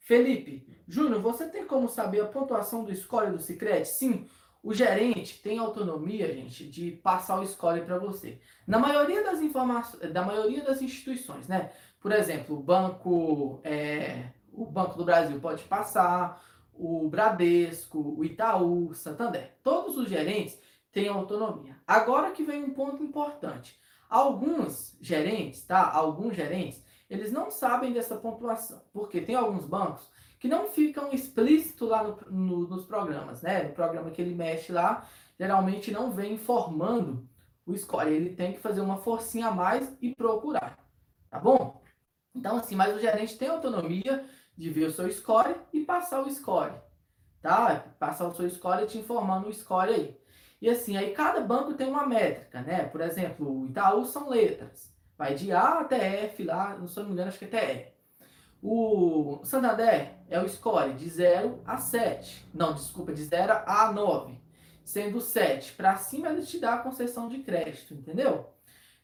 Felipe, 0.00 0.82
Júnior, 0.88 1.22
você 1.22 1.48
tem 1.48 1.64
como 1.66 1.88
saber 1.88 2.20
a 2.20 2.26
pontuação 2.26 2.82
do 2.82 2.94
score 2.96 3.30
do 3.30 3.38
Cicred? 3.38 3.86
Sim, 3.86 4.28
o 4.66 4.74
gerente 4.74 5.40
tem 5.40 5.60
autonomia, 5.60 6.34
gente, 6.34 6.66
de 6.66 6.90
passar 6.90 7.38
o 7.38 7.46
score 7.46 7.82
para 7.82 8.00
você. 8.00 8.40
Na 8.66 8.80
maioria 8.80 9.22
das 9.22 9.40
informações, 9.40 10.12
da 10.12 10.24
maioria 10.24 10.64
das 10.64 10.82
instituições, 10.82 11.46
né? 11.46 11.70
Por 12.00 12.10
exemplo, 12.10 12.56
o 12.56 12.60
banco, 12.60 13.60
é, 13.62 14.24
o 14.52 14.66
Banco 14.66 14.98
do 14.98 15.04
Brasil 15.04 15.38
pode 15.38 15.62
passar, 15.62 16.44
o 16.74 17.08
Bradesco, 17.08 18.16
o 18.18 18.24
Itaú, 18.24 18.92
Santander. 18.92 19.56
Todos 19.62 19.96
os 19.96 20.08
gerentes 20.08 20.60
têm 20.90 21.06
autonomia. 21.06 21.76
Agora 21.86 22.32
que 22.32 22.42
vem 22.42 22.64
um 22.64 22.74
ponto 22.74 23.04
importante. 23.04 23.78
Alguns 24.10 24.98
gerentes, 25.00 25.62
tá? 25.62 25.92
Alguns 25.92 26.34
gerentes, 26.34 26.84
eles 27.08 27.30
não 27.30 27.52
sabem 27.52 27.92
dessa 27.92 28.16
pontuação, 28.16 28.82
porque 28.92 29.20
tem 29.20 29.36
alguns 29.36 29.64
bancos 29.64 30.10
que 30.38 30.48
não 30.48 30.68
ficam 30.68 31.12
explícitos 31.12 31.88
lá 31.88 32.04
no, 32.04 32.18
no, 32.30 32.68
nos 32.68 32.84
programas, 32.86 33.42
né? 33.42 33.64
No 33.64 33.72
programa 33.72 34.10
que 34.10 34.20
ele 34.20 34.34
mexe 34.34 34.72
lá, 34.72 35.06
geralmente 35.38 35.90
não 35.90 36.12
vem 36.12 36.34
informando 36.34 37.28
o 37.64 37.76
score. 37.76 38.10
Ele 38.10 38.30
tem 38.34 38.52
que 38.52 38.60
fazer 38.60 38.80
uma 38.80 38.98
forcinha 38.98 39.48
a 39.48 39.50
mais 39.50 39.96
e 40.00 40.14
procurar, 40.14 40.78
tá 41.30 41.38
bom? 41.38 41.82
Então, 42.34 42.56
assim, 42.56 42.76
mas 42.76 42.94
o 42.94 43.00
gerente 43.00 43.38
tem 43.38 43.48
autonomia 43.48 44.24
de 44.56 44.70
ver 44.70 44.86
o 44.86 44.92
seu 44.92 45.10
score 45.10 45.56
e 45.72 45.80
passar 45.84 46.22
o 46.22 46.30
score, 46.30 46.74
tá? 47.42 47.84
Passar 47.98 48.28
o 48.28 48.34
seu 48.34 48.48
score 48.50 48.84
e 48.84 48.86
te 48.86 48.98
informando 48.98 49.48
o 49.48 49.52
score 49.52 49.92
aí. 49.92 50.20
E 50.60 50.68
assim, 50.70 50.96
aí 50.96 51.12
cada 51.12 51.40
banco 51.40 51.74
tem 51.74 51.88
uma 51.88 52.06
métrica, 52.06 52.62
né? 52.62 52.84
Por 52.86 53.00
exemplo, 53.00 53.60
o 53.62 53.66
Itaú 53.66 54.04
são 54.04 54.28
letras. 54.28 54.94
Vai 55.16 55.34
de 55.34 55.52
A 55.52 55.80
até 55.80 56.24
F 56.26 56.44
lá, 56.44 56.76
não 56.76 56.86
não 56.86 57.04
me 57.06 57.12
engano, 57.12 57.28
acho 57.28 57.38
que 57.38 57.44
é 57.46 57.48
até 57.48 57.74
E. 57.74 57.95
O 58.68 59.44
Santander 59.44 60.16
é 60.28 60.40
o 60.40 60.48
score 60.48 60.92
de 60.94 61.08
0 61.08 61.62
a 61.64 61.78
7. 61.78 62.48
Não, 62.52 62.74
desculpa, 62.74 63.12
de 63.12 63.22
0 63.22 63.62
a 63.64 63.92
9. 63.92 64.40
Sendo 64.84 65.20
7 65.20 65.74
para 65.74 65.94
cima, 65.94 66.30
ele 66.30 66.44
te 66.44 66.58
dá 66.58 66.74
a 66.74 66.78
concessão 66.78 67.28
de 67.28 67.44
crédito, 67.44 67.94
entendeu? 67.94 68.52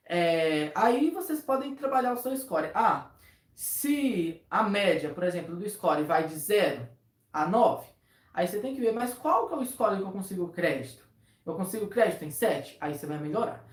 É, 0.05 0.73
aí 0.75 1.11
vocês 1.11 1.41
podem 1.43 1.77
trabalhar 1.77 2.13
o 2.13 2.17
seu 2.17 2.37
score. 2.37 2.73
Ah, 2.75 3.13
se 3.55 4.45
a 4.51 4.65
média, 4.65 5.15
por 5.15 5.23
exemplo, 5.23 5.55
do 5.55 5.71
score 5.71 6.03
vai 6.03 6.27
de 6.27 6.35
0 6.35 6.89
a 7.33 7.47
9, 7.47 7.87
aí 8.35 8.49
você 8.49 8.59
tem 8.59 8.75
que 8.75 8.81
ver, 8.81 8.91
mas 8.91 9.15
qual 9.15 9.47
que 9.47 9.55
é 9.55 9.59
o 9.59 9.65
score 9.65 9.97
que 9.99 10.03
eu 10.03 10.11
consigo 10.11 10.49
crédito? 10.49 11.07
Eu 11.47 11.55
consigo 11.55 11.87
crédito 11.87 12.25
em 12.25 12.33
7? 12.33 12.79
Aí 12.81 12.95
você 12.95 13.07
vai 13.07 13.19
melhorar. 13.19 13.65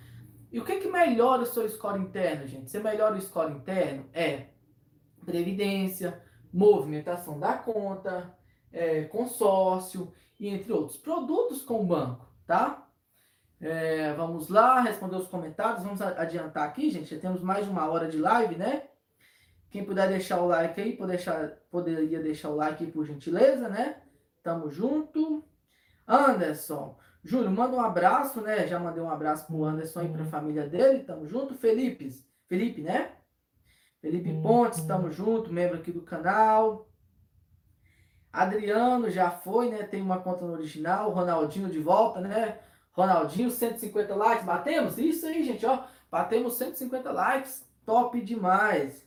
E 0.52 0.60
o 0.60 0.64
que, 0.64 0.82
que 0.82 0.88
melhora 0.88 1.42
o 1.42 1.48
seu 1.48 1.68
score 1.68 2.00
interno, 2.00 2.46
gente? 2.46 2.70
Você 2.70 2.80
melhora 2.80 3.16
o 3.16 3.22
score 3.22 3.52
interno? 3.52 4.08
É 4.14 4.50
previdência, 5.30 6.22
movimentação 6.52 7.40
da 7.40 7.54
conta, 7.54 8.36
é, 8.72 9.04
consórcio 9.04 10.12
e 10.40 10.48
entre 10.48 10.74
outros. 10.74 10.98
Produtos 10.98 11.62
com 11.62 11.82
o 11.82 11.86
banco, 11.86 12.26
tá? 12.48 12.88
É, 13.62 14.14
vamos 14.14 14.50
lá, 14.50 14.82
responder 14.82 15.18
os 15.18 15.28
comentários. 15.28 15.84
Vamos 15.84 16.02
adiantar 16.02 16.68
aqui, 16.68 16.90
gente. 16.90 17.14
Já 17.14 17.22
temos 17.22 17.42
mais 17.42 17.66
de 17.66 17.72
uma 17.72 17.88
hora 17.90 18.08
de 18.08 18.18
live, 18.18 18.56
né? 18.56 18.84
Quem 19.70 19.86
puder 19.86 20.10
deixar 20.10 20.42
o 20.42 20.48
like 20.48 20.82
aí, 20.82 20.96
poder 20.96 21.18
deixar, 21.18 21.50
poderia 21.70 22.24
deixar 22.24 22.50
o 22.50 22.56
like 22.56 22.84
aí, 22.84 22.92
por 22.92 23.06
gentileza, 23.06 23.70
né? 23.70 24.02
Tamo 24.42 24.72
junto. 24.72 25.44
Anderson, 26.08 26.98
Júlio, 27.24 27.52
manda 27.52 27.76
um 27.76 27.82
abraço, 27.82 28.42
né? 28.42 28.66
Já 28.66 28.80
mandei 28.80 29.04
um 29.04 29.10
abraço 29.10 29.46
pro 29.46 29.64
Anderson 29.64 30.04
e 30.04 30.10
pra 30.10 30.24
uhum. 30.24 30.30
família 30.30 30.68
dele. 30.68 31.04
Tamo 31.04 31.28
junto. 31.28 31.54
Felipe, 31.54 32.10
Felipe, 32.48 32.82
né? 32.82 33.12
Felipe 34.02 34.32
uhum. 34.32 34.42
Pontes, 34.42 34.82
tamo 34.86 35.12
junto, 35.12 35.52
membro 35.52 35.78
aqui 35.78 35.92
do 35.92 36.02
canal. 36.02 36.88
Adriano 38.32 39.10
já 39.10 39.32
foi, 39.32 39.70
né? 39.70 39.84
Tem 39.84 40.02
uma 40.02 40.20
conta 40.20 40.46
no 40.46 40.54
original. 40.54 41.12
Ronaldinho 41.12 41.70
de 41.70 41.80
volta, 41.80 42.22
né? 42.22 42.60
Ronaldinho, 42.92 43.50
150 43.50 44.16
likes. 44.16 44.46
Batemos? 44.46 44.98
Isso 44.98 45.26
aí, 45.26 45.44
gente, 45.44 45.66
ó. 45.66 45.84
Batemos 46.10 46.54
150 46.56 47.12
likes. 47.12 47.68
Top 47.86 48.20
demais. 48.22 49.06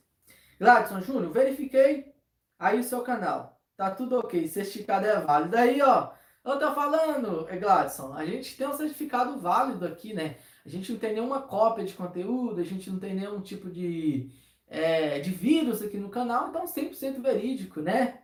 Gladson 0.58 1.00
Júnior, 1.00 1.32
verifiquei 1.32 2.12
aí 2.58 2.80
o 2.80 2.84
seu 2.84 3.02
canal. 3.02 3.60
Tá 3.76 3.90
tudo 3.90 4.18
ok. 4.18 4.46
Certificado 4.48 5.06
é 5.06 5.18
válido. 5.20 5.56
Aí, 5.56 5.80
ó. 5.80 6.10
Eu 6.44 6.58
tô 6.58 6.74
falando, 6.74 7.46
Gladson, 7.60 8.14
a 8.14 8.26
gente 8.26 8.56
tem 8.56 8.66
um 8.66 8.76
certificado 8.76 9.38
válido 9.38 9.86
aqui, 9.86 10.12
né? 10.12 10.36
A 10.66 10.68
gente 10.68 10.90
não 10.90 10.98
tem 10.98 11.14
nenhuma 11.14 11.42
cópia 11.42 11.84
de 11.84 11.94
conteúdo, 11.94 12.60
a 12.60 12.64
gente 12.64 12.90
não 12.90 12.98
tem 12.98 13.14
nenhum 13.14 13.40
tipo 13.40 13.70
de, 13.70 14.28
é, 14.72 15.20
de 15.20 15.30
vírus 15.30 15.82
aqui 15.82 15.98
no 15.98 16.08
canal, 16.08 16.48
então 16.48 16.64
100% 16.64 17.20
verídico, 17.20 17.82
né? 17.82 18.22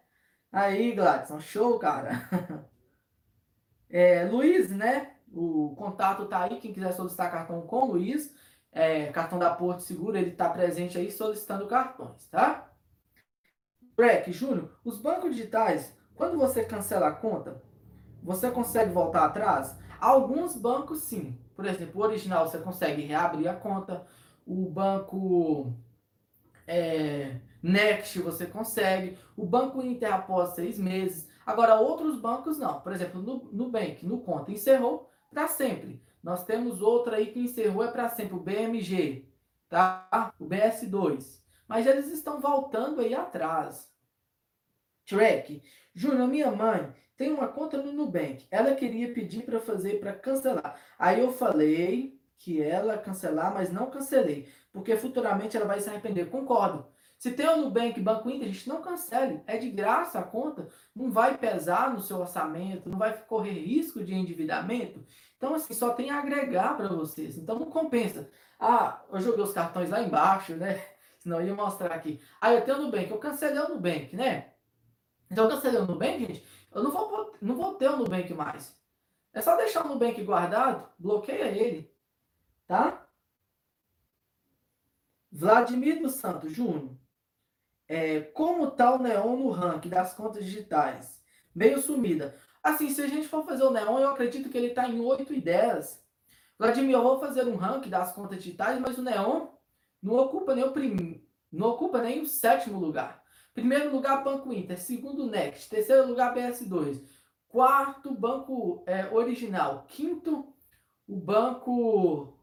Aí, 0.50 0.92
Gladson, 0.92 1.40
show, 1.40 1.78
cara. 1.78 2.10
É, 3.90 4.22
Luiz, 4.26 4.70
né? 4.70 5.14
O 5.32 5.74
contato 5.74 6.26
tá 6.26 6.42
aí, 6.42 6.60
quem 6.60 6.74
quiser 6.74 6.92
solicitar 6.92 7.30
cartão 7.30 7.62
com 7.62 7.84
o 7.84 7.92
Luiz, 7.92 8.34
é, 8.70 9.06
cartão 9.06 9.38
da 9.38 9.48
Porto 9.48 9.80
Seguro, 9.80 10.18
ele 10.18 10.32
tá 10.32 10.50
presente 10.50 10.98
aí 10.98 11.10
solicitando 11.10 11.66
cartões, 11.66 12.28
tá? 12.28 12.70
Breck, 13.96 14.30
Júnior, 14.30 14.78
os 14.84 14.98
bancos 14.98 15.34
digitais, 15.34 15.96
quando 16.14 16.36
você 16.36 16.66
cancela 16.66 17.08
a 17.08 17.12
conta, 17.12 17.62
você 18.22 18.50
consegue 18.50 18.92
voltar 18.92 19.24
atrás? 19.24 19.74
Alguns 19.98 20.54
bancos 20.54 21.04
sim. 21.04 21.38
Por 21.56 21.64
exemplo, 21.64 21.98
o 21.98 22.04
original 22.04 22.46
você 22.46 22.58
consegue 22.58 23.00
reabrir 23.00 23.48
a 23.48 23.56
conta. 23.56 24.06
O 24.46 24.68
banco 24.68 25.72
é, 26.68 27.40
Next 27.62 28.20
você 28.20 28.46
consegue. 28.46 29.18
O 29.36 29.44
banco 29.44 29.82
Inter 29.82 30.12
após 30.12 30.50
seis 30.50 30.78
meses. 30.78 31.28
Agora, 31.44 31.76
outros 31.76 32.20
bancos 32.20 32.58
não. 32.58 32.80
Por 32.80 32.92
exemplo, 32.92 33.22
no 33.22 33.48
Nubank, 33.50 34.06
no 34.06 34.20
conta, 34.20 34.52
encerrou 34.52 35.10
para 35.30 35.48
sempre. 35.48 36.02
Nós 36.22 36.44
temos 36.44 36.82
outra 36.82 37.16
aí 37.16 37.32
que 37.32 37.40
encerrou 37.40 37.82
é 37.82 37.90
para 37.90 38.08
sempre, 38.10 38.34
o 38.34 38.40
BMG, 38.40 39.26
tá? 39.68 40.32
O 40.38 40.44
BS2. 40.44 41.40
Mas 41.66 41.86
eles 41.86 42.08
estão 42.08 42.40
voltando 42.40 43.00
aí 43.00 43.14
atrás. 43.14 43.90
Track. 45.06 45.62
Júnior, 45.94 46.28
minha 46.28 46.50
mãe 46.50 46.92
tem 47.16 47.32
uma 47.32 47.48
conta 47.48 47.78
no 47.78 47.92
Nubank. 47.92 48.46
Ela 48.50 48.74
queria 48.74 49.12
pedir 49.12 49.44
para 49.44 49.60
fazer 49.60 50.00
para 50.00 50.12
cancelar. 50.12 50.78
Aí 50.98 51.20
eu 51.20 51.32
falei 51.32 52.18
que 52.38 52.62
ela 52.62 52.96
cancelar, 52.96 53.52
mas 53.52 53.72
não 53.72 53.90
cancelei, 53.90 54.48
porque 54.72 54.96
futuramente 54.96 55.56
ela 55.56 55.66
vai 55.66 55.80
se 55.80 55.88
arrepender. 55.88 56.30
Concordo. 56.30 56.86
Se 57.18 57.32
tem 57.32 57.48
o 57.48 57.56
Nubank, 57.56 58.00
Banco 58.00 58.30
Inter, 58.30 58.48
a 58.48 58.52
gente 58.52 58.68
não 58.68 58.80
cancele. 58.80 59.42
É 59.46 59.56
de 59.56 59.68
graça 59.70 60.20
a 60.20 60.22
conta, 60.22 60.68
não 60.94 61.10
vai 61.10 61.36
pesar 61.36 61.92
no 61.92 62.00
seu 62.00 62.18
orçamento, 62.18 62.88
não 62.88 62.98
vai 62.98 63.12
correr 63.24 63.52
risco 63.52 64.04
de 64.04 64.14
endividamento. 64.14 65.04
Então, 65.36 65.54
assim, 65.54 65.74
só 65.74 65.90
tem 65.90 66.10
a 66.10 66.18
agregar 66.18 66.76
para 66.76 66.88
vocês. 66.88 67.36
Então, 67.36 67.58
não 67.58 67.70
compensa. 67.70 68.30
Ah, 68.58 69.02
eu 69.12 69.20
joguei 69.20 69.42
os 69.42 69.52
cartões 69.52 69.90
lá 69.90 70.00
embaixo, 70.00 70.54
né? 70.54 70.80
Senão 71.18 71.40
eu 71.40 71.48
ia 71.48 71.54
mostrar 71.54 71.92
aqui. 71.92 72.20
Aí 72.40 72.54
eu 72.56 72.64
tenho 72.64 72.78
o 72.78 72.82
Nubank, 72.82 73.10
eu 73.10 73.18
cancelei 73.18 73.58
o 73.58 73.68
Nubank, 73.68 74.14
né? 74.14 74.52
Então, 75.30 75.44
eu 75.44 75.50
cancelei 75.50 75.80
o 75.80 75.86
Nubank, 75.86 76.20
gente, 76.20 76.44
eu 76.72 76.82
não 76.84 76.90
vou, 76.92 77.34
não 77.42 77.56
vou 77.56 77.74
ter 77.74 77.88
o 77.88 77.96
Nubank 77.96 78.32
mais. 78.32 78.76
É 79.32 79.40
só 79.40 79.56
deixar 79.56 79.84
o 79.84 79.88
Nubank 79.88 80.22
guardado, 80.22 80.88
bloqueia 80.98 81.46
ele, 81.46 81.92
tá? 82.66 83.07
Vladimir 85.38 86.02
dos 86.02 86.14
Santos 86.14 86.52
Júnior. 86.52 86.90
É, 87.86 88.22
como 88.22 88.72
tá 88.72 88.92
o 88.92 88.98
Neon 88.98 89.36
no 89.36 89.50
ranking 89.50 89.88
das 89.88 90.12
contas 90.12 90.44
digitais? 90.44 91.22
Meio 91.54 91.80
sumida. 91.80 92.34
Assim, 92.60 92.90
se 92.90 93.00
a 93.00 93.06
gente 93.06 93.28
for 93.28 93.46
fazer 93.46 93.62
o 93.62 93.70
Neon, 93.70 94.00
eu 94.00 94.10
acredito 94.10 94.48
que 94.48 94.58
ele 94.58 94.66
está 94.66 94.88
em 94.88 94.98
8 94.98 95.32
e 95.32 95.40
10. 95.40 96.04
Vladimir, 96.58 96.96
eu 96.96 97.04
vou 97.04 97.20
fazer 97.20 97.46
um 97.46 97.54
ranking 97.54 97.88
das 97.88 98.12
contas 98.12 98.42
digitais, 98.42 98.80
mas 98.80 98.98
o 98.98 99.02
Neon 99.02 99.46
não 100.02 100.16
ocupa 100.16 100.56
nem 100.56 100.64
o 100.64 100.72
prim... 100.72 101.24
não 101.52 101.68
ocupa 101.68 102.02
nem 102.02 102.20
o 102.20 102.26
sétimo 102.26 102.80
lugar. 102.80 103.22
Primeiro 103.54 103.92
lugar, 103.92 104.24
Banco 104.24 104.52
Inter. 104.52 104.76
Segundo, 104.76 105.30
Next. 105.30 105.70
Terceiro 105.70 106.08
lugar, 106.08 106.34
BS2. 106.34 107.00
Quarto, 107.46 108.12
Banco 108.12 108.82
é, 108.86 109.06
Original. 109.06 109.86
Quinto, 109.86 110.52
o 111.06 111.14
Banco 111.14 112.36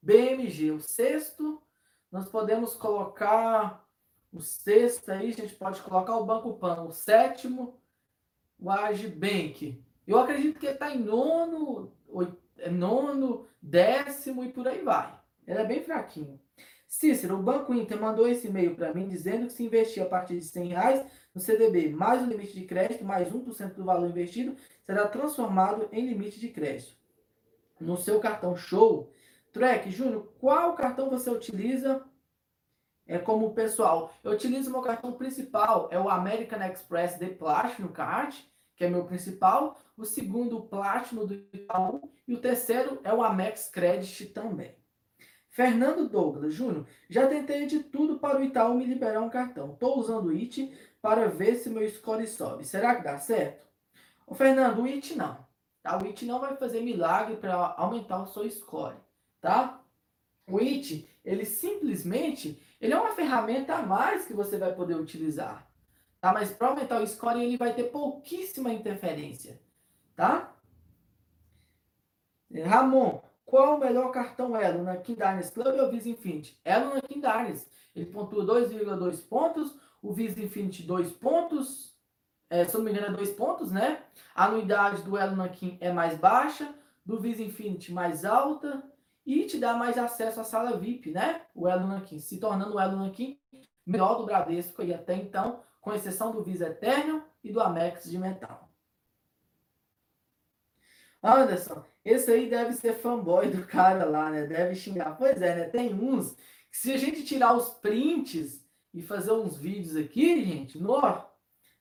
BMG. 0.00 0.70
O 0.70 0.80
sexto, 0.80 1.62
nós 2.10 2.28
podemos 2.28 2.74
colocar 2.74 3.86
o 4.32 4.40
sexto 4.40 5.10
aí, 5.10 5.30
a 5.30 5.32
gente 5.32 5.54
pode 5.54 5.80
colocar 5.82 6.16
o 6.16 6.24
Banco 6.24 6.54
Pan. 6.54 6.82
O 6.82 6.92
sétimo, 6.92 7.80
o 8.58 8.70
Agibank. 8.70 9.82
Eu 10.06 10.18
acredito 10.18 10.58
que 10.58 10.66
ele 10.66 10.74
está 10.74 10.94
em 10.94 10.98
nono, 10.98 11.92
é 12.58 12.70
nono, 12.70 13.46
décimo 13.60 14.44
e 14.44 14.52
por 14.52 14.66
aí 14.66 14.82
vai. 14.82 15.18
Ele 15.46 15.58
é 15.58 15.64
bem 15.64 15.82
fraquinho. 15.82 16.40
Cícero, 16.86 17.36
o 17.36 17.42
Banco 17.42 17.72
Inter 17.72 18.00
mandou 18.00 18.26
esse 18.26 18.48
e-mail 18.48 18.74
para 18.74 18.92
mim 18.92 19.06
dizendo 19.06 19.46
que 19.46 19.52
se 19.52 19.64
investir 19.64 20.02
a 20.02 20.06
partir 20.06 20.38
de 20.38 20.44
100 20.44 20.68
reais 20.68 21.06
no 21.32 21.40
CDB 21.40 21.90
mais 21.90 22.22
o 22.22 22.26
limite 22.26 22.52
de 22.52 22.64
crédito, 22.66 23.04
mais 23.04 23.32
1% 23.32 23.74
do 23.74 23.84
valor 23.84 24.08
investido, 24.08 24.56
será 24.84 25.06
transformado 25.06 25.88
em 25.92 26.08
limite 26.08 26.40
de 26.40 26.48
crédito. 26.48 26.96
No 27.80 27.96
seu 27.96 28.18
cartão 28.18 28.56
show, 28.56 29.12
Trek, 29.52 29.90
Júnior, 29.90 30.32
qual 30.38 30.74
cartão 30.74 31.10
você 31.10 31.30
utiliza 31.30 32.04
é, 33.06 33.18
como 33.18 33.52
pessoal? 33.52 34.14
Eu 34.22 34.32
utilizo 34.32 34.70
meu 34.70 34.80
cartão 34.80 35.12
principal, 35.12 35.88
é 35.90 35.98
o 35.98 36.08
American 36.08 36.62
Express 36.66 37.18
de 37.18 37.26
Platinum 37.26 37.88
Card, 37.88 38.48
que 38.76 38.84
é 38.84 38.88
meu 38.88 39.04
principal. 39.04 39.78
O 39.96 40.04
segundo, 40.04 40.56
o 40.56 40.62
Platinum 40.62 41.26
do 41.26 41.34
Itaú. 41.34 42.10
E 42.26 42.32
o 42.32 42.40
terceiro 42.40 43.00
é 43.04 43.12
o 43.12 43.22
Amex 43.22 43.68
Credit 43.68 44.26
também. 44.26 44.74
Fernando 45.50 46.08
Douglas 46.08 46.54
Júnior, 46.54 46.86
já 47.08 47.26
tentei 47.26 47.66
de 47.66 47.80
tudo 47.80 48.18
para 48.18 48.38
o 48.38 48.44
Itaú 48.44 48.74
me 48.74 48.86
liberar 48.86 49.20
um 49.20 49.28
cartão. 49.28 49.72
Estou 49.72 49.98
usando 49.98 50.28
o 50.28 50.32
IT 50.32 50.72
para 51.02 51.28
ver 51.28 51.56
se 51.56 51.68
meu 51.68 51.86
score 51.90 52.26
sobe. 52.26 52.64
Será 52.64 52.94
que 52.94 53.02
dá 53.02 53.18
certo? 53.18 53.66
Ô, 54.26 54.34
Fernando, 54.34 54.80
o 54.80 54.86
IT 54.86 55.16
não. 55.16 55.44
Tá? 55.82 55.98
O 55.98 56.06
IT 56.06 56.24
não 56.24 56.40
vai 56.40 56.56
fazer 56.56 56.80
milagre 56.80 57.36
para 57.36 57.74
aumentar 57.76 58.22
o 58.22 58.28
seu 58.28 58.48
score. 58.48 58.96
Tá? 59.40 59.82
O 60.48 60.58
IT, 60.58 61.08
ele 61.24 61.44
simplesmente 61.44 62.60
ele 62.80 62.94
é 62.94 62.98
uma 62.98 63.14
ferramenta 63.14 63.74
a 63.74 63.82
mais 63.82 64.26
que 64.26 64.32
você 64.32 64.56
vai 64.56 64.74
poder 64.74 64.96
utilizar. 64.96 65.68
Tá? 66.20 66.32
Mas 66.32 66.50
para 66.50 66.68
aumentar 66.68 67.00
o 67.00 67.06
score, 67.06 67.42
ele 67.42 67.58
vai 67.58 67.74
ter 67.74 67.84
pouquíssima 67.84 68.72
interferência. 68.72 69.60
Tá? 70.16 70.54
Ramon, 72.64 73.22
qual 73.44 73.76
o 73.76 73.80
melhor 73.80 74.10
cartão 74.10 74.56
Elo 74.56 74.82
na 74.82 74.96
Kindarnes 74.96 75.50
Club 75.50 75.78
ou 75.78 75.90
Visa 75.90 76.08
Infinity? 76.08 76.58
Elo 76.64 76.94
na 76.94 77.02
Kindarnes. 77.02 77.68
Ele 77.94 78.06
pontua 78.06 78.44
2,2 78.44 79.28
pontos, 79.28 79.78
o 80.00 80.12
Visa 80.12 80.40
Infinity 80.42 80.82
2 80.82 81.12
pontos, 81.12 81.94
é, 82.48 82.64
se 82.64 82.76
não 82.76 82.84
me 82.84 82.90
engano 82.90 83.08
é 83.08 83.12
2 83.12 83.30
pontos, 83.32 83.70
né? 83.70 84.02
A 84.34 84.46
anuidade 84.46 85.02
do 85.02 85.16
Elo 85.16 85.36
Nankin 85.36 85.76
é 85.80 85.92
mais 85.92 86.18
baixa, 86.18 86.74
do 87.04 87.20
Visa 87.20 87.42
Infinity 87.42 87.92
mais 87.92 88.24
alta 88.24 88.82
e 89.30 89.46
te 89.46 89.58
dá 89.58 89.74
mais 89.74 89.96
acesso 89.96 90.40
à 90.40 90.44
sala 90.44 90.76
VIP, 90.76 91.12
né? 91.12 91.42
O 91.54 91.68
Elo 91.68 91.86
Nankin, 91.86 92.18
se 92.18 92.38
tornando 92.38 92.74
o 92.74 92.80
Elo 92.80 92.96
Nankin 92.96 93.38
melhor 93.86 94.16
do 94.16 94.24
Bradesco 94.24 94.82
e 94.82 94.92
até 94.92 95.14
então, 95.14 95.62
com 95.80 95.94
exceção 95.94 96.32
do 96.32 96.42
Visa 96.42 96.66
Eterno 96.66 97.22
e 97.42 97.52
do 97.52 97.60
Amex 97.60 98.10
de 98.10 98.18
metal. 98.18 98.68
Anderson, 101.22 101.84
esse 102.04 102.30
aí 102.30 102.50
deve 102.50 102.72
ser 102.72 102.94
fanboy 102.94 103.50
do 103.50 103.64
cara 103.66 104.04
lá, 104.04 104.30
né? 104.30 104.46
Deve 104.46 104.74
xingar. 104.74 105.16
Pois 105.16 105.40
é, 105.40 105.54
né? 105.54 105.64
Tem 105.68 105.94
uns 105.94 106.34
que 106.70 106.76
se 106.76 106.92
a 106.92 106.96
gente 106.96 107.24
tirar 107.24 107.54
os 107.54 107.68
prints 107.74 108.64
e 108.92 109.00
fazer 109.00 109.32
uns 109.32 109.56
vídeos 109.56 109.96
aqui, 109.96 110.44
gente, 110.44 110.76
no, 110.76 110.98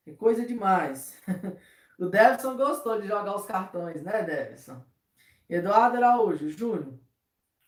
é 0.06 0.12
coisa 0.12 0.46
demais. 0.46 1.18
o 1.98 2.06
Devson 2.06 2.56
gostou 2.56 3.02
de 3.02 3.08
jogar 3.08 3.36
os 3.36 3.46
cartões, 3.46 4.04
né, 4.04 4.22
Devson? 4.24 4.84
Eduardo 5.50 5.98
Araújo, 5.98 6.50
Júnior, 6.50 6.94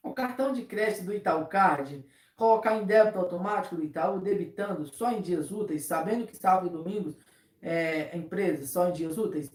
o 0.04 0.14
cartão 0.14 0.52
de 0.52 0.64
crédito 0.64 1.06
do 1.06 1.14
Itaú 1.14 1.46
Card, 1.46 2.06
colocar 2.36 2.76
em 2.76 2.86
débito 2.86 3.20
automático 3.20 3.76
do 3.76 3.84
Itaú, 3.84 4.20
debitando 4.20 4.86
só 4.86 5.12
em 5.12 5.22
dias 5.22 5.52
úteis, 5.52 5.86
sabendo 5.86 6.26
que 6.26 6.36
sábado 6.36 6.68
e 6.68 6.72
domingos 6.72 7.16
é, 7.62 8.18
empresas 8.18 8.72
só 8.72 8.90
em 8.90 8.94
dias 8.94 9.18
úteis, 9.18 9.52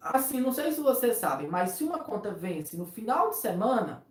assim, 0.00 0.40
não 0.40 0.52
sei 0.52 0.72
se 0.72 0.80
vocês 0.80 1.16
sabem, 1.16 1.48
mas 1.48 1.72
se 1.72 1.84
uma 1.84 1.98
conta 1.98 2.32
vence 2.32 2.76
no 2.76 2.86
final 2.86 3.30
de 3.30 3.36
semana, 3.36 4.04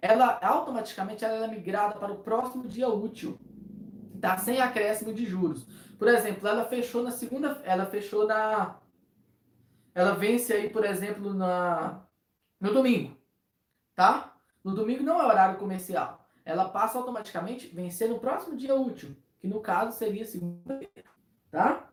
ela 0.00 0.38
automaticamente 0.42 1.24
ela 1.24 1.46
é 1.46 1.48
migrada 1.48 1.98
para 1.98 2.12
o 2.12 2.18
próximo 2.18 2.68
dia 2.68 2.88
útil, 2.88 3.38
tá? 4.20 4.36
Sem 4.36 4.60
acréscimo 4.60 5.14
de 5.14 5.24
juros. 5.24 5.64
Por 5.98 6.08
exemplo, 6.08 6.46
ela 6.48 6.64
fechou 6.64 7.02
na 7.02 7.12
segunda, 7.12 7.60
ela 7.64 7.86
fechou 7.86 8.26
na 8.26 8.78
ela 9.94 10.14
vence 10.14 10.52
aí, 10.52 10.70
por 10.70 10.84
exemplo, 10.84 11.34
na 11.34 12.02
no 12.60 12.72
domingo, 12.72 13.16
tá? 13.94 14.31
No 14.64 14.74
domingo 14.74 15.02
não 15.02 15.20
é 15.20 15.26
horário 15.26 15.58
comercial. 15.58 16.24
Ela 16.44 16.68
passa 16.68 16.98
automaticamente 16.98 17.68
vencer 17.68 18.08
no 18.08 18.18
próximo 18.18 18.56
dia 18.56 18.74
útil, 18.74 19.16
que 19.40 19.46
no 19.46 19.60
caso 19.60 19.96
seria 19.96 20.24
segunda-feira, 20.24 21.08
tá? 21.50 21.88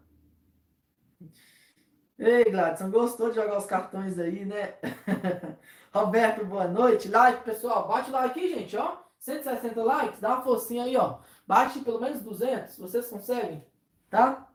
Ei, 2.18 2.44
Gladson, 2.46 2.92
gostou 2.92 3.30
de 3.30 3.36
jogar 3.36 3.58
os 3.58 3.66
cartões 3.66 4.20
aí, 4.20 4.44
né? 4.44 4.76
Roberto, 5.94 6.46
boa 6.46 6.68
noite. 6.68 7.08
Like, 7.08 7.44
pessoal. 7.44 7.88
Bate 7.88 8.12
like 8.12 8.40
aqui, 8.40 8.54
gente, 8.54 8.76
ó. 8.76 8.98
160 9.20 9.84
likes, 9.84 10.20
dá 10.20 10.36
uma 10.36 10.42
forcinha 10.42 10.84
aí, 10.84 10.98
ó. 10.98 11.20
Bate 11.48 11.80
pelo 11.80 12.00
menos 12.00 12.22
200, 12.22 12.78
vocês 12.78 13.08
conseguem, 13.08 13.66
tá? 14.10 14.48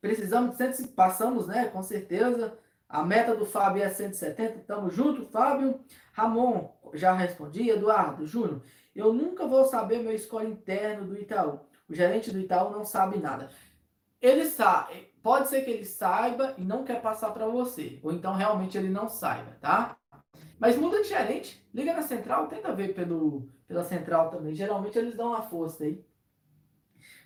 Precisamos 0.00 0.52
de 0.52 0.56
150, 0.58 0.94
passamos, 0.94 1.46
né? 1.46 1.66
Com 1.68 1.82
certeza. 1.82 2.56
A 2.88 3.02
meta 3.02 3.34
do 3.34 3.44
Fábio 3.44 3.82
é 3.82 3.90
170. 3.90 4.60
Tamo 4.60 4.90
junto, 4.90 5.26
Fábio. 5.26 5.80
Ramon, 6.12 6.75
já 6.96 7.12
respondi. 7.12 7.70
Eduardo, 7.70 8.26
Júnior, 8.26 8.62
eu 8.94 9.12
nunca 9.12 9.46
vou 9.46 9.64
saber 9.64 9.98
meu 9.98 10.18
score 10.18 10.46
interno 10.46 11.06
do 11.06 11.18
Itaú. 11.18 11.60
O 11.88 11.94
gerente 11.94 12.30
do 12.30 12.38
Itaú 12.38 12.70
não 12.70 12.84
sabe 12.84 13.18
nada. 13.18 13.50
Ele 14.20 14.46
sabe, 14.46 15.12
Pode 15.26 15.48
ser 15.48 15.62
que 15.62 15.72
ele 15.72 15.84
saiba 15.84 16.54
e 16.56 16.62
não 16.62 16.84
quer 16.84 17.02
passar 17.02 17.32
para 17.32 17.48
você. 17.48 17.98
Ou 18.00 18.12
então 18.12 18.32
realmente 18.32 18.78
ele 18.78 18.88
não 18.88 19.08
saiba, 19.08 19.56
tá? 19.60 19.96
Mas 20.56 20.76
muda 20.76 21.02
de 21.02 21.08
gerente. 21.08 21.60
Liga 21.74 21.92
na 21.92 22.02
central, 22.02 22.46
tenta 22.46 22.72
ver 22.72 22.94
pelo, 22.94 23.48
pela 23.66 23.82
central 23.82 24.30
também. 24.30 24.54
Geralmente 24.54 24.96
eles 24.96 25.16
dão 25.16 25.30
uma 25.30 25.42
força 25.42 25.82
aí. 25.82 26.06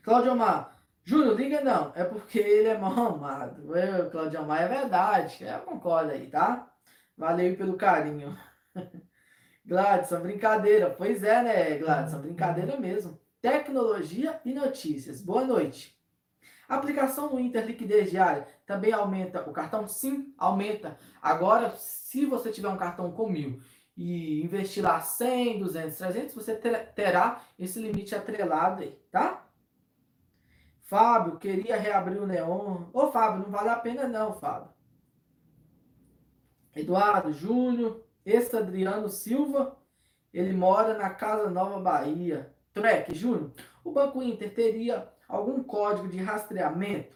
Cláudio 0.02 0.32
Omar. 0.32 0.82
Júnior, 1.04 1.36
liga 1.36 1.60
não. 1.60 1.92
É 1.94 2.02
porque 2.02 2.38
ele 2.38 2.68
é 2.68 2.78
mal 2.78 3.16
amado. 3.16 3.76
Eu, 3.76 4.10
Cláudio 4.10 4.40
Omar, 4.40 4.62
é 4.62 4.68
verdade. 4.68 5.44
Eu 5.44 5.58
concordo 5.58 6.12
aí, 6.12 6.26
tá? 6.26 6.72
Valeu 7.18 7.54
pelo 7.54 7.76
carinho. 7.76 8.34
Gladson, 9.64 10.20
brincadeira. 10.20 10.90
Pois 10.90 11.22
é, 11.22 11.42
né, 11.42 11.78
Gladson? 11.78 12.20
Brincadeira 12.20 12.78
mesmo. 12.78 13.20
Tecnologia 13.40 14.40
e 14.44 14.52
notícias. 14.52 15.20
Boa 15.22 15.44
noite. 15.44 15.98
Aplicação 16.68 17.28
do 17.28 17.40
Inter 17.40 17.66
Liquidez 17.66 18.10
Diária 18.10 18.46
também 18.64 18.92
aumenta 18.92 19.48
o 19.48 19.52
cartão? 19.52 19.88
Sim, 19.88 20.32
aumenta. 20.38 20.98
Agora, 21.20 21.74
se 21.76 22.24
você 22.24 22.52
tiver 22.52 22.68
um 22.68 22.76
cartão 22.76 23.10
com 23.10 23.28
mil 23.28 23.60
e 23.96 24.42
investir 24.44 24.82
lá 24.82 25.00
100, 25.00 25.58
200, 25.58 25.98
300, 25.98 26.34
você 26.34 26.54
terá 26.54 27.42
esse 27.58 27.80
limite 27.80 28.14
atrelado 28.14 28.82
aí, 28.82 28.96
tá? 29.10 29.46
Fábio, 30.82 31.38
queria 31.38 31.76
reabrir 31.76 32.20
o 32.20 32.26
Neon. 32.26 32.88
Ô, 32.92 33.10
Fábio, 33.10 33.42
não 33.42 33.50
vale 33.50 33.68
a 33.68 33.76
pena 33.76 34.06
não, 34.06 34.32
Fábio. 34.34 34.70
Eduardo 36.74 37.32
Júnior, 37.32 38.04
esse 38.30 38.56
Adriano 38.56 39.08
Silva, 39.08 39.76
ele 40.32 40.52
mora 40.52 40.96
na 40.96 41.10
Casa 41.10 41.50
Nova 41.50 41.80
Bahia. 41.80 42.54
Trek, 42.72 43.14
Júnior, 43.14 43.50
o 43.84 43.90
Banco 43.90 44.22
Inter 44.22 44.54
teria 44.54 45.08
algum 45.28 45.62
código 45.62 46.08
de 46.08 46.18
rastreamento? 46.18 47.14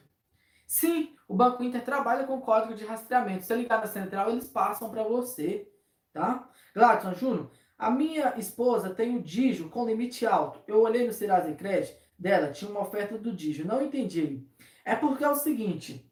Sim, 0.67 1.15
o 1.29 1.35
Banco 1.35 1.63
Inter 1.63 1.85
trabalha 1.85 2.27
com 2.27 2.41
código 2.41 2.75
de 2.75 2.85
rastreamento. 2.85 3.45
Se 3.45 3.55
ligar 3.55 3.81
na 3.81 3.87
central, 3.87 4.31
eles 4.31 4.49
passam 4.49 4.91
para 4.91 5.05
você, 5.05 5.71
tá? 6.13 6.49
Gladson 6.75 7.15
Júnior, 7.15 7.51
a 7.79 7.91
minha 7.91 8.35
esposa 8.37 8.95
tem 8.95 9.17
o 9.17 9.23
Digio 9.23 9.69
com 9.69 9.87
limite 9.87 10.27
alto. 10.27 10.61
Eu 10.67 10.81
olhei 10.81 11.07
no 11.07 11.13
Serasa 11.13 11.53
Credit 11.53 11.97
dela, 12.19 12.51
tinha 12.51 12.71
uma 12.71 12.83
oferta 12.83 13.17
do 13.17 13.33
Digio. 13.33 13.67
Não 13.67 13.83
entendi. 13.83 14.45
É 14.85 14.97
porque 14.97 15.25
é 15.25 15.29
o 15.29 15.37
seguinte, 15.37 16.11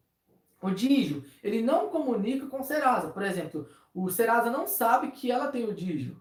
o 0.61 0.70
Digio, 0.70 1.24
ele 1.43 1.61
não 1.62 1.89
comunica 1.89 2.47
com 2.47 2.61
o 2.61 2.65
Serasa. 2.65 3.09
Por 3.09 3.23
exemplo, 3.23 3.69
o 3.94 4.09
Serasa 4.09 4.51
não 4.51 4.66
sabe 4.66 5.10
que 5.10 5.31
ela 5.31 5.48
tem 5.48 5.64
o 5.64 5.74
Digio. 5.74 6.20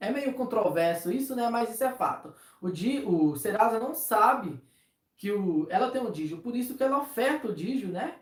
É 0.00 0.10
meio 0.10 0.34
controverso 0.34 1.10
isso, 1.10 1.34
né? 1.34 1.48
Mas 1.48 1.74
isso 1.74 1.84
é 1.84 1.92
fato. 1.92 2.34
O, 2.60 2.70
Di, 2.70 3.00
o 3.00 3.36
Serasa 3.36 3.78
não 3.78 3.94
sabe 3.94 4.60
que 5.16 5.30
o, 5.32 5.66
ela 5.70 5.90
tem 5.90 6.02
o 6.02 6.10
Digio, 6.10 6.38
por 6.38 6.54
isso 6.54 6.76
que 6.76 6.82
ela 6.82 7.00
oferta 7.00 7.48
o 7.48 7.54
Digio, 7.54 7.88
né? 7.88 8.18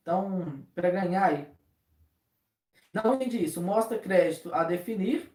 Então, 0.00 0.64
para 0.74 0.90
ganhar 0.90 1.24
aí. 1.24 1.46
Não 2.92 3.14
entendi 3.14 3.44
isso. 3.44 3.62
Mostra 3.62 3.98
crédito 3.98 4.52
a 4.52 4.64
definir. 4.64 5.30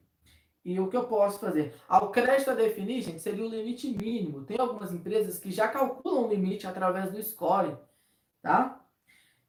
E 0.64 0.80
o 0.82 0.90
que 0.90 0.98
eu 0.98 1.06
posso 1.06 1.40
fazer? 1.40 1.74
Ao 1.88 2.12
crédito 2.12 2.52
a 2.52 2.54
definir, 2.54 3.02
gente, 3.02 3.22
seria 3.22 3.46
o 3.46 3.50
limite 3.50 3.90
mínimo. 3.90 4.44
Tem 4.44 4.60
algumas 4.60 4.92
empresas 4.92 5.40
que 5.40 5.50
já 5.50 5.68
calculam 5.70 6.26
o 6.26 6.30
limite 6.30 6.68
através 6.68 7.10
do 7.10 7.24
score, 7.24 7.78
tá? 8.42 8.86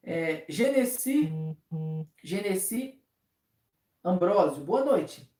É, 0.00 0.44
Genesi, 0.48 1.32
Genesi 2.22 2.97
Ambrósio, 4.08 4.64
boa 4.64 4.84
noite. 4.84 5.30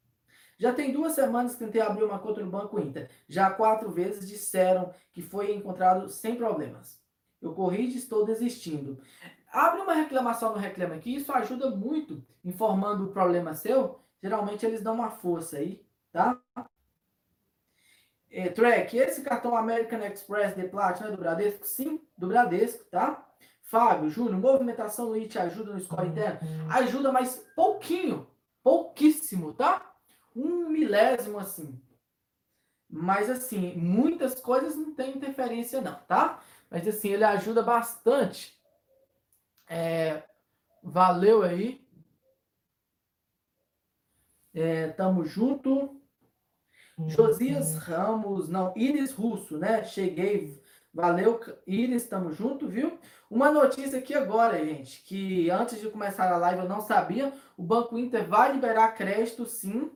Já 0.59 0.73
tem 0.75 0.93
duas 0.93 1.13
semanas 1.13 1.55
que 1.55 1.65
tentei 1.65 1.81
abrir 1.81 2.05
uma 2.05 2.19
conta 2.19 2.43
no 2.43 2.51
Banco 2.51 2.79
Inter. 2.79 3.09
Já 3.29 3.49
quatro 3.51 3.91
vezes 3.91 4.29
disseram 4.29 4.93
que 5.13 5.23
foi 5.23 5.55
encontrado 5.55 6.09
sem 6.09 6.37
problemas. 6.37 7.01
Eu 7.41 7.55
corri 7.55 7.87
e 7.87 7.97
estou 7.97 8.25
desistindo. 8.25 9.01
Abre 9.51 9.81
uma 9.81 9.95
reclamação 9.95 10.53
no 10.53 10.59
Reclama 10.59 10.97
Aqui, 10.97 11.15
isso 11.15 11.33
ajuda 11.33 11.71
muito 11.71 12.23
informando 12.45 13.05
o 13.05 13.13
problema 13.13 13.55
seu. 13.55 14.01
Geralmente 14.23 14.67
eles 14.67 14.83
dão 14.83 14.95
uma 14.95 15.11
força 15.11 15.59
aí, 15.59 15.81
tá? 16.13 16.39
É, 18.31 18.49
track, 18.51 18.97
esse 18.99 19.23
cartão 19.23 19.57
American 19.57 20.01
Express 20.01 20.55
de 20.55 20.69
Platinum 20.69 21.09
é 21.09 21.11
do 21.13 21.17
Bradesco? 21.17 21.67
Sim, 21.67 22.01
do 22.17 22.27
Bradesco, 22.27 22.85
tá? 22.91 23.25
Fábio, 23.63 24.11
Júnior, 24.11 24.39
movimentação 24.39 25.07
no 25.07 25.15
IT 25.15 25.39
ajuda 25.39 25.73
no 25.73 25.81
score 25.81 26.09
interno? 26.09 26.41
Ajuda, 26.71 27.13
mas 27.13 27.47
pouquinho, 27.55 28.27
pouquíssimo, 28.63 29.53
tá? 29.53 29.95
Um 30.35 30.69
milésimo 30.69 31.39
assim. 31.39 31.81
Mas 32.89 33.29
assim, 33.29 33.75
muitas 33.77 34.41
coisas 34.41 34.77
não 34.77 34.95
tem 34.95 35.17
interferência 35.17 35.81
não, 35.81 35.95
tá? 36.07 36.43
Mas 36.71 36.87
assim, 36.87 37.09
ele 37.09 37.25
ajuda 37.25 37.63
bastante 37.63 38.59
é, 39.69 40.23
valeu 40.83 41.43
aí. 41.43 41.87
É, 44.55 44.89
tamo 44.89 45.25
junto. 45.25 46.01
Uhum. 46.97 47.09
Josias 47.09 47.77
Ramos, 47.77 48.49
não, 48.49 48.73
Iris 48.77 49.13
Russo, 49.13 49.59
né? 49.59 49.85
Cheguei. 49.85 50.61
Valeu, 50.99 51.39
Iris, 51.65 52.09
tamo 52.09 52.33
junto, 52.33 52.67
viu? 52.67 52.99
Uma 53.31 53.53
notícia 53.53 54.01
aqui 54.01 54.17
agora, 54.17 54.59
gente, 54.67 55.01
que 55.05 55.49
antes 55.49 55.81
de 55.81 55.89
começar 55.89 56.29
a 56.29 56.37
live 56.37 56.63
eu 56.63 56.69
não 56.69 56.81
sabia. 56.81 57.33
O 57.57 57.63
Banco 57.63 57.97
Inter 57.97 58.27
vai 58.27 58.51
liberar 58.51 58.97
crédito, 58.97 59.47
sim, 59.47 59.93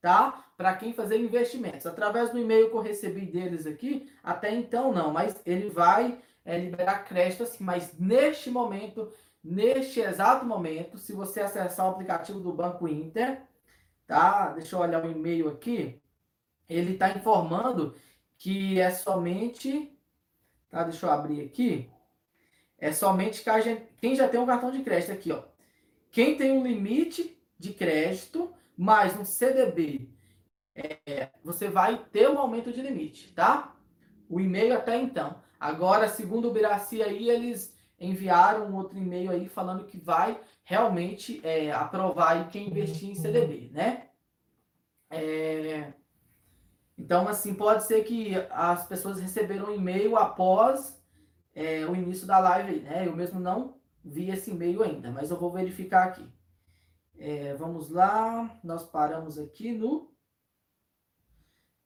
tá? 0.00 0.44
Para 0.56 0.74
quem 0.74 0.92
fazer 0.92 1.16
investimentos. 1.20 1.86
Através 1.86 2.30
do 2.30 2.40
e-mail 2.40 2.68
que 2.70 2.74
eu 2.74 2.80
recebi 2.80 3.24
deles 3.24 3.68
aqui, 3.68 4.10
até 4.20 4.52
então 4.52 4.92
não, 4.92 5.12
mas 5.12 5.40
ele 5.46 5.70
vai 5.70 6.18
é, 6.44 6.58
liberar 6.58 7.04
crédito 7.04 7.44
assim, 7.44 7.62
mas 7.62 7.96
neste 7.96 8.50
momento, 8.50 9.12
neste 9.44 10.00
exato 10.00 10.44
momento, 10.44 10.98
se 10.98 11.12
você 11.12 11.40
acessar 11.40 11.86
o 11.86 11.90
aplicativo 11.90 12.40
do 12.40 12.52
Banco 12.52 12.88
Inter, 12.88 13.42
tá? 14.08 14.48
Deixa 14.54 14.74
eu 14.74 14.80
olhar 14.80 15.04
o 15.04 15.08
e-mail 15.08 15.50
aqui. 15.50 16.02
Ele 16.68 16.94
está 16.94 17.10
informando 17.10 17.94
que 18.36 18.80
é 18.80 18.90
somente, 18.90 19.91
tá? 20.72 20.82
Deixa 20.82 21.06
eu 21.06 21.10
abrir 21.12 21.42
aqui. 21.42 21.88
É 22.78 22.90
somente 22.92 23.44
quem 24.00 24.16
já 24.16 24.26
tem 24.26 24.40
um 24.40 24.46
cartão 24.46 24.72
de 24.72 24.82
crédito 24.82 25.12
aqui, 25.12 25.30
ó. 25.30 25.44
Quem 26.10 26.36
tem 26.36 26.50
um 26.50 26.64
limite 26.64 27.38
de 27.56 27.72
crédito 27.72 28.52
mais 28.76 29.16
um 29.16 29.24
CDB, 29.24 30.10
é, 30.74 31.28
você 31.44 31.68
vai 31.68 31.96
ter 32.10 32.28
um 32.28 32.38
aumento 32.38 32.72
de 32.72 32.82
limite, 32.82 33.32
tá? 33.32 33.76
O 34.28 34.40
e-mail 34.40 34.74
até 34.74 34.96
então. 34.96 35.40
Agora, 35.60 36.08
segundo 36.08 36.48
o 36.48 36.52
Biraci 36.52 37.02
aí, 37.02 37.30
eles 37.30 37.76
enviaram 38.00 38.66
um 38.66 38.76
outro 38.76 38.98
e-mail 38.98 39.30
aí 39.30 39.48
falando 39.48 39.84
que 39.84 39.96
vai 39.96 40.40
realmente 40.64 41.40
é, 41.44 41.70
aprovar 41.70 42.32
aí 42.32 42.48
quem 42.50 42.68
investir 42.68 43.10
em 43.10 43.14
CDB, 43.14 43.70
né? 43.72 44.08
É... 45.08 45.92
Então, 47.12 47.28
assim, 47.28 47.52
pode 47.52 47.84
ser 47.84 48.04
que 48.04 48.34
as 48.48 48.86
pessoas 48.86 49.20
receberam 49.20 49.66
um 49.66 49.74
e-mail 49.74 50.16
após 50.16 50.98
é, 51.54 51.84
o 51.84 51.94
início 51.94 52.26
da 52.26 52.38
live, 52.38 52.80
né? 52.80 53.06
Eu 53.06 53.14
mesmo 53.14 53.38
não 53.38 53.78
vi 54.02 54.30
esse 54.30 54.50
e-mail 54.50 54.82
ainda, 54.82 55.10
mas 55.10 55.30
eu 55.30 55.36
vou 55.36 55.52
verificar 55.52 56.04
aqui. 56.04 56.26
É, 57.18 57.52
vamos 57.52 57.90
lá, 57.90 58.58
nós 58.64 58.88
paramos 58.88 59.38
aqui 59.38 59.72
no 59.72 60.10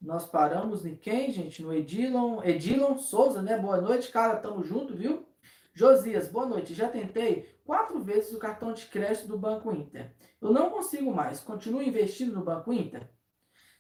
nós 0.00 0.24
paramos 0.24 0.86
em 0.86 0.94
quem, 0.94 1.32
gente? 1.32 1.60
No 1.60 1.74
Edilon, 1.74 2.40
Edilon 2.44 2.96
Souza, 2.96 3.42
né? 3.42 3.58
Boa 3.58 3.80
noite, 3.80 4.12
cara, 4.12 4.36
tamo 4.36 4.62
junto, 4.62 4.94
viu? 4.94 5.28
Josias, 5.74 6.28
boa 6.28 6.46
noite. 6.46 6.72
Já 6.72 6.88
tentei 6.88 7.60
quatro 7.64 7.98
vezes 7.98 8.32
o 8.32 8.38
cartão 8.38 8.72
de 8.72 8.86
crédito 8.86 9.26
do 9.26 9.36
Banco 9.36 9.74
Inter. 9.74 10.14
Eu 10.40 10.52
não 10.52 10.70
consigo 10.70 11.12
mais. 11.12 11.40
Continuo 11.40 11.82
investindo 11.82 12.32
no 12.32 12.44
Banco 12.44 12.72
Inter? 12.72 13.10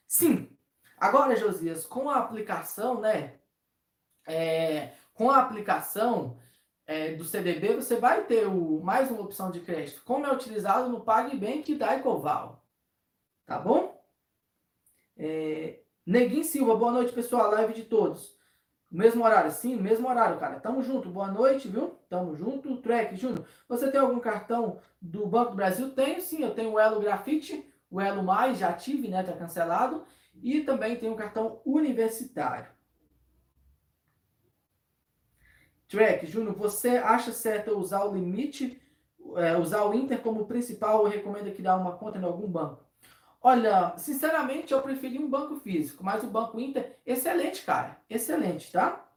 Sim. 0.08 0.55
Agora, 0.98 1.36
Josias, 1.36 1.84
com 1.86 2.08
a 2.08 2.16
aplicação, 2.16 3.00
né? 3.00 3.34
É, 4.26 4.92
com 5.14 5.30
a 5.30 5.40
aplicação 5.40 6.38
é, 6.86 7.14
do 7.14 7.24
CDB, 7.24 7.76
você 7.76 7.96
vai 7.96 8.24
ter 8.24 8.46
o, 8.46 8.80
mais 8.82 9.10
uma 9.10 9.22
opção 9.22 9.50
de 9.50 9.60
crédito, 9.60 10.02
como 10.04 10.26
é 10.26 10.32
utilizado 10.32 10.88
no 10.88 11.00
PagBank 11.00 11.74
da 11.74 11.96
Ecoval. 11.96 12.64
Tá 13.44 13.58
bom? 13.58 14.02
É, 15.16 15.80
Neguinho 16.04 16.44
Silva, 16.44 16.76
boa 16.76 16.92
noite, 16.92 17.12
pessoal. 17.12 17.50
Live 17.50 17.74
de 17.74 17.84
todos. 17.84 18.36
Mesmo 18.90 19.24
horário? 19.24 19.50
Sim, 19.50 19.76
mesmo 19.76 20.08
horário, 20.08 20.38
cara. 20.38 20.60
Tamo 20.60 20.82
junto. 20.82 21.08
Boa 21.10 21.28
noite, 21.28 21.68
viu? 21.68 21.98
Tamo 22.08 22.36
junto. 22.36 22.76
Trek, 22.78 23.16
Júnior, 23.16 23.44
você 23.68 23.90
tem 23.90 24.00
algum 24.00 24.20
cartão 24.20 24.80
do 25.00 25.26
Banco 25.26 25.50
do 25.50 25.56
Brasil? 25.56 25.90
Tenho 25.90 26.20
sim, 26.20 26.42
eu 26.42 26.54
tenho 26.54 26.72
o 26.72 26.78
Elo 26.78 27.00
Grafite, 27.00 27.68
o 27.90 28.00
Elo 28.00 28.22
Mais, 28.22 28.58
já 28.58 28.72
tive, 28.72 29.08
né? 29.08 29.22
Tá 29.22 29.32
cancelado. 29.32 30.04
E 30.42 30.60
também 30.62 30.96
tenho 30.96 31.12
um 31.12 31.16
cartão 31.16 31.60
universitário. 31.64 32.70
Trek, 35.88 36.26
Júnior, 36.26 36.54
você 36.54 36.96
acha 36.96 37.32
certo 37.32 37.78
usar 37.78 38.04
o 38.04 38.14
limite, 38.14 38.80
é, 39.36 39.56
usar 39.56 39.84
o 39.84 39.94
Inter 39.94 40.20
como 40.20 40.46
principal 40.46 41.00
ou 41.00 41.08
recomenda 41.08 41.50
que 41.50 41.62
dá 41.62 41.76
uma 41.76 41.96
conta 41.96 42.18
em 42.18 42.24
algum 42.24 42.48
banco? 42.48 42.84
Olha, 43.40 43.94
sinceramente, 43.96 44.72
eu 44.72 44.82
preferi 44.82 45.18
um 45.18 45.30
banco 45.30 45.56
físico, 45.56 46.02
mas 46.02 46.24
o 46.24 46.26
Banco 46.26 46.58
Inter, 46.58 46.98
excelente, 47.06 47.64
cara. 47.64 47.96
Excelente, 48.10 48.72
tá? 48.72 49.08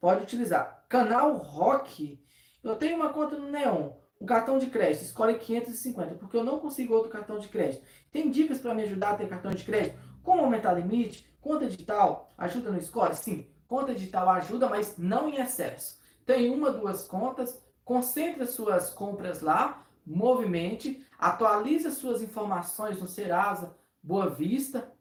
Pode 0.00 0.24
utilizar. 0.24 0.84
Canal 0.88 1.36
Rock. 1.36 2.20
Eu 2.64 2.74
tenho 2.74 2.96
uma 2.96 3.10
conta 3.10 3.36
no 3.38 3.48
Neon, 3.48 3.92
um 4.20 4.26
cartão 4.26 4.58
de 4.58 4.66
crédito, 4.66 5.04
escolhe 5.04 5.38
550, 5.38 6.16
porque 6.16 6.36
eu 6.36 6.44
não 6.44 6.58
consigo 6.58 6.92
outro 6.92 7.10
cartão 7.10 7.38
de 7.38 7.48
crédito. 7.48 7.86
Tem 8.10 8.28
dicas 8.28 8.58
para 8.58 8.74
me 8.74 8.82
ajudar 8.82 9.10
a 9.10 9.16
ter 9.16 9.28
cartão 9.28 9.52
de 9.52 9.64
crédito? 9.64 10.09
Como 10.22 10.42
aumentar 10.42 10.74
limite? 10.74 11.28
Conta 11.40 11.66
digital 11.66 12.30
ajuda 12.36 12.70
no 12.70 12.80
score? 12.80 13.14
Sim, 13.14 13.46
conta 13.66 13.94
digital 13.94 14.28
ajuda, 14.30 14.68
mas 14.68 14.96
não 14.98 15.28
em 15.28 15.36
excesso. 15.40 15.98
Tem 16.26 16.50
uma, 16.50 16.70
duas 16.70 17.06
contas, 17.06 17.60
concentre 17.84 18.46
suas 18.46 18.90
compras 18.90 19.40
lá, 19.40 19.84
movimente, 20.06 21.04
atualize 21.18 21.90
suas 21.92 22.22
informações 22.22 23.00
no 23.00 23.08
Serasa 23.08 23.76
Boa 24.02 24.28
Vista, 24.28 24.92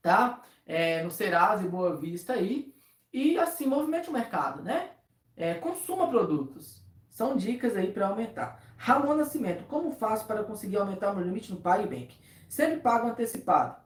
tá? 0.00 0.42
É, 0.66 1.02
no 1.02 1.10
Serasa 1.10 1.64
e 1.64 1.68
Boa 1.68 1.96
Vista 1.96 2.34
aí, 2.34 2.74
e 3.12 3.38
assim 3.38 3.66
movimente 3.66 4.10
o 4.10 4.12
mercado, 4.12 4.62
né? 4.62 4.90
É, 5.36 5.54
consuma 5.54 6.08
produtos. 6.08 6.82
São 7.10 7.36
dicas 7.36 7.76
aí 7.76 7.92
para 7.92 8.08
aumentar. 8.08 8.62
Ramon 8.76 9.14
Nascimento, 9.14 9.64
como 9.64 9.92
faço 9.92 10.26
para 10.26 10.44
conseguir 10.44 10.76
aumentar 10.76 11.10
o 11.10 11.16
meu 11.16 11.24
limite 11.24 11.50
no 11.52 11.60
PagBank? 11.60 12.16
Sempre 12.48 12.80
pago 12.80 13.08
antecipado. 13.08 13.76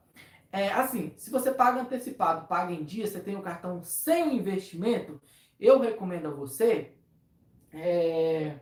É, 0.53 0.71
assim, 0.71 1.13
se 1.17 1.31
você 1.31 1.51
paga 1.51 1.81
antecipado, 1.81 2.47
paga 2.47 2.71
em 2.71 2.83
dia, 2.83 3.07
você 3.07 3.19
tem 3.19 3.35
um 3.35 3.41
cartão 3.41 3.83
sem 3.83 4.37
investimento, 4.37 5.19
eu 5.59 5.79
recomendo 5.79 6.27
a 6.27 6.31
você 6.31 6.93
é, 7.73 8.59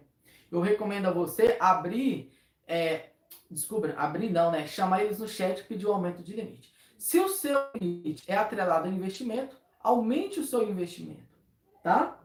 eu 0.49 0.61
recomendo 0.61 1.07
a 1.07 1.11
você 1.11 1.57
abrir, 1.59 2.31
é, 2.65 3.09
desculpa, 3.49 3.93
abrir 3.97 4.30
não, 4.30 4.51
né? 4.51 4.65
Chamar 4.65 5.03
eles 5.03 5.19
no 5.19 5.27
chat 5.27 5.59
e 5.59 5.63
pedir 5.63 5.85
o 5.85 5.91
um 5.91 5.95
aumento 5.95 6.23
de 6.23 6.34
limite. 6.34 6.73
Se 6.97 7.19
o 7.19 7.27
seu 7.27 7.59
limite 7.76 8.23
é 8.26 8.35
atrelado 8.35 8.88
ao 8.88 8.93
investimento, 8.93 9.57
aumente 9.81 10.39
o 10.39 10.45
seu 10.45 10.68
investimento, 10.69 11.38
tá? 11.84 12.18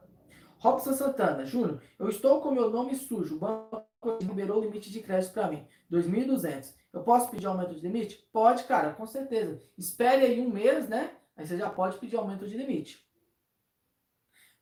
Robson 0.58 0.92
Santana, 0.92 1.44
Júnior, 1.44 1.82
eu 1.98 2.08
estou 2.08 2.40
com 2.40 2.50
meu 2.50 2.70
nome 2.70 2.94
sujo, 2.94 3.36
o 3.36 3.38
banco 3.38 3.84
liberou 4.20 4.58
o 4.58 4.64
limite 4.64 4.90
de 4.90 5.00
crédito 5.00 5.32
para 5.32 5.48
mim, 5.48 5.66
2.200. 5.90 6.74
Eu 6.92 7.02
posso 7.02 7.30
pedir 7.30 7.46
aumento 7.46 7.74
de 7.74 7.80
limite? 7.80 8.26
Pode, 8.32 8.64
cara, 8.64 8.92
com 8.92 9.06
certeza. 9.06 9.62
Espere 9.76 10.24
aí 10.24 10.40
um 10.40 10.50
mês, 10.50 10.88
né? 10.88 11.12
Aí 11.36 11.46
você 11.46 11.56
já 11.56 11.68
pode 11.68 11.98
pedir 11.98 12.16
aumento 12.16 12.46
de 12.46 12.56
limite. 12.56 13.04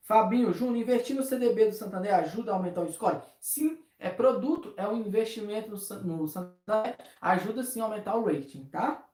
Fabinho, 0.01 0.53
Júnior, 0.53 0.77
investir 0.77 1.15
no 1.15 1.23
CDB 1.23 1.67
do 1.67 1.75
Santander 1.75 2.13
ajuda 2.13 2.51
a 2.51 2.55
aumentar 2.55 2.81
o 2.81 2.91
score? 2.91 3.21
Sim, 3.39 3.83
é 3.97 4.09
produto, 4.09 4.73
é 4.77 4.87
um 4.87 4.97
investimento 4.97 5.71
no, 5.71 6.27
Santander, 6.27 6.95
ajuda 7.19 7.63
sim 7.63 7.81
a 7.81 7.85
aumentar 7.85 8.15
o 8.15 8.25
rating, 8.25 8.65
tá? 8.65 9.07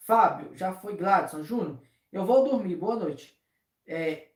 Fábio, 0.00 0.54
já 0.54 0.72
foi 0.72 0.96
Gladson, 0.96 1.42
Júnior, 1.42 1.78
eu 2.10 2.24
vou 2.24 2.44
dormir, 2.44 2.76
boa 2.76 2.96
noite. 2.96 3.38
É, 3.86 4.32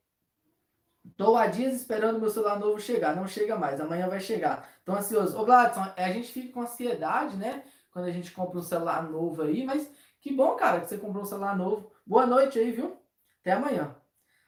Tô 1.16 1.36
há 1.36 1.46
dias 1.46 1.74
esperando 1.74 2.18
meu 2.18 2.30
celular 2.30 2.58
novo 2.58 2.80
chegar. 2.80 3.14
Não 3.14 3.26
chega 3.26 3.56
mais, 3.56 3.80
amanhã 3.80 4.08
vai 4.08 4.20
chegar. 4.20 4.68
Tô 4.86 4.92
ansioso. 4.92 5.36
Ô, 5.36 5.44
Gladson, 5.44 5.84
a 5.96 6.12
gente 6.12 6.32
fica 6.32 6.52
com 6.52 6.60
ansiedade, 6.62 7.36
né? 7.36 7.64
Quando 7.90 8.04
a 8.04 8.12
gente 8.12 8.30
compra 8.30 8.60
um 8.60 8.62
celular 8.62 9.02
novo 9.10 9.42
aí, 9.42 9.64
mas 9.64 9.90
que 10.20 10.32
bom, 10.32 10.54
cara, 10.54 10.80
que 10.80 10.88
você 10.88 10.96
comprou 10.96 11.24
um 11.24 11.26
celular 11.26 11.58
novo. 11.58 11.90
Boa 12.06 12.24
noite 12.24 12.56
aí, 12.56 12.70
viu? 12.70 12.96
Até 13.40 13.50
amanhã. 13.50 13.96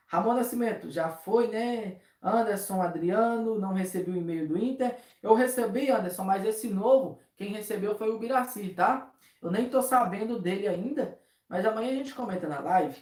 Ramon 0.06 0.34
Nascimento, 0.34 0.92
já 0.92 1.10
foi, 1.10 1.48
né? 1.48 2.00
Anderson 2.22 2.80
Adriano, 2.80 3.58
não 3.58 3.72
recebi 3.72 4.12
o 4.12 4.16
e-mail 4.16 4.46
do 4.46 4.56
Inter. 4.56 4.96
Eu 5.20 5.34
recebi, 5.34 5.90
Anderson, 5.90 6.22
mas 6.22 6.44
esse 6.46 6.68
novo, 6.68 7.18
quem 7.36 7.48
recebeu 7.52 7.98
foi 7.98 8.08
o 8.10 8.18
Biraci, 8.18 8.68
tá? 8.68 9.12
Eu 9.42 9.50
nem 9.50 9.68
tô 9.68 9.82
sabendo 9.82 10.38
dele 10.38 10.68
ainda, 10.68 11.18
mas 11.48 11.66
amanhã 11.66 11.90
a 11.90 11.96
gente 11.96 12.14
comenta 12.14 12.46
na 12.46 12.60
live. 12.60 12.96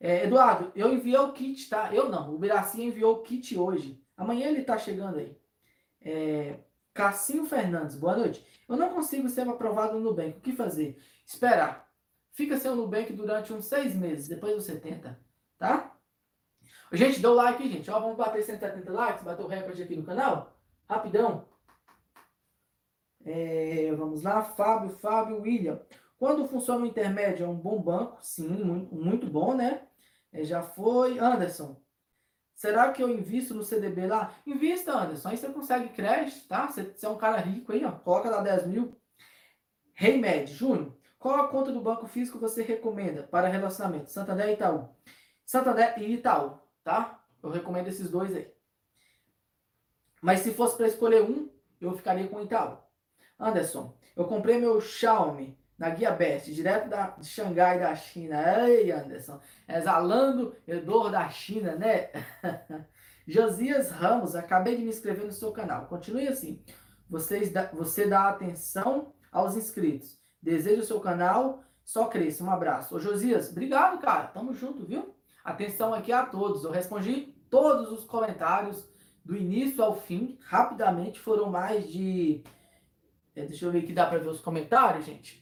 É, 0.00 0.24
Eduardo, 0.24 0.72
eu 0.74 0.92
enviei 0.92 1.18
o 1.18 1.32
kit, 1.32 1.68
tá? 1.68 1.94
Eu 1.94 2.08
não, 2.08 2.34
o 2.34 2.38
Biraci 2.38 2.82
enviou 2.82 3.14
o 3.14 3.22
kit 3.22 3.56
hoje. 3.56 4.02
Amanhã 4.16 4.48
ele 4.48 4.64
tá 4.64 4.76
chegando 4.76 5.18
aí. 5.18 5.39
É, 6.02 6.58
Cassinho 6.94 7.46
Fernandes, 7.46 7.96
boa 7.96 8.16
noite. 8.16 8.44
Eu 8.68 8.76
não 8.76 8.94
consigo 8.94 9.28
ser 9.28 9.48
aprovado 9.48 9.94
no 9.94 10.00
Nubank. 10.00 10.38
O 10.38 10.40
que 10.40 10.52
fazer? 10.52 10.98
Esperar. 11.26 11.88
Fica 12.32 12.58
sem 12.58 12.70
o 12.70 12.76
Nubank 12.76 13.12
durante 13.12 13.52
uns 13.52 13.66
seis 13.66 13.94
meses. 13.94 14.28
Depois 14.28 14.54
você 14.54 14.78
tenta, 14.78 15.18
tá? 15.58 15.96
Gente, 16.92 17.24
o 17.24 17.34
like, 17.34 17.68
gente. 17.70 17.90
Ó, 17.90 18.00
vamos 18.00 18.16
bater 18.16 18.42
170 18.42 18.92
likes, 18.92 19.24
bater 19.24 19.44
o 19.44 19.48
recorde 19.48 19.82
aqui 19.82 19.96
no 19.96 20.04
canal. 20.04 20.56
Rapidão. 20.88 21.48
É, 23.24 23.92
vamos 23.94 24.22
lá, 24.22 24.42
Fábio, 24.42 24.90
Fábio, 24.98 25.40
William. 25.42 25.80
Quando 26.18 26.48
funciona 26.48 26.84
o 26.84 26.86
intermédio, 26.86 27.44
é 27.44 27.48
um 27.48 27.54
bom 27.54 27.80
banco? 27.80 28.18
Sim, 28.22 28.48
muito, 28.48 28.94
muito 28.94 29.26
bom, 29.26 29.54
né? 29.54 29.86
É, 30.32 30.42
já 30.44 30.62
foi. 30.62 31.18
Anderson, 31.18 31.80
será 32.60 32.92
que 32.92 33.02
eu 33.02 33.08
invisto 33.08 33.54
no 33.54 33.64
CDB 33.64 34.06
lá? 34.06 34.34
Invista, 34.46 34.92
Anderson. 34.92 35.30
Aí 35.30 35.36
você 35.38 35.48
consegue 35.48 35.88
crédito, 35.88 36.46
tá? 36.46 36.68
Você, 36.68 36.84
você 36.84 37.06
é 37.06 37.08
um 37.08 37.16
cara 37.16 37.38
rico 37.38 37.72
aí, 37.72 37.82
ó. 37.86 37.92
Coloca 37.92 38.28
lá 38.28 38.42
10 38.42 38.66
mil. 38.66 38.94
Reimed, 39.94 40.52
Júnior, 40.52 40.94
qual 41.18 41.36
a 41.36 41.48
conta 41.48 41.72
do 41.72 41.80
banco 41.80 42.06
físico 42.06 42.38
você 42.38 42.62
recomenda 42.62 43.22
para 43.22 43.48
relacionamento? 43.48 44.10
Santander 44.10 44.50
e 44.50 44.52
Itaú. 44.52 44.94
Santander 45.46 45.94
e 46.02 46.12
Itaú, 46.12 46.60
tá? 46.84 47.24
Eu 47.42 47.48
recomendo 47.48 47.88
esses 47.88 48.10
dois 48.10 48.36
aí. 48.36 48.52
Mas 50.20 50.40
se 50.40 50.52
fosse 50.52 50.76
para 50.76 50.86
escolher 50.86 51.22
um, 51.22 51.50
eu 51.80 51.96
ficaria 51.96 52.28
com 52.28 52.36
o 52.36 52.42
Itaú. 52.42 52.76
Anderson, 53.38 53.96
eu 54.14 54.26
comprei 54.26 54.58
meu 54.58 54.82
Xiaomi 54.82 55.58
na 55.80 55.88
Guia 55.88 56.10
Best, 56.10 56.52
direto 56.52 56.90
da, 56.90 57.06
de 57.18 57.26
Xangai, 57.26 57.80
da 57.80 57.96
China. 57.96 58.68
Ei, 58.68 58.92
Anderson, 58.92 59.40
exalando 59.66 60.54
hedor 60.68 61.10
da 61.10 61.26
China, 61.30 61.74
né? 61.74 62.10
Josias 63.26 63.90
Ramos, 63.90 64.36
acabei 64.36 64.76
de 64.76 64.82
me 64.82 64.90
inscrever 64.90 65.24
no 65.24 65.32
seu 65.32 65.52
canal. 65.52 65.86
Continue 65.86 66.28
assim. 66.28 66.62
Vocês, 67.08 67.50
você 67.72 68.06
dá 68.06 68.28
atenção 68.28 69.14
aos 69.32 69.56
inscritos. 69.56 70.20
Desejo 70.42 70.82
o 70.82 70.84
seu 70.84 71.00
canal 71.00 71.64
só 71.82 72.08
cresça. 72.08 72.44
Um 72.44 72.50
abraço. 72.50 72.94
Ô, 72.94 73.00
Josias, 73.00 73.50
obrigado, 73.50 73.98
cara. 74.02 74.26
Tamo 74.26 74.52
junto, 74.52 74.84
viu? 74.84 75.16
Atenção 75.42 75.94
aqui 75.94 76.12
a 76.12 76.26
todos. 76.26 76.62
Eu 76.62 76.70
respondi 76.70 77.34
todos 77.48 77.90
os 77.90 78.04
comentários 78.04 78.86
do 79.24 79.34
início 79.34 79.82
ao 79.82 79.98
fim, 79.98 80.38
rapidamente. 80.42 81.18
Foram 81.18 81.48
mais 81.48 81.90
de. 81.90 82.44
Eh, 83.34 83.46
deixa 83.46 83.64
eu 83.64 83.72
ver 83.72 83.78
aqui, 83.78 83.94
dá 83.94 84.04
para 84.04 84.18
ver 84.18 84.28
os 84.28 84.42
comentários, 84.42 85.06
gente. 85.06 85.39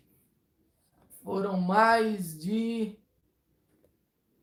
Foram 1.29 1.61
mais 1.61 2.39
de, 2.39 2.99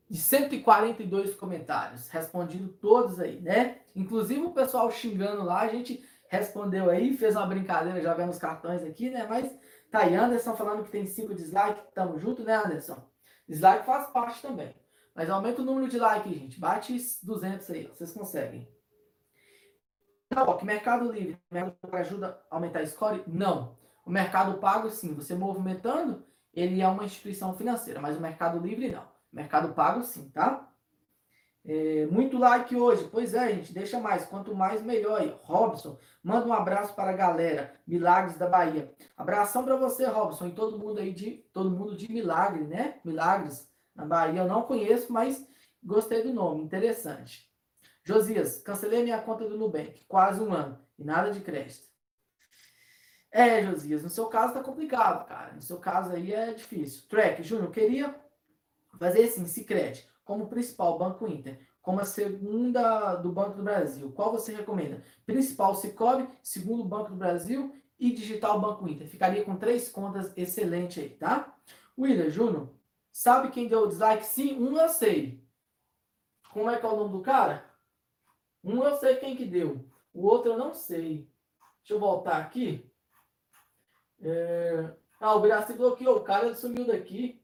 de 0.08 0.18
142 0.20 1.34
comentários, 1.34 2.06
respondido 2.06 2.68
todos 2.68 3.18
aí, 3.18 3.40
né? 3.40 3.80
Inclusive 3.92 4.42
o 4.42 4.52
pessoal 4.52 4.88
xingando 4.92 5.42
lá, 5.42 5.62
a 5.62 5.68
gente 5.68 6.08
respondeu 6.28 6.88
aí, 6.88 7.16
fez 7.16 7.34
uma 7.34 7.44
brincadeira 7.44 8.00
jogando 8.00 8.30
os 8.30 8.38
cartões 8.38 8.84
aqui, 8.84 9.10
né? 9.10 9.26
Mas 9.28 9.52
tá 9.90 10.02
aí, 10.02 10.14
Anderson 10.14 10.54
falando 10.54 10.84
que 10.84 10.92
tem 10.92 11.04
5 11.04 11.34
dislikes, 11.34 11.82
tamo 11.92 12.20
junto, 12.20 12.44
né, 12.44 12.54
Anderson? 12.54 13.04
Dislike 13.48 13.84
faz 13.84 14.08
parte 14.10 14.40
também. 14.40 14.72
Mas 15.12 15.28
aumenta 15.28 15.62
o 15.62 15.64
número 15.64 15.88
de 15.88 15.98
likes, 15.98 16.38
gente. 16.38 16.60
Bate 16.60 16.96
200 17.24 17.68
aí, 17.68 17.88
vocês 17.88 18.12
conseguem. 18.12 18.72
Então, 20.30 20.56
que 20.56 20.64
Mercado 20.64 21.10
Livre 21.10 21.36
ajuda 21.90 22.40
a 22.48 22.54
aumentar 22.54 22.78
a 22.78 22.86
score? 22.86 23.24
Não. 23.26 23.76
O 24.04 24.10
Mercado 24.12 24.56
Pago, 24.58 24.88
sim. 24.88 25.14
Você 25.14 25.34
movimentando, 25.34 26.24
ele 26.56 26.80
é 26.80 26.88
uma 26.88 27.04
instituição 27.04 27.54
financeira, 27.54 28.00
mas 28.00 28.16
o 28.16 28.20
Mercado 28.20 28.58
Livre 28.58 28.90
não. 28.90 29.04
Mercado 29.30 29.74
Pago 29.74 30.02
sim, 30.02 30.30
tá? 30.30 30.66
É, 31.62 32.06
muito 32.06 32.38
like 32.38 32.74
hoje. 32.74 33.08
Pois 33.10 33.34
é, 33.34 33.52
gente, 33.54 33.74
deixa 33.74 34.00
mais. 34.00 34.24
Quanto 34.24 34.54
mais, 34.54 34.82
melhor 34.82 35.20
aí. 35.20 35.36
Robson, 35.42 35.98
manda 36.22 36.46
um 36.46 36.52
abraço 36.52 36.94
para 36.94 37.10
a 37.10 37.16
galera. 37.16 37.74
Milagres 37.86 38.38
da 38.38 38.48
Bahia. 38.48 38.90
Abração 39.16 39.64
para 39.64 39.76
você, 39.76 40.06
Robson, 40.06 40.46
e 40.46 40.52
todo 40.52 40.78
mundo 40.78 41.00
aí 41.00 41.12
de 41.12 41.44
todo 41.52 41.70
mundo 41.70 41.96
de 41.96 42.10
Milagre, 42.10 42.64
né? 42.64 43.00
Milagres 43.04 43.68
na 43.94 44.06
Bahia. 44.06 44.40
Eu 44.40 44.48
não 44.48 44.62
conheço, 44.62 45.12
mas 45.12 45.46
gostei 45.82 46.22
do 46.22 46.32
nome. 46.32 46.62
Interessante. 46.62 47.50
Josias, 48.04 48.62
cancelei 48.62 49.02
minha 49.02 49.20
conta 49.20 49.46
do 49.48 49.58
Nubank. 49.58 50.04
Quase 50.06 50.40
um 50.40 50.52
ano. 50.52 50.78
E 50.96 51.04
nada 51.04 51.32
de 51.32 51.40
crédito. 51.40 51.84
É, 53.30 53.62
Josias, 53.62 54.02
no 54.02 54.10
seu 54.10 54.26
caso 54.26 54.54
tá 54.54 54.62
complicado, 54.62 55.26
cara. 55.26 55.52
No 55.52 55.62
seu 55.62 55.78
caso 55.78 56.12
aí 56.12 56.32
é 56.32 56.52
difícil. 56.52 57.04
Track, 57.08 57.42
Júnior, 57.42 57.70
queria 57.70 58.14
fazer 58.98 59.24
assim, 59.24 59.46
Cicred, 59.46 60.08
como 60.24 60.48
principal 60.48 60.98
Banco 60.98 61.26
Inter, 61.26 61.60
como 61.82 62.00
a 62.00 62.04
segunda 62.04 63.14
do 63.16 63.30
Banco 63.30 63.56
do 63.56 63.62
Brasil. 63.62 64.10
Qual 64.12 64.32
você 64.32 64.54
recomenda? 64.54 65.02
Principal 65.24 65.74
Cicobi, 65.74 66.28
segundo 66.42 66.84
Banco 66.84 67.10
do 67.10 67.16
Brasil 67.16 67.74
e 67.98 68.10
Digital 68.12 68.60
Banco 68.60 68.88
Inter. 68.88 69.06
Ficaria 69.06 69.44
com 69.44 69.56
três 69.56 69.88
contas 69.88 70.32
excelente 70.36 71.00
aí, 71.00 71.10
tá? 71.10 71.54
William, 71.98 72.28
Júnior, 72.30 72.70
sabe 73.12 73.50
quem 73.50 73.68
deu 73.68 73.82
o 73.82 73.88
dislike? 73.88 74.24
Sim, 74.24 74.58
um 74.58 74.78
eu 74.78 74.88
sei. 74.88 75.44
Como 76.50 76.70
é 76.70 76.78
que 76.78 76.86
é 76.86 76.88
o 76.88 76.96
nome 76.96 77.12
do 77.12 77.20
cara? 77.20 77.64
Um 78.64 78.82
eu 78.82 78.96
sei 78.96 79.16
quem 79.16 79.36
que 79.36 79.44
deu. 79.44 79.84
O 80.12 80.26
outro 80.26 80.52
eu 80.52 80.58
não 80.58 80.74
sei. 80.74 81.30
Deixa 81.78 81.94
eu 81.94 82.00
voltar 82.00 82.38
aqui. 82.38 82.90
É... 84.26 84.92
Ah, 85.20 85.34
o 85.34 85.40
Biraci 85.40 85.72
bloqueou 85.72 86.16
o 86.16 86.24
cara, 86.24 86.46
ele 86.46 86.56
sumiu 86.56 86.84
daqui. 86.84 87.40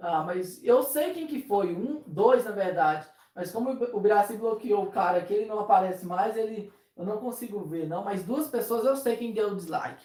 Ah, 0.00 0.22
mas 0.22 0.62
eu 0.64 0.82
sei 0.82 1.12
quem 1.12 1.26
que 1.26 1.42
foi. 1.42 1.74
Um, 1.74 2.02
dois, 2.06 2.44
na 2.44 2.52
verdade. 2.52 3.06
Mas 3.34 3.52
como 3.52 3.70
o 3.70 4.00
Biraci 4.00 4.36
bloqueou 4.36 4.84
o 4.84 4.90
cara 4.90 5.18
aqui, 5.18 5.34
ele 5.34 5.46
não 5.46 5.60
aparece 5.60 6.06
mais, 6.06 6.36
ele 6.36 6.72
eu 6.96 7.04
não 7.04 7.18
consigo 7.18 7.64
ver, 7.64 7.86
não. 7.86 8.02
Mas 8.02 8.24
duas 8.24 8.48
pessoas 8.48 8.84
eu 8.84 8.96
sei 8.96 9.16
quem 9.16 9.32
deu 9.32 9.52
o 9.52 9.56
dislike. 9.56 10.04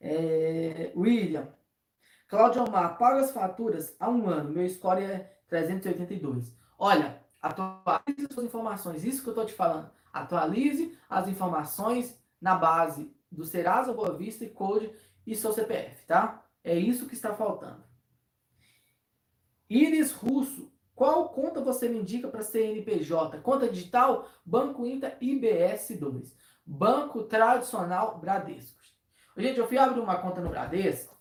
É... 0.00 0.92
William. 0.96 1.52
Cláudio 2.28 2.64
Omar, 2.64 2.96
paga 2.96 3.20
as 3.20 3.32
faturas 3.32 3.94
há 3.98 4.08
um 4.08 4.28
ano. 4.28 4.50
Meu 4.50 4.68
score 4.68 5.02
é 5.02 5.38
382. 5.48 6.56
Olha, 6.78 7.20
atualize 7.42 8.26
as 8.30 8.38
informações. 8.38 9.04
Isso 9.04 9.22
que 9.22 9.28
eu 9.28 9.32
estou 9.32 9.46
te 9.46 9.52
falando. 9.52 9.90
Atualize 10.12 10.96
as 11.08 11.28
informações 11.28 12.18
na 12.40 12.54
base 12.54 13.12
do 13.34 13.44
Serasa 13.44 13.92
Boa 13.92 14.16
Vista 14.16 14.44
e 14.44 14.50
Code 14.50 14.92
e 15.26 15.34
seu 15.34 15.52
CPF, 15.52 16.06
tá? 16.06 16.44
É 16.62 16.74
isso 16.76 17.06
que 17.06 17.14
está 17.14 17.34
faltando. 17.34 17.84
Iris 19.68 20.12
Russo, 20.12 20.72
qual 20.94 21.28
conta 21.30 21.60
você 21.60 21.88
me 21.88 21.98
indica 21.98 22.28
para 22.28 22.42
CNPJ? 22.42 23.40
Conta 23.40 23.68
digital, 23.68 24.28
Banco 24.44 24.86
Inter 24.86 25.18
IBS2. 25.20 26.32
Banco 26.64 27.24
tradicional 27.24 28.18
Bradesco. 28.18 28.82
Gente, 29.36 29.58
eu 29.58 29.66
fui 29.66 29.76
abrir 29.76 30.00
uma 30.00 30.16
conta 30.16 30.40
no 30.40 30.48
Bradesco, 30.48 31.18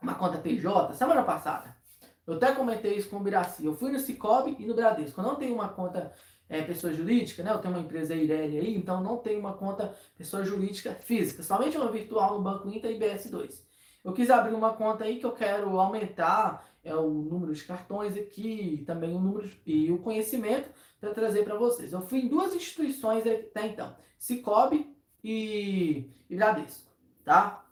uma 0.00 0.14
conta 0.14 0.38
PJ, 0.38 0.94
semana 0.94 1.22
passada. 1.24 1.74
Eu 2.26 2.34
até 2.34 2.52
comentei 2.52 2.94
isso 2.94 3.08
com 3.08 3.16
o 3.16 3.20
Biraci. 3.20 3.64
Eu 3.64 3.74
fui 3.74 3.90
no 3.90 3.98
Cicobi 3.98 4.54
e 4.58 4.66
no 4.66 4.74
Bradesco. 4.74 5.20
Eu 5.20 5.24
não 5.24 5.36
tenho 5.36 5.54
uma 5.54 5.68
conta 5.70 6.12
é, 6.50 6.60
pessoa 6.62 6.92
jurídica, 6.92 7.44
né? 7.44 7.52
Eu 7.52 7.58
tenho 7.58 7.72
uma 7.72 7.82
empresa 7.82 8.12
Ireli 8.12 8.58
aí, 8.58 8.76
então 8.76 9.00
não 9.00 9.16
tenho 9.18 9.38
uma 9.38 9.54
conta 9.54 9.94
pessoa 10.18 10.44
jurídica 10.44 10.92
física, 10.92 11.44
somente 11.44 11.76
uma 11.76 11.90
virtual 11.90 12.36
no 12.36 12.42
Banco 12.42 12.68
Inter 12.68 12.90
e 12.90 12.98
BS2. 12.98 13.62
Eu 14.02 14.12
quis 14.12 14.28
abrir 14.28 14.54
uma 14.54 14.72
conta 14.72 15.04
aí 15.04 15.20
que 15.20 15.24
eu 15.24 15.32
quero 15.32 15.78
aumentar 15.78 16.68
é, 16.82 16.92
o 16.94 17.08
número 17.08 17.54
de 17.54 17.62
cartões 17.62 18.16
aqui, 18.16 18.82
também 18.84 19.14
o 19.14 19.20
número 19.20 19.48
e 19.64 19.92
o 19.92 19.98
conhecimento 19.98 20.68
para 21.00 21.14
trazer 21.14 21.44
para 21.44 21.54
vocês. 21.54 21.92
Eu 21.92 22.02
fui 22.02 22.20
em 22.22 22.28
duas 22.28 22.52
instituições 22.52 23.24
até 23.24 23.68
então, 23.68 23.94
Cicobi 24.18 24.92
e, 25.22 26.10
e 26.28 26.34
Bradesco, 26.34 26.90
tá? 27.24 27.64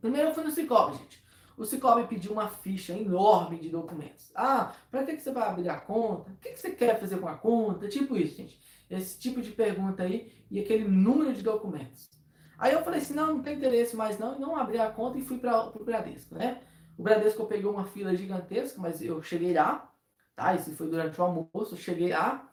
Primeiro 0.00 0.30
eu 0.30 0.34
fui 0.34 0.42
no 0.42 0.50
Cicobi, 0.50 0.96
gente. 0.96 1.22
O 1.58 1.64
Cicobi 1.64 2.06
pediu 2.06 2.32
uma 2.32 2.48
ficha 2.48 2.92
enorme 2.92 3.58
de 3.58 3.68
documentos. 3.68 4.30
Ah, 4.34 4.72
para 4.90 5.04
que, 5.04 5.16
que 5.16 5.22
você 5.22 5.32
vai 5.32 5.48
abrir 5.48 5.68
a 5.68 5.80
conta? 5.80 6.30
O 6.30 6.36
que, 6.36 6.50
que 6.50 6.60
você 6.60 6.70
quer 6.70 7.00
fazer 7.00 7.18
com 7.18 7.26
a 7.26 7.34
conta? 7.34 7.88
Tipo 7.88 8.16
isso, 8.16 8.36
gente. 8.36 8.60
Esse 8.88 9.18
tipo 9.18 9.42
de 9.42 9.50
pergunta 9.50 10.04
aí 10.04 10.32
e 10.50 10.60
aquele 10.60 10.84
número 10.84 11.34
de 11.34 11.42
documentos. 11.42 12.10
Aí 12.56 12.72
eu 12.72 12.82
falei 12.82 13.00
assim, 13.00 13.14
não, 13.14 13.34
não 13.34 13.42
tem 13.42 13.56
interesse 13.56 13.96
mais 13.96 14.18
não, 14.18 14.36
e 14.36 14.40
não 14.40 14.56
abri 14.56 14.78
a 14.78 14.90
conta 14.90 15.18
e 15.18 15.24
fui 15.24 15.38
para 15.38 15.66
o 15.66 15.84
Bradesco, 15.84 16.34
né? 16.34 16.62
O 16.96 17.02
Bradesco 17.02 17.42
eu 17.42 17.46
peguei 17.46 17.68
uma 17.68 17.84
fila 17.86 18.14
gigantesca, 18.16 18.80
mas 18.80 19.02
eu 19.02 19.22
cheguei 19.22 19.52
lá, 19.52 19.92
tá? 20.34 20.54
Isso 20.54 20.74
foi 20.74 20.88
durante 20.88 21.20
o 21.20 21.24
almoço, 21.24 21.74
eu 21.74 21.76
cheguei 21.76 22.10
lá, 22.10 22.50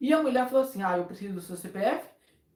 e 0.00 0.12
a 0.12 0.22
mulher 0.22 0.48
falou 0.48 0.64
assim, 0.64 0.82
ah, 0.82 0.96
eu 0.96 1.04
preciso 1.04 1.34
do 1.34 1.40
seu 1.40 1.56
CPF, 1.56 2.08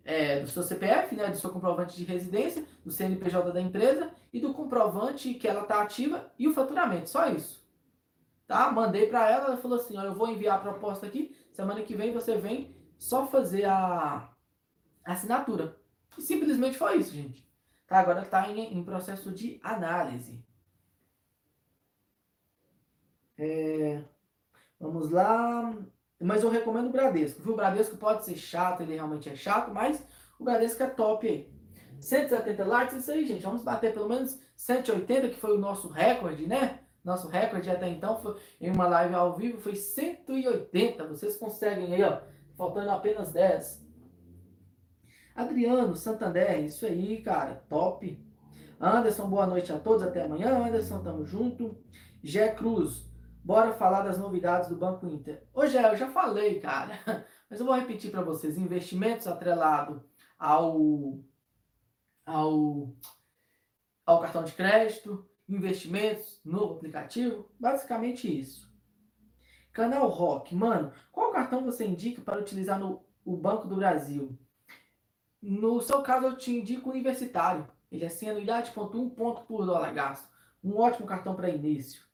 é, 0.04 0.40
do 0.40 0.48
seu 0.48 0.62
CPF, 0.62 1.14
né, 1.14 1.28
do 1.28 1.36
seu 1.36 1.50
comprovante 1.50 1.96
de 1.96 2.04
residência, 2.04 2.64
do 2.84 2.90
CNPJ 2.90 3.52
da 3.52 3.60
empresa 3.60 4.10
e 4.32 4.40
do 4.40 4.52
comprovante 4.52 5.34
que 5.34 5.46
ela 5.46 5.62
está 5.62 5.82
ativa 5.82 6.32
e 6.38 6.48
o 6.48 6.54
faturamento, 6.54 7.10
só 7.10 7.28
isso. 7.28 7.62
Tá? 8.46 8.70
Mandei 8.70 9.06
para 9.06 9.30
ela, 9.30 9.46
ela 9.46 9.56
falou 9.56 9.78
assim, 9.78 9.96
ó, 9.96 10.02
eu 10.02 10.14
vou 10.14 10.28
enviar 10.28 10.56
a 10.56 10.60
proposta 10.60 11.06
aqui, 11.06 11.36
semana 11.52 11.82
que 11.82 11.94
vem 11.94 12.12
você 12.12 12.36
vem 12.36 12.74
só 12.98 13.26
fazer 13.26 13.64
a 13.64 14.30
assinatura. 15.04 15.76
E 16.16 16.22
simplesmente 16.22 16.76
foi 16.76 16.98
isso, 16.98 17.12
gente. 17.14 17.46
Tá? 17.86 18.00
Agora 18.00 18.22
está 18.22 18.48
em, 18.48 18.76
em, 18.76 18.84
processo 18.84 19.30
de 19.32 19.60
análise. 19.62 20.44
É, 23.38 24.02
vamos 24.78 25.10
lá. 25.10 25.74
Mas 26.22 26.42
eu 26.42 26.50
recomendo 26.50 26.86
o 26.86 26.92
Bradesco. 26.92 27.42
Viu? 27.42 27.52
O 27.52 27.56
Bradesco 27.56 27.96
pode 27.96 28.24
ser 28.24 28.36
chato, 28.36 28.82
ele 28.82 28.94
realmente 28.94 29.28
é 29.28 29.34
chato, 29.34 29.72
mas 29.72 30.02
o 30.38 30.44
Bradesco 30.44 30.82
é 30.82 30.86
top 30.86 31.26
aí. 31.26 31.50
170 32.00 32.64
likes, 32.64 32.96
isso 32.96 33.10
aí, 33.10 33.26
gente. 33.26 33.42
Vamos 33.42 33.62
bater 33.62 33.92
pelo 33.92 34.08
menos 34.08 34.40
180, 34.56 35.28
que 35.28 35.40
foi 35.40 35.56
o 35.56 35.60
nosso 35.60 35.88
recorde, 35.88 36.46
né? 36.46 36.80
Nosso 37.04 37.28
recorde 37.28 37.68
até 37.68 37.88
então 37.88 38.20
foi 38.20 38.36
em 38.60 38.70
uma 38.70 38.86
live 38.86 39.14
ao 39.14 39.34
vivo 39.34 39.60
foi 39.60 39.74
180. 39.74 41.04
Vocês 41.08 41.36
conseguem 41.36 41.94
aí, 41.94 42.02
ó. 42.02 42.20
Faltando 42.56 42.90
apenas 42.90 43.32
10. 43.32 43.82
Adriano, 45.34 45.96
Santander, 45.96 46.60
isso 46.60 46.86
aí, 46.86 47.22
cara. 47.22 47.64
Top. 47.68 48.20
Anderson, 48.80 49.28
boa 49.28 49.46
noite 49.46 49.72
a 49.72 49.78
todos. 49.78 50.02
Até 50.02 50.22
amanhã. 50.22 50.64
Anderson, 50.64 51.02
tamo 51.02 51.24
junto. 51.24 51.76
Gé 52.22 52.48
Cruz, 52.50 53.04
Bora 53.44 53.72
falar 53.72 54.02
das 54.02 54.18
novidades 54.18 54.68
do 54.68 54.76
Banco 54.76 55.04
Inter. 55.04 55.42
Hoje 55.52 55.76
eu 55.76 55.96
já 55.96 56.08
falei, 56.08 56.60
cara, 56.60 56.96
mas 57.50 57.58
eu 57.58 57.66
vou 57.66 57.74
repetir 57.74 58.12
para 58.12 58.22
vocês. 58.22 58.56
Investimentos 58.56 59.26
atrelado 59.26 60.04
ao, 60.38 61.18
ao, 62.24 62.94
ao 64.06 64.20
cartão 64.20 64.44
de 64.44 64.52
crédito, 64.52 65.28
investimentos, 65.48 66.40
novo 66.44 66.74
aplicativo, 66.74 67.50
basicamente 67.58 68.28
isso. 68.40 68.70
Canal 69.72 70.08
Rock, 70.08 70.54
mano, 70.54 70.92
qual 71.10 71.32
cartão 71.32 71.64
você 71.64 71.84
indica 71.84 72.22
para 72.22 72.38
utilizar 72.38 72.78
no 72.78 73.04
o 73.24 73.36
Banco 73.36 73.66
do 73.66 73.74
Brasil? 73.74 74.38
No 75.40 75.80
seu 75.80 76.00
caso, 76.02 76.26
eu 76.26 76.36
te 76.36 76.52
indico 76.52 76.88
o 76.88 76.92
universitário. 76.92 77.66
Ele 77.90 78.04
é 78.04 78.08
sem 78.08 78.30
anuidade, 78.30 78.70
ponto 78.70 79.00
um 79.02 79.10
ponto 79.10 79.42
por 79.42 79.66
dólar 79.66 79.92
gasto. 79.92 80.30
Um 80.62 80.76
ótimo 80.76 81.08
cartão 81.08 81.34
para 81.34 81.50
início. 81.50 82.11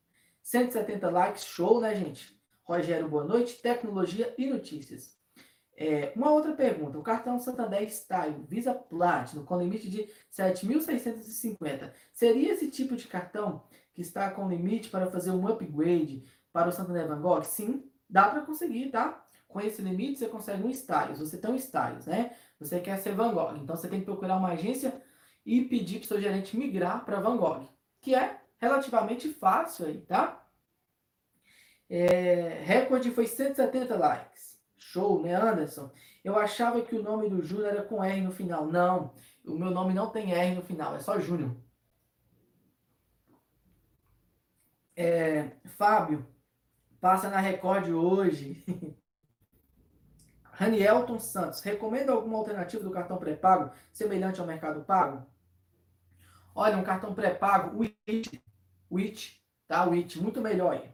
170 0.48 1.10
likes, 1.10 1.44
show, 1.44 1.78
né, 1.78 1.94
gente? 1.94 2.34
Rogério, 2.64 3.06
boa 3.06 3.22
noite. 3.22 3.60
Tecnologia 3.60 4.34
e 4.38 4.46
notícias. 4.46 5.14
É, 5.76 6.10
uma 6.16 6.30
outra 6.30 6.54
pergunta. 6.54 6.98
O 6.98 7.02
cartão 7.02 7.38
Santander 7.38 7.86
Style 7.90 8.46
Visa 8.48 8.72
Platinum 8.72 9.44
com 9.44 9.60
limite 9.60 9.90
de 9.90 10.08
7.650. 10.32 11.92
Seria 12.14 12.54
esse 12.54 12.70
tipo 12.70 12.96
de 12.96 13.06
cartão 13.06 13.62
que 13.92 14.00
está 14.00 14.30
com 14.30 14.48
limite 14.48 14.88
para 14.88 15.10
fazer 15.10 15.32
um 15.32 15.46
upgrade 15.46 16.24
para 16.50 16.70
o 16.70 16.72
Santander 16.72 17.06
Van 17.06 17.20
Gogh? 17.20 17.42
Sim, 17.42 17.84
dá 18.08 18.30
para 18.30 18.40
conseguir, 18.40 18.88
tá? 18.88 19.22
Com 19.46 19.60
esse 19.60 19.82
limite 19.82 20.18
você 20.18 20.28
consegue 20.28 20.62
um 20.62 20.70
Styles. 20.70 21.18
Você 21.18 21.36
tem 21.36 21.50
um 21.50 21.56
Styles, 21.56 22.06
né? 22.06 22.34
Você 22.58 22.80
quer 22.80 22.96
ser 23.00 23.14
Van 23.14 23.34
Gogh. 23.34 23.54
Então 23.58 23.76
você 23.76 23.86
tem 23.86 23.98
que 23.98 24.06
procurar 24.06 24.38
uma 24.38 24.52
agência 24.52 24.98
e 25.44 25.62
pedir 25.66 25.98
para 25.98 26.04
o 26.06 26.08
seu 26.08 26.20
gerente 26.22 26.56
migrar 26.56 27.04
para 27.04 27.20
Van 27.20 27.36
Gogh, 27.36 27.68
que 28.00 28.14
é 28.14 28.37
relativamente 28.58 29.32
fácil 29.32 29.86
aí, 29.86 30.00
tá? 30.02 30.44
É, 31.88 32.60
recorde 32.64 33.10
foi 33.10 33.26
170 33.26 33.96
likes. 33.96 34.58
Show, 34.76 35.22
né, 35.22 35.34
Anderson? 35.34 35.90
Eu 36.22 36.38
achava 36.38 36.82
que 36.82 36.94
o 36.94 37.02
nome 37.02 37.28
do 37.28 37.42
Júnior 37.42 37.68
era 37.68 37.82
com 37.82 38.02
R 38.04 38.20
no 38.20 38.32
final. 38.32 38.66
Não, 38.66 39.14
o 39.44 39.54
meu 39.54 39.70
nome 39.70 39.94
não 39.94 40.10
tem 40.10 40.32
R 40.32 40.54
no 40.54 40.62
final, 40.62 40.94
é 40.94 41.00
só 41.00 41.18
Júnior. 41.18 41.56
É, 44.94 45.52
Fábio, 45.76 46.26
passa 47.00 47.30
na 47.30 47.38
Record 47.38 47.88
hoje. 47.90 48.64
Ranielton 50.52 51.20
Santos, 51.20 51.60
recomenda 51.60 52.12
alguma 52.12 52.36
alternativa 52.36 52.82
do 52.82 52.90
cartão 52.90 53.16
pré-pago 53.16 53.72
semelhante 53.92 54.40
ao 54.40 54.46
Mercado 54.46 54.82
Pago? 54.82 55.24
Olha, 56.52 56.76
um 56.76 56.82
cartão 56.82 57.14
pré-pago, 57.14 57.80
o 57.80 57.84
IT, 58.90 58.90
o 58.90 58.98
IT, 58.98 59.42
tá? 59.66 59.88
O 59.88 59.92
IT, 59.92 60.20
muito 60.20 60.40
melhor 60.40 60.72
aí. 60.72 60.90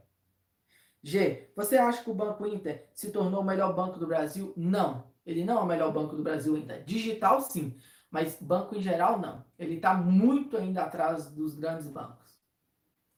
G, 1.02 1.52
você 1.54 1.76
acha 1.76 2.02
que 2.02 2.10
o 2.10 2.14
Banco 2.14 2.46
Inter 2.46 2.88
se 2.94 3.10
tornou 3.10 3.42
o 3.42 3.44
melhor 3.44 3.74
banco 3.74 3.98
do 3.98 4.06
Brasil? 4.06 4.52
Não. 4.56 5.12
Ele 5.26 5.44
não 5.44 5.58
é 5.58 5.60
o 5.60 5.66
melhor 5.66 5.92
banco 5.92 6.16
do 6.16 6.22
Brasil 6.22 6.54
ainda. 6.56 6.80
Digital, 6.80 7.40
sim. 7.40 7.78
Mas 8.10 8.40
banco 8.40 8.74
em 8.74 8.80
geral, 8.80 9.18
não. 9.18 9.44
Ele 9.58 9.76
está 9.76 9.92
muito 9.92 10.56
ainda 10.56 10.82
atrás 10.82 11.26
dos 11.30 11.54
grandes 11.54 11.88
bancos. 11.88 12.38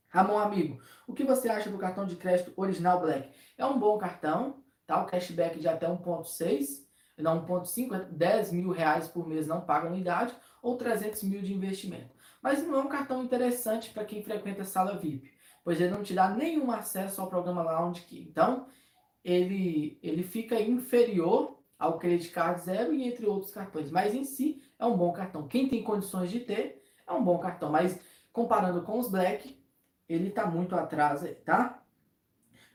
Ramon, 0.09 0.39
amigo, 0.39 0.81
o 1.07 1.13
que 1.13 1.25
você 1.25 1.49
acha 1.49 1.71
do 1.71 1.79
cartão 1.79 2.07
de 2.07 2.17
crédito 2.17 2.53
Original 2.57 3.01
Black? 3.01 3.31
É 3.59 3.67
um 3.67 3.79
bom 3.79 3.99
cartão, 3.99 4.65
tá? 4.87 5.03
O 5.03 5.07
cashback 5.07 5.59
de 5.61 5.69
até 5.69 5.87
1,6, 5.87 6.87
não 7.19 7.47
1,5, 7.47 8.05
10 8.11 8.53
mil 8.53 8.71
reais 8.71 9.09
por 9.09 9.29
mês 9.29 9.47
não 9.47 9.61
paga 9.61 9.89
anuidade, 9.89 10.35
ou 10.63 10.77
300 10.77 11.23
mil 11.25 11.43
de 11.43 11.53
investimento. 11.53 12.16
Mas 12.47 12.65
não 12.65 12.77
é 12.77 12.79
um 12.81 12.87
cartão 12.87 13.25
interessante 13.25 13.91
para 13.91 14.05
quem 14.05 14.23
frequenta 14.23 14.63
a 14.63 14.65
sala 14.65 14.97
VIP, 14.97 15.33
pois 15.65 15.81
ele 15.81 15.91
não 15.91 16.05
te 16.05 16.15
dá 16.15 16.31
nenhum 16.31 16.71
acesso 16.71 17.21
ao 17.21 17.27
programa 17.27 17.61
Lounge 17.61 18.03
Key. 18.03 18.21
Então, 18.21 18.69
ele, 19.25 19.99
ele 20.01 20.23
fica 20.23 20.55
inferior 20.61 21.59
ao 21.77 21.99
Credit 21.99 22.31
Card 22.31 22.61
Zero 22.61 22.95
e 22.95 23.03
entre 23.03 23.27
outros 23.27 23.53
cartões. 23.53 23.91
Mas 23.91 24.15
em 24.15 24.23
si, 24.23 24.63
é 24.79 24.87
um 24.87 24.97
bom 24.97 25.13
cartão. 25.13 25.49
Quem 25.49 25.69
tem 25.69 25.83
condições 25.83 26.31
de 26.31 26.39
ter, 26.39 26.85
é 27.05 27.13
um 27.13 27.25
bom 27.25 27.37
cartão. 27.41 27.69
Mas 27.69 27.99
comparando 28.33 28.83
com 28.83 29.01
os 29.01 29.11
Black, 29.11 29.61
ele 30.09 30.29
está 30.29 30.47
muito 30.47 30.77
atrás 30.77 31.25
tá? 31.45 31.83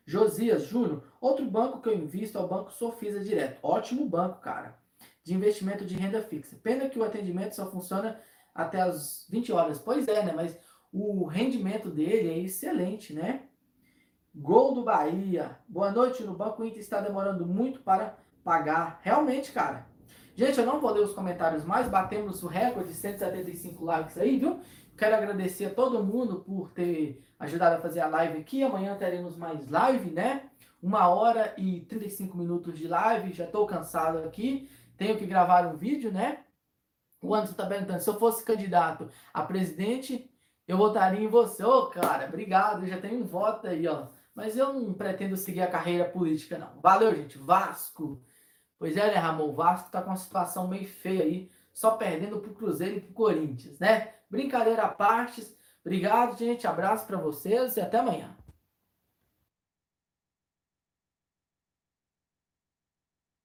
Josias 0.06 0.64
Júnior, 0.64 1.02
outro 1.22 1.50
banco 1.50 1.80
que 1.80 1.88
eu 1.88 1.96
invisto 1.96 2.38
é 2.38 2.42
o 2.42 2.48
Banco 2.48 2.74
Sofisa 2.74 3.24
Direto. 3.24 3.58
Ótimo 3.64 4.06
banco, 4.06 4.42
cara. 4.42 4.78
De 5.24 5.34
investimento 5.34 5.86
de 5.86 5.96
renda 5.96 6.22
fixa. 6.22 6.60
Pena 6.62 6.90
que 6.90 7.00
o 7.00 7.06
atendimento 7.06 7.56
só 7.56 7.72
funciona 7.72 8.20
até 8.54 8.82
as 8.82 9.26
20 9.30 9.52
horas. 9.52 9.80
Pois 9.80 10.08
é, 10.08 10.24
né? 10.24 10.34
Mas 10.36 10.58
o 10.92 11.26
rendimento 11.26 11.90
dele 11.90 12.30
é 12.30 12.40
excelente, 12.40 13.14
né? 13.14 13.44
Gol 14.34 14.74
do 14.74 14.84
Bahia. 14.84 15.58
Boa 15.68 15.92
noite. 15.92 16.24
No 16.24 16.34
Banco 16.34 16.64
Inter 16.64 16.80
está 16.80 17.02
demorando 17.02 17.46
muito 17.46 17.82
para 17.82 18.18
pagar. 18.44 19.00
Realmente, 19.04 19.52
cara. 19.52 19.86
Gente, 20.36 20.60
eu 20.60 20.66
não 20.66 20.80
vou 20.80 20.92
ler 20.92 21.04
os 21.04 21.14
comentários 21.14 21.66
mais. 21.66 21.90
Batemos 21.90 22.42
o 22.44 22.48
recorde 22.48 22.90
de 22.90 22.96
175 22.96 23.84
likes 23.84 24.18
aí, 24.18 24.40
viu? 24.40 24.62
Quero 24.98 25.16
agradecer 25.16 25.66
a 25.66 25.74
todo 25.74 26.04
mundo 26.04 26.42
por 26.42 26.72
ter 26.72 27.24
ajudado 27.40 27.76
a 27.76 27.82
fazer 27.82 28.02
a 28.02 28.08
live 28.08 28.40
aqui. 28.40 28.64
Amanhã 28.64 28.96
teremos 28.96 29.36
mais 29.36 29.68
live, 29.70 30.12
né? 30.12 30.44
Uma 30.82 31.10
hora 31.10 31.54
e 31.58 31.82
35 31.82 32.38
minutos 32.38 32.78
de 32.78 32.88
live. 32.88 33.34
Já 33.34 33.46
estou 33.46 33.66
cansado 33.66 34.20
aqui. 34.20 34.70
Tenho 34.98 35.18
que 35.18 35.26
gravar 35.26 35.68
um 35.68 35.76
vídeo, 35.76 36.12
né? 36.12 36.40
O 37.22 37.36
Anderson 37.36 37.52
está 37.52 37.66
perguntando, 37.66 38.02
se 38.02 38.10
eu 38.10 38.20
fosse 38.20 38.44
candidato 38.44 39.10
a 39.34 39.44
presidente, 39.44 40.30
eu 40.68 40.78
votaria 40.78 41.22
em 41.22 41.28
você. 41.28 41.64
Ô, 41.64 41.80
oh, 41.80 41.88
cara, 41.88 42.28
obrigado, 42.28 42.88
já 42.88 43.00
tenho 43.00 43.22
um 43.22 43.26
voto 43.26 43.68
aí, 43.68 43.88
ó. 43.88 44.08
Mas 44.34 44.58
eu 44.58 44.74
não 44.74 44.94
pretendo 44.94 45.38
seguir 45.38 45.62
a 45.62 45.70
carreira 45.70 46.06
política, 46.06 46.58
não. 46.58 46.80
Valeu, 46.82 47.14
gente. 47.16 47.38
Vasco. 47.38 48.22
Pois 48.80 48.98
é, 48.98 49.08
né, 49.08 49.18
Ramon? 49.18 49.50
O 49.50 49.54
Vasco 49.54 49.92
tá 49.92 50.02
com 50.02 50.10
uma 50.10 50.16
situação 50.16 50.68
meio 50.68 50.88
feia 50.88 51.24
aí, 51.24 51.52
só 51.74 51.92
perdendo 51.92 52.40
pro 52.40 52.54
Cruzeiro 52.54 52.98
e 52.98 53.02
pro 53.02 53.14
Corinthians, 53.14 53.78
né? 53.80 54.14
Brincadeira 54.30 54.84
à 54.84 54.88
parte. 54.88 55.46
Obrigado, 55.86 56.38
gente. 56.38 56.66
Abraço 56.66 57.06
para 57.06 57.18
vocês 57.18 57.78
e 57.78 57.82
até 57.82 58.00
amanhã. 58.00 58.36